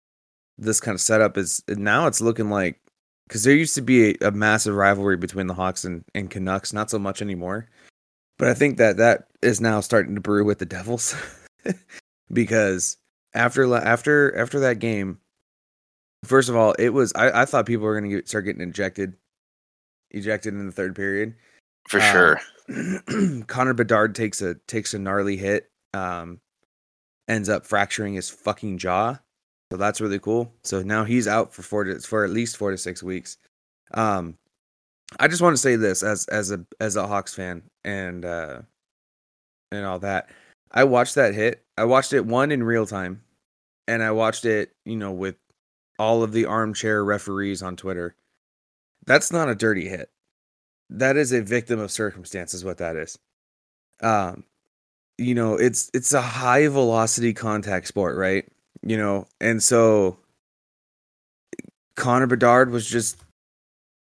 this 0.60 0.80
kind 0.80 0.94
of 0.94 1.02
setup 1.02 1.38
is 1.38 1.64
now 1.68 2.06
it's 2.06 2.22
looking 2.22 2.50
like 2.52 2.80
because 3.28 3.44
there 3.44 3.56
used 3.56 3.74
to 3.76 3.82
be 3.82 4.12
a, 4.12 4.28
a 4.28 4.32
massive 4.32 4.76
rivalry 4.76 5.18
between 5.18 5.48
the 5.48 5.54
Hawks 5.56 5.84
and, 5.84 6.04
and 6.14 6.30
Canucks, 6.30 6.74
not 6.74 6.92
so 6.92 7.00
much 7.00 7.22
anymore. 7.22 7.68
But 8.38 8.50
I 8.50 8.54
think 8.54 8.78
that 8.78 8.98
that 8.98 9.28
is 9.42 9.60
now 9.62 9.80
starting 9.80 10.14
to 10.16 10.22
brew 10.22 10.46
with 10.46 10.60
the 10.60 10.66
Devils 10.66 11.16
because 12.32 12.98
after 13.34 13.74
after 13.76 14.38
after 14.38 14.60
that 14.60 14.80
game, 14.80 15.20
first 16.24 16.50
of 16.50 16.56
all, 16.56 16.74
it 16.74 16.90
was 16.90 17.14
I, 17.16 17.42
I 17.42 17.46
thought 17.46 17.66
people 17.66 17.86
were 17.86 18.00
going 18.00 18.10
to 18.10 18.18
get, 18.18 18.28
start 18.28 18.46
getting 18.46 18.62
injected, 18.62 19.14
ejected 20.12 20.54
in 20.54 20.66
the 20.66 20.72
third 20.72 20.96
period. 20.96 21.36
For 21.88 22.00
Uh, 22.00 22.12
sure. 22.12 22.40
Connor 23.48 23.74
Bedard 23.74 24.16
takes 24.16 24.42
a 24.42 24.56
takes 24.68 24.94
a 24.94 25.00
gnarly 25.00 25.38
hit, 25.38 25.70
um, 25.94 26.40
ends 27.28 27.50
up 27.50 27.66
fracturing 27.66 28.14
his 28.14 28.30
fucking 28.30 28.78
jaw. 28.78 29.20
So 29.72 29.78
that's 29.78 30.00
really 30.02 30.20
cool. 30.20 30.54
So 30.64 30.82
now 30.84 31.04
he's 31.04 31.28
out 31.28 31.54
for 31.54 31.64
four 31.64 31.84
to, 31.84 32.00
for 32.00 32.24
at 32.24 32.30
least 32.30 32.58
four 32.58 32.72
to 32.72 32.78
six 32.78 33.02
weeks. 33.02 33.38
Um, 33.94 34.38
I 35.20 35.28
just 35.28 35.42
want 35.42 35.56
to 35.56 35.62
say 35.62 35.76
this 35.76 36.04
as 36.04 36.26
as 36.28 36.52
a 36.52 36.66
as 36.80 36.96
a 36.96 37.08
Hawks 37.08 37.34
fan 37.34 37.64
and 37.84 38.24
uh, 38.24 38.62
and 39.72 39.86
all 39.86 40.00
that. 40.00 40.30
I 40.72 40.86
watched 40.86 41.16
that 41.16 41.34
hit. 41.34 41.64
I 41.78 41.86
watched 41.86 42.14
it 42.14 42.26
one 42.26 42.52
in 42.52 42.64
real 42.64 42.86
time, 42.86 43.24
and 43.88 44.02
I 44.02 44.12
watched 44.12 44.46
it, 44.46 44.72
you 44.86 44.96
know, 44.96 45.12
with 45.12 45.36
all 46.00 46.24
of 46.24 46.32
the 46.32 46.46
armchair 46.46 47.04
referees 47.04 47.62
on 47.62 47.76
Twitter. 47.76 48.16
That's 49.06 49.32
not 49.32 49.50
a 49.50 49.56
dirty 49.56 49.90
hit 49.90 50.10
that 50.94 51.18
is 51.18 51.32
a 51.32 51.42
victim 51.42 51.80
of 51.80 51.92
circumstances. 51.92 52.64
what 52.64 52.78
that 52.78 52.96
is 52.96 53.18
um 54.02 54.44
you 55.18 55.36
know 55.36 55.56
it's 55.56 55.90
it's 55.94 56.14
a 56.14 56.22
high 56.22 56.68
velocity 56.68 57.34
contact 57.34 57.88
sport 57.88 58.18
right 58.18 58.48
you 58.82 58.98
know 58.98 59.28
and 59.40 59.62
so 59.62 60.18
connor 61.96 62.28
bedard 62.28 62.72
was 62.72 62.88
just 62.88 63.18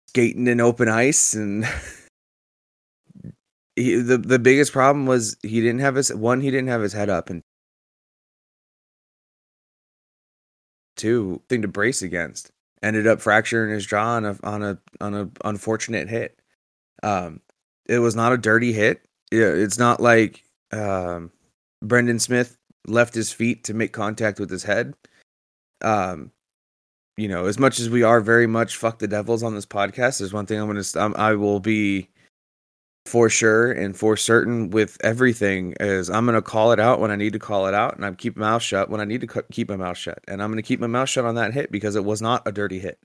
skating 0.08 0.46
in 0.46 0.60
open 0.60 0.88
ice 0.88 1.34
and 1.34 1.64
he, 3.76 3.96
the 3.96 4.18
the 4.18 4.38
biggest 4.38 4.72
problem 4.72 5.06
was 5.06 5.36
he 5.42 5.60
didn't 5.60 5.80
have 5.80 5.96
his 5.96 6.14
one 6.14 6.40
he 6.40 6.50
didn't 6.50 6.68
have 6.68 6.82
his 6.82 6.92
head 6.92 7.10
up 7.10 7.30
and 7.30 7.42
two 11.04 11.40
thing 11.48 11.62
to 11.62 11.68
brace 11.68 12.02
against 12.02 12.50
ended 12.82 13.06
up 13.06 13.20
fracturing 13.20 13.72
his 13.72 13.86
jaw 13.86 14.16
on 14.16 14.24
a 14.24 14.38
on 14.42 14.62
a 14.62 14.78
on 15.00 15.14
a 15.14 15.30
unfortunate 15.44 16.08
hit 16.08 16.38
um, 17.04 17.40
it 17.86 17.98
was 17.98 18.16
not 18.16 18.32
a 18.32 18.38
dirty 18.38 18.72
hit. 18.72 19.06
Yeah, 19.30 19.48
it's 19.48 19.78
not 19.78 20.00
like 20.00 20.42
um, 20.72 21.30
Brendan 21.82 22.18
Smith 22.18 22.56
left 22.86 23.14
his 23.14 23.32
feet 23.32 23.64
to 23.64 23.74
make 23.74 23.92
contact 23.92 24.40
with 24.40 24.50
his 24.50 24.64
head. 24.64 24.94
Um, 25.82 26.32
you 27.16 27.28
know, 27.28 27.46
as 27.46 27.58
much 27.58 27.78
as 27.78 27.90
we 27.90 28.02
are 28.02 28.20
very 28.20 28.46
much 28.46 28.76
fuck 28.76 28.98
the 28.98 29.06
devils 29.06 29.42
on 29.42 29.54
this 29.54 29.66
podcast, 29.66 30.18
there's 30.18 30.32
one 30.32 30.46
thing 30.46 30.58
I'm 30.58 30.66
gonna 30.66 31.14
I 31.16 31.34
will 31.34 31.60
be 31.60 32.08
for 33.06 33.28
sure 33.28 33.70
and 33.70 33.96
for 33.96 34.16
certain 34.16 34.70
with 34.70 34.96
everything 35.04 35.74
is 35.78 36.08
I'm 36.08 36.26
gonna 36.26 36.42
call 36.42 36.72
it 36.72 36.80
out 36.80 37.00
when 37.00 37.10
I 37.10 37.16
need 37.16 37.34
to 37.34 37.38
call 37.38 37.66
it 37.66 37.74
out, 37.74 37.96
and 37.96 38.04
I'm 38.04 38.16
keep 38.16 38.36
my 38.36 38.50
mouth 38.50 38.62
shut 38.62 38.88
when 38.88 39.00
I 39.00 39.04
need 39.04 39.20
to 39.20 39.26
cu- 39.26 39.42
keep 39.52 39.68
my 39.68 39.76
mouth 39.76 39.98
shut, 39.98 40.18
and 40.26 40.42
I'm 40.42 40.50
gonna 40.50 40.62
keep 40.62 40.80
my 40.80 40.86
mouth 40.86 41.08
shut 41.08 41.24
on 41.24 41.34
that 41.34 41.52
hit 41.52 41.70
because 41.70 41.96
it 41.96 42.04
was 42.04 42.22
not 42.22 42.42
a 42.46 42.52
dirty 42.52 42.78
hit. 42.78 42.98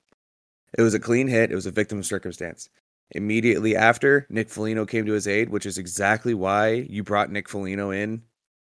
It 0.77 0.81
was 0.83 0.93
a 0.93 0.99
clean 0.99 1.27
hit. 1.27 1.51
It 1.51 1.55
was 1.55 1.65
a 1.65 1.71
victim 1.71 1.99
of 1.99 2.05
circumstance. 2.05 2.69
Immediately 3.11 3.75
after, 3.75 4.27
Nick 4.29 4.49
Foligno 4.49 4.85
came 4.85 5.05
to 5.05 5.13
his 5.13 5.27
aid, 5.27 5.49
which 5.49 5.65
is 5.65 5.77
exactly 5.79 6.33
why 6.33 6.85
you 6.89 7.03
brought 7.03 7.31
Nick 7.31 7.49
Foligno 7.49 7.89
in 7.91 8.21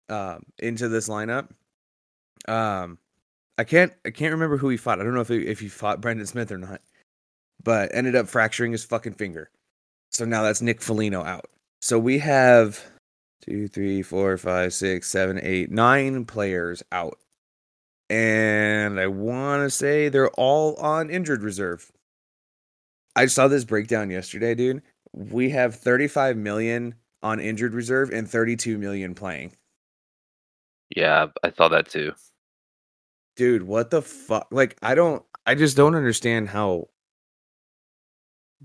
um, 0.09 0.45
into 0.59 0.89
this 0.89 1.09
lineup. 1.09 1.51
Um, 2.49 2.99
I 3.57 3.64
can't 3.64 3.93
I 4.05 4.11
can't 4.11 4.33
remember 4.33 4.57
who 4.57 4.68
he 4.68 4.77
fought. 4.77 5.01
I 5.01 5.05
don't 5.05 5.14
know 5.14 5.20
if 5.20 5.29
he, 5.29 5.47
if 5.47 5.61
he 5.61 5.68
fought 5.68 6.01
Brendan 6.01 6.27
Smith 6.27 6.53
or 6.53 6.59
not, 6.59 6.83
but 7.62 7.91
ended 7.95 8.16
up 8.16 8.29
fracturing 8.29 8.72
his 8.72 8.85
fucking 8.85 9.14
finger. 9.14 9.51
So 10.15 10.25
now 10.25 10.45
that's 10.45 10.62
Nick 10.62 10.81
Foligno 10.81 11.25
out. 11.25 11.47
So 11.81 11.99
we 11.99 12.19
have 12.21 12.81
two, 13.43 13.67
three, 13.67 14.01
four, 14.01 14.37
five, 14.39 14.73
six, 14.73 15.09
seven, 15.09 15.41
eight, 15.43 15.73
nine 15.73 16.25
players 16.25 16.85
out, 16.93 17.19
and 18.09 19.01
I 19.01 19.09
want 19.09 19.65
to 19.65 19.71
say 19.71 20.09
they're 20.09 20.31
all 20.31 20.77
on 20.77 21.11
injured 21.11 21.43
reserve. 21.43 21.91
I 23.17 23.27
saw 23.27 23.49
this 23.49 23.65
breakdown 23.65 24.09
yesterday, 24.09 24.55
dude. 24.55 24.83
We 25.12 25.51
have 25.51 25.75
35 25.75 26.37
million 26.37 26.95
on 27.25 27.41
injured 27.41 27.75
reserve 27.75 28.11
and 28.11 28.31
32 28.31 28.79
million 28.79 29.17
playing. 29.17 29.57
Yeah, 30.95 31.27
I 31.43 31.51
saw 31.51 31.67
that 31.69 31.89
too. 31.89 32.12
Dude, 33.35 33.65
what 33.65 33.91
the 33.91 34.01
fuck? 34.01 34.47
Like, 34.53 34.77
I 34.81 34.95
don't, 34.95 35.25
I 35.45 35.57
just 35.57 35.77
don't 35.77 35.97
understand 35.97 36.51
how, 36.51 36.87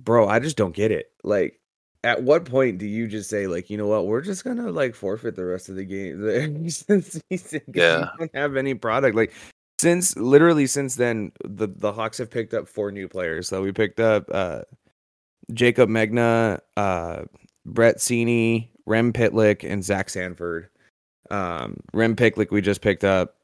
bro, 0.03 0.27
I 0.27 0.39
just 0.39 0.57
don't 0.57 0.75
get 0.75 0.91
it. 0.91 1.11
Like, 1.23 1.59
at 2.03 2.23
what 2.23 2.45
point 2.45 2.77
do 2.77 2.85
you 2.87 3.07
just 3.07 3.29
say, 3.29 3.47
like, 3.47 3.69
you 3.69 3.77
know 3.77 3.87
what, 3.87 4.07
we're 4.07 4.21
just 4.21 4.43
gonna 4.43 4.71
like 4.71 4.95
forfeit 4.95 5.35
the 5.35 5.45
rest 5.45 5.69
of 5.69 5.75
the 5.75 5.85
game 5.85 6.69
since 6.69 7.19
season 7.29 7.61
Yeah. 7.73 8.09
don't 8.17 8.35
have 8.35 8.55
any 8.55 8.73
product? 8.73 9.15
Like, 9.15 9.33
since 9.79 10.15
literally 10.17 10.67
since 10.67 10.95
then, 10.95 11.31
the 11.43 11.67
the 11.67 11.91
Hawks 11.93 12.17
have 12.17 12.29
picked 12.31 12.53
up 12.53 12.67
four 12.67 12.91
new 12.91 13.07
players. 13.07 13.47
So 13.47 13.61
we 13.61 13.71
picked 13.71 13.99
up 13.99 14.25
uh 14.33 14.61
Jaycob 15.51 15.87
Megna, 15.87 16.59
uh 16.77 17.25
Brett 17.65 17.97
Seney, 17.97 18.69
Rem 18.85 19.13
Pitlick, 19.13 19.69
and 19.69 19.83
Zach 19.83 20.09
Sanford. 20.09 20.69
Um, 21.31 21.77
Rem 21.93 22.15
Pitlick 22.15 22.49
we 22.51 22.61
just 22.61 22.81
picked 22.81 23.03
up 23.03 23.35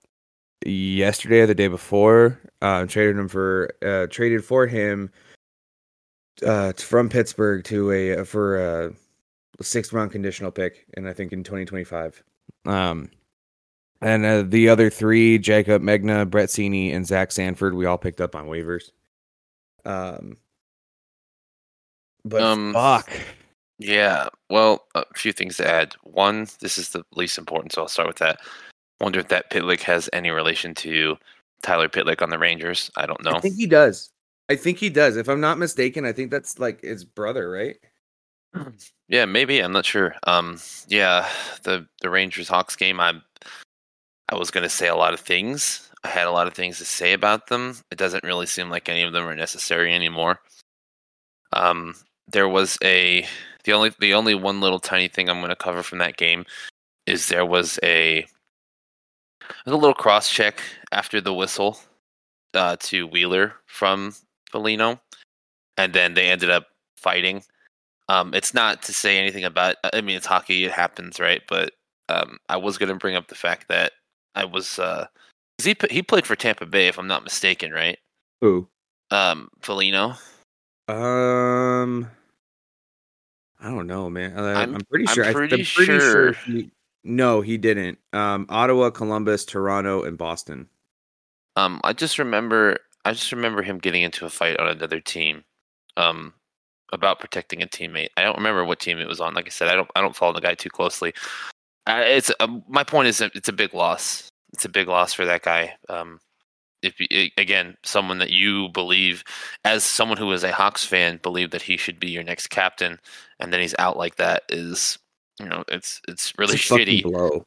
yesterday 0.66 1.42
or 1.42 1.48
the 1.48 1.56
day 1.56 1.68
before. 1.68 2.40
Uh, 2.62 2.86
traded 2.86 3.18
him 3.18 3.28
for 3.28 3.72
uh, 3.86 4.08
traded 4.08 4.44
for 4.44 4.66
him 4.68 5.10
uh, 6.44 6.74
from 6.74 7.10
Pittsburgh 7.10 7.64
to 7.66 7.92
a 7.92 8.26
for 8.26 8.58
a 8.58 8.94
sixth 9.62 9.94
round 9.94 10.12
conditional 10.12 10.52
pick, 10.52 10.86
and 10.96 11.08
I 11.08 11.14
think 11.14 11.32
in 11.34 11.44
2025. 11.44 12.24
Um, 12.66 13.10
and 14.02 14.26
uh, 14.26 14.44
the 14.44 14.70
other 14.70 14.90
three, 14.90 15.40
Jaycob 15.40 15.80
Megna, 15.80 16.30
Brett 16.30 16.50
Seney, 16.50 16.94
and 16.94 17.08
Zach 17.08 17.32
Sanford, 17.32 17.74
we 17.74 17.86
all 17.86 17.98
picked 17.98 18.22
up 18.22 18.36
on 18.36 18.48
waivers. 18.48 18.92
Um, 19.86 20.38
but 22.24 22.42
Um, 22.42 22.74
fuck, 22.74 23.10
Yeah. 23.78 24.30
Well, 24.50 24.86
a 24.96 25.06
few 25.16 25.32
things 25.32 25.58
to 25.58 25.68
add. 25.68 25.96
One, 26.04 26.48
this 26.60 26.78
is 26.78 26.90
the 26.90 27.04
least 27.16 27.38
important, 27.38 27.74
so 27.74 27.84
I'll 27.84 27.88
start 27.88 28.08
with 28.08 28.18
that. 28.18 28.40
Wonder 29.02 29.20
if 29.20 29.28
that 29.30 29.52
Pitlick 29.52 29.82
has 29.82 30.10
any 30.14 30.32
relation 30.32 30.74
to 30.76 31.18
Tyler 31.62 31.90
Pitlick 31.90 32.22
on 32.22 32.30
the 32.30 32.40
Rangers. 32.40 32.92
I 32.96 33.06
don't 33.06 33.24
know. 33.24 33.32
I 33.32 33.40
think 33.40 33.56
he 33.56 33.68
does. 33.68 34.12
I 34.50 34.56
think 34.56 34.78
he 34.78 34.90
does. 34.90 35.18
If 35.18 35.28
I'm 35.28 35.42
not 35.42 35.58
mistaken, 35.58 36.06
I 36.06 36.12
think 36.12 36.32
that's 36.32 36.60
like 36.60 36.82
his 36.82 37.04
brother, 37.04 37.50
right? 37.50 37.78
Yeah, 39.08 39.26
maybe. 39.26 39.60
I'm 39.60 39.72
not 39.72 39.86
sure. 39.86 40.16
Um, 40.26 40.60
yeah, 40.88 41.30
the 41.64 41.86
the 42.02 42.10
Rangers 42.10 42.48
Hawks 42.48 42.76
game. 42.76 43.00
I 43.00 43.14
I 44.30 44.36
was 44.36 44.50
gonna 44.50 44.70
say 44.70 44.88
a 44.88 44.96
lot 44.96 45.14
of 45.14 45.20
things. 45.20 45.92
I 46.04 46.08
had 46.08 46.28
a 46.28 46.32
lot 46.32 46.48
of 46.48 46.54
things 46.54 46.78
to 46.80 46.86
say 46.86 47.14
about 47.14 47.48
them. 47.48 47.78
It 47.92 47.98
doesn't 47.98 48.24
really 48.24 48.46
seem 48.48 48.70
like 48.70 48.90
any 48.90 49.04
of 49.04 49.14
them 49.14 49.26
are 49.28 49.36
necessary 49.36 49.94
anymore. 49.94 50.40
Um, 51.54 51.96
there 52.28 52.50
was 52.50 52.78
a 52.84 53.26
the 53.64 53.74
only 53.74 53.92
the 54.00 54.14
only 54.14 54.36
one 54.36 54.62
little 54.62 54.80
tiny 54.80 55.08
thing 55.08 55.30
I'm 55.30 55.42
gonna 55.42 55.56
cover 55.56 55.84
from 55.84 56.00
that 56.00 56.18
game 56.18 56.46
is 57.06 57.28
there 57.28 57.46
was 57.46 57.80
a 57.84 58.26
a 59.66 59.72
little 59.72 59.94
cross 59.94 60.30
check 60.30 60.62
after 60.92 61.22
the 61.22 61.34
whistle 61.34 61.80
uh, 62.56 62.78
to 62.80 63.06
Wheeler 63.08 63.54
from 63.68 64.16
Foligno, 64.60 65.02
and 65.76 65.92
then 65.92 66.14
they 66.14 66.28
ended 66.30 66.50
up 66.50 66.68
fighting. 66.96 67.44
Um, 68.08 68.34
it's 68.34 68.54
not 68.54 68.82
to 68.84 68.94
say 68.94 69.18
anything 69.18 69.44
about. 69.44 69.76
I 69.94 70.00
mean, 70.00 70.16
it's 70.16 70.26
hockey; 70.26 70.64
it 70.64 70.72
happens, 70.72 71.20
right? 71.20 71.42
But 71.50 71.74
um, 72.08 72.38
I 72.48 72.56
was 72.56 72.78
going 72.78 72.88
to 72.90 72.96
bring 72.96 73.16
up 73.18 73.28
the 73.28 73.36
fact 73.36 73.68
that 73.68 73.92
I 74.34 74.46
was. 74.46 74.80
Uh, 74.80 75.08
'cause 75.60 75.66
he 75.66 75.76
he 75.92 76.02
played 76.02 76.26
for 76.26 76.38
Tampa 76.38 76.66
Bay, 76.66 76.88
if 76.88 76.98
I'm 76.98 77.08
not 77.08 77.24
mistaken, 77.26 77.72
right? 77.74 77.98
Who? 78.40 78.70
Um, 79.12 79.50
Foligno. 79.62 80.14
Um, 80.88 82.10
I 83.60 83.70
don't 83.70 83.88
know, 83.88 84.10
man. 84.10 84.38
I, 84.40 84.54
I'm- 84.62 84.76
I'm, 84.76 84.82
pretty 84.86 85.06
I'm 85.10 85.16
sure. 85.16 85.26
I- 85.26 85.34
pretty 85.34 85.64
sure. 85.64 86.00
sure- 86.00 86.32
he- 86.46 86.72
no, 87.04 87.42
he 87.42 87.58
didn't. 87.58 88.00
Um, 88.14 88.46
Ottawa, 88.50 88.90
Columbus, 88.90 89.46
Toronto, 89.46 90.04
and 90.04 90.18
Boston. 90.18 90.70
Um, 91.56 91.80
I 91.84 91.94
just 91.94 92.18
remember, 92.20 92.78
I 93.06 93.14
just 93.14 93.32
remember 93.32 93.62
him 93.62 93.78
getting 93.78 94.02
into 94.04 94.26
a 94.26 94.30
fight 94.30 94.58
on 94.60 94.68
another 94.68 95.00
team, 95.00 95.44
um, 95.98 96.34
about 96.92 97.20
protecting 97.20 97.62
a 97.64 97.68
teammate. 97.68 98.10
I 98.18 98.24
don't 98.24 98.38
remember 98.38 98.66
what 98.66 98.80
team 98.80 99.00
it 99.00 99.08
was 99.08 99.22
on. 99.22 99.34
Like 99.34 99.46
I 99.46 99.50
said, 99.50 99.68
I 99.70 99.76
don't, 99.76 99.90
I 99.96 100.02
don't 100.02 100.16
follow 100.16 100.34
the 100.34 100.42
guy 100.42 100.56
too 100.56 100.70
closely. 100.70 101.14
Uh, 101.88 102.04
it's 102.06 102.32
um, 102.40 102.64
my 102.68 102.84
point 102.84 103.08
is, 103.08 103.22
it's 103.22 103.48
a 103.50 103.54
big 103.54 103.74
loss. 103.74 104.30
It's 104.54 104.66
a 104.66 104.70
big 104.70 104.88
loss 104.88 105.14
for 105.14 105.26
that 105.26 105.44
guy. 105.44 105.76
Um, 105.90 106.20
if 106.82 107.00
you- 107.00 107.30
again, 107.38 107.78
someone 107.84 108.18
that 108.20 108.30
you 108.32 108.70
believe, 108.70 109.24
as 109.64 109.84
someone 109.84 110.18
who 110.18 110.32
is 110.32 110.44
a 110.44 110.52
Hawks 110.52 110.86
fan, 110.86 111.20
believe 111.22 111.52
that 111.52 111.62
he 111.64 111.78
should 111.78 112.00
be 112.00 112.10
your 112.10 112.24
next 112.24 112.48
captain, 112.48 113.00
and 113.40 113.52
then 113.54 113.60
he's 113.60 113.76
out 113.80 113.98
like 113.98 114.16
that 114.16 114.44
is, 114.50 114.98
you 115.40 115.48
know, 115.48 115.64
it's 115.68 116.02
it's 116.08 116.34
really 116.38 116.56
It's 116.56 116.70
shitty. 116.70 117.04
blow. 117.04 117.44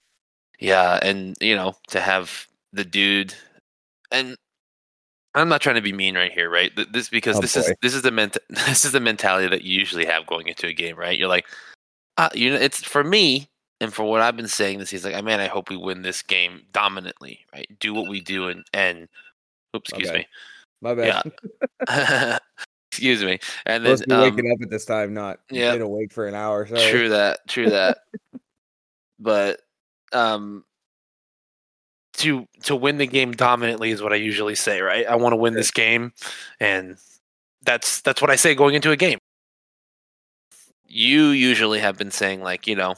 Yeah, 0.61 0.99
and 1.03 1.37
you 1.41 1.55
know, 1.55 1.75
to 1.89 2.01
have 2.01 2.47
the 2.73 2.85
dude 2.85 3.35
and 4.11 4.37
I'm 5.39 5.49
not 5.49 5.61
trying 5.61 5.77
to 5.77 5.83
be 5.83 5.93
mean 5.93 6.17
right 6.17 6.33
here, 6.33 6.51
right? 6.51 6.73
This 6.93 7.09
because 7.09 7.37
Oh, 7.37 7.41
this 7.41 7.57
is 7.57 7.73
this 7.83 7.95
is 7.95 8.03
the 8.03 8.11
ment- 8.11 8.39
this 8.49 8.85
is 8.85 8.93
the 8.93 9.01
mentality 9.01 9.49
that 9.49 9.63
you 9.63 9.79
usually 9.79 10.07
have 10.07 10.27
going 10.27 10.49
into 10.49 10.67
a 10.67 10.73
game, 10.73 10.97
right? 10.97 11.19
You're 11.19 11.29
like, 11.29 11.47
uh, 12.17 12.29
you 12.35 12.51
know, 12.51 12.57
it's 12.57 12.83
for 12.83 13.05
me 13.05 13.49
and 13.81 13.93
for 13.93 14.05
what 14.05 14.21
I've 14.21 14.37
been 14.37 14.49
saying 14.49 14.79
this. 14.79 14.91
He's 14.91 15.05
like, 15.05 15.15
I 15.15 15.21
man, 15.21 15.41
I 15.41 15.47
hope 15.47 15.71
we 15.71 15.77
win 15.77 16.03
this 16.03 16.23
game 16.23 16.63
dominantly, 16.73 17.47
right? 17.53 17.69
Do 17.79 17.95
what 17.95 18.09
we 18.09 18.21
do 18.21 18.49
and 18.49 18.65
and 18.73 19.09
oops, 19.77 19.91
excuse 19.91 20.09
Okay. 20.09 20.19
me, 20.19 20.27
My 20.81 20.95
bad. 20.95 21.33
Yeah. 21.89 22.39
excuse 22.91 23.23
me, 23.23 23.39
and 23.67 23.85
then 23.85 23.97
Supposed 23.99 24.03
to 24.05 24.09
be 24.09 24.15
um, 24.15 24.23
waking 24.23 24.53
up 24.53 24.63
at 24.63 24.71
this 24.71 24.85
time, 24.85 25.15
not 25.15 25.41
yeah. 25.51 25.75
awake 25.75 26.13
for 26.13 26.27
an 26.27 26.35
hour. 26.35 26.67
Sorry. 26.67 26.91
True 26.91 27.09
that. 27.11 27.47
True 27.47 27.71
that. 27.71 27.99
but 29.19 29.61
um 30.13 30.65
to 32.19 32.47
to 32.65 32.77
win 32.77 32.99
the 32.99 33.07
game 33.07 33.33
dominantly 33.33 33.91
is 33.91 34.03
what 34.03 34.13
I 34.13 34.17
usually 34.17 34.55
say, 34.55 34.81
right? 34.81 35.07
I 35.07 35.17
want 35.17 35.33
to 35.33 35.37
win 35.37 35.55
this 35.55 35.71
game 35.71 36.13
and 36.61 36.97
that's 37.63 38.01
that's 38.03 38.21
what 38.21 38.31
I 38.31 38.37
say 38.37 38.55
going 38.55 38.75
into 38.75 38.91
a 38.91 38.97
game. 38.97 39.19
You 40.87 41.27
usually 41.29 41.81
have 41.81 41.99
been 41.99 42.11
saying 42.11 42.43
like, 42.43 42.67
you 42.67 42.75
know, 42.77 42.95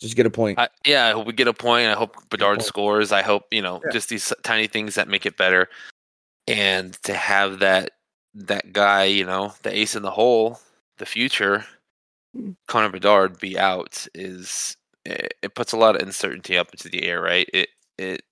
Just 0.00 0.16
get 0.16 0.26
a 0.26 0.30
point. 0.30 0.58
I, 0.58 0.68
yeah, 0.84 1.06
I 1.06 1.12
hope 1.12 1.26
we 1.26 1.32
get 1.32 1.48
a 1.48 1.52
point. 1.52 1.88
I 1.88 1.94
hope 1.94 2.16
Bedard 2.30 2.62
scores. 2.62 3.12
I 3.12 3.22
hope, 3.22 3.44
you 3.50 3.62
know, 3.62 3.80
Yeah. 3.84 3.92
just 3.92 4.08
these 4.08 4.32
tiny 4.42 4.66
things 4.66 4.94
that 4.96 5.08
make 5.08 5.26
it 5.26 5.36
better. 5.36 5.68
And 6.48 6.94
to 7.04 7.14
have 7.14 7.60
that 7.60 7.92
that 8.34 8.72
guy, 8.72 9.04
you 9.04 9.24
know, 9.24 9.52
the 9.62 9.76
ace 9.76 9.94
in 9.96 10.02
the 10.02 10.10
hole, 10.10 10.60
the 10.98 11.06
future. 11.06 11.64
Connor 12.68 12.90
Bedard 12.90 13.40
be 13.40 13.58
out 13.58 14.06
is 14.14 14.76
it, 15.04 15.34
it 15.42 15.54
puts 15.56 15.72
a 15.72 15.76
lot 15.76 15.96
of 15.96 16.02
uncertainty 16.02 16.56
up 16.56 16.70
into 16.72 16.88
the 16.88 17.02
air, 17.04 17.20
right? 17.20 17.48
It 17.52 17.68
it 17.98 18.22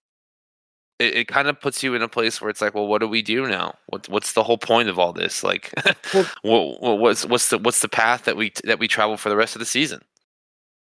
it, 0.99 1.15
it 1.17 1.29
kind 1.29 1.49
of 1.49 1.61
puts 1.61 1.83
you 1.83 1.95
in 1.95 2.03
a 2.03 2.09
place 2.09 2.41
where 2.41 2.51
it's 2.51 2.61
like, 2.61 2.75
well, 2.75 2.87
what 2.87 3.01
do 3.01 3.09
we 3.09 3.23
do 3.23 3.47
now? 3.47 3.75
What 3.87 4.09
what's 4.09 4.33
the 4.33 4.43
whole 4.43 4.59
point 4.59 4.89
of 4.89 4.99
all 4.99 5.13
this? 5.13 5.43
Like, 5.43 5.73
Well- 6.15 6.27
what, 6.43 6.83
what 6.83 6.99
what's 6.99 7.25
what's 7.27 7.49
the 7.51 7.59
what's 7.59 7.81
the 7.81 7.89
path 7.89 8.25
that 8.25 8.37
we 8.37 8.53
that 8.65 8.79
we 8.79 8.89
travel 8.89 9.17
for 9.17 9.29
the 9.29 9.37
rest 9.37 9.55
of 9.55 9.61
the 9.61 9.67
season? 9.67 10.01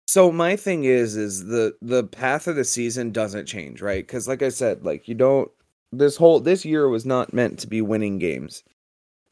So 0.06 0.32
my 0.32 0.56
thing 0.56 0.84
is, 0.84 1.16
is 1.16 1.46
the 1.46 1.74
the 1.80 2.04
path 2.04 2.46
of 2.48 2.56
the 2.56 2.64
season 2.64 3.12
doesn't 3.12 3.46
change, 3.46 3.80
right? 3.80 4.04
Because 4.06 4.26
like 4.26 4.42
I 4.42 4.48
said, 4.48 4.84
like 4.84 5.06
you 5.08 5.14
don't. 5.14 5.50
This 5.92 6.16
whole 6.16 6.40
this 6.40 6.64
year 6.64 6.88
was 6.88 7.04
not 7.06 7.32
meant 7.34 7.58
to 7.60 7.66
be 7.66 7.80
winning 7.82 8.18
games. 8.18 8.62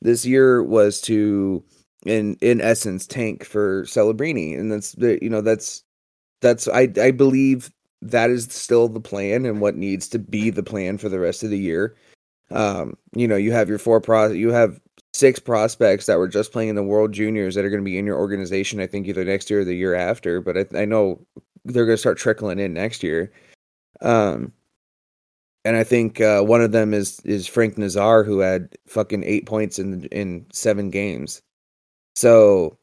This 0.00 0.24
year 0.24 0.62
was 0.62 1.00
to, 1.02 1.64
in 2.06 2.36
in 2.40 2.60
essence, 2.60 3.06
tank 3.06 3.44
for 3.44 3.84
Celebrini, 3.84 4.58
and 4.58 4.70
that's 4.70 4.92
the 4.92 5.18
you 5.22 5.30
know 5.30 5.40
that's 5.40 5.82
that's 6.40 6.68
I 6.68 6.88
I 7.00 7.10
believe 7.10 7.70
that 8.03 8.30
is 8.30 8.44
still 8.44 8.88
the 8.88 9.01
plan 9.01 9.44
and 9.44 9.61
what 9.61 9.76
needs 9.76 10.09
to 10.09 10.18
be 10.18 10.51
the 10.51 10.62
plan 10.62 10.99
for 10.99 11.09
the 11.09 11.18
rest 11.18 11.42
of 11.42 11.51
the 11.51 11.59
year. 11.59 11.96
Um, 12.51 12.96
you 13.14 13.28
know, 13.28 13.36
you 13.36 13.53
have 13.53 13.68
your 13.68 13.78
four 13.78 14.01
pro, 14.01 14.28
you 14.28 14.51
have 14.51 14.80
six 15.12 15.38
prospects 15.38 16.07
that 16.07 16.18
were 16.18 16.28
just 16.28 16.53
playing 16.53 16.70
in 16.70 16.76
the 16.76 16.82
World 16.82 17.12
Juniors 17.12 17.55
that 17.55 17.64
are 17.64 17.70
going 17.70 17.82
to 17.82 17.90
be 17.90 17.99
in 17.99 18.07
your 18.07 18.18
organization. 18.18 18.80
I 18.80 18.86
think 18.86 19.07
either 19.07 19.24
next 19.24 19.51
year 19.51 19.61
or 19.61 19.64
the 19.64 19.74
year 19.74 19.94
after, 19.94 20.40
but 20.40 20.57
I, 20.57 20.82
I 20.82 20.84
know 20.84 21.20
they're 21.64 21.86
going 21.86 21.96
to 21.96 22.01
start 22.01 22.18
trickling 22.18 22.59
in 22.59 22.72
next 22.72 23.03
year. 23.03 23.32
Um, 24.01 24.53
and 25.64 25.76
I 25.76 25.84
think 25.84 26.20
uh, 26.20 26.42
one 26.42 26.62
of 26.62 26.72
them 26.72 26.94
is 26.94 27.20
is 27.24 27.46
Frank 27.46 27.76
Nazar, 27.76 28.24
who 28.24 28.38
had 28.38 28.74
fucking 28.86 29.24
eight 29.24 29.44
points 29.44 29.78
in 29.78 30.05
in 30.07 30.46
seven 30.53 30.90
games. 30.90 31.42
So, 32.14 32.78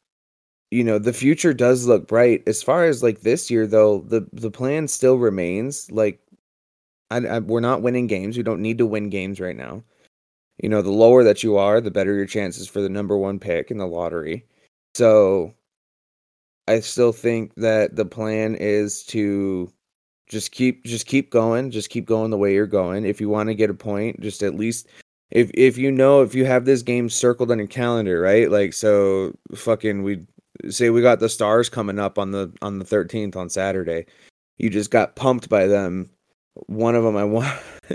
you 0.76 0.84
know, 0.84 1.00
the 1.00 1.14
future 1.14 1.54
does 1.54 1.88
look 1.88 2.08
bright. 2.08 2.44
As 2.48 2.62
far 2.64 2.86
as 2.86 3.04
like 3.04 3.22
this 3.22 3.50
year, 3.52 3.68
though, 3.68 4.02
the 4.08 4.28
the 4.34 4.52
plan 4.52 4.88
still 4.88 5.18
remains 5.18 5.92
like. 5.92 6.20
I, 7.12 7.18
I, 7.18 7.40
we're 7.40 7.60
not 7.60 7.84
winning 7.84 8.08
games. 8.08 8.36
We 8.36 8.42
don't 8.42 8.64
need 8.64 8.80
to 8.80 8.86
win 8.88 9.12
games 9.12 9.40
right 9.40 9.56
now 9.56 9.84
you 10.62 10.70
know, 10.70 10.82
the 10.82 10.92
lower 10.92 11.24
that 11.24 11.44
you 11.44 11.58
are, 11.58 11.82
the 11.82 11.92
better 11.92 12.14
your 12.14 12.26
chances 12.26 12.68
for 12.68 12.82
the 12.82 12.90
number 12.90 13.18
one 13.18 13.40
pick 13.40 13.72
in 13.72 13.78
the 13.78 13.88
lottery. 13.88 14.46
So 14.94 15.54
I 16.68 16.80
still 16.80 17.12
think 17.12 17.54
that 17.56 17.96
the 17.96 18.06
plan 18.06 18.56
is 18.56 19.04
to 19.06 19.72
just 20.28 20.52
keep 20.52 20.86
just 20.86 21.06
keep 21.08 21.30
going, 21.30 21.72
just 21.72 21.90
keep 21.90 22.06
going 22.06 22.32
the 22.32 22.38
way 22.38 22.54
you're 22.54 22.68
going. 22.68 23.06
If 23.06 23.20
you 23.22 23.30
want 23.30 23.50
to 23.50 23.56
get 23.56 23.70
a 23.70 23.74
point, 23.74 24.22
just 24.22 24.44
at 24.44 24.56
least 24.56 24.88
if 25.32 25.52
if 25.54 25.78
you 25.78 25.92
know 25.92 26.22
if 26.22 26.34
you 26.34 26.46
have 26.46 26.66
this 26.66 26.82
game 26.82 27.10
circled 27.10 27.52
on 27.52 27.58
your 27.60 27.68
calendar, 27.68 28.22
right? 28.22 28.50
Like 28.50 28.74
so 28.74 29.34
fucking 29.54 30.04
we 30.04 30.26
say 30.70 30.90
we 30.90 31.02
got 31.02 31.20
the 31.20 31.30
stars 31.30 31.70
coming 31.70 32.00
up 32.00 32.18
on 32.18 32.32
the 32.32 32.52
on 32.62 32.80
the 32.80 32.86
13th 32.86 33.36
on 33.36 33.50
Saturday. 33.50 34.06
You 34.58 34.70
just 34.70 34.92
got 34.92 35.16
pumped 35.16 35.50
by 35.50 35.68
them. 35.68 36.10
One 36.68 36.96
of 36.96 37.04
them 37.04 37.18
I 37.18 37.24
won 37.24 37.52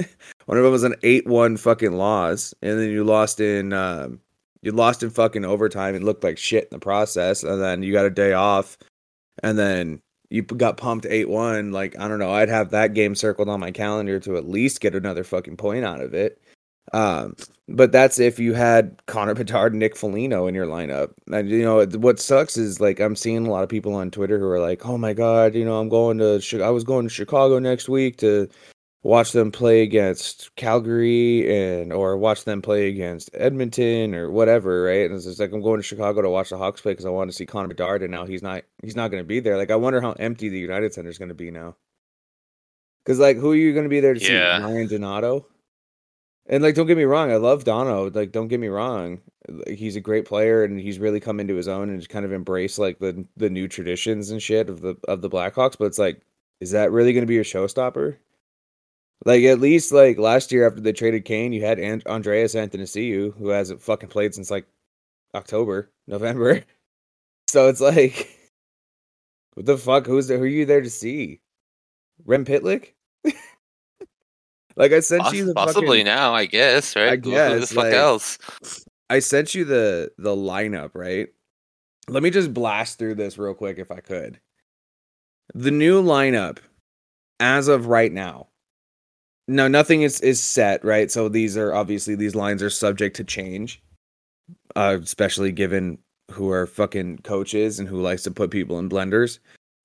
one 0.47 0.59
of 0.59 0.65
them 0.65 0.73
was 0.73 0.85
an 0.85 0.97
eight-one 1.03 1.57
fucking 1.57 1.93
loss, 1.93 2.55
and 2.63 2.79
then 2.79 2.91
you 2.91 3.05
lost 3.05 3.41
in 3.41 3.73
um, 3.73 4.21
you 4.63 4.73
lost 4.73 5.03
in 5.03 5.11
fucking 5.11 5.45
overtime 5.45 5.95
and 5.95 6.05
looked 6.05 6.25
like 6.25 6.39
shit 6.39 6.65
in 6.65 6.71
the 6.71 6.79
process, 6.79 7.43
and 7.43 7.61
then 7.61 7.83
you 7.83 7.93
got 7.93 8.05
a 8.05 8.11
day 8.11 8.33
off, 8.33 8.77
and 9.43 9.59
then 9.59 10.03
you 10.29 10.43
got 10.43 10.77
pumped 10.77 11.07
eight-one. 11.07 11.73
Like 11.73 11.99
I 11.99 12.09
don't 12.09 12.19
know, 12.19 12.33
I'd 12.33 12.51
have 12.51 12.71
that 12.71 12.95
game 12.95 13.15
circled 13.15 13.49
on 13.49 13.61
my 13.61 13.71
calendar 13.71 14.21
to 14.21 14.37
at 14.37 14.49
least 14.49 14.81
get 14.81 14.95
another 14.95 15.25
fucking 15.25 15.57
point 15.57 15.85
out 15.85 16.01
of 16.01 16.13
it. 16.15 16.43
Um, 16.93 17.37
but 17.69 17.93
that's 17.93 18.19
if 18.19 18.39
you 18.39 18.55
had 18.55 19.01
Connor 19.07 19.35
Bedard, 19.35 19.73
and 19.73 19.81
Nick 19.81 19.97
Foligno 19.97 20.47
in 20.47 20.55
your 20.55 20.67
lineup. 20.67 21.13
And 21.33 21.49
you 21.49 21.63
know 21.63 21.85
what 21.87 22.19
sucks 22.19 22.57
is 22.57 22.81
like 22.81 23.01
I'm 23.01 23.15
seeing 23.17 23.47
a 23.47 23.51
lot 23.51 23.63
of 23.63 23.69
people 23.69 23.95
on 23.95 24.11
Twitter 24.11 24.39
who 24.39 24.47
are 24.47 24.61
like, 24.61 24.85
"Oh 24.87 24.99
my 24.99 25.13
god, 25.13 25.55
you 25.55 25.65
know 25.65 25.79
I'm 25.81 25.89
going 25.89 26.19
to 26.19 26.41
I 26.63 26.71
was 26.71 26.85
going 26.85 27.07
to 27.07 27.15
Chicago 27.15 27.59
next 27.59 27.89
week 27.89 28.17
to." 28.19 28.49
watch 29.03 29.33
them 29.33 29.51
play 29.51 29.81
against 29.83 30.55
Calgary 30.57 31.51
and 31.51 31.93
or 31.93 32.17
watch 32.19 32.45
them 32.45 32.61
play 32.61 32.89
against 32.89 33.31
Edmonton 33.35 34.15
or 34.15 34.31
whatever, 34.31 34.83
right? 34.83 35.07
And 35.07 35.15
it's 35.15 35.25
just 35.25 35.41
like 35.41 35.53
I'm 35.53 35.63
going 35.63 35.79
to 35.79 35.83
Chicago 35.83 36.21
to 36.23 36.29
watch 36.29 36.51
the 36.51 36.59
Hawks 36.59 36.81
play 36.83 36.93
because 36.93 37.07
I 37.07 37.11
want 37.11 37.31
to 37.31 37.37
see 37.37 37.47
Connor 37.47 37.69
Bedard, 37.69 38.03
and 38.03 38.11
now 38.13 38.27
he's 38.27 38.43
not 38.43 38.63
he's 38.83 38.97
not 38.97 39.11
going 39.11 39.23
to 39.23 39.27
be 39.27 39.41
there. 39.41 39.57
Like 39.57 39.71
I 39.71 39.77
wonder 39.77 40.01
how 40.01 40.13
empty 40.13 40.49
the 40.49 40.59
United 40.59 40.93
Center 40.93 41.09
is 41.09 41.19
going 41.19 41.31
to 41.31 41.35
be 41.35 41.51
now. 41.51 41.77
Because 43.03 43.19
like, 43.19 43.39
who 43.39 43.53
are 43.53 43.57
you 43.57 43.73
going 43.73 43.85
to 43.85 43.91
be 43.91 44.01
there 44.01 44.15
to 44.15 44.21
Yeah. 44.21 44.59
see? 44.59 44.65
Ryan 44.65 44.87
Donato. 44.89 45.47
And 46.51 46.65
like, 46.65 46.75
don't 46.75 46.89
get 46.89 46.97
me 46.97 47.05
wrong, 47.05 47.31
I 47.31 47.37
love 47.37 47.63
Dono. 47.65 48.11
Like, 48.11 48.33
don't 48.33 48.49
get 48.49 48.59
me 48.59 48.67
wrong, 48.69 49.21
like, 49.49 49.79
he's 49.79 49.95
a 49.97 50.01
great 50.01 50.27
player, 50.27 50.65
and 50.65 50.81
he's 50.81 50.99
really 50.99 51.21
come 51.21 51.39
into 51.39 51.55
his 51.55 51.69
own 51.69 51.89
and 51.89 52.09
kind 52.09 52.25
of 52.25 52.33
embraced 52.33 52.79
like 52.79 52.99
the 52.99 53.25
the 53.37 53.49
new 53.49 53.69
traditions 53.69 54.31
and 54.31 54.43
shit 54.43 54.69
of 54.69 54.81
the 54.83 54.97
of 55.09 55.23
the 55.23 55.31
Blackhawks. 55.31 55.79
But 55.79 55.87
it's 55.87 55.99
like, 55.99 56.23
is 56.61 56.73
that 56.73 56.91
really 56.91 57.13
going 57.13 57.23
to 57.23 57.29
be 57.29 57.37
your 57.37 57.45
showstopper? 57.45 58.17
Like 59.25 59.45
at 59.45 59.61
least 59.61 59.93
like 59.93 60.19
last 60.19 60.51
year 60.51 60.67
after 60.67 60.81
they 60.81 60.93
traded 60.93 61.25
Kane, 61.25 61.53
you 61.53 61.65
had 61.65 61.79
An- 61.79 62.03
Andreas 62.07 62.55
Athanasiou 62.55 63.37
who 63.37 63.49
hasn't 63.51 63.83
fucking 63.83 64.09
played 64.09 64.35
since 64.35 64.51
like 64.51 64.67
October, 65.35 65.91
November. 66.09 66.65
So 67.49 67.69
it's 67.69 67.81
like, 67.81 68.39
what 69.55 69.67
the 69.67 69.79
fuck? 69.79 70.07
Who's 70.07 70.29
there? 70.29 70.39
Who 70.39 70.45
are 70.45 70.49
you 70.49 70.67
there 70.67 70.81
to 70.83 70.91
see? 70.91 71.41
Rem 72.25 72.45
Pitlick? 72.45 72.95
Like 74.81 74.93
I 74.93 75.01
sent 75.01 75.25
Poss- 75.25 75.35
you 75.35 75.45
the 75.45 75.53
possibly 75.53 75.99
fucking, 75.99 76.07
now, 76.07 76.33
I 76.33 76.47
guess, 76.47 76.97
right? 76.97 77.13
I 77.13 77.17
the 77.17 77.67
fuck 77.67 77.93
else? 77.93 78.39
I 79.11 79.19
sent 79.19 79.55
you 79.55 79.67
the 79.67 80.11
the 80.17 80.35
lineup, 80.35 80.93
right? 80.95 81.29
Let 82.09 82.23
me 82.23 82.31
just 82.31 82.55
blast 82.55 82.99
through 82.99 83.17
this 83.17 83.37
real 83.37 83.53
quick 83.53 83.79
if 83.79 83.91
I 83.91 84.01
could. 84.01 84.41
The 85.53 85.71
new 85.71 86.03
lineup 86.03 86.61
as 87.41 87.69
of 87.69 87.89
right 87.89 88.11
now. 88.11 88.49
No, 89.47 89.69
nothing 89.69 90.01
is 90.01 90.19
is 90.23 90.41
set, 90.41 90.83
right? 90.83 91.11
So 91.11 91.29
these 91.29 91.59
are 91.59 91.75
obviously 91.75 92.15
these 92.15 92.35
lines 92.35 92.63
are 92.63 92.71
subject 92.71 93.17
to 93.17 93.25
change. 93.25 93.83
Uh 94.77 94.97
especially 95.03 95.53
given 95.53 95.99
who 96.31 96.51
are 96.51 96.67
fucking 96.67 97.19
coaches 97.19 97.79
and 97.81 97.87
who 97.87 98.01
likes 98.01 98.23
to 98.23 98.31
put 98.31 98.51
people 98.51 98.79
in 98.79 98.89
blenders. 98.89 99.41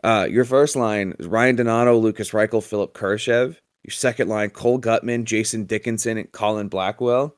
Uh 0.06 0.26
your 0.30 0.46
first 0.46 0.78
line 0.78 1.16
is 1.20 1.28
Ryan 1.28 1.58
Donato, 1.58 1.98
Lucas 1.98 2.32
Reichel, 2.32 2.64
Philipp 2.64 2.94
Kurashev. 2.94 3.58
Your 3.86 3.92
second 3.92 4.30
line, 4.30 4.50
Cole 4.50 4.80
Guttman, 4.80 5.26
Jason 5.26 5.66
Dickinson, 5.66 6.18
and 6.18 6.32
Colin 6.32 6.70
Blackwell. 6.70 7.36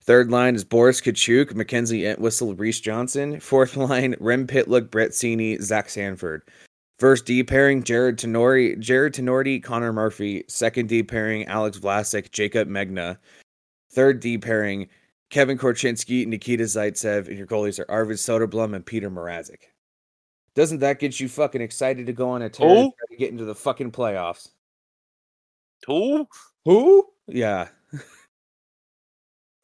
Third 0.00 0.30
line 0.30 0.54
is 0.54 0.62
Boris 0.62 1.00
Katchouk, 1.00 1.56
Mackenzie 1.56 2.06
Entwistle, 2.06 2.54
Reese 2.54 2.78
Johnson. 2.78 3.40
Fourth 3.40 3.76
line, 3.76 4.14
Rem 4.20 4.46
Pitlick, 4.46 4.92
Brett 4.92 5.10
Seney, 5.10 5.60
Zach 5.60 5.90
Sanford. 5.90 6.42
First 7.00 7.26
D 7.26 7.42
pairing, 7.42 7.82
Jarred 7.82 8.16
Tinordi, 8.16 8.78
Jarred 8.78 9.12
Tinordi, 9.12 9.60
Connor 9.60 9.92
Murphy. 9.92 10.44
Second 10.46 10.88
D 10.88 11.02
pairing, 11.02 11.44
Alex 11.46 11.80
Vlasic, 11.80 12.30
Jaycob 12.30 12.68
Megna. 12.68 13.18
Third 13.90 14.20
D 14.20 14.38
pairing, 14.38 14.86
Kevin 15.30 15.58
Korchinski, 15.58 16.28
Nikita 16.28 16.62
Zaitsev, 16.62 17.26
and 17.26 17.36
your 17.36 17.48
goalies 17.48 17.80
are 17.80 17.90
Arvid 17.90 18.18
Soderblom 18.18 18.76
and 18.76 18.86
Petr 18.86 19.12
Mrazek. 19.12 19.62
Doesn't 20.54 20.78
that 20.78 21.00
get 21.00 21.18
you 21.18 21.28
fucking 21.28 21.60
excited 21.60 22.06
to 22.06 22.12
go 22.12 22.30
on 22.30 22.42
a 22.42 22.48
tear 22.48 22.68
oh. 22.68 22.82
and 22.82 22.92
try 22.96 23.06
to 23.10 23.16
get 23.16 23.32
into 23.32 23.44
the 23.44 23.54
fucking 23.56 23.90
playoffs? 23.90 24.50
Who? 25.86 26.26
Who? 26.64 27.06
Yeah. 27.26 27.68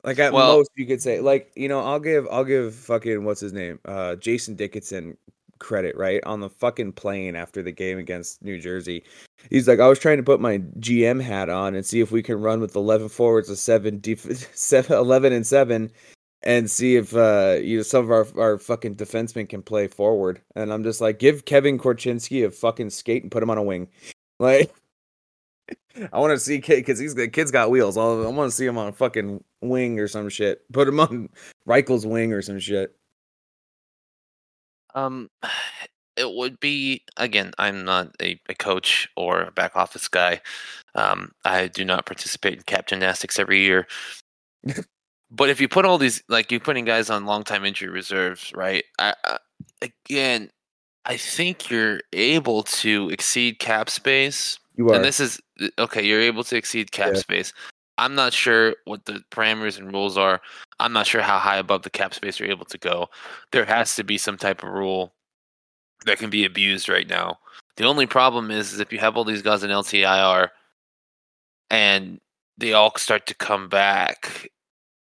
like 0.05 0.19
at 0.19 0.33
Well- 0.33 0.59
most 0.59 0.71
you 0.77 0.87
could 0.87 1.03
say 1.03 1.21
like, 1.21 1.51
you 1.57 1.69
know, 1.69 1.81
I'll 1.81 2.01
give 2.01 2.27
I'll 2.31 2.45
give 2.45 2.75
fucking 2.75 3.25
what's 3.25 3.41
his 3.41 3.53
name? 3.53 3.79
Uh 3.85 4.17
Jason 4.17 4.55
Dickinson 4.55 5.17
credit, 5.59 5.97
right? 5.97 6.23
On 6.25 6.41
the 6.41 6.51
fucking 6.51 6.93
plane 6.93 7.37
after 7.37 7.63
the 7.63 7.73
game 7.73 7.99
against 7.99 8.43
New 8.43 8.59
Jersey. 8.61 9.03
He's 9.51 9.67
like, 9.69 9.81
I 9.81 9.89
was 9.89 9.99
trying 9.99 10.19
to 10.19 10.23
put 10.23 10.41
my 10.41 10.59
GM 10.81 11.23
hat 11.23 11.49
on 11.49 11.75
and 11.75 11.87
see 11.87 12.01
if 12.01 12.11
we 12.13 12.23
can 12.23 12.41
run 12.41 12.61
with 12.61 12.77
11 12.77 13.09
forwards 13.09 13.49
of 13.49 13.59
7 13.59 13.99
def- 14.01 14.51
seven 14.57 14.97
11 14.97 15.33
and 15.33 15.47
7 15.47 15.91
and 16.43 16.71
see 16.71 16.97
if 16.97 17.15
uh 17.17 17.57
you 17.63 17.79
know 17.79 17.83
some 17.83 18.05
of 18.05 18.11
our 18.11 18.27
our 18.39 18.59
fucking 18.59 18.97
defensemen 18.97 19.49
can 19.49 19.63
play 19.63 19.87
forward. 19.89 20.43
And 20.57 20.73
I'm 20.73 20.83
just 20.85 21.01
like, 21.01 21.19
give 21.19 21.45
Kevin 21.47 21.79
Korchinski 21.79 22.45
a 22.47 22.51
fucking 22.51 22.91
skate 22.91 23.23
and 23.23 23.33
put 23.33 23.43
him 23.43 23.51
on 23.51 23.59
a 23.59 23.63
wing. 23.63 23.89
Like 24.41 24.75
I 26.13 26.19
want 26.19 26.33
to 26.33 26.39
see 26.39 26.61
kid 26.61 26.77
because 26.77 26.99
he's 26.99 27.15
the 27.15 27.29
kid's 27.29 27.51
got 27.51 27.71
wheels. 27.71 27.97
I'll, 27.97 28.27
I 28.27 28.31
want 28.31 28.51
to 28.51 28.57
see 28.57 28.67
him 28.67 28.79
on 28.79 28.89
a 28.89 28.93
fucking 28.93 29.43
wing 29.61 30.01
or 30.01 30.09
some 30.09 30.29
shit. 30.29 30.63
Put 30.73 30.89
him 30.89 31.01
on 31.01 31.29
Reichel's 31.67 32.07
wing 32.07 32.33
or 32.33 32.43
some 32.43 32.59
shit. 32.59 32.95
Um, 34.95 35.31
it 36.17 36.33
would 36.33 36.61
be 36.61 37.03
again. 37.17 37.53
I'm 37.59 37.85
not 37.85 38.15
a, 38.21 38.41
a 38.49 38.55
coach 38.55 39.09
or 39.17 39.43
a 39.43 39.53
back 39.53 39.77
office 39.77 40.09
guy. 40.09 40.41
Um, 40.95 41.33
I 41.45 41.69
do 41.69 41.85
not 41.85 42.07
participate 42.07 42.55
in 42.55 42.63
cap 42.63 42.87
gymnastics 42.87 43.39
every 43.39 43.61
year. 43.61 43.87
but 45.31 45.51
if 45.51 45.61
you 45.61 45.69
put 45.69 45.85
all 45.85 45.99
these, 45.99 46.23
like 46.29 46.51
you're 46.51 46.61
putting 46.61 46.85
guys 46.85 47.11
on 47.11 47.27
long 47.27 47.45
time 47.45 47.65
injury 47.65 47.89
reserves, 47.89 48.53
right? 48.55 48.85
I, 48.99 49.15
I, 49.25 49.39
again, 49.83 50.51
I 51.05 51.17
think 51.17 51.71
you're 51.71 52.01
able 52.13 52.63
to 52.63 53.11
exceed 53.11 53.59
cap 53.59 53.91
space 53.91 54.59
You 54.77 54.91
are. 54.91 54.97
and 54.97 55.05
this 55.05 55.21
is 55.21 55.41
okay. 55.79 56.05
You're 56.05 56.21
able 56.21 56.45
to 56.45 56.57
exceed 56.57 56.93
cap 56.93 57.15
Yeah. 57.15 57.21
space. 57.21 57.53
I'm 57.97 58.15
not 58.15 58.33
sure 58.33 58.75
what 58.87 59.05
the 59.05 59.23
parameters 59.31 59.79
and 59.79 59.93
rules 59.93 60.19
are. 60.19 60.41
I'm 60.81 60.93
not 60.93 61.07
sure 61.07 61.23
how 61.23 61.39
high 61.39 61.59
above 61.59 61.83
the 61.83 61.91
cap 61.91 62.13
space 62.13 62.41
you're 62.41 62.51
able 62.51 62.65
to 62.67 62.79
go. 62.79 63.09
There 63.53 63.65
has 63.65 63.95
to 63.97 64.05
be 64.05 64.19
some 64.19 64.37
type 64.37 64.65
of 64.65 64.71
rule 64.71 65.15
that 66.05 66.19
can 66.19 66.29
be 66.29 66.45
abused 66.45 66.89
right 66.89 67.09
now. 67.09 67.39
The 67.77 67.85
only 67.85 68.07
problem 68.07 68.51
is, 68.51 68.73
is 68.73 68.81
if 68.81 68.93
you 68.93 68.99
have 68.99 69.17
all 69.17 69.25
these 69.25 69.43
guys 69.43 69.63
in 69.63 69.71
LTIR 69.71 70.51
and 71.71 72.21
they 72.59 72.73
all 72.73 72.93
start 72.97 73.27
to 73.27 73.35
come 73.35 73.69
back 73.69 74.49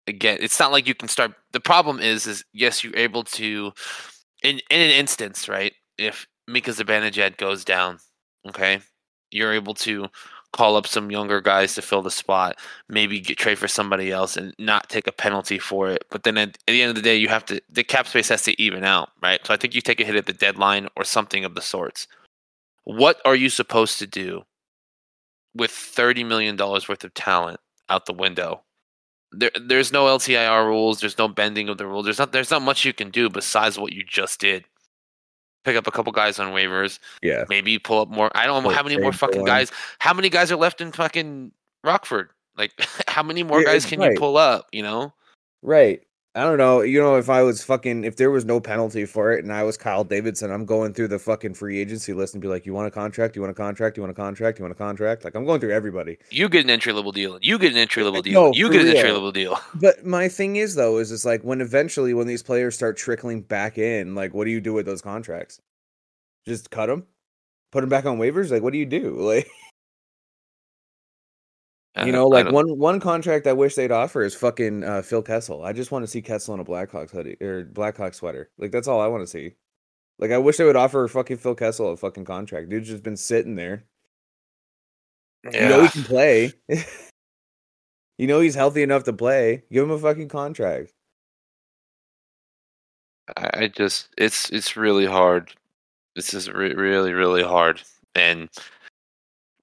again. 0.07 0.39
It's 0.41 0.59
not 0.61 0.73
like 0.73 0.87
you 0.87 0.95
can 0.95 1.09
start. 1.09 1.33
The 1.53 1.61
problem 1.61 2.01
is, 2.01 2.27
is 2.27 2.45
yes, 2.53 2.85
you're 2.85 2.97
able 2.97 3.25
to, 3.25 3.73
in 4.43 4.61
in 4.71 4.81
an 4.81 4.91
instance, 4.91 5.49
right? 5.49 5.73
If 5.99 6.27
Mika 6.47 6.71
Zibanejad 6.73 7.37
goes 7.39 7.65
down, 7.65 7.99
okay, 8.49 8.81
you're 9.31 9.53
able 9.53 9.75
to 9.75 10.09
call 10.53 10.77
up 10.77 10.87
some 10.87 11.11
younger 11.11 11.41
guys 11.41 11.75
to 11.75 11.83
fill 11.83 12.03
the 12.03 12.11
spot, 12.11 12.59
maybe 12.89 13.21
get 13.21 13.39
trade 13.39 13.59
for 13.59 13.69
somebody 13.69 14.11
else 14.11 14.37
and 14.37 14.55
not 14.59 14.89
take 14.89 15.07
a 15.07 15.13
penalty 15.13 15.59
for 15.59 15.89
it. 15.89 16.05
But 16.11 16.25
then 16.25 16.37
at, 16.37 16.49
at 16.49 16.59
the 16.67 16.83
end 16.83 16.91
of 16.91 16.97
the 16.97 17.03
day, 17.03 17.17
you 17.17 17.29
have 17.29 17.45
to 17.47 17.61
the 17.71 17.85
cap 17.85 18.07
space 18.09 18.29
has 18.29 18.43
to 18.45 18.61
even 18.61 18.85
out, 18.85 19.11
right? 19.23 19.41
So 19.47 19.55
I 19.55 19.57
think 19.57 19.75
you 19.75 19.81
take 19.81 20.01
a 20.01 20.05
hit 20.05 20.17
at 20.17 20.27
the 20.27 20.33
deadline 20.33 20.89
or 20.97 21.05
something 21.05 21.45
of 21.45 21.55
the 21.55 21.63
sorts. 21.63 22.09
What 22.85 23.21
are 23.25 23.37
you 23.37 23.49
supposed 23.49 23.99
to 24.01 24.07
do 24.07 24.43
with 25.55 25.71
thirty 25.71 26.25
million 26.25 26.57
dollars 26.57 26.89
worth 26.89 27.05
of 27.05 27.15
talent 27.15 27.61
out 27.89 28.07
the 28.07 28.13
window? 28.13 28.63
There, 29.33 29.53
there's 29.61 29.93
no 29.93 30.07
LTIR 30.07 30.67
rules. 30.67 31.01
There's 31.01 31.19
no 31.19 31.29
bending 31.29 31.69
of 31.69 31.79
the 31.79 31.87
rules. 31.87 32.05
There's 32.05 32.19
not. 32.19 32.33
There's 32.33 32.51
not 32.51 32.63
much 32.63 32.85
you 32.85 32.93
can 32.93 33.11
do 33.11 33.31
besides 33.31 33.79
what 33.79 33.93
you 33.93 34.03
just 34.05 34.41
did. 34.41 34.65
Pick 35.65 35.77
up 35.77 35.87
a 35.87 35.91
couple 35.91 36.13
guys 36.13 36.39
on 36.39 36.53
waivers. 36.53 36.99
yeah. 37.23 37.45
Maybe 37.49 37.79
pull 37.79 38.01
up 38.01 38.09
more. 38.09 38.31
I 38.35 38.47
don't 38.47 38.63
know 38.63 38.71
how 38.71 38.83
many 38.83 38.97
more 38.97 39.13
fucking 39.13 39.45
guys. 39.45 39.71
How 39.99 40.15
many 40.15 40.29
guys 40.31 40.51
are 40.51 40.57
left 40.57 40.81
in 40.81 40.91
fucking 40.93 41.53
Rockford? 41.85 42.31
Like, 42.57 42.73
how 43.09 43.23
many 43.23 43.43
more 43.43 43.61
Yeah, 43.61 43.67
guys 43.67 43.85
can 43.87 44.01
right. 44.01 44.13
you 44.13 44.19
pull 44.19 44.37
up? 44.37 44.69
You 44.73 44.83
know? 44.83 45.13
Right. 45.63 46.01
I 46.37 46.45
don't 46.45 46.59
know. 46.59 46.83
You 46.83 47.01
know, 47.01 47.17
if 47.17 47.29
I 47.29 47.43
was 47.43 47.65
fucking, 47.65 48.05
if 48.05 48.15
there 48.15 48.31
was 48.31 48.45
no 48.45 48.61
penalty 48.61 49.05
for 49.05 49.33
it 49.33 49.43
and 49.43 49.53
I 49.53 49.65
was 49.65 49.77
Kyle 49.77 50.05
Davidson, 50.05 50.53
I'm 50.53 50.65
going 50.65 50.95
through 50.95 51.09
the 51.09 51.19
fucking 51.19 51.55
free 51.55 51.81
agency 51.81 52.13
list 52.13 52.35
and 52.35 52.41
be 52.41 52.47
like, 52.47 52.65
you 52.65 52.73
want 52.73 52.87
a 52.87 52.91
contract? 52.93 53.35
You 53.35 53.43
want 53.43 53.51
a 53.51 53.55
contract? 53.55 53.97
You 53.97 54.05
want 54.05 54.13
a 54.13 54.15
contract? 54.15 54.61
You 54.61 54.65
want 54.65 54.73
a 54.73 54.79
contract? 54.79 55.25
Like, 55.25 55.35
I'm 55.35 55.45
going 55.45 55.61
through 55.61 55.73
everybody. 55.73 56.19
You 56.31 56.49
get 56.49 56.63
an 56.63 56.71
entry 56.71 56.93
level 56.93 57.11
deal. 57.11 57.37
You 57.43 57.59
get 57.59 57.73
an 57.73 57.79
entry 57.79 58.05
level 58.05 58.23
deal. 58.23 58.33
no, 58.35 58.53
you 58.55 58.71
get 58.71 58.83
an 58.83 58.97
entry 58.97 59.11
level 59.11 59.33
deal. 59.33 59.59
But 59.75 60.07
my 60.07 60.29
thing 60.29 60.55
is, 60.57 60.77
though, 60.77 60.99
is 60.99 61.11
it's 61.11 61.25
like 61.25 61.43
when 61.43 61.61
eventually, 61.61 62.15
when 62.15 62.29
these 62.29 62.45
players 62.45 62.77
start 62.77 62.97
trickling 62.97 63.43
back 63.43 63.77
in, 63.77 64.15
like, 64.15 64.33
what 64.33 64.45
do 64.45 64.53
you 64.53 64.61
do 64.61 64.73
with 64.73 64.87
those 64.87 65.03
contracts? 65.03 65.61
Just 66.47 66.71
cut 66.71 66.87
them? 66.87 67.07
Put 67.73 67.81
them 67.81 67.91
back 67.91 68.07
on 68.07 68.19
waivers? 68.19 68.53
Like, 68.53 68.63
what 68.63 68.73
do 68.73 68.79
you 68.79 68.87
do? 68.87 69.17
Like, 69.21 69.51
you 71.99 72.13
know, 72.13 72.29
like 72.29 72.51
one 72.53 72.79
one 72.79 73.01
contract 73.01 73.47
I 73.47 73.53
wish 73.53 73.75
they'd 73.75 73.91
offer 73.91 74.23
is 74.23 74.35
fucking 74.35 74.85
uh, 74.85 75.03
Phil 75.03 75.23
Kessel. 75.23 75.65
I 75.65 75.73
just 75.73 75.91
want 75.91 76.05
to 76.05 76.07
see 76.07 76.23
Kessel 76.23 76.55
in 76.55 76.61
a 76.61 76.65
Blackhawks 76.65 77.11
hoodie 77.11 77.37
or 77.41 77.65
Blackhawks 77.65 78.17
sweater. 78.17 78.49
Like 78.59 78.71
that's 78.71 78.87
all 78.87 79.01
I 79.01 79.09
want 79.09 79.23
to 79.25 79.27
see. 79.27 79.55
Like 80.19 80.31
I 80.31 80.39
wish 80.39 80.57
they 80.57 80.65
would 80.65 80.77
offer 80.77 81.07
fucking 81.09 81.39
Phil 81.39 81.57
Kessel 81.57 81.91
a 81.91 81.97
fucking 81.97 82.27
contract. 82.27 82.69
Dude's 82.69 82.89
just 82.89 83.03
been 83.03 83.17
sitting 83.17 83.57
there. 83.57 83.87
You 85.45 85.69
know 85.69 85.83
he 85.83 85.89
can 85.89 86.05
play. 86.05 86.53
you 88.19 88.27
know 88.27 88.41
he's 88.41 88.55
healthy 88.55 88.83
enough 88.83 89.05
to 89.05 89.13
play. 89.13 89.65
Give 89.73 89.85
him 89.85 89.91
a 89.91 89.99
fucking 89.99 90.29
contract. 90.29 90.93
I 93.37 93.51
I 93.55 93.69
just 93.69 94.11
it's 94.17 94.49
it's 94.51 94.77
really 94.77 95.07
hard. 95.07 95.53
This 96.15 96.35
is 96.35 96.49
re- 96.49 96.75
really 96.75 97.15
really 97.15 97.43
hard, 97.43 97.83
and 98.15 98.49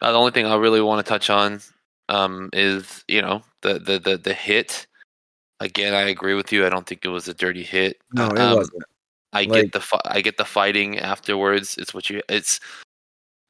uh, 0.01 0.11
the 0.11 0.17
only 0.17 0.32
thing 0.32 0.45
I 0.45 0.55
really 0.55 0.82
want 0.82 1.05
to 1.05 1.09
touch 1.09 1.30
on 1.30 1.61
um, 2.10 2.49
is 2.53 3.03
you 3.08 3.22
know 3.22 3.41
the, 3.62 3.80
the 3.80 3.99
the 3.99 4.18
the 4.18 4.34
hit. 4.34 4.88
Again, 5.60 5.93
I 5.93 6.01
agree 6.01 6.36
with 6.36 6.51
you. 6.51 6.66
I 6.66 6.70
don't 6.70 6.86
think 6.86 7.03
it 7.03 7.10
was 7.10 7.28
a 7.28 7.34
dirty 7.34 7.64
hit. 7.64 7.97
No, 8.14 8.28
it 8.28 8.38
um, 8.39 8.58
wasn't. 8.58 8.84
I 9.34 9.43
Like- 9.43 9.64
get 9.64 9.72
the 9.74 9.79
fi- 9.82 10.01
I 10.05 10.21
get 10.21 10.38
the 10.38 10.46
fighting 10.46 11.00
afterwards. 11.00 11.78
It's 11.78 11.93
what 11.93 12.09
you. 12.09 12.21
It's. 12.29 12.59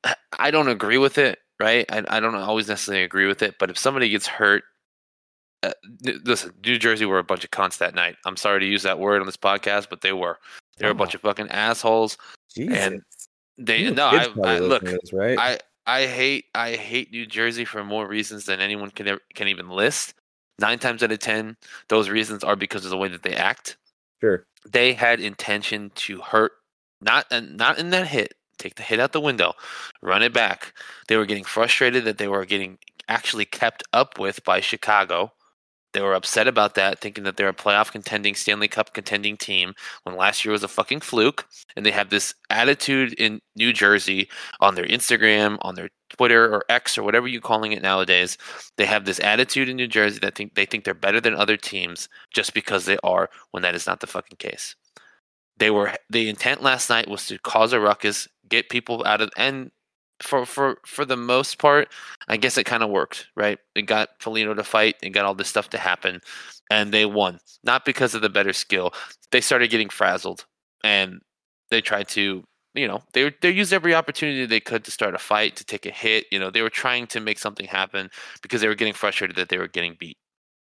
I 0.39 0.51
don't 0.51 0.69
agree 0.69 0.97
with 0.97 1.17
it, 1.17 1.39
right? 1.59 1.85
I 1.91 2.03
I 2.09 2.19
don't 2.19 2.35
always 2.35 2.67
necessarily 2.67 3.03
agree 3.03 3.27
with 3.27 3.41
it, 3.43 3.55
but 3.59 3.69
if 3.69 3.77
somebody 3.77 4.09
gets 4.09 4.25
hurt, 4.27 4.63
uh, 5.63 5.71
listen, 6.23 6.51
New 6.65 6.77
Jersey 6.77 7.05
were 7.05 7.19
a 7.19 7.23
bunch 7.23 7.43
of 7.43 7.51
cons 7.51 7.77
that 7.77 7.95
night. 7.95 8.15
I'm 8.25 8.37
sorry 8.37 8.59
to 8.61 8.65
use 8.65 8.83
that 8.83 8.99
word 8.99 9.19
on 9.21 9.25
this 9.25 9.37
podcast, 9.37 9.87
but 9.89 10.01
they 10.01 10.13
were. 10.13 10.37
They 10.77 10.85
were 10.85 10.91
a 10.91 10.95
bunch 10.95 11.15
Oh. 11.15 11.17
of 11.17 11.21
fucking 11.21 11.49
assholes. 11.49 12.17
Jesus. 12.55 12.77
and 12.77 13.01
They 13.57 13.79
You 13.79 13.91
no, 13.91 14.05
I, 14.07 14.27
I 14.43 14.59
look. 14.59 14.83
this, 14.83 15.11
right? 15.11 15.37
I 15.37 15.57
I 15.87 16.05
hate 16.07 16.45
I 16.55 16.75
hate 16.75 17.11
New 17.11 17.25
Jersey 17.25 17.65
for 17.65 17.83
more 17.83 18.07
reasons 18.07 18.45
than 18.45 18.59
anyone 18.61 18.91
can 18.91 19.07
ever, 19.07 19.21
can 19.35 19.47
even 19.47 19.69
list. 19.69 20.13
Nine 20.59 20.79
times 20.79 21.03
out 21.03 21.11
of 21.11 21.19
ten, 21.19 21.57
those 21.89 22.09
reasons 22.09 22.43
are 22.43 22.55
because 22.55 22.85
of 22.85 22.91
the 22.91 22.97
way 22.97 23.09
that 23.09 23.23
they 23.23 23.33
act 23.35 23.77
sure. 24.21 24.45
they 24.69 24.93
had 24.93 25.19
intention 25.19 25.91
to 25.95 26.21
hurt 26.21 26.53
not 27.01 27.25
and 27.31 27.57
not 27.57 27.79
in 27.79 27.89
that 27.91 28.07
hit 28.07 28.33
take 28.57 28.75
the 28.75 28.83
hit 28.83 28.99
out 28.99 29.11
the 29.11 29.21
window 29.21 29.53
run 30.01 30.23
it 30.23 30.33
back 30.33 30.73
they 31.07 31.17
were 31.17 31.25
getting 31.25 31.43
frustrated 31.43 32.05
that 32.05 32.17
they 32.17 32.27
were 32.27 32.45
getting 32.45 32.77
actually 33.07 33.45
kept 33.45 33.83
up 33.93 34.19
with 34.19 34.43
by 34.43 34.59
chicago 34.59 35.31
they 35.93 36.01
were 36.01 36.13
upset 36.13 36.47
about 36.47 36.75
that 36.75 36.99
thinking 36.99 37.23
that 37.23 37.37
they're 37.37 37.49
a 37.49 37.53
playoff 37.53 37.91
contending 37.91 38.35
stanley 38.35 38.67
cup 38.67 38.93
contending 38.93 39.37
team 39.37 39.73
when 40.03 40.15
last 40.15 40.43
year 40.43 40.51
was 40.51 40.63
a 40.63 40.67
fucking 40.67 40.99
fluke 40.99 41.47
and 41.75 41.85
they 41.85 41.91
have 41.91 42.09
this 42.09 42.33
attitude 42.49 43.13
in 43.13 43.41
new 43.55 43.73
jersey 43.73 44.29
on 44.59 44.75
their 44.75 44.85
instagram 44.85 45.57
on 45.61 45.75
their 45.75 45.89
twitter 46.09 46.45
or 46.53 46.63
x 46.69 46.97
or 46.97 47.03
whatever 47.03 47.27
you're 47.27 47.41
calling 47.41 47.71
it 47.71 47.81
nowadays. 47.81 48.37
They 48.77 48.85
have 48.85 49.05
this 49.05 49.19
attitude 49.19 49.69
in 49.69 49.75
new 49.75 49.87
jersey 49.87 50.19
that 50.21 50.35
think 50.35 50.55
they 50.55 50.65
think 50.65 50.83
they're 50.83 50.93
better 50.93 51.21
than 51.21 51.35
other 51.35 51.57
teams 51.57 52.09
just 52.33 52.53
because 52.53 52.85
they 52.85 52.97
are 53.03 53.29
when 53.51 53.63
that 53.63 53.75
is 53.75 53.87
not 53.87 53.99
the 53.99 54.07
fucking 54.07 54.37
case. 54.37 54.75
They 55.57 55.71
were 55.71 55.93
the 56.09 56.29
intent 56.29 56.61
last 56.61 56.89
night 56.89 57.09
was 57.09 57.25
to 57.27 57.39
cause 57.39 57.73
a 57.73 57.79
ruckus, 57.79 58.27
get 58.47 58.69
people 58.69 59.05
out 59.05 59.21
of 59.21 59.31
and 59.37 59.71
for 60.21 60.45
for 60.45 60.77
for 60.85 61.05
the 61.05 61.17
most 61.17 61.57
part, 61.59 61.89
I 62.27 62.37
guess 62.37 62.57
it 62.57 62.65
kind 62.65 62.83
of 62.83 62.89
worked, 62.89 63.27
right? 63.35 63.59
It 63.75 63.83
got 63.83 64.09
Foligno 64.19 64.53
to 64.53 64.63
fight, 64.63 64.95
and 65.03 65.13
got 65.13 65.25
all 65.25 65.35
this 65.35 65.47
stuff 65.49 65.69
to 65.71 65.77
happen, 65.77 66.21
and 66.71 66.91
they 66.93 67.05
won. 67.05 67.39
Not 67.63 67.85
because 67.85 68.15
of 68.15 68.21
the 68.21 68.29
better 68.29 68.53
skill. 68.53 68.93
They 69.31 69.41
started 69.41 69.69
getting 69.69 69.89
frazzled 69.89 70.45
and 70.83 71.21
they 71.69 71.81
tried 71.81 72.07
to 72.09 72.43
you 72.73 72.87
know, 72.87 73.01
they 73.13 73.33
they 73.41 73.49
used 73.49 73.73
every 73.73 73.95
opportunity 73.95 74.45
they 74.45 74.59
could 74.59 74.83
to 74.85 74.91
start 74.91 75.15
a 75.15 75.17
fight, 75.17 75.55
to 75.55 75.65
take 75.65 75.85
a 75.87 75.89
hit. 75.91 76.25
You 76.31 76.37
know, 76.39 76.51
they 76.51 76.61
were 76.61 76.69
trying 76.69 77.07
to 77.07 77.19
make 77.19 77.39
something 77.39 77.65
happen 77.65 78.09
because 78.43 78.61
they 78.61 78.67
were 78.67 78.75
getting 78.75 78.93
frustrated 78.93 79.35
that 79.37 79.49
they 79.49 79.57
were 79.57 79.67
getting 79.67 79.95
beat. 79.99 80.17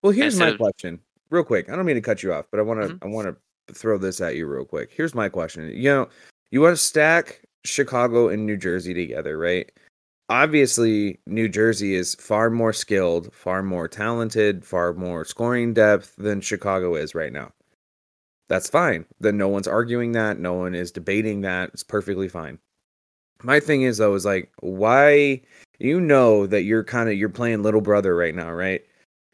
Well, 0.03 0.13
here's 0.13 0.39
my 0.39 0.49
of- 0.51 0.59
question. 0.59 1.01
real 1.31 1.43
quick. 1.43 1.69
I 1.69 1.75
don't 1.75 1.85
mean 1.85 1.97
to 1.97 2.01
cut 2.03 2.23
you 2.23 2.33
off, 2.33 2.47
but 2.53 2.61
I 2.61 2.63
want 2.63 2.81
to 2.83 2.95
Mhm. 2.95 2.99
I 3.03 3.07
want 3.09 3.37
to 3.67 3.75
throw 3.75 3.99
this 3.99 4.21
at 4.21 4.37
you 4.37 4.47
real 4.47 4.65
quick. 4.65 4.91
Here's 4.93 5.15
my 5.17 5.29
question. 5.29 5.69
You 5.75 5.91
know, 5.91 6.09
you 6.53 6.61
want 6.61 6.77
to 6.77 6.83
stack 6.83 7.41
Chicago 7.67 8.29
and 8.29 8.47
New 8.47 8.57
Jersey 8.57 8.95
together, 8.95 9.39
right? 9.39 9.71
Obviously, 10.29 11.21
New 11.27 11.49
Jersey 11.49 11.95
is 11.95 12.17
far 12.17 12.51
more 12.51 12.73
skilled, 12.73 13.33
far 13.33 13.63
more 13.63 13.87
talented, 13.87 14.65
far 14.65 14.93
more 14.93 15.25
scoring 15.25 15.73
depth 15.73 16.17
than 16.17 16.41
Chicago 16.41 16.97
is 16.97 17.15
right 17.15 17.33
now. 17.33 17.53
That's 18.49 18.69
fine. 18.69 19.07
Then 19.21 19.37
no 19.37 19.49
one's 19.49 19.69
arguing 19.69 20.13
that. 20.13 20.39
No 20.39 20.55
one 20.55 20.75
is 20.75 20.91
debating 20.91 21.41
that. 21.43 21.71
It's 21.73 21.83
perfectly 21.83 22.29
fine. 22.29 22.59
My 23.43 23.61
thing 23.61 23.83
is 23.83 23.99
though, 23.99 24.15
is 24.15 24.25
like, 24.25 24.51
why 24.61 25.43
you 25.79 26.01
know 26.01 26.47
that 26.47 26.63
you're 26.63 26.85
kind 26.85 27.09
of 27.09 27.17
you're 27.17 27.29
playing 27.29 27.63
little 27.63 27.81
brother 27.81 28.17
right 28.17 28.35
now, 28.35 28.51
right? 28.51 28.83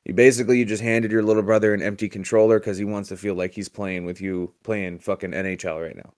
You 0.05 0.15
basically 0.15 0.59
you 0.59 0.65
just 0.65 0.83
handed 0.83 1.13
your 1.13 1.23
little 1.23 1.43
brother 1.43 1.73
an 1.73 1.83
empty 1.83 2.09
controller 2.09 2.59
because 2.59 2.79
he 2.79 2.85
wants 2.85 3.09
to 3.11 3.17
feel 3.17 3.35
like 3.35 3.55
he's 3.55 3.69
playing 3.69 4.05
with 4.05 4.21
you, 4.21 4.53
playing 4.65 4.99
fucking 4.99 5.31
NHL 5.31 5.81
right 5.81 5.97
now. 5.97 6.13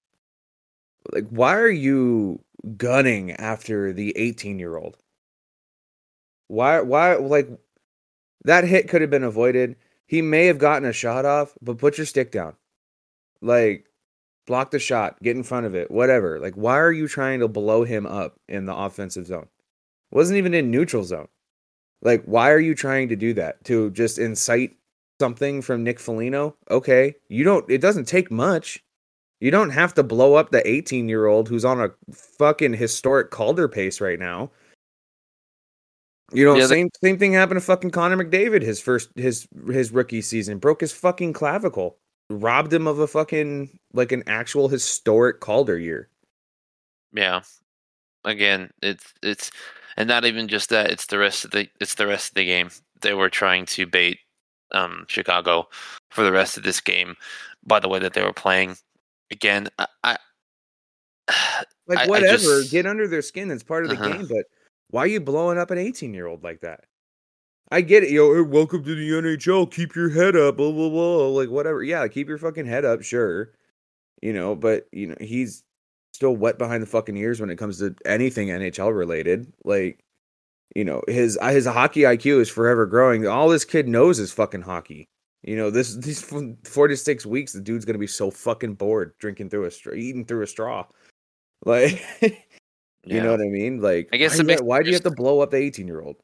Like, 1.12 1.28
why 1.28 1.56
are 1.56 1.68
you 1.68 2.40
gunning 2.76 3.32
after 3.32 3.92
the 3.92 4.16
18 4.16 4.58
year 4.58 4.76
old? 4.76 4.96
Why? 6.48 6.80
Why? 6.80 7.14
Like, 7.16 7.48
that 8.44 8.64
hit 8.64 8.88
could 8.88 9.00
have 9.00 9.10
been 9.10 9.24
avoided. 9.24 9.76
He 10.06 10.22
may 10.22 10.46
have 10.46 10.58
gotten 10.58 10.88
a 10.88 10.92
shot 10.92 11.24
off, 11.24 11.54
but 11.62 11.78
put 11.78 11.98
your 11.98 12.06
stick 12.06 12.30
down. 12.30 12.56
Like, 13.40 13.86
block 14.46 14.70
the 14.70 14.78
shot, 14.78 15.22
get 15.22 15.36
in 15.36 15.42
front 15.42 15.66
of 15.66 15.74
it, 15.74 15.90
whatever. 15.90 16.38
Like, 16.38 16.54
why 16.54 16.78
are 16.78 16.92
you 16.92 17.08
trying 17.08 17.40
to 17.40 17.48
blow 17.48 17.84
him 17.84 18.06
up 18.06 18.38
in 18.48 18.66
the 18.66 18.74
offensive 18.74 19.26
zone? 19.26 19.48
Wasn't 20.10 20.36
even 20.36 20.54
in 20.54 20.70
neutral 20.70 21.04
zone. 21.04 21.28
Like, 22.02 22.22
why 22.24 22.50
are 22.50 22.60
you 22.60 22.74
trying 22.74 23.08
to 23.08 23.16
do 23.16 23.32
that? 23.34 23.64
To 23.64 23.90
just 23.90 24.18
incite 24.18 24.76
something 25.20 25.62
from 25.62 25.82
Nick 25.82 25.98
Foligno? 25.98 26.56
Okay. 26.70 27.14
You 27.28 27.44
don't, 27.44 27.68
it 27.70 27.80
doesn't 27.80 28.06
take 28.06 28.30
much. 28.30 28.84
You 29.40 29.50
don't 29.50 29.70
have 29.70 29.92
to 29.94 30.02
blow 30.02 30.34
up 30.34 30.50
the 30.50 30.66
18 30.68 31.08
year 31.08 31.26
old 31.26 31.48
who's 31.48 31.64
on 31.64 31.80
a 31.80 31.90
fucking 32.12 32.74
historic 32.74 33.30
Calder 33.30 33.68
pace 33.68 34.00
right 34.00 34.18
now. 34.18 34.50
You 36.32 36.44
know, 36.44 36.54
Yeah, 36.54 36.62
the- 36.62 36.68
same 36.68 36.88
same 37.02 37.18
thing 37.18 37.32
happened 37.32 37.60
to 37.60 37.64
fucking 37.66 37.90
Connor 37.90 38.16
McDavid 38.16 38.62
his 38.62 38.80
first 38.80 39.10
his 39.16 39.46
his 39.70 39.92
rookie 39.92 40.22
season. 40.22 40.58
Broke 40.58 40.80
his 40.80 40.92
fucking 40.92 41.32
clavicle. 41.34 41.98
Robbed 42.30 42.72
him 42.72 42.86
of 42.86 42.98
a 42.98 43.06
fucking 43.06 43.78
like 43.92 44.10
an 44.12 44.22
actual 44.26 44.68
historic 44.68 45.40
Calder 45.40 45.78
year. 45.78 46.08
Yeah. 47.12 47.42
Again, 48.24 48.70
it's 48.82 49.12
it's 49.22 49.50
and 49.96 50.08
not 50.08 50.24
even 50.24 50.48
just 50.48 50.70
that, 50.70 50.90
it's 50.90 51.06
the 51.06 51.18
rest 51.18 51.44
of 51.44 51.50
the 51.50 51.68
it's 51.80 51.94
the 51.96 52.06
rest 52.06 52.30
of 52.30 52.34
the 52.34 52.46
game. 52.46 52.70
They 53.02 53.12
were 53.14 53.28
trying 53.30 53.66
to 53.66 53.86
bait 53.86 54.18
um 54.72 55.04
Chicago 55.08 55.68
for 56.10 56.24
the 56.24 56.32
rest 56.32 56.56
of 56.56 56.62
this 56.64 56.80
game 56.80 57.16
by 57.66 57.78
the 57.78 57.88
way 57.88 57.98
that 57.98 58.14
they 58.14 58.22
were 58.22 58.32
playing. 58.32 58.76
Again, 59.30 59.68
I, 59.78 59.86
I 60.02 60.16
Like 61.86 61.98
I- 61.98 62.04
I 62.04 62.06
whatever, 62.08 62.60
just- 62.60 62.70
get 62.70 62.86
under 62.86 63.06
their 63.08 63.22
skin. 63.22 63.48
That's 63.48 63.62
part 63.62 63.84
of 63.84 63.90
the 63.90 63.96
Uh-huh. 63.96 64.12
game. 64.18 64.26
But 64.28 64.46
why 64.90 65.02
are 65.02 65.06
you 65.08 65.20
blowing 65.20 65.58
up 65.58 65.70
an 65.70 65.78
18 65.78 66.14
year 66.14 66.26
old 66.26 66.42
like 66.44 66.60
that? 66.60 66.84
I 67.70 67.80
get 67.80 68.04
it, 68.04 68.10
yo. 68.10 68.42
welcome 68.44 68.84
to 68.84 68.94
the 68.94 69.10
NHL. 69.10 69.70
Keep 69.70 69.96
your 69.96 70.10
head 70.10 70.36
up. 70.36 70.56
Blah 70.58 70.70
blah 70.72 70.90
blah. 70.90 71.28
Like 71.28 71.48
whatever. 71.48 71.82
Yeah, 71.82 72.06
keep 72.08 72.28
your 72.28 72.38
fucking 72.38 72.66
head 72.66 72.84
up. 72.84 73.02
Sure, 73.02 73.50
you 74.22 74.32
know. 74.34 74.54
But 74.54 74.86
you 74.92 75.08
know 75.08 75.16
he's 75.20 75.64
still 76.12 76.36
wet 76.36 76.58
behind 76.58 76.82
the 76.82 76.86
fucking 76.86 77.16
ears 77.16 77.40
when 77.40 77.50
it 77.50 77.56
comes 77.56 77.78
to 77.78 77.96
anything 78.04 78.48
NHL 78.48 78.94
related. 78.96 79.50
Like, 79.64 79.98
you 80.76 80.84
know, 80.84 81.02
his 81.08 81.38
uh, 81.40 81.50
his 81.50 81.64
hockey 81.66 82.02
IQ 82.02 82.40
is 82.40 82.50
forever 82.50 82.84
growing. 82.86 83.26
All 83.26 83.48
this 83.48 83.64
kid 83.64 83.88
knows 83.88 84.18
is 84.18 84.30
fucking 84.32 84.62
hockey. 84.62 85.08
You 85.44 85.56
know, 85.56 85.70
this 85.70 85.94
these 85.96 86.22
four 86.22 86.88
to 86.88 86.96
six 86.96 87.26
weeks, 87.26 87.52
the 87.52 87.60
dude's 87.60 87.84
gonna 87.84 87.98
be 87.98 88.06
so 88.06 88.30
fucking 88.30 88.74
bored 88.74 89.12
drinking 89.18 89.50
through 89.50 89.66
a 89.66 89.70
straw, 89.70 89.92
eating 89.94 90.24
through 90.24 90.42
a 90.42 90.46
straw. 90.46 90.86
Like, 91.66 92.04
you 92.20 92.30
yeah. 93.06 93.22
know 93.22 93.30
what 93.30 93.40
I 93.40 93.48
mean? 93.48 93.80
Like, 93.80 94.10
I 94.12 94.18
guess 94.18 94.36
why 94.36 94.44
makes 94.44 94.60
why 94.60 94.82
do 94.82 94.88
you 94.90 94.94
have 94.94 95.02
to 95.04 95.10
blow 95.10 95.40
up 95.40 95.50
the 95.50 95.56
eighteen 95.56 95.86
year 95.86 96.02
old? 96.02 96.16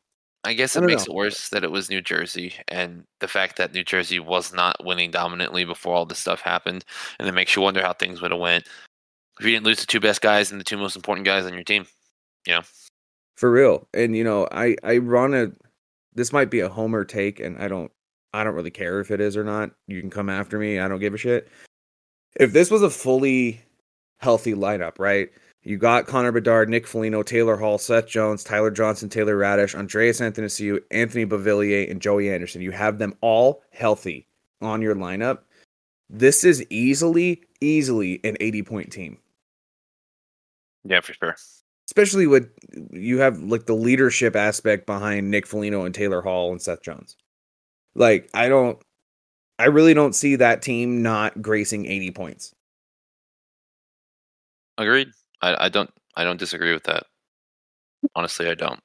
I 0.44 0.52
guess 0.52 0.76
it 0.76 0.80
don't 0.80 0.86
makes 0.86 1.09
know. 1.09 1.14
it 1.14 1.16
worse 1.16 1.48
that 1.48 1.64
it 1.64 1.70
was 1.70 1.88
New 1.88 2.02
Jersey 2.02 2.52
and 2.68 3.05
the 3.20 3.28
fact 3.28 3.56
that 3.56 3.72
New 3.72 3.82
Jersey 3.82 4.18
was 4.18 4.52
not 4.52 4.84
winning 4.84 5.10
dominantly 5.10 5.64
before 5.64 5.94
all 5.94 6.05
this 6.05 6.18
stuff 6.18 6.42
happened, 6.42 6.84
and 7.18 7.26
it 7.26 7.32
makes 7.32 7.56
you 7.56 7.62
wonder 7.62 7.80
how 7.80 7.94
things 7.94 8.20
would 8.20 8.32
have 8.32 8.40
went 8.40 8.66
if 9.38 9.47
you 9.47 9.52
didn't 9.52 9.64
lose 9.64 9.80
the 9.80 9.86
two 9.86 10.01
best 10.01 10.20
guys 10.20 10.51
and 10.51 10.60
the 10.60 10.64
two 10.64 10.76
most 10.76 10.94
important 10.94 11.24
guys 11.24 11.47
on 11.47 11.55
your 11.55 11.64
team. 11.64 11.86
You 12.47 12.56
know, 12.56 12.62
for 13.36 13.51
real. 13.51 13.88
And 13.94 14.14
you 14.14 14.24
know, 14.24 14.47
I 14.52 14.76
I 14.82 14.98
run 14.98 15.32
a. 15.32 15.52
This 16.14 16.32
might 16.34 16.51
be 16.51 16.60
a 16.60 16.68
homer 16.68 17.05
take, 17.05 17.40
and 17.40 17.56
I 17.56 17.68
don't 17.68 17.90
I 18.32 18.44
don't 18.44 18.55
really 18.55 18.70
care 18.70 19.01
if 19.01 19.11
it 19.11 19.20
is 19.20 19.36
or 19.36 19.44
not. 19.44 19.70
You 19.86 20.01
can 20.01 20.11
come 20.11 20.28
after 20.28 20.59
me. 20.59 20.78
I 20.78 20.89
don't 20.89 21.01
give 21.01 21.15
a 21.15 21.19
shit. 21.19 21.48
If 22.39 22.52
this 22.52 22.70
was 22.70 22.82
a 22.82 22.90
fully 22.90 23.61
healthy 24.19 24.55
lineup, 24.55 24.98
right? 24.98 25.31
You 25.62 25.77
got 25.77 26.07
Connor 26.07 26.32
Bedard, 26.32 26.69
Nick 26.70 26.86
Foligno, 26.86 27.23
Taylor 27.23 27.57
Hall, 27.57 27.77
Seth 27.77 28.07
Jones, 28.07 28.43
Tyler 28.43 28.70
Johnson, 28.70 29.09
Taylor 29.09 29.36
Raddysh, 29.36 29.74
Andreas 29.74 30.20
Athanasiou 30.20 30.81
Anthony 30.90 31.27
Beauvillier, 31.27 31.90
and 31.90 32.01
Joey 32.01 32.31
Anderson. 32.32 32.62
You 32.62 32.70
have 32.70 32.98
them 32.98 33.15
all 33.20 33.62
healthy 33.70 34.27
on 34.62 34.81
your 34.81 34.94
lineup. 34.94 35.40
This 36.09 36.44
is 36.44 36.65
easily, 36.70 37.43
easily 37.61 38.20
an 38.24 38.36
80 38.40 38.62
point 38.62 38.93
team. 38.93 39.19
Yeah, 40.85 41.01
for 41.01 41.12
sure. 41.12 41.36
especially 41.89 42.27
with 42.27 42.51
you 42.93 43.19
have 43.19 43.43
like 43.43 43.66
the 43.66 43.74
leadership 43.74 44.35
aspect 44.36 44.86
behind 44.86 45.31
Nick 45.31 45.47
Foligno 45.47 45.85
and 45.85 45.94
Taylor 45.94 46.23
Hall 46.23 46.52
and 46.52 46.62
Seth 46.62 46.82
Jones. 46.82 47.16
Like 47.95 48.29
I 48.35 48.49
don't 48.49 48.81
I 49.59 49.67
really 49.67 49.95
don't 49.95 50.15
see 50.15 50.37
that 50.37 50.62
team 50.62 51.03
not 51.03 51.43
gracing 51.43 51.87
80 51.87 52.11
points. 52.12 52.53
Agreed. 54.79 55.09
I, 55.43 55.67
I 55.67 55.69
don't 55.69 55.91
I 56.17 56.25
don't 56.25 56.39
disagree 56.39 56.73
with 56.73 56.85
that. 56.85 57.05
Honestly, 58.15 58.49
I 58.49 58.55
don't. 58.55 58.81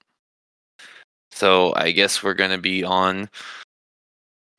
So 1.31 1.73
I 1.75 1.91
guess 1.91 2.23
we're 2.23 2.33
gonna 2.33 2.57
be 2.57 2.83
on 2.83 3.29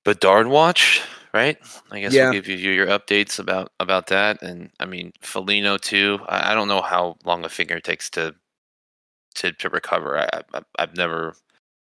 Bedard 0.04 0.46
watch, 0.46 1.02
right? 1.34 1.58
I 1.90 2.00
guess 2.00 2.14
Yeah. 2.14 2.24
we'll 2.30 2.40
give 2.40 2.48
you 2.48 2.70
your 2.70 2.86
updates 2.86 3.38
about 3.38 3.72
about 3.80 4.06
that, 4.08 4.42
and 4.42 4.70
I 4.80 4.86
mean 4.86 5.12
Foligno 5.20 5.78
too. 5.78 6.18
I, 6.28 6.52
I 6.52 6.54
don't 6.54 6.68
know 6.68 6.82
how 6.82 7.16
long 7.24 7.44
a 7.44 7.48
finger 7.48 7.80
takes 7.80 8.08
to 8.10 8.34
to 9.36 9.52
to 9.52 9.68
recover. 9.68 10.18
I, 10.18 10.28
I 10.54 10.62
I've 10.78 10.96
never, 10.96 11.34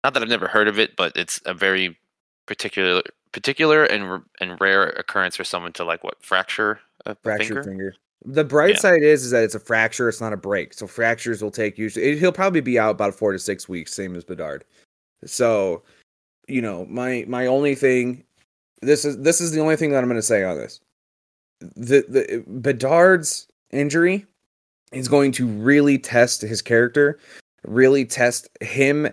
not 0.03 0.15
that 0.15 0.23
I've 0.23 0.29
never 0.29 0.49
heard 0.49 0.69
of 0.69 0.79
it, 0.79 0.97
but 0.97 1.17
it's 1.17 1.41
a 1.45 1.55
very 1.55 1.97
particular 2.47 3.03
particular 3.33 3.85
and 3.85 4.23
and 4.41 4.61
rare 4.61 4.91
occurrence 4.91 5.37
for 5.37 5.45
someone 5.45 5.73
to 5.73 5.85
like 5.85 6.05
what 6.05 6.23
fracture 6.23 6.81
a, 7.07 7.15
fracture 7.17 7.63
finger. 7.63 7.63
finger. 7.65 7.95
The 8.27 8.45
bright 8.45 8.75
Yeah. 8.75 8.81
side 8.81 9.03
is 9.03 9.25
is 9.25 9.31
that 9.33 9.45
it's 9.45 9.55
a 9.55 9.61
fracture, 9.61 10.09
it's 10.09 10.21
not 10.21 10.33
a 10.33 10.37
break. 10.37 10.73
So 10.73 10.87
fractures 10.87 11.43
will 11.43 11.51
take 11.51 11.77
usually 11.79 12.19
he'll 12.19 12.33
probably 12.33 12.61
be 12.61 12.79
out 12.79 12.91
about 12.93 13.15
4 13.15 13.33
to 13.33 13.39
6 13.39 13.69
weeks 13.69 13.93
same 13.93 14.15
as 14.17 14.25
Bedard. 14.25 14.65
So, 15.25 15.83
you 16.49 16.63
know, 16.63 16.87
my 16.87 17.25
my 17.29 17.47
only 17.47 17.75
thing 17.75 18.25
this 18.83 19.05
is 19.05 19.19
this 19.19 19.41
is 19.41 19.53
the 19.53 19.61
only 19.61 19.77
thing 19.77 19.91
that 19.91 19.99
I'm 19.99 20.09
going 20.09 20.17
to 20.17 20.23
say 20.23 20.45
on 20.45 20.57
this. 20.57 20.81
The 21.61 22.05
the 22.09 22.45
Bedard's 22.47 23.47
injury 23.71 24.27
is 24.93 25.09
going 25.09 25.33
to 25.33 25.47
really 25.47 25.99
test 25.99 26.41
his 26.43 26.63
character, 26.63 27.19
really 27.67 28.05
test 28.05 28.49
him 28.61 29.09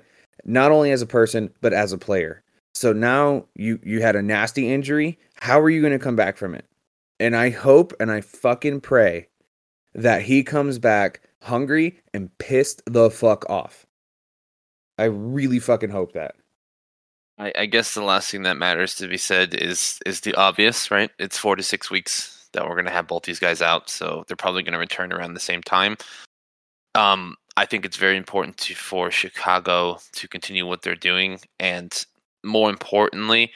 not 0.45 0.71
only 0.71 0.91
as 0.91 1.01
a 1.01 1.07
person 1.07 1.49
but 1.61 1.73
as 1.73 1.91
a 1.91 1.97
player. 1.97 2.43
So 2.73 2.93
now 2.93 3.45
you 3.55 3.79
you 3.83 4.01
had 4.01 4.15
a 4.15 4.21
nasty 4.21 4.71
injury. 4.71 5.19
How 5.35 5.59
are 5.59 5.69
you 5.69 5.81
going 5.81 5.93
to 5.93 5.99
come 5.99 6.15
back 6.15 6.37
from 6.37 6.55
it? 6.55 6.65
And 7.19 7.35
I 7.35 7.49
hope 7.49 7.93
and 7.99 8.11
I 8.11 8.21
fucking 8.21 8.81
pray 8.81 9.27
that 9.93 10.23
he 10.23 10.43
comes 10.43 10.79
back 10.79 11.21
hungry 11.41 11.99
and 12.13 12.35
pissed 12.37 12.81
the 12.85 13.09
fuck 13.11 13.49
off. 13.49 13.85
I 14.97 15.05
really 15.05 15.59
fucking 15.59 15.89
hope 15.89 16.13
that. 16.13 16.35
I, 17.37 17.51
I 17.57 17.65
guess 17.65 17.93
the 17.93 18.03
last 18.03 18.29
thing 18.29 18.43
that 18.43 18.57
matters 18.57 18.95
to 18.95 19.07
be 19.07 19.17
said 19.17 19.53
is 19.53 19.99
is 20.05 20.21
the 20.21 20.35
obvious, 20.35 20.91
right? 20.91 21.09
It's 21.19 21.37
four 21.37 21.55
to 21.55 21.63
six 21.63 21.89
weeks 21.89 22.49
that 22.53 22.63
we're 22.67 22.75
going 22.75 22.85
to 22.85 22.91
have 22.91 23.07
both 23.07 23.23
these 23.23 23.39
guys 23.39 23.61
out, 23.61 23.89
so 23.89 24.23
they're 24.27 24.37
probably 24.37 24.63
going 24.63 24.73
to 24.73 24.79
return 24.79 25.11
around 25.11 25.33
the 25.33 25.39
same 25.39 25.63
time. 25.63 25.97
Um, 26.93 27.35
I 27.57 27.65
think 27.65 27.85
it's 27.85 27.97
very 27.97 28.17
important 28.17 28.57
to, 28.57 28.75
for 28.75 29.09
Chicago 29.09 29.99
to 30.13 30.27
continue 30.27 30.67
what 30.67 30.83
they're 30.83 30.95
doing, 30.95 31.39
and 31.59 32.05
more 32.43 32.69
importantly, 32.69 33.51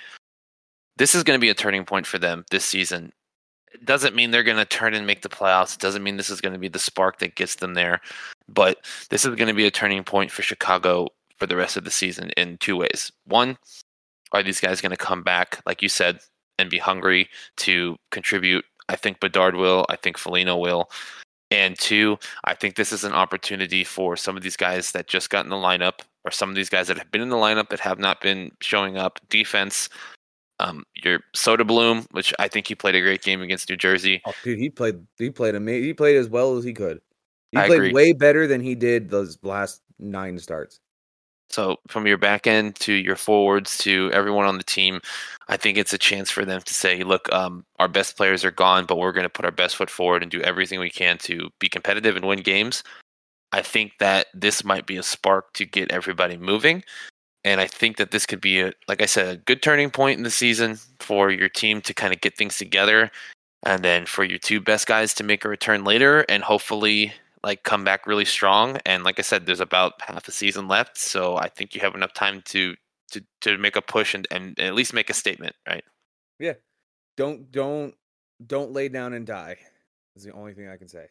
this 0.98 1.16
is 1.16 1.24
going 1.24 1.38
to 1.38 1.42
be 1.42 1.50
a 1.50 1.56
turning 1.56 1.86
point 1.86 2.08
for 2.08 2.18
them 2.18 2.46
this 2.52 2.66
season. 2.66 3.12
It 3.74 3.86
doesn't 3.86 4.16
mean 4.16 4.32
they're 4.32 4.44
going 4.44 4.58
to 4.58 4.66
turn 4.66 4.94
and 4.94 5.06
make 5.06 5.22
the 5.22 5.30
playoffs. 5.30 5.76
It 5.76 5.82
doesn't 5.82 6.04
mean 6.04 6.16
this 6.16 6.30
is 6.30 6.40
going 6.40 6.54
to 6.54 6.60
be 6.60 6.70
the 6.70 6.80
spark 6.80 7.20
that 7.20 7.36
gets 7.36 7.56
them 7.56 7.74
there, 7.74 8.00
but 8.48 8.86
this 9.10 9.26
is 9.26 9.36
going 9.36 9.50
to 9.50 9.54
be 9.54 9.68
a 9.68 9.72
turning 9.72 10.04
point 10.04 10.32
for 10.32 10.42
Chicago 10.42 11.08
for 11.38 11.46
the 11.46 11.58
rest 11.58 11.76
of 11.76 11.84
the 11.84 11.92
season 11.92 12.30
in 12.38 12.58
two 12.60 12.78
ways. 12.78 13.12
One, 13.26 13.58
are 14.32 14.44
these 14.44 14.62
guys 14.62 14.82
going 14.82 14.92
to 14.92 14.98
come 14.98 15.24
back, 15.24 15.62
like 15.66 15.82
you 15.82 15.90
said, 15.90 16.20
and 16.58 16.70
be 16.70 16.78
hungry 16.78 17.30
to 17.58 17.98
contribute? 18.12 18.64
I 18.88 18.96
think 18.96 19.20
Bedard 19.20 19.56
will. 19.56 19.86
I 19.90 19.98
think 19.98 20.18
Foligno 20.18 20.58
will. 20.58 20.90
And 21.52 21.78
two, 21.78 22.18
I 22.44 22.54
think 22.56 22.76
this 22.76 22.92
is 22.92 23.04
an 23.04 23.14
opportunity 23.14 23.84
for 23.84 24.16
some 24.16 24.36
of 24.38 24.44
these 24.44 24.58
guys 24.58 24.92
that 24.94 25.08
just 25.08 25.30
got 25.30 25.46
in 25.46 25.50
the 25.50 25.56
lineup, 25.56 26.00
or 26.26 26.32
some 26.32 26.50
of 26.50 26.56
these 26.56 26.70
guys 26.70 26.88
that 26.88 26.98
have 26.98 27.12
been 27.12 27.22
in 27.22 27.30
the 27.30 27.36
lineup 27.36 27.70
that 27.70 27.80
have 27.80 28.00
not 28.00 28.20
been 28.20 28.52
showing 28.60 28.98
up. 28.98 29.20
Defense, 29.30 29.90
Um, 30.60 30.86
your 30.96 31.20
Bloom, 31.66 32.08
which 32.12 32.34
I 32.40 32.48
think 32.48 32.68
he 32.68 32.76
played 32.76 32.96
a 32.96 33.02
great 33.02 33.22
game 33.22 33.42
against 33.42 33.70
New 33.70 33.78
Jersey. 33.78 34.22
Oh, 34.26 34.34
dude, 34.44 34.58
he 34.60 34.70
played. 34.70 35.06
He 35.18 35.30
played 35.30 35.56
amazing. 35.56 35.84
He 35.84 35.94
played 35.94 36.18
as 36.18 36.30
well 36.30 36.58
as 36.58 36.64
he 36.64 36.74
could. 36.74 37.02
He 37.52 37.58
I 37.58 37.68
played 37.68 37.78
agree. 37.78 37.94
way 37.94 38.14
better 38.14 38.48
than 38.48 38.62
he 38.62 38.76
did 38.76 39.10
those 39.10 39.38
last 39.44 39.82
nine 40.00 40.40
starts. 40.40 40.80
So 41.52 41.78
from 41.88 42.08
your 42.08 42.18
back 42.18 42.48
end 42.48 42.76
to 42.78 42.92
your 42.94 43.16
forwards 43.16 43.78
to 43.80 44.10
everyone 44.12 44.46
on 44.46 44.58
the 44.58 44.64
team, 44.64 45.00
I 45.48 45.58
think 45.58 45.78
it's 45.78 45.94
a 45.94 45.98
chance 45.98 46.32
for 46.32 46.44
them 46.44 46.62
to 46.62 46.74
say, 46.74 47.04
look, 47.04 47.32
um, 47.32 47.64
our 47.78 47.88
best 47.88 48.18
players 48.18 48.44
are 48.44 48.52
gone, 48.52 48.86
but 48.86 48.98
we're 48.98 49.12
going 49.12 49.26
to 49.26 49.30
put 49.30 49.46
our 49.46 49.52
best 49.52 49.76
foot 49.76 49.90
forward 49.90 50.24
and 50.24 50.32
do 50.32 50.42
everything 50.42 50.80
we 50.80 50.90
can 50.90 51.18
to 51.20 51.50
be 51.60 51.70
competitive 51.70 52.16
and 52.16 52.26
win 52.26 52.40
games. 52.42 52.84
I 53.52 53.62
think 53.62 53.94
that 54.00 54.28
this 54.34 54.64
might 54.64 54.86
be 54.86 54.98
a 54.98 55.04
spark 55.04 55.54
to 55.54 55.66
get 55.66 55.92
everybody 55.92 56.38
moving. 56.38 56.84
And 57.44 57.62
I 57.62 57.68
think 57.68 57.98
that 57.98 58.12
this 58.12 58.26
could 58.26 58.42
be, 58.42 58.62
a, 58.62 58.74
like 58.88 59.02
I 59.02 59.06
said, 59.06 59.28
a 59.28 59.38
good 59.38 59.62
turning 59.62 59.92
point 59.92 60.18
in 60.18 60.24
the 60.24 60.32
season 60.32 60.80
for 61.00 61.30
your 61.30 61.50
team 61.50 61.80
to 61.82 61.94
kind 61.94 62.14
of 62.14 62.22
get 62.22 62.36
things 62.38 62.58
together. 62.58 63.12
And 63.64 63.84
then 63.84 64.06
for 64.06 64.24
your 64.24 64.40
two 64.40 64.60
best 64.60 64.88
guys 64.88 65.14
to 65.16 65.24
make 65.24 65.46
a 65.46 65.50
return 65.50 65.84
later 65.84 66.26
and 66.28 66.44
hopefully 66.44 67.14
like 67.46 67.64
come 67.64 67.84
back 67.84 68.08
really 68.08 68.26
strong. 68.26 68.78
And 68.86 69.04
like 69.04 69.20
I 69.20 69.22
said, 69.22 69.46
there's 69.46 69.60
about 69.60 70.02
half 70.02 70.28
a 70.28 70.32
season 70.32 70.68
left, 70.68 70.98
so 70.98 71.38
I 71.38 71.48
think 71.48 71.76
you 71.76 71.82
have 71.82 71.96
enough 71.96 72.14
time 72.14 72.42
to 72.46 72.76
to 73.12 73.24
to 73.42 73.58
make 73.58 73.76
a 73.76 73.82
push 73.82 74.16
and, 74.16 74.28
and 74.32 74.60
at 74.60 74.74
least 74.74 74.94
make 74.94 75.10
a 75.10 75.14
statement, 75.14 75.56
right? 75.68 75.84
Yeah. 76.40 76.54
Don't 77.16 77.52
don't 77.52 77.94
don't 78.46 78.74
lay 78.74 78.90
down 78.90 79.14
and 79.14 79.26
die. 79.26 79.58
Is 80.16 80.24
the 80.24 80.32
only 80.32 80.54
thing 80.54 80.68
I 80.68 80.78
can 80.78 80.88
say. 80.88 81.08